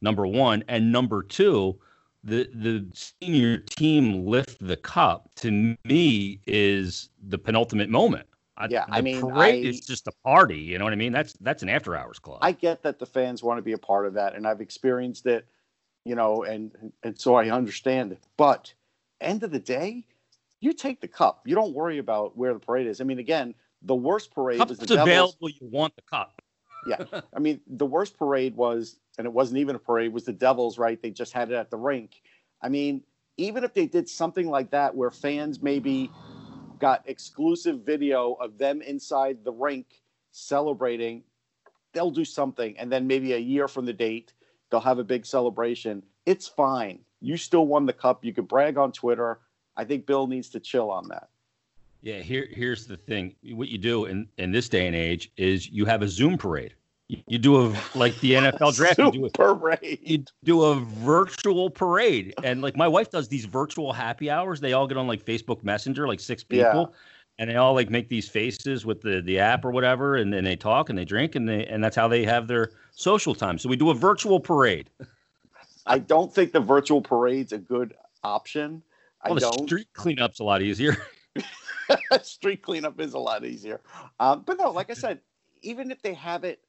number 0.00 0.26
one 0.26 0.62
and 0.68 0.92
number 0.92 1.22
two 1.22 1.78
the 2.24 2.48
the 2.54 2.86
senior 3.20 3.58
team 3.58 4.24
lift 4.26 4.58
the 4.66 4.76
cup 4.76 5.30
to 5.36 5.76
me 5.84 6.40
is 6.46 7.10
the 7.28 7.38
penultimate 7.38 7.90
moment 7.90 8.26
Yeah, 8.70 8.86
the 8.86 8.92
I 8.92 9.00
mean, 9.02 9.20
parade 9.20 9.64
I- 9.64 9.68
is 9.68 9.80
just 9.80 10.06
a 10.08 10.12
party 10.24 10.58
you 10.58 10.78
know 10.78 10.84
what 10.84 10.92
i 10.92 10.96
mean 10.96 11.12
that's 11.12 11.34
that's 11.40 11.62
an 11.62 11.68
after 11.68 11.94
hours 11.96 12.18
club 12.18 12.38
I 12.42 12.52
get 12.52 12.82
that 12.82 12.98
the 12.98 13.06
fans 13.06 13.42
want 13.42 13.58
to 13.58 13.62
be 13.62 13.72
a 13.72 13.78
part 13.78 14.06
of 14.06 14.14
that, 14.14 14.34
and 14.34 14.46
I've 14.46 14.60
experienced 14.60 15.26
it, 15.26 15.46
you 16.04 16.14
know, 16.14 16.44
and 16.44 16.92
and 17.02 17.18
so 17.20 17.34
I 17.34 17.50
understand 17.50 18.12
it. 18.12 18.24
But 18.36 18.72
end 19.20 19.42
of 19.42 19.50
the 19.50 19.58
day, 19.58 20.04
you 20.60 20.72
take 20.72 21.00
the 21.00 21.08
cup. 21.08 21.42
You 21.46 21.54
don't 21.54 21.74
worry 21.74 21.98
about 21.98 22.36
where 22.36 22.54
the 22.54 22.60
parade 22.60 22.86
is. 22.86 23.00
I 23.00 23.04
mean, 23.04 23.18
again, 23.18 23.54
the 23.82 23.94
worst 23.94 24.30
parade 24.34 24.58
cup 24.58 24.68
the 24.68 24.72
is 24.72 24.78
Devils. 24.78 25.36
available 25.36 25.48
you 25.50 25.68
want 25.70 25.94
the 25.96 26.02
cup 26.02 26.33
I 27.34 27.38
mean, 27.38 27.60
the 27.66 27.86
worst 27.86 28.18
parade 28.18 28.56
was, 28.56 28.98
and 29.18 29.26
it 29.26 29.32
wasn't 29.32 29.58
even 29.58 29.76
a 29.76 29.78
parade, 29.78 30.12
was 30.12 30.24
the 30.24 30.32
Devils, 30.32 30.78
right? 30.78 31.00
They 31.00 31.10
just 31.10 31.32
had 31.32 31.50
it 31.50 31.54
at 31.54 31.70
the 31.70 31.76
rink. 31.76 32.22
I 32.62 32.68
mean, 32.68 33.02
even 33.36 33.64
if 33.64 33.74
they 33.74 33.86
did 33.86 34.08
something 34.08 34.48
like 34.48 34.70
that 34.70 34.94
where 34.94 35.10
fans 35.10 35.62
maybe 35.62 36.10
got 36.78 37.02
exclusive 37.06 37.80
video 37.80 38.34
of 38.34 38.58
them 38.58 38.82
inside 38.82 39.38
the 39.44 39.52
rink 39.52 39.86
celebrating, 40.30 41.22
they'll 41.92 42.10
do 42.10 42.24
something. 42.24 42.76
And 42.78 42.90
then 42.90 43.06
maybe 43.06 43.32
a 43.32 43.38
year 43.38 43.68
from 43.68 43.86
the 43.86 43.92
date, 43.92 44.34
They'll 44.74 44.80
have 44.80 44.98
a 44.98 45.04
big 45.04 45.24
celebration. 45.24 46.02
It's 46.26 46.48
fine. 46.48 46.98
You 47.20 47.36
still 47.36 47.64
won 47.64 47.86
the 47.86 47.92
cup. 47.92 48.24
You 48.24 48.32
could 48.32 48.48
brag 48.48 48.76
on 48.76 48.90
Twitter. 48.90 49.38
I 49.76 49.84
think 49.84 50.04
Bill 50.04 50.26
needs 50.26 50.48
to 50.50 50.58
chill 50.58 50.90
on 50.90 51.06
that. 51.10 51.28
Yeah, 52.04 52.18
here 52.18 52.46
here's 52.50 52.86
the 52.86 52.98
thing. 52.98 53.34
What 53.52 53.68
you 53.68 53.78
do 53.78 54.04
in 54.04 54.28
in 54.36 54.52
this 54.52 54.68
day 54.68 54.86
and 54.86 54.94
age 54.94 55.32
is 55.38 55.70
you 55.70 55.86
have 55.86 56.02
a 56.02 56.08
Zoom 56.08 56.36
parade. 56.36 56.74
You, 57.08 57.38
do 57.38 57.56
a 57.56 57.74
like 57.94 58.18
the 58.20 58.32
NFL 58.34 58.76
draft. 58.76 58.98
You 58.98 59.10
do 59.10 59.24
a 59.24 59.30
parade. 59.30 59.98
You 60.02 60.24
do 60.44 60.64
a 60.64 60.74
virtual 60.74 61.70
parade, 61.70 62.34
and 62.44 62.60
like 62.60 62.76
my 62.76 62.86
wife 62.86 63.10
does 63.10 63.28
these 63.28 63.46
virtual 63.46 63.94
happy 63.94 64.28
hours. 64.28 64.60
They 64.60 64.74
all 64.74 64.86
get 64.86 64.98
on 64.98 65.06
like 65.06 65.24
Facebook 65.24 65.64
Messenger, 65.64 66.06
like 66.06 66.20
six 66.20 66.44
people, 66.44 66.62
yeah. 66.62 66.96
and 67.38 67.48
they 67.48 67.56
all 67.56 67.72
like 67.72 67.88
make 67.88 68.10
these 68.10 68.28
faces 68.28 68.84
with 68.84 69.00
the 69.00 69.22
the 69.22 69.38
app 69.38 69.64
or 69.64 69.70
whatever, 69.70 70.16
and 70.16 70.30
then 70.30 70.44
they 70.44 70.56
talk 70.56 70.90
and 70.90 70.98
they 70.98 71.06
drink, 71.06 71.36
and 71.36 71.48
they 71.48 71.64
and 71.66 71.82
that's 71.82 71.96
how 71.96 72.06
they 72.06 72.22
have 72.24 72.48
their 72.48 72.72
social 72.92 73.34
time. 73.34 73.56
So 73.56 73.70
we 73.70 73.76
do 73.76 73.88
a 73.88 73.94
virtual 73.94 74.40
parade. 74.40 74.90
I 75.86 76.00
don't 76.00 76.34
think 76.34 76.52
the 76.52 76.60
virtual 76.60 77.00
parade's 77.00 77.52
a 77.52 77.58
good 77.58 77.94
option. 78.22 78.82
Well, 79.24 79.32
I 79.32 79.34
the 79.36 79.40
don't. 79.40 79.66
street 79.66 79.88
cleanup's 79.94 80.40
a 80.40 80.44
lot 80.44 80.60
easier. 80.60 80.98
street 82.22 82.62
cleanup 82.62 83.00
is 83.00 83.14
a 83.14 83.18
lot 83.18 83.44
easier. 83.44 83.80
Um, 84.20 84.42
but 84.46 84.58
no, 84.58 84.70
like 84.70 84.90
I 84.90 84.94
said, 84.94 85.20
even 85.62 85.90
if 85.90 86.02
they 86.02 86.14
have 86.14 86.44
it 86.44 86.60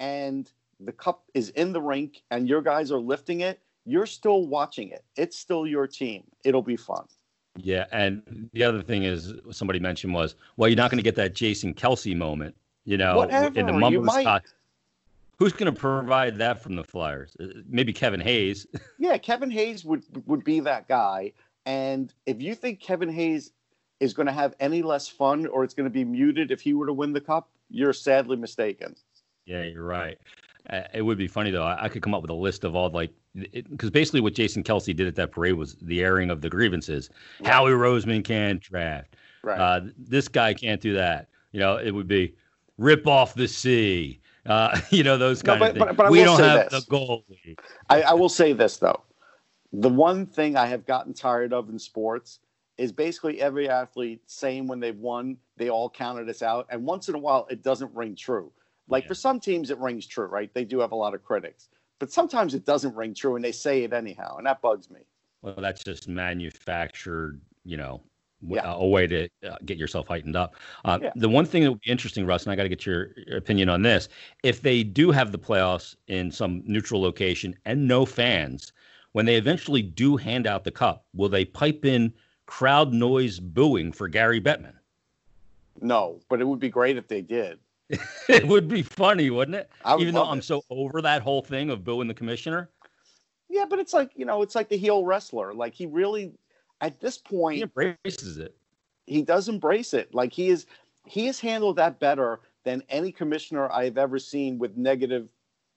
and 0.00 0.50
the 0.80 0.92
cup 0.92 1.24
is 1.34 1.50
in 1.50 1.72
the 1.72 1.80
rink 1.80 2.22
and 2.30 2.48
your 2.48 2.62
guys 2.62 2.90
are 2.90 2.98
lifting 2.98 3.40
it, 3.40 3.60
you're 3.84 4.06
still 4.06 4.46
watching 4.46 4.90
it. 4.90 5.04
It's 5.16 5.38
still 5.38 5.66
your 5.66 5.86
team. 5.86 6.24
It'll 6.44 6.62
be 6.62 6.76
fun. 6.76 7.04
Yeah, 7.56 7.86
and 7.92 8.48
the 8.52 8.64
other 8.64 8.82
thing 8.82 9.04
is 9.04 9.32
somebody 9.50 9.78
mentioned 9.78 10.12
was, 10.12 10.34
well, 10.56 10.68
you're 10.68 10.76
not 10.76 10.90
going 10.90 10.98
to 10.98 11.04
get 11.04 11.14
that 11.16 11.34
Jason 11.34 11.72
Kelce 11.74 12.16
moment, 12.16 12.56
you 12.84 12.96
know, 12.96 13.16
Whatever, 13.16 13.58
in 13.58 13.66
the 13.66 13.72
mumbo 13.72 14.02
might... 14.02 14.42
Who's 15.38 15.52
going 15.52 15.72
to 15.72 15.78
provide 15.78 16.38
that 16.38 16.62
from 16.62 16.76
the 16.76 16.84
Flyers? 16.84 17.36
Uh, 17.40 17.46
maybe 17.68 17.92
Kevin 17.92 18.20
Hayes. 18.20 18.66
yeah, 18.98 19.18
Kevin 19.18 19.50
Hayes 19.50 19.84
would 19.84 20.04
would 20.26 20.44
be 20.44 20.60
that 20.60 20.86
guy. 20.88 21.32
And 21.66 22.12
if 22.26 22.40
you 22.40 22.54
think 22.54 22.80
Kevin 22.80 23.08
Hayes 23.08 23.52
is 24.04 24.14
going 24.14 24.26
to 24.26 24.32
have 24.32 24.54
any 24.60 24.82
less 24.82 25.08
fun 25.08 25.46
or 25.46 25.64
it's 25.64 25.74
going 25.74 25.84
to 25.84 25.90
be 25.90 26.04
muted 26.04 26.50
if 26.50 26.60
he 26.60 26.74
were 26.74 26.86
to 26.86 26.92
win 26.92 27.12
the 27.12 27.20
cup, 27.20 27.48
you're 27.70 27.92
sadly 27.92 28.36
mistaken. 28.36 28.94
Yeah, 29.46 29.64
you're 29.64 29.84
right. 29.84 30.18
Uh, 30.70 30.82
it 30.94 31.02
would 31.02 31.18
be 31.18 31.26
funny 31.26 31.50
though. 31.50 31.64
I, 31.64 31.84
I, 31.84 31.88
could 31.88 32.02
come 32.02 32.14
up 32.14 32.22
with 32.22 32.30
a 32.30 32.34
list 32.34 32.64
of 32.64 32.74
all 32.74 32.88
like, 32.90 33.10
because 33.52 33.90
basically 33.90 34.20
what 34.20 34.34
Jason 34.34 34.62
Kelce 34.62 34.96
did 34.96 35.06
at 35.06 35.14
that 35.16 35.30
parade 35.30 35.54
was 35.54 35.76
the 35.82 36.02
airing 36.02 36.30
of 36.30 36.40
the 36.40 36.48
grievances. 36.48 37.10
Right. 37.40 37.52
Howie 37.52 37.72
Roseman 37.72 38.24
can't 38.24 38.60
draft. 38.60 39.16
Right. 39.42 39.58
Uh, 39.58 39.80
this 39.98 40.28
guy 40.28 40.54
can't 40.54 40.80
do 40.80 40.94
that. 40.94 41.28
You 41.52 41.60
know, 41.60 41.76
it 41.76 41.90
would 41.90 42.08
be 42.08 42.34
rip 42.78 43.06
off 43.06 43.34
the 43.34 43.46
sea. 43.46 44.20
Uh, 44.46 44.78
you 44.90 45.02
know 45.02 45.18
those 45.18 45.42
kind 45.42 45.60
no, 45.60 45.66
but, 45.66 45.70
of 45.70 45.76
things. 45.76 45.86
But, 45.88 45.96
but 45.96 46.10
we 46.10 46.24
don't 46.24 46.40
have 46.40 46.70
this. 46.70 46.84
the 46.84 46.90
goalie. 46.90 47.58
I, 47.90 48.02
I 48.02 48.14
will 48.14 48.30
say 48.30 48.52
this 48.54 48.78
though. 48.78 49.02
The 49.72 49.88
one 49.88 50.24
thing 50.24 50.56
I 50.56 50.66
have 50.66 50.86
gotten 50.86 51.12
tired 51.12 51.52
of 51.52 51.68
in 51.68 51.78
sports 51.78 52.38
is 52.76 52.92
basically 52.92 53.40
every 53.40 53.68
athlete 53.68 54.22
saying 54.26 54.66
when 54.66 54.80
they've 54.80 54.98
won, 54.98 55.36
they 55.56 55.70
all 55.70 55.88
counted 55.88 56.28
us 56.28 56.42
out. 56.42 56.66
And 56.70 56.84
once 56.84 57.08
in 57.08 57.14
a 57.14 57.18
while, 57.18 57.46
it 57.50 57.62
doesn't 57.62 57.94
ring 57.94 58.16
true. 58.16 58.50
Like 58.88 59.04
yeah. 59.04 59.08
for 59.08 59.14
some 59.14 59.40
teams, 59.40 59.70
it 59.70 59.78
rings 59.78 60.06
true, 60.06 60.26
right? 60.26 60.52
They 60.52 60.64
do 60.64 60.80
have 60.80 60.92
a 60.92 60.96
lot 60.96 61.14
of 61.14 61.22
critics. 61.22 61.68
But 61.98 62.12
sometimes 62.12 62.54
it 62.54 62.66
doesn't 62.66 62.94
ring 62.94 63.14
true 63.14 63.36
and 63.36 63.44
they 63.44 63.52
say 63.52 63.84
it 63.84 63.92
anyhow. 63.92 64.36
And 64.36 64.46
that 64.46 64.60
bugs 64.60 64.90
me. 64.90 65.00
Well, 65.42 65.54
that's 65.58 65.84
just 65.84 66.08
manufactured, 66.08 67.40
you 67.64 67.76
know, 67.76 68.02
yeah. 68.46 68.74
a 68.74 68.86
way 68.86 69.06
to 69.06 69.28
uh, 69.48 69.56
get 69.64 69.78
yourself 69.78 70.08
heightened 70.08 70.36
up. 70.36 70.56
Uh, 70.84 70.98
yeah. 71.02 71.10
The 71.16 71.28
one 71.28 71.46
thing 71.46 71.62
that 71.62 71.70
would 71.70 71.80
be 71.80 71.90
interesting, 71.90 72.26
Russ, 72.26 72.44
and 72.44 72.52
I 72.52 72.56
got 72.56 72.64
to 72.64 72.68
get 72.68 72.84
your, 72.84 73.10
your, 73.26 73.36
opinion 73.36 73.68
on 73.68 73.82
this: 73.82 74.08
if 74.42 74.62
they 74.62 74.82
do 74.82 75.10
have 75.10 75.32
the 75.32 75.38
playoffs 75.38 75.96
in 76.08 76.30
some 76.30 76.62
neutral 76.66 77.00
location 77.00 77.54
and 77.64 77.86
no 77.86 78.04
fans, 78.04 78.72
when 79.12 79.26
they 79.26 79.36
eventually 79.36 79.82
do 79.82 80.16
hand 80.16 80.46
out 80.46 80.64
the 80.64 80.70
cup, 80.70 81.06
will 81.14 81.28
they 81.28 81.44
pipe 81.44 81.84
in 81.84 82.12
crowd 82.54 82.92
noise 82.92 83.40
booing 83.40 83.90
for 83.90 84.06
Gary 84.06 84.40
Bettman. 84.40 84.74
No, 85.80 86.20
but 86.28 86.40
it 86.40 86.44
would 86.44 86.60
be 86.60 86.68
great 86.68 86.96
if 86.96 87.08
they 87.08 87.20
did. 87.20 87.58
it 88.28 88.46
would 88.46 88.68
be 88.68 88.80
funny, 88.80 89.28
wouldn't 89.28 89.56
it? 89.56 89.68
Would 89.84 90.00
Even 90.00 90.14
though 90.14 90.24
I'm 90.24 90.38
it. 90.38 90.44
so 90.44 90.62
over 90.70 91.02
that 91.02 91.20
whole 91.20 91.42
thing 91.42 91.68
of 91.68 91.82
booing 91.82 92.06
the 92.06 92.14
commissioner. 92.14 92.70
Yeah, 93.48 93.64
but 93.68 93.80
it's 93.80 93.92
like 93.92 94.12
you 94.14 94.24
know, 94.24 94.40
it's 94.40 94.54
like 94.54 94.68
the 94.68 94.76
heel 94.76 95.04
wrestler. 95.04 95.52
Like 95.52 95.74
he 95.74 95.86
really, 95.86 96.32
at 96.80 97.00
this 97.00 97.18
point, 97.18 97.56
he 97.56 97.62
embraces 97.62 98.38
it. 98.38 98.54
He 99.06 99.22
does 99.22 99.48
embrace 99.48 99.92
it. 99.92 100.14
Like 100.14 100.32
he 100.32 100.48
is, 100.48 100.66
he 101.06 101.26
has 101.26 101.40
handled 101.40 101.74
that 101.76 101.98
better 101.98 102.38
than 102.62 102.84
any 102.88 103.10
commissioner 103.10 103.68
I've 103.72 103.98
ever 103.98 104.20
seen 104.20 104.60
with 104.60 104.76
negative 104.76 105.28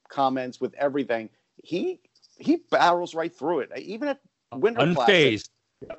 comments, 0.08 0.60
with 0.60 0.74
everything. 0.74 1.28
He 1.64 1.98
he 2.36 2.58
barrels 2.70 3.16
right 3.16 3.34
through 3.34 3.60
it. 3.60 3.72
Even 3.76 4.10
at 4.10 4.20
Winter 4.52 4.80
Unfazed. 4.80 4.94
Classic, 4.94 5.50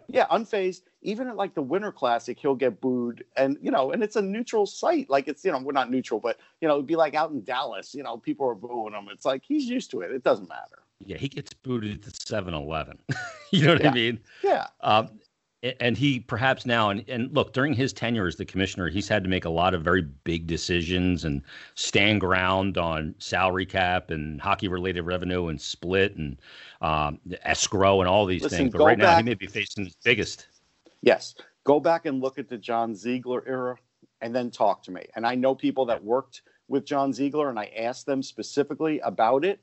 yeah, 0.07 0.25
unfazed. 0.27 0.81
Even 1.01 1.27
at 1.27 1.35
like 1.35 1.53
the 1.53 1.61
Winter 1.61 1.91
Classic, 1.91 2.37
he'll 2.39 2.55
get 2.55 2.81
booed, 2.81 3.23
and 3.37 3.57
you 3.61 3.71
know, 3.71 3.91
and 3.91 4.03
it's 4.03 4.15
a 4.15 4.21
neutral 4.21 4.65
site. 4.65 5.09
Like 5.09 5.27
it's 5.27 5.45
you 5.45 5.51
know, 5.51 5.59
we're 5.59 5.71
not 5.71 5.89
neutral, 5.89 6.19
but 6.19 6.37
you 6.61 6.67
know, 6.67 6.75
it'd 6.75 6.87
be 6.87 6.95
like 6.95 7.15
out 7.15 7.31
in 7.31 7.43
Dallas. 7.43 7.95
You 7.95 8.03
know, 8.03 8.17
people 8.17 8.47
are 8.47 8.55
booing 8.55 8.93
him. 8.93 9.07
It's 9.11 9.25
like 9.25 9.43
he's 9.43 9.65
used 9.65 9.91
to 9.91 10.01
it. 10.01 10.11
It 10.11 10.23
doesn't 10.23 10.49
matter. 10.49 10.83
Yeah, 11.05 11.17
he 11.17 11.29
gets 11.29 11.53
booted 11.53 11.93
at 11.93 12.01
the 12.01 12.11
7-Eleven. 12.11 12.99
you 13.51 13.65
know 13.65 13.73
what 13.73 13.83
yeah. 13.83 13.89
I 13.89 13.93
mean? 13.93 14.19
Yeah. 14.43 14.67
Um, 14.81 15.09
and 15.79 15.97
he 15.97 16.19
perhaps 16.21 16.65
now 16.65 16.89
and, 16.89 17.03
and 17.09 17.33
look 17.33 17.53
during 17.53 17.73
his 17.73 17.91
tenure 17.91 18.27
as 18.27 18.35
the 18.37 18.45
commissioner 18.45 18.87
he's 18.87 19.07
had 19.07 19.23
to 19.23 19.29
make 19.29 19.45
a 19.45 19.49
lot 19.49 19.73
of 19.73 19.81
very 19.81 20.01
big 20.01 20.47
decisions 20.47 21.25
and 21.25 21.41
stand 21.75 22.21
ground 22.21 22.77
on 22.77 23.13
salary 23.19 23.65
cap 23.65 24.09
and 24.09 24.39
hockey 24.39 24.67
related 24.67 25.01
revenue 25.01 25.47
and 25.47 25.59
split 25.59 26.15
and 26.15 26.39
um, 26.81 27.19
escrow 27.43 27.99
and 27.99 28.09
all 28.09 28.25
these 28.25 28.43
Listen, 28.43 28.57
things. 28.57 28.71
But 28.71 28.85
right 28.85 28.97
back, 28.97 29.07
now 29.07 29.17
he 29.17 29.23
may 29.23 29.33
be 29.33 29.47
facing 29.47 29.85
his 29.85 29.95
biggest. 30.03 30.47
Yes. 31.01 31.35
Go 31.65 31.79
back 31.79 32.05
and 32.05 32.21
look 32.21 32.39
at 32.39 32.47
the 32.47 32.57
john 32.57 32.95
ziegler 32.95 33.43
era 33.45 33.75
and 34.21 34.35
then 34.35 34.51
talk 34.51 34.83
to 34.83 34.91
me. 34.91 35.05
And 35.15 35.27
i 35.27 35.35
know 35.35 35.55
people 35.55 35.85
that 35.87 36.01
worked 36.03 36.43
with 36.69 36.85
john 36.85 37.11
ziegler 37.11 37.49
and 37.49 37.59
i 37.59 37.65
asked 37.77 38.05
them 38.05 38.23
specifically 38.23 38.99
about 39.01 39.43
it. 39.43 39.59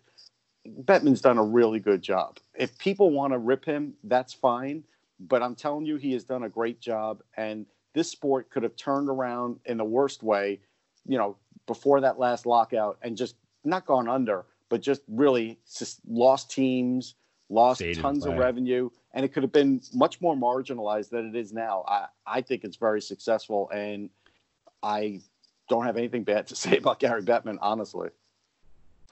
Bettman's 0.82 1.20
done 1.20 1.38
a 1.38 1.44
really 1.44 1.78
good 1.78 2.02
job. 2.02 2.38
If 2.54 2.76
people 2.76 3.10
want 3.10 3.32
to 3.32 3.38
rip 3.38 3.64
him 3.64 3.94
that's 4.04 4.34
fine 4.34 4.84
but 5.20 5.42
I'm 5.42 5.54
telling 5.54 5.86
you, 5.86 5.96
he 5.96 6.12
has 6.12 6.24
done 6.24 6.44
a 6.44 6.48
great 6.48 6.80
job. 6.80 7.22
And 7.36 7.66
this 7.94 8.10
sport 8.10 8.50
could 8.50 8.62
have 8.62 8.76
turned 8.76 9.08
around 9.08 9.58
in 9.64 9.78
the 9.78 9.84
worst 9.84 10.22
way, 10.22 10.60
you 11.06 11.18
know, 11.18 11.36
before 11.66 12.00
that 12.00 12.18
last 12.18 12.46
lockout 12.46 12.98
and 13.02 13.16
just 13.16 13.36
not 13.64 13.86
gone 13.86 14.08
under, 14.08 14.44
but 14.68 14.80
just 14.80 15.02
really 15.08 15.58
just 15.76 16.00
lost 16.06 16.50
teams, 16.50 17.14
lost 17.48 17.82
tons 17.94 18.26
of 18.26 18.36
revenue. 18.36 18.90
And 19.14 19.24
it 19.24 19.32
could 19.32 19.42
have 19.42 19.52
been 19.52 19.80
much 19.94 20.20
more 20.20 20.36
marginalized 20.36 21.10
than 21.10 21.28
it 21.28 21.36
is 21.36 21.52
now. 21.52 21.84
I, 21.88 22.06
I 22.26 22.40
think 22.42 22.64
it's 22.64 22.76
very 22.76 23.00
successful. 23.00 23.70
And 23.70 24.10
I 24.82 25.20
don't 25.68 25.84
have 25.84 25.96
anything 25.96 26.24
bad 26.24 26.46
to 26.48 26.56
say 26.56 26.76
about 26.76 27.00
Gary 27.00 27.22
Bettman, 27.22 27.58
honestly. 27.60 28.10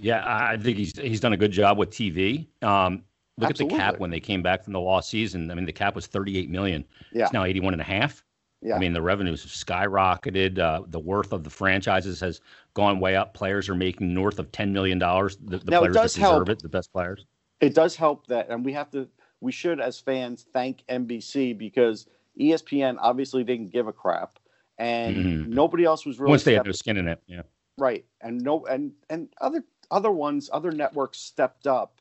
Yeah, 0.00 0.24
I 0.26 0.56
think 0.56 0.76
he's 0.76 0.98
he's 0.98 1.20
done 1.20 1.32
a 1.34 1.36
good 1.36 1.52
job 1.52 1.78
with 1.78 1.90
TV. 1.90 2.46
Um, 2.62 3.04
Look 3.36 3.50
Absolutely. 3.50 3.76
at 3.76 3.78
the 3.78 3.92
cap 3.92 4.00
when 4.00 4.10
they 4.10 4.20
came 4.20 4.42
back 4.42 4.62
from 4.62 4.72
the 4.72 4.80
lost 4.80 5.10
season. 5.10 5.50
I 5.50 5.54
mean, 5.54 5.64
the 5.64 5.72
cap 5.72 5.96
was 5.96 6.06
38 6.06 6.48
million. 6.50 6.84
Yeah. 7.12 7.24
It's 7.24 7.32
now 7.32 7.44
81 7.44 7.74
and 7.74 7.80
a 7.80 7.84
half. 7.84 8.22
Yeah. 8.62 8.76
I 8.76 8.78
mean, 8.78 8.92
the 8.92 9.02
revenues 9.02 9.42
have 9.42 9.50
skyrocketed. 9.50 10.58
Uh, 10.58 10.82
the 10.86 11.00
worth 11.00 11.32
of 11.32 11.42
the 11.42 11.50
franchises 11.50 12.20
has 12.20 12.40
gone 12.74 13.00
way 13.00 13.16
up. 13.16 13.34
Players 13.34 13.68
are 13.68 13.74
making 13.74 14.14
north 14.14 14.38
of 14.38 14.52
$10 14.52 14.70
million. 14.70 14.98
The, 14.98 15.60
the 15.62 15.70
now, 15.70 15.80
players 15.80 15.94
that 15.94 16.02
deserve 16.02 16.20
help. 16.20 16.48
it, 16.48 16.62
the 16.62 16.68
best 16.68 16.92
players. 16.92 17.26
It 17.60 17.74
does 17.74 17.96
help 17.96 18.26
that, 18.28 18.48
and 18.50 18.64
we 18.64 18.72
have 18.72 18.90
to, 18.92 19.08
we 19.40 19.52
should 19.52 19.80
as 19.80 19.98
fans 19.98 20.46
thank 20.52 20.84
NBC 20.88 21.56
because 21.58 22.06
ESPN 22.40 22.96
obviously 23.00 23.44
didn't 23.44 23.70
give 23.70 23.86
a 23.86 23.92
crap, 23.92 24.38
and 24.78 25.16
mm-hmm. 25.16 25.52
nobody 25.52 25.84
else 25.84 26.04
was 26.04 26.18
really. 26.18 26.30
Once 26.30 26.44
they 26.44 26.54
had 26.54 26.66
no 26.66 26.72
skin 26.72 26.96
in 26.96 27.08
it, 27.08 27.22
yeah. 27.26 27.42
Right, 27.78 28.04
and 28.20 28.40
no, 28.40 28.66
and 28.66 28.92
and 29.08 29.28
other 29.40 29.64
other 29.90 30.10
ones, 30.10 30.50
other 30.52 30.72
networks 30.72 31.18
stepped 31.20 31.66
up 31.66 32.00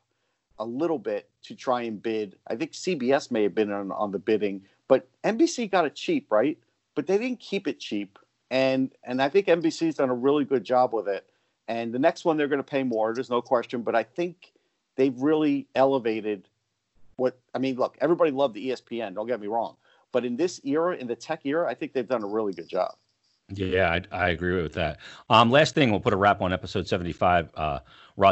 a 0.58 0.64
little 0.64 0.98
bit 0.98 1.28
to 1.44 1.54
try 1.54 1.82
and 1.82 2.02
bid. 2.02 2.36
I 2.46 2.56
think 2.56 2.72
CBS 2.72 3.30
may 3.30 3.42
have 3.42 3.54
been 3.54 3.72
on, 3.72 3.92
on 3.92 4.12
the 4.12 4.18
bidding, 4.18 4.62
but 4.88 5.08
NBC 5.24 5.70
got 5.70 5.84
it 5.84 5.94
cheap, 5.94 6.30
right? 6.30 6.58
But 6.94 7.06
they 7.06 7.18
didn't 7.18 7.40
keep 7.40 7.66
it 7.66 7.80
cheap, 7.80 8.18
and 8.50 8.92
and 9.02 9.20
I 9.20 9.28
think 9.28 9.46
NBC's 9.46 9.96
done 9.96 10.10
a 10.10 10.14
really 10.14 10.44
good 10.44 10.64
job 10.64 10.92
with 10.92 11.08
it. 11.08 11.26
And 11.66 11.92
the 11.92 11.98
next 11.98 12.24
one 12.24 12.36
they're 12.36 12.48
going 12.48 12.58
to 12.58 12.62
pay 12.62 12.82
more. 12.82 13.14
There's 13.14 13.30
no 13.30 13.42
question, 13.42 13.82
but 13.82 13.94
I 13.94 14.02
think 14.02 14.52
they've 14.96 15.18
really 15.18 15.66
elevated 15.74 16.48
what 17.16 17.38
I 17.54 17.58
mean. 17.58 17.76
Look, 17.76 17.96
everybody 18.00 18.30
loved 18.30 18.54
the 18.54 18.70
ESPN. 18.70 19.14
Don't 19.14 19.26
get 19.26 19.40
me 19.40 19.48
wrong, 19.48 19.76
but 20.12 20.24
in 20.24 20.36
this 20.36 20.60
era, 20.64 20.96
in 20.96 21.06
the 21.06 21.16
tech 21.16 21.40
era, 21.44 21.68
I 21.68 21.74
think 21.74 21.92
they've 21.92 22.06
done 22.06 22.22
a 22.22 22.28
really 22.28 22.52
good 22.52 22.68
job. 22.68 22.94
Yeah, 23.52 23.90
I, 23.90 24.16
I 24.16 24.28
agree 24.30 24.62
with 24.62 24.72
that. 24.74 24.98
Um, 25.28 25.50
last 25.50 25.74
thing, 25.74 25.90
we'll 25.90 26.00
put 26.00 26.14
a 26.14 26.16
wrap 26.16 26.40
on 26.40 26.52
episode 26.52 26.88
75. 26.88 27.50
Uh, 27.54 27.80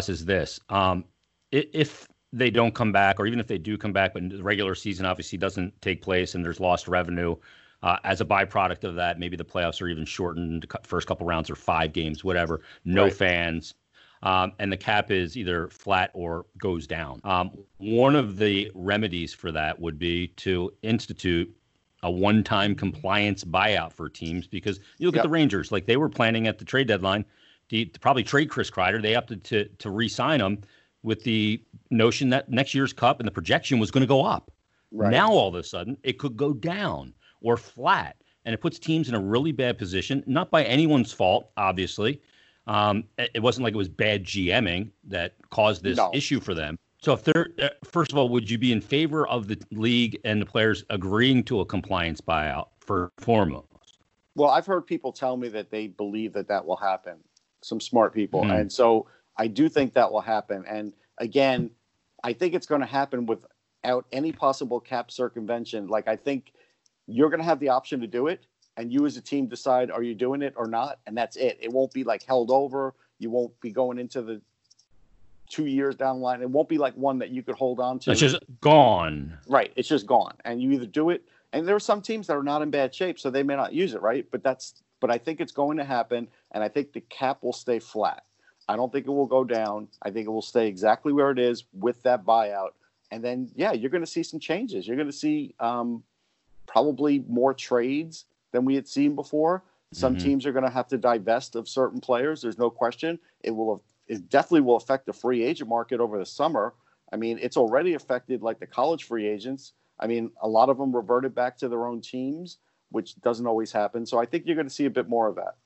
is 0.09 0.25
this: 0.25 0.61
um, 0.69 1.05
if 1.51 2.09
they 2.33 2.51
don't 2.51 2.75
come 2.75 2.93
back, 2.93 3.21
or 3.21 3.27
even 3.27 3.39
if 3.41 3.47
they 3.47 3.59
do 3.59 3.77
come 3.77 3.93
back, 3.93 4.15
but 4.15 4.29
the 4.29 4.43
regular 4.43 4.75
season 4.75 5.05
obviously 5.05 5.37
doesn't 5.39 5.79
take 5.83 6.01
place 6.01 6.35
and 6.35 6.45
there's 6.45 6.61
lost 6.61 6.89
revenue. 6.89 7.37
Uh, 7.83 7.97
as 8.05 8.21
a 8.21 8.25
byproduct 8.25 8.85
of 8.85 8.95
that, 8.95 9.19
maybe 9.19 9.37
the 9.37 9.45
playoffs 9.45 9.83
are 9.83 9.89
even 9.89 10.05
shortened. 10.05 10.67
First 10.85 11.07
couple 11.09 11.27
rounds 11.27 11.51
are 11.51 11.57
five 11.57 11.93
games, 11.93 12.25
whatever. 12.25 12.61
No 12.85 13.05
right. 13.05 13.13
fans. 13.13 13.75
um, 14.23 14.53
and 14.59 14.71
the 14.71 14.77
cap 14.77 15.11
is 15.11 15.37
either 15.37 15.69
flat 15.69 16.11
or 16.15 16.47
goes 16.59 16.87
down. 16.87 17.21
Um, 17.25 17.51
one 17.79 18.15
of 18.15 18.37
the 18.39 18.71
remedies 18.75 19.35
for 19.35 19.51
that 19.53 19.79
would 19.81 19.99
be 19.99 20.29
to 20.29 20.73
institute 20.83 21.55
a 22.05 22.11
one-time 22.11 22.75
compliance 22.75 23.45
buyout 23.45 23.93
for 23.93 24.09
teams 24.09 24.47
because 24.47 24.81
you 24.99 25.07
look 25.07 25.15
yep. 25.17 25.25
at 25.25 25.29
the 25.29 25.33
Rangers, 25.33 25.71
like 25.71 25.87
they 25.87 25.97
were 25.97 26.09
planning 26.09 26.47
at 26.47 26.59
the 26.59 26.65
trade 26.65 26.89
deadline 26.89 27.25
to, 27.69 27.85
to 27.85 28.01
probably 28.01 28.23
trade 28.23 28.49
Chris 28.49 28.71
Kreider. 28.71 29.01
They 29.01 29.15
opted 29.15 29.45
to 29.45 29.65
to 29.79 29.91
re-sign 29.91 30.41
him 30.41 30.59
with 31.03 31.23
the 31.25 31.63
notion 31.91 32.31
that 32.31 32.49
next 32.51 32.75
year's 32.75 32.93
cup 32.93 33.21
and 33.21 33.27
the 33.27 33.33
projection 33.33 33.79
was 33.79 33.91
going 33.91 34.03
to 34.03 34.09
go 34.09 34.25
up. 34.25 34.51
Right. 34.91 35.11
Now 35.11 35.31
all 35.31 35.49
of 35.49 35.55
a 35.55 35.63
sudden 35.63 35.97
it 36.03 36.19
could 36.19 36.37
go 36.37 36.53
down 36.53 37.15
or 37.41 37.57
flat, 37.57 38.17
and 38.45 38.55
it 38.55 38.61
puts 38.61 38.79
teams 38.79 39.09
in 39.09 39.15
a 39.15 39.21
really 39.21 39.53
bad 39.53 39.79
position. 39.79 40.23
Not 40.27 40.51
by 40.51 40.65
anyone's 40.65 41.13
fault, 41.13 41.51
obviously. 41.57 42.21
Um, 42.67 43.05
it 43.19 43.43
wasn't 43.43 43.65
like 43.65 43.75
it 43.75 43.79
was 43.79 43.89
bad 43.89 44.25
GMing 44.25 44.91
that 45.05 45.35
caused 45.51 45.83
this 45.83 45.97
no. 45.97 46.11
issue 46.15 46.39
for 46.39 46.55
them. 46.55 46.79
So, 46.99 47.13
if 47.13 47.25
they're 47.25 47.49
uh, 47.61 47.71
first 47.83 48.13
of 48.13 48.19
all, 48.19 48.29
would 48.29 48.49
you 48.49 48.59
be 48.59 48.71
in 48.71 48.81
favor 48.81 49.27
of 49.27 49.49
the 49.49 49.61
league 49.73 50.21
and 50.25 50.41
the 50.41 50.47
players 50.47 50.85
agreeing 50.89 51.43
to 51.45 51.61
a 51.61 51.67
compliance 51.67 52.21
buyout 52.21 52.69
for 52.79 53.11
foremost? 53.19 53.67
Well, 54.37 54.51
I've 54.51 54.67
heard 54.67 54.87
people 54.87 55.13
tell 55.13 55.37
me 55.37 55.49
that 55.49 55.71
they 55.71 55.89
believe 55.89 56.33
that 56.35 56.47
that 56.49 56.65
will 56.65 56.77
happen. 56.77 57.19
Some 57.63 57.81
smart 57.81 58.15
people, 58.15 58.43
mm-hmm. 58.43 58.53
and 58.53 58.73
so 58.73 59.07
I 59.37 59.47
do 59.47 59.69
think 59.69 59.95
that 59.95 60.13
will 60.13 60.21
happen. 60.21 60.65
And 60.69 60.93
again, 61.19 61.71
I 62.23 62.33
think 62.33 62.55
it's 62.55 62.67
going 62.67 62.81
to 62.81 62.87
happen 62.87 63.27
without 63.27 64.07
any 64.13 64.33
possible 64.33 64.81
cap 64.81 65.11
circumvention. 65.11 65.89
Like 65.89 66.09
I 66.09 66.17
think 66.17 66.53
you're 67.07 67.31
going 67.31 67.41
to 67.41 67.45
have 67.45 67.59
the 67.61 67.71
option 67.71 68.01
to 68.01 68.07
do 68.07 68.29
it, 68.29 68.47
and 68.77 68.93
you 68.93 69.07
as 69.07 69.17
a 69.17 69.21
team 69.21 69.47
decide 69.47 69.91
are 69.91 70.03
you 70.03 70.15
doing 70.15 70.43
it 70.43 70.55
or 70.57 70.67
not, 70.67 70.99
and 71.07 71.17
that's 71.17 71.37
it. 71.37 71.59
It 71.61 71.73
won't 71.73 71.93
be 71.93 72.05
like 72.05 72.23
held 72.23 72.51
over. 72.51 72.95
You 73.19 73.31
won't 73.31 73.59
be 73.61 73.71
going 73.71 73.99
into 73.99 74.23
the 74.23 74.41
two 75.49 75.67
years 75.67 75.95
down 75.95 76.17
the 76.17 76.23
line. 76.23 76.41
It 76.41 76.49
won't 76.49 76.69
be 76.69 76.79
like 76.79 76.95
one 76.95 77.19
that 77.19 77.31
you 77.31 77.43
could 77.43 77.57
hold 77.57 77.79
on 77.79 77.99
to. 78.01 78.13
It's 78.13 78.21
just 78.21 78.39
gone. 78.61 79.37
Right. 79.47 79.73
It's 79.77 79.89
just 79.89 80.07
gone. 80.07 80.35
And 80.45 80.63
you 80.63 80.71
either 80.73 80.87
do 80.87 81.11
it, 81.11 81.23
and 81.53 81.69
there 81.69 81.77
are 81.77 81.81
some 81.81 82.01
teams 82.01 82.27
that 82.29 82.37
are 82.37 82.43
not 82.43 82.63
in 82.63 82.71
bad 82.71 82.95
shape, 82.95 83.19
so 83.19 83.31
they 83.31 83.43
may 83.43 83.57
not 83.57 83.73
use 83.73 83.95
it, 83.95 84.01
right? 84.01 84.27
But 84.31 84.43
that's, 84.43 84.83
but 85.01 85.11
I 85.11 85.19
think 85.19 85.41
it's 85.41 85.53
going 85.53 85.77
to 85.77 85.85
happen, 85.85 86.29
and 86.53 86.65
I 86.65 86.69
think 86.69 86.93
the 86.93 87.03
cap 87.03 87.43
will 87.43 87.53
stay 87.53 87.79
flat. 87.79 88.25
I 88.73 88.77
don't 88.77 88.91
think 88.91 89.07
it 89.07 89.11
will 89.11 89.27
go 89.27 89.45
down. 89.45 89.89
I 90.03 90.11
think 90.11 90.27
it 90.27 90.31
will 90.31 90.41
stay 90.41 90.67
exactly 90.67 91.13
where 91.13 91.31
it 91.31 91.39
is 91.39 91.65
with 91.75 92.03
that 92.05 92.25
buyout. 92.25 92.71
And 93.11 93.23
then, 93.23 93.51
yeah, 93.55 93.73
you're 93.73 93.91
going 93.91 94.03
to 94.03 94.11
see 94.11 94.23
some 94.23 94.41
changes. 94.41 94.89
You're 94.89 94.97
going 94.97 95.09
to 95.09 95.13
see 95.13 95.55
um, 95.61 96.03
probably 96.67 97.23
more 97.29 97.53
trades 97.53 98.25
than 98.53 98.65
we 98.65 98.75
had 98.75 98.89
seen 98.89 99.15
before. 99.15 99.63
Some 99.93 100.17
mm-hmm. 100.17 100.25
teams 100.25 100.47
are 100.47 100.53
going 100.53 100.65
to 100.65 100.71
have 100.71 100.89
to 100.89 100.97
divest 100.97 101.55
of 101.55 101.69
certain 101.69 102.01
players. 102.01 102.41
There's 102.41 102.57
no 102.57 102.71
question. 102.71 103.19
It 103.43 103.51
will 103.51 103.83
it 104.09 104.31
definitely 104.31 104.63
will 104.63 104.77
affect 104.77 105.05
the 105.05 105.13
free 105.13 105.45
agent 105.45 105.69
market 105.69 106.01
over 106.01 106.19
the 106.19 106.27
summer. 106.27 106.73
I 107.13 107.17
mean, 107.17 107.39
it's 107.43 107.59
already 107.59 107.93
affected 107.93 108.43
like 108.43 108.59
the 108.59 108.67
college 108.67 109.05
free 109.05 109.29
agents. 109.29 109.73
I 110.01 110.07
mean, 110.07 110.31
a 110.41 110.49
lot 110.49 110.71
of 110.71 110.79
them 110.79 110.97
reverted 110.97 111.35
back 111.35 111.59
to 111.59 111.69
their 111.69 111.87
own 111.87 112.01
teams, 112.01 112.57
which 112.91 113.21
doesn't 113.21 113.47
always 113.47 113.71
happen. 113.71 114.07
So 114.07 114.19
I 114.19 114.25
think 114.25 114.47
you're 114.47 114.57
going 114.57 114.69
to 114.69 114.75
see 114.75 114.87
a 114.87 114.91
bit 114.91 115.09
more 115.09 115.29
of 115.29 115.37
that. 115.37 115.57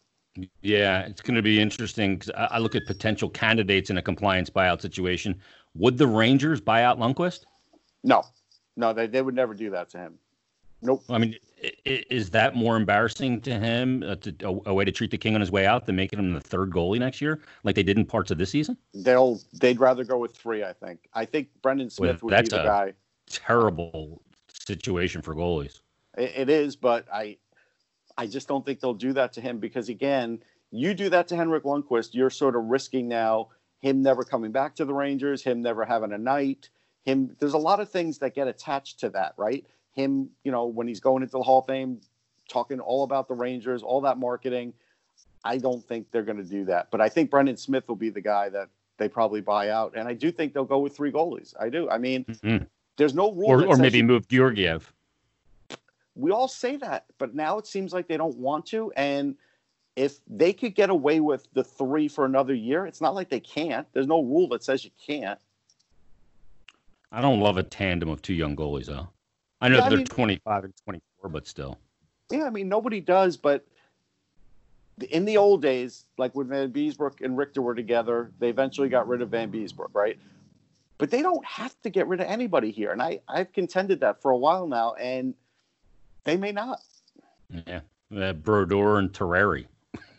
Yeah, 0.63 1.01
it's 1.01 1.23
going 1.23 1.37
to 1.37 1.43
be 1.43 1.61
interesting 1.61 2.17
because 2.17 2.33
I 2.37 2.59
look 2.59 2.75
at 2.75 2.87
potential 2.87 3.29
candidates 3.29 3.91
in 3.91 3.99
a 3.99 4.03
compliance 4.03 4.51
buyout 4.51 4.81
situation. 4.81 5.41
Would 5.75 5.99
the 5.99 6.07
Rangers 6.07 6.61
buy 6.61 6.83
out 6.83 6.99
Lundqvist? 6.99 7.45
No, 8.05 8.25
no, 8.77 8.93
they, 8.93 9.07
they 9.07 9.23
would 9.23 9.35
never 9.35 9.55
do 9.55 9.71
that 9.71 9.89
to 9.91 9.99
him. 9.99 10.19
Nope. 10.83 11.03
I 11.09 11.19
mean, 11.19 11.35
is 11.85 12.31
that 12.31 12.55
more 12.55 12.77
embarrassing 12.77 13.41
to 13.43 13.59
him, 13.59 14.03
uh, 14.07 14.17
to, 14.17 14.35
a, 14.43 14.71
a, 14.71 14.75
way 14.75 14.85
to 14.85 14.93
treat 14.93 15.11
the 15.11 15.19
king 15.19 15.35
on 15.35 15.41
his 15.41 15.51
way 15.51 15.67
out 15.67 15.87
than 15.87 15.97
making 15.97 16.19
him 16.19 16.33
the 16.33 16.41
third 16.41 16.71
goalie 16.71 16.99
next 16.99 17.21
year, 17.21 17.41
like 17.65 17.75
they 17.75 17.83
did 17.83 17.97
in 17.97 18.05
parts 18.05 18.31
of 18.31 18.39
this 18.39 18.51
season? 18.51 18.77
They'll 18.95 19.41
they'd 19.55 19.81
rather 19.81 20.05
go 20.05 20.19
with 20.19 20.37
three. 20.37 20.63
I 20.63 20.73
think. 20.73 21.09
I 21.15 21.25
think 21.25 21.49
Brendan 21.63 21.91
Smith 21.91 22.23
well, 22.23 22.37
would 22.37 22.45
be 22.45 22.51
the 22.51 22.63
guy. 22.63 22.93
Terrible 23.29 24.23
situation 24.49 25.23
for 25.23 25.35
goalies. 25.35 25.81
It, 26.17 26.33
it 26.37 26.51
is, 26.51 26.77
but 26.77 27.07
I, 27.13 27.39
I 28.19 28.27
just 28.27 28.49
don't 28.49 28.65
think 28.65 28.81
they'll 28.81 28.95
do 28.95 29.13
that 29.15 29.33
to 29.35 29.41
him 29.41 29.59
because 29.59 29.89
again, 29.89 30.41
you 30.71 30.95
do 30.95 31.09
that 31.11 31.29
to 31.29 31.37
Henrik 31.37 31.65
Lundqvist, 31.65 32.11
you're 32.13 32.31
sort 32.31 32.57
of 32.57 32.65
risking 32.65 33.09
now 33.09 33.49
him 33.81 34.03
never 34.03 34.25
coming 34.25 34.53
back 34.53 34.75
to 34.75 34.85
the 34.85 34.95
Rangers, 34.95 35.43
him 35.43 35.61
never 35.61 35.85
having 35.85 36.13
a 36.13 36.19
night, 36.19 36.71
him. 37.05 37.37
There's 37.39 37.53
a 37.53 37.59
lot 37.59 37.79
of 37.79 37.91
things 37.91 38.19
that 38.19 38.35
get 38.35 38.49
attached 38.49 39.01
to 39.01 39.11
that, 39.11 39.35
right? 39.37 39.67
him, 39.97 40.29
you 40.45 40.53
know, 40.53 40.67
when 40.67 40.87
he's 40.87 41.01
going 41.01 41.23
into 41.23 41.33
the 41.33 41.43
Hall 41.43 41.61
of 41.61 41.67
Fame, 41.67 42.01
talking 42.49 42.79
all 42.79 43.03
about 43.03 43.27
the 43.27 43.35
Rangers, 43.35 43.83
all 43.83 44.03
that 44.03 44.19
marketing. 44.19 44.75
I 45.43 45.59
don't 45.59 45.83
think 45.83 46.11
they're 46.13 46.23
going 46.23 46.37
to 46.37 46.45
do 46.45 46.67
that. 46.67 46.91
But 46.91 47.01
I 47.01 47.09
think 47.09 47.31
Brendan 47.31 47.57
Smith 47.57 47.89
will 47.89 47.97
be 47.97 48.11
the 48.11 48.21
guy 48.21 48.49
that 48.51 48.69
they 48.99 49.09
probably 49.09 49.41
buy 49.41 49.71
out. 49.71 49.95
And 49.97 50.07
I 50.07 50.13
do 50.13 50.31
think 50.31 50.53
they'll 50.53 50.65
go 50.65 50.79
with 50.79 50.95
three 50.95 51.11
goalies. 51.11 51.55
I 51.59 51.71
do. 51.71 51.89
I 51.89 51.99
mean, 51.99 52.25
mm-hmm. 52.25 52.65
there's 52.97 53.15
no 53.15 53.33
rule. 53.33 53.51
Or, 53.51 53.67
or 53.67 53.77
maybe 53.77 53.99
you, 53.99 54.05
move 54.05 54.29
Georgiev. 54.29 54.93
We 56.17 56.31
all 56.31 56.49
say 56.49 56.77
that, 56.79 57.05
but 57.19 57.35
now 57.35 57.59
it 57.59 57.67
seems 57.67 57.93
like 57.93 58.09
they 58.09 58.17
don't 58.17 58.37
want 58.37 58.67
to. 58.67 58.91
And 58.97 59.37
if 59.97 60.19
they 60.27 60.53
could 60.53 60.75
get 60.75 60.91
away 60.91 61.21
with 61.21 61.47
the 61.53 61.63
three 61.63 62.09
for 62.09 62.25
another 62.25 62.55
year, 62.55 62.87
it's 62.87 63.01
not 63.01 63.15
like 63.15 63.29
they 63.29 63.41
can't. 63.41 63.87
There's 63.93 64.07
no 64.07 64.23
rule 64.23 64.49
that 64.49 64.65
says 64.65 64.85
you 64.85 64.91
can't. 65.05 65.39
I 67.13 67.21
don't 67.21 67.41
love 67.41 67.59
a 67.59 67.63
tandem 67.63 68.09
of 68.09 68.23
two 68.23 68.35
young 68.35 68.57
goalies, 68.57 68.87
though. 68.87 69.09
I 69.61 69.69
know 69.69 69.79
yeah, 69.79 69.89
they're 69.89 69.93
I 69.93 69.97
mean, 69.97 70.07
25 70.07 70.65
and 70.65 70.75
24, 70.85 71.31
but 71.31 71.47
still. 71.47 71.79
Yeah, 72.31 72.45
I 72.45 72.51
mean, 72.51 72.69
nobody 72.69 73.01
does, 73.01 73.37
but 73.37 73.67
in 75.11 75.25
the 75.25 75.37
old 75.37 75.63
days, 75.63 76.07
like 76.19 76.35
when 76.35 76.49
Van 76.49 76.73
Vanbiesbrouck 76.73 77.23
and 77.23 77.37
Richter 77.37 77.63
were 77.63 77.75
together, 77.75 78.33
they 78.39 78.49
eventually 78.49 78.89
got 78.89 79.07
rid 79.09 79.23
of 79.23 79.31
Van 79.31 79.51
Vanbiesbrouck, 79.51 79.95
right? 79.95 80.19
But 80.99 81.11
they 81.11 81.23
don't 81.23 81.45
have 81.45 81.81
to 81.83 81.91
get 81.91 82.09
rid 82.09 82.21
of 82.21 82.27
anybody 82.27 82.71
here. 82.71 82.91
And 82.91 83.03
I, 83.03 83.21
I've 83.29 83.53
contended 83.53 84.01
that 84.01 84.23
for 84.23 84.31
a 84.31 84.37
while 84.37 84.67
now, 84.67 84.95
and 84.95 85.35
they 86.27 86.37
may 86.37 86.53
not. 86.53 86.81
Yeah. 87.67 87.81
Uh, 88.15 88.35
Brodeur 88.35 88.99
and 88.99 89.11
Terreri. 89.13 89.67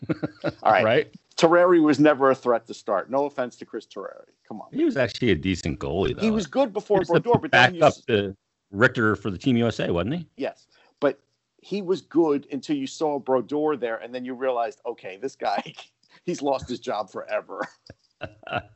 All 0.64 0.72
right. 0.72 0.84
right? 0.84 1.16
Terreri 1.36 1.82
was 1.82 2.00
never 2.00 2.32
a 2.32 2.36
threat 2.36 2.66
to 2.68 2.74
start. 2.74 3.12
No 3.12 3.26
offense 3.26 3.56
to 3.58 3.66
Chris 3.66 3.86
Terreri. 3.86 4.32
Come 4.48 4.62
on. 4.62 4.70
He 4.74 4.84
was 4.84 4.98
actually 4.98 5.32
a 5.32 5.36
decent 5.36 5.80
goalie, 5.80 6.16
though. 6.16 6.22
He 6.22 6.32
was 6.32 6.48
good 6.48 6.74
before 6.74 7.02
Brodeur, 7.02 7.38
but 7.38 7.52
back 7.52 7.80
up 7.82 7.94
to 8.08 8.36
Richter 8.72 9.16
for 9.16 9.30
the 9.30 9.38
Team 9.38 9.58
USA, 9.58 9.92
wasn't 9.92 10.16
he? 10.16 10.28
Yes, 10.38 10.68
but 11.00 11.20
he 11.62 11.82
was 11.82 12.02
good 12.02 12.48
until 12.52 12.76
you 12.76 12.88
saw 12.88 13.20
Brodeur 13.20 13.76
there, 13.76 13.98
and 13.98 14.16
then 14.16 14.26
you 14.26 14.34
realized, 14.34 14.82
okay, 14.86 15.18
this 15.22 15.36
guy, 15.36 15.62
he's 16.26 16.42
lost 16.42 16.68
his 16.70 16.80
job 16.80 17.12
forever. 17.12 17.62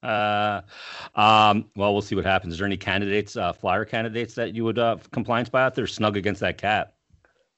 uh, 0.04 0.62
um, 1.16 1.66
well, 1.76 1.94
we'll 1.94 2.02
see 2.02 2.16
what 2.16 2.26
happens. 2.26 2.54
Is 2.54 2.60
there 2.60 2.68
any 2.68 2.78
candidates, 2.78 3.36
uh, 3.36 3.54
flyer 3.54 3.86
candidates 3.86 4.36
that 4.36 4.54
you 4.54 4.66
would 4.66 4.78
uh, 4.78 4.98
compliance 5.12 5.50
buy 5.50 5.64
out 5.64 5.74
there 5.74 5.88
snug 5.88 6.16
against 6.18 6.42
that 6.42 6.58
cap? 6.58 6.94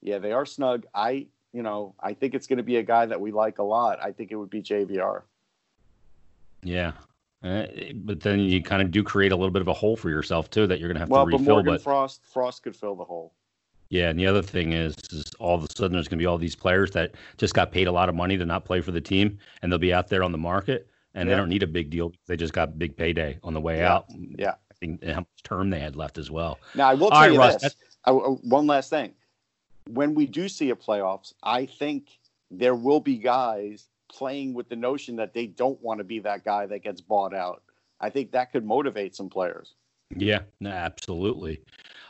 Yeah, 0.04 0.20
they 0.20 0.34
are 0.34 0.45
snug. 0.45 0.86
I, 0.93 1.28
you 1.54 1.64
know, 1.64 1.95
I 1.99 2.14
think 2.14 2.36
it's 2.36 2.45
going 2.45 2.58
to 2.58 2.64
be 2.64 2.76
a 2.76 2.84
guy 2.84 3.06
that 3.06 3.20
we 3.20 3.32
like 3.32 3.60
a 3.60 3.64
lot. 3.64 3.99
I 4.04 4.12
think 4.12 4.32
it 4.32 4.36
would 4.36 4.49
be 4.49 4.62
JVR. 4.62 5.22
Yeah, 6.62 6.91
uh, 7.43 7.66
but 7.95 8.20
then 8.20 8.39
you 8.39 8.62
kind 8.62 8.82
of 8.82 8.91
do 8.91 9.01
create 9.04 9.32
a 9.32 9.36
little 9.36 9.51
bit 9.51 9.62
of 9.62 9.68
a 9.68 9.74
hole 9.74 9.97
for 9.97 10.10
yourself 10.10 10.49
too 10.49 10.68
that 10.68 10.80
you're 10.80 10.89
going 10.89 10.95
to 10.95 10.99
have 10.99 11.10
well, 11.10 11.26
to 11.26 11.32
refill. 11.32 11.45
But 11.45 11.51
Morgan 11.51 11.74
but 11.74 11.82
Frost, 11.82 12.22
Frost 12.26 12.64
could 12.64 12.76
fill 12.76 12.95
the 12.95 13.04
hole. 13.06 13.34
Yeah, 13.89 14.10
and 14.10 14.20
the 14.20 14.26
other 14.26 14.41
thing 14.41 14.74
is, 14.74 14.95
is 15.12 15.32
all 15.39 15.56
of 15.56 15.64
a 15.64 15.68
sudden 15.76 15.93
there's 15.93 16.08
going 16.08 16.18
to 16.18 16.22
be 16.22 16.26
all 16.26 16.38
these 16.38 16.56
players 16.56 16.91
that 16.91 17.16
just 17.38 17.54
got 17.54 17.72
paid 17.72 17.88
a 17.88 17.91
lot 17.91 18.10
of 18.10 18.16
money 18.16 18.38
to 18.38 18.45
not 18.45 18.66
play 18.66 18.82
for 18.82 18.91
the 18.91 19.01
team, 19.01 19.38
and 19.62 19.72
they'll 19.72 19.80
be 19.80 19.93
out 19.93 20.08
there 20.08 20.24
on 20.24 20.32
the 20.32 20.38
market, 20.38 20.88
and 21.14 21.28
yeah. 21.28 21.36
they 21.36 21.39
don't 21.39 21.49
need 21.49 21.64
a 21.64 21.68
big 21.68 21.89
deal. 21.89 22.12
They 22.28 22.36
just 22.36 22.54
got 22.54 22.80
big 22.80 22.97
payday 22.97 23.39
on 23.43 23.54
the 23.54 23.62
way 23.62 23.78
yeah. 23.78 23.93
out. 23.93 24.06
Yeah, 24.10 24.51
I 24.51 24.74
think 24.80 25.04
how 25.04 25.20
much 25.20 25.43
term 25.43 25.70
they 25.70 25.80
had 25.80 25.95
left 25.95 26.18
as 26.18 26.32
well. 26.32 26.60
Now 26.76 26.89
I 26.89 26.93
will 26.93 27.10
tell 27.10 27.20
right, 27.20 27.32
you 27.34 27.39
Russ, 27.39 27.62
this. 27.62 27.76
I, 28.06 28.12
one 28.12 28.68
last 28.68 28.89
thing: 28.89 29.14
when 29.90 30.16
we 30.16 30.26
do 30.26 30.48
see 30.50 30.70
a 30.70 30.76
playoffs, 30.76 31.34
I 31.44 31.66
think 31.66 32.20
there 32.52 32.76
will 32.76 33.00
be 33.00 33.18
guys 33.18 33.88
playing 34.12 34.54
with 34.54 34.70
the 34.70 34.76
notion 34.76 35.16
that 35.16 35.34
they 35.34 35.48
don't 35.48 35.82
want 35.82 36.00
to 36.00 36.04
be 36.04 36.20
that 36.20 36.44
guy 36.44 36.66
that 36.68 36.84
gets 36.84 37.02
bought 37.02 37.34
out 37.34 37.64
I 38.04 38.10
think 38.10 38.32
that 38.32 38.52
could 38.52 38.66
motivate 38.66 39.16
some 39.16 39.30
players. 39.30 39.76
Yeah, 40.16 40.42
absolutely. 40.64 41.62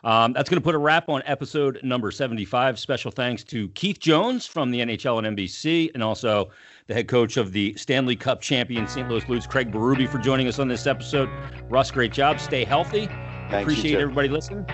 Um, 0.03 0.33
that's 0.33 0.49
going 0.49 0.59
to 0.59 0.63
put 0.63 0.75
a 0.75 0.79
wrap 0.79 1.07
on 1.07 1.21
episode 1.25 1.79
number 1.83 2.11
75. 2.11 2.77
Special 2.79 3.11
thanks 3.11 3.43
to 3.45 3.69
Keith 3.69 3.99
Jones 3.99 4.45
from 4.45 4.71
the 4.71 4.79
NHL 4.79 5.23
and 5.23 5.37
NBC, 5.37 5.91
and 5.93 6.03
also 6.03 6.49
the 6.87 6.95
head 6.95 7.07
coach 7.07 7.37
of 7.37 7.53
the 7.53 7.75
Stanley 7.77 8.15
Cup 8.15 8.41
champion 8.41 8.87
St. 8.87 9.07
Louis 9.07 9.23
Blues, 9.23 9.47
Craig 9.47 9.71
Berube, 9.71 10.09
for 10.09 10.17
joining 10.17 10.47
us 10.47 10.59
on 10.59 10.67
this 10.67 10.87
episode. 10.87 11.29
Russ, 11.69 11.91
great 11.91 12.11
job. 12.11 12.39
Stay 12.39 12.65
healthy. 12.65 13.05
Thanks, 13.05 13.61
Appreciate 13.61 13.99
everybody 13.99 14.29
listening. 14.29 14.65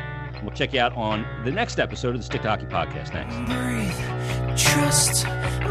We'll 0.41 0.51
check 0.51 0.73
you 0.73 0.79
out 0.79 0.95
on 0.95 1.25
the 1.43 1.51
next 1.51 1.79
episode 1.79 2.15
of 2.15 2.21
the 2.21 2.23
Stick 2.23 2.41
to 2.43 2.49
Hockey 2.49 2.65
Podcast. 2.65 3.09
Thanks. 3.09 3.35
Breathe, 3.35 4.57
trust, 4.57 5.25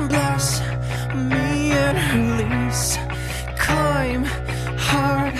bless 0.08 0.60
me 1.14 1.72
release. 2.14 2.98
Climb 3.58 4.24
hard, 4.24 5.34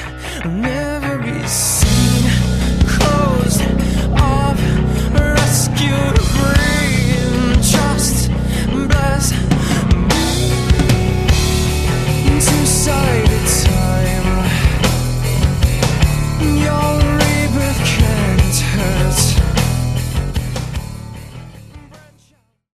never 0.47 1.19
be 1.19 1.47
seen. 1.47 2.31
Closed 2.87 3.63
off, 4.19 4.61
breathe. 6.35 7.71
Trust, 7.71 8.31
bless 8.71 9.33
me. 9.33 10.09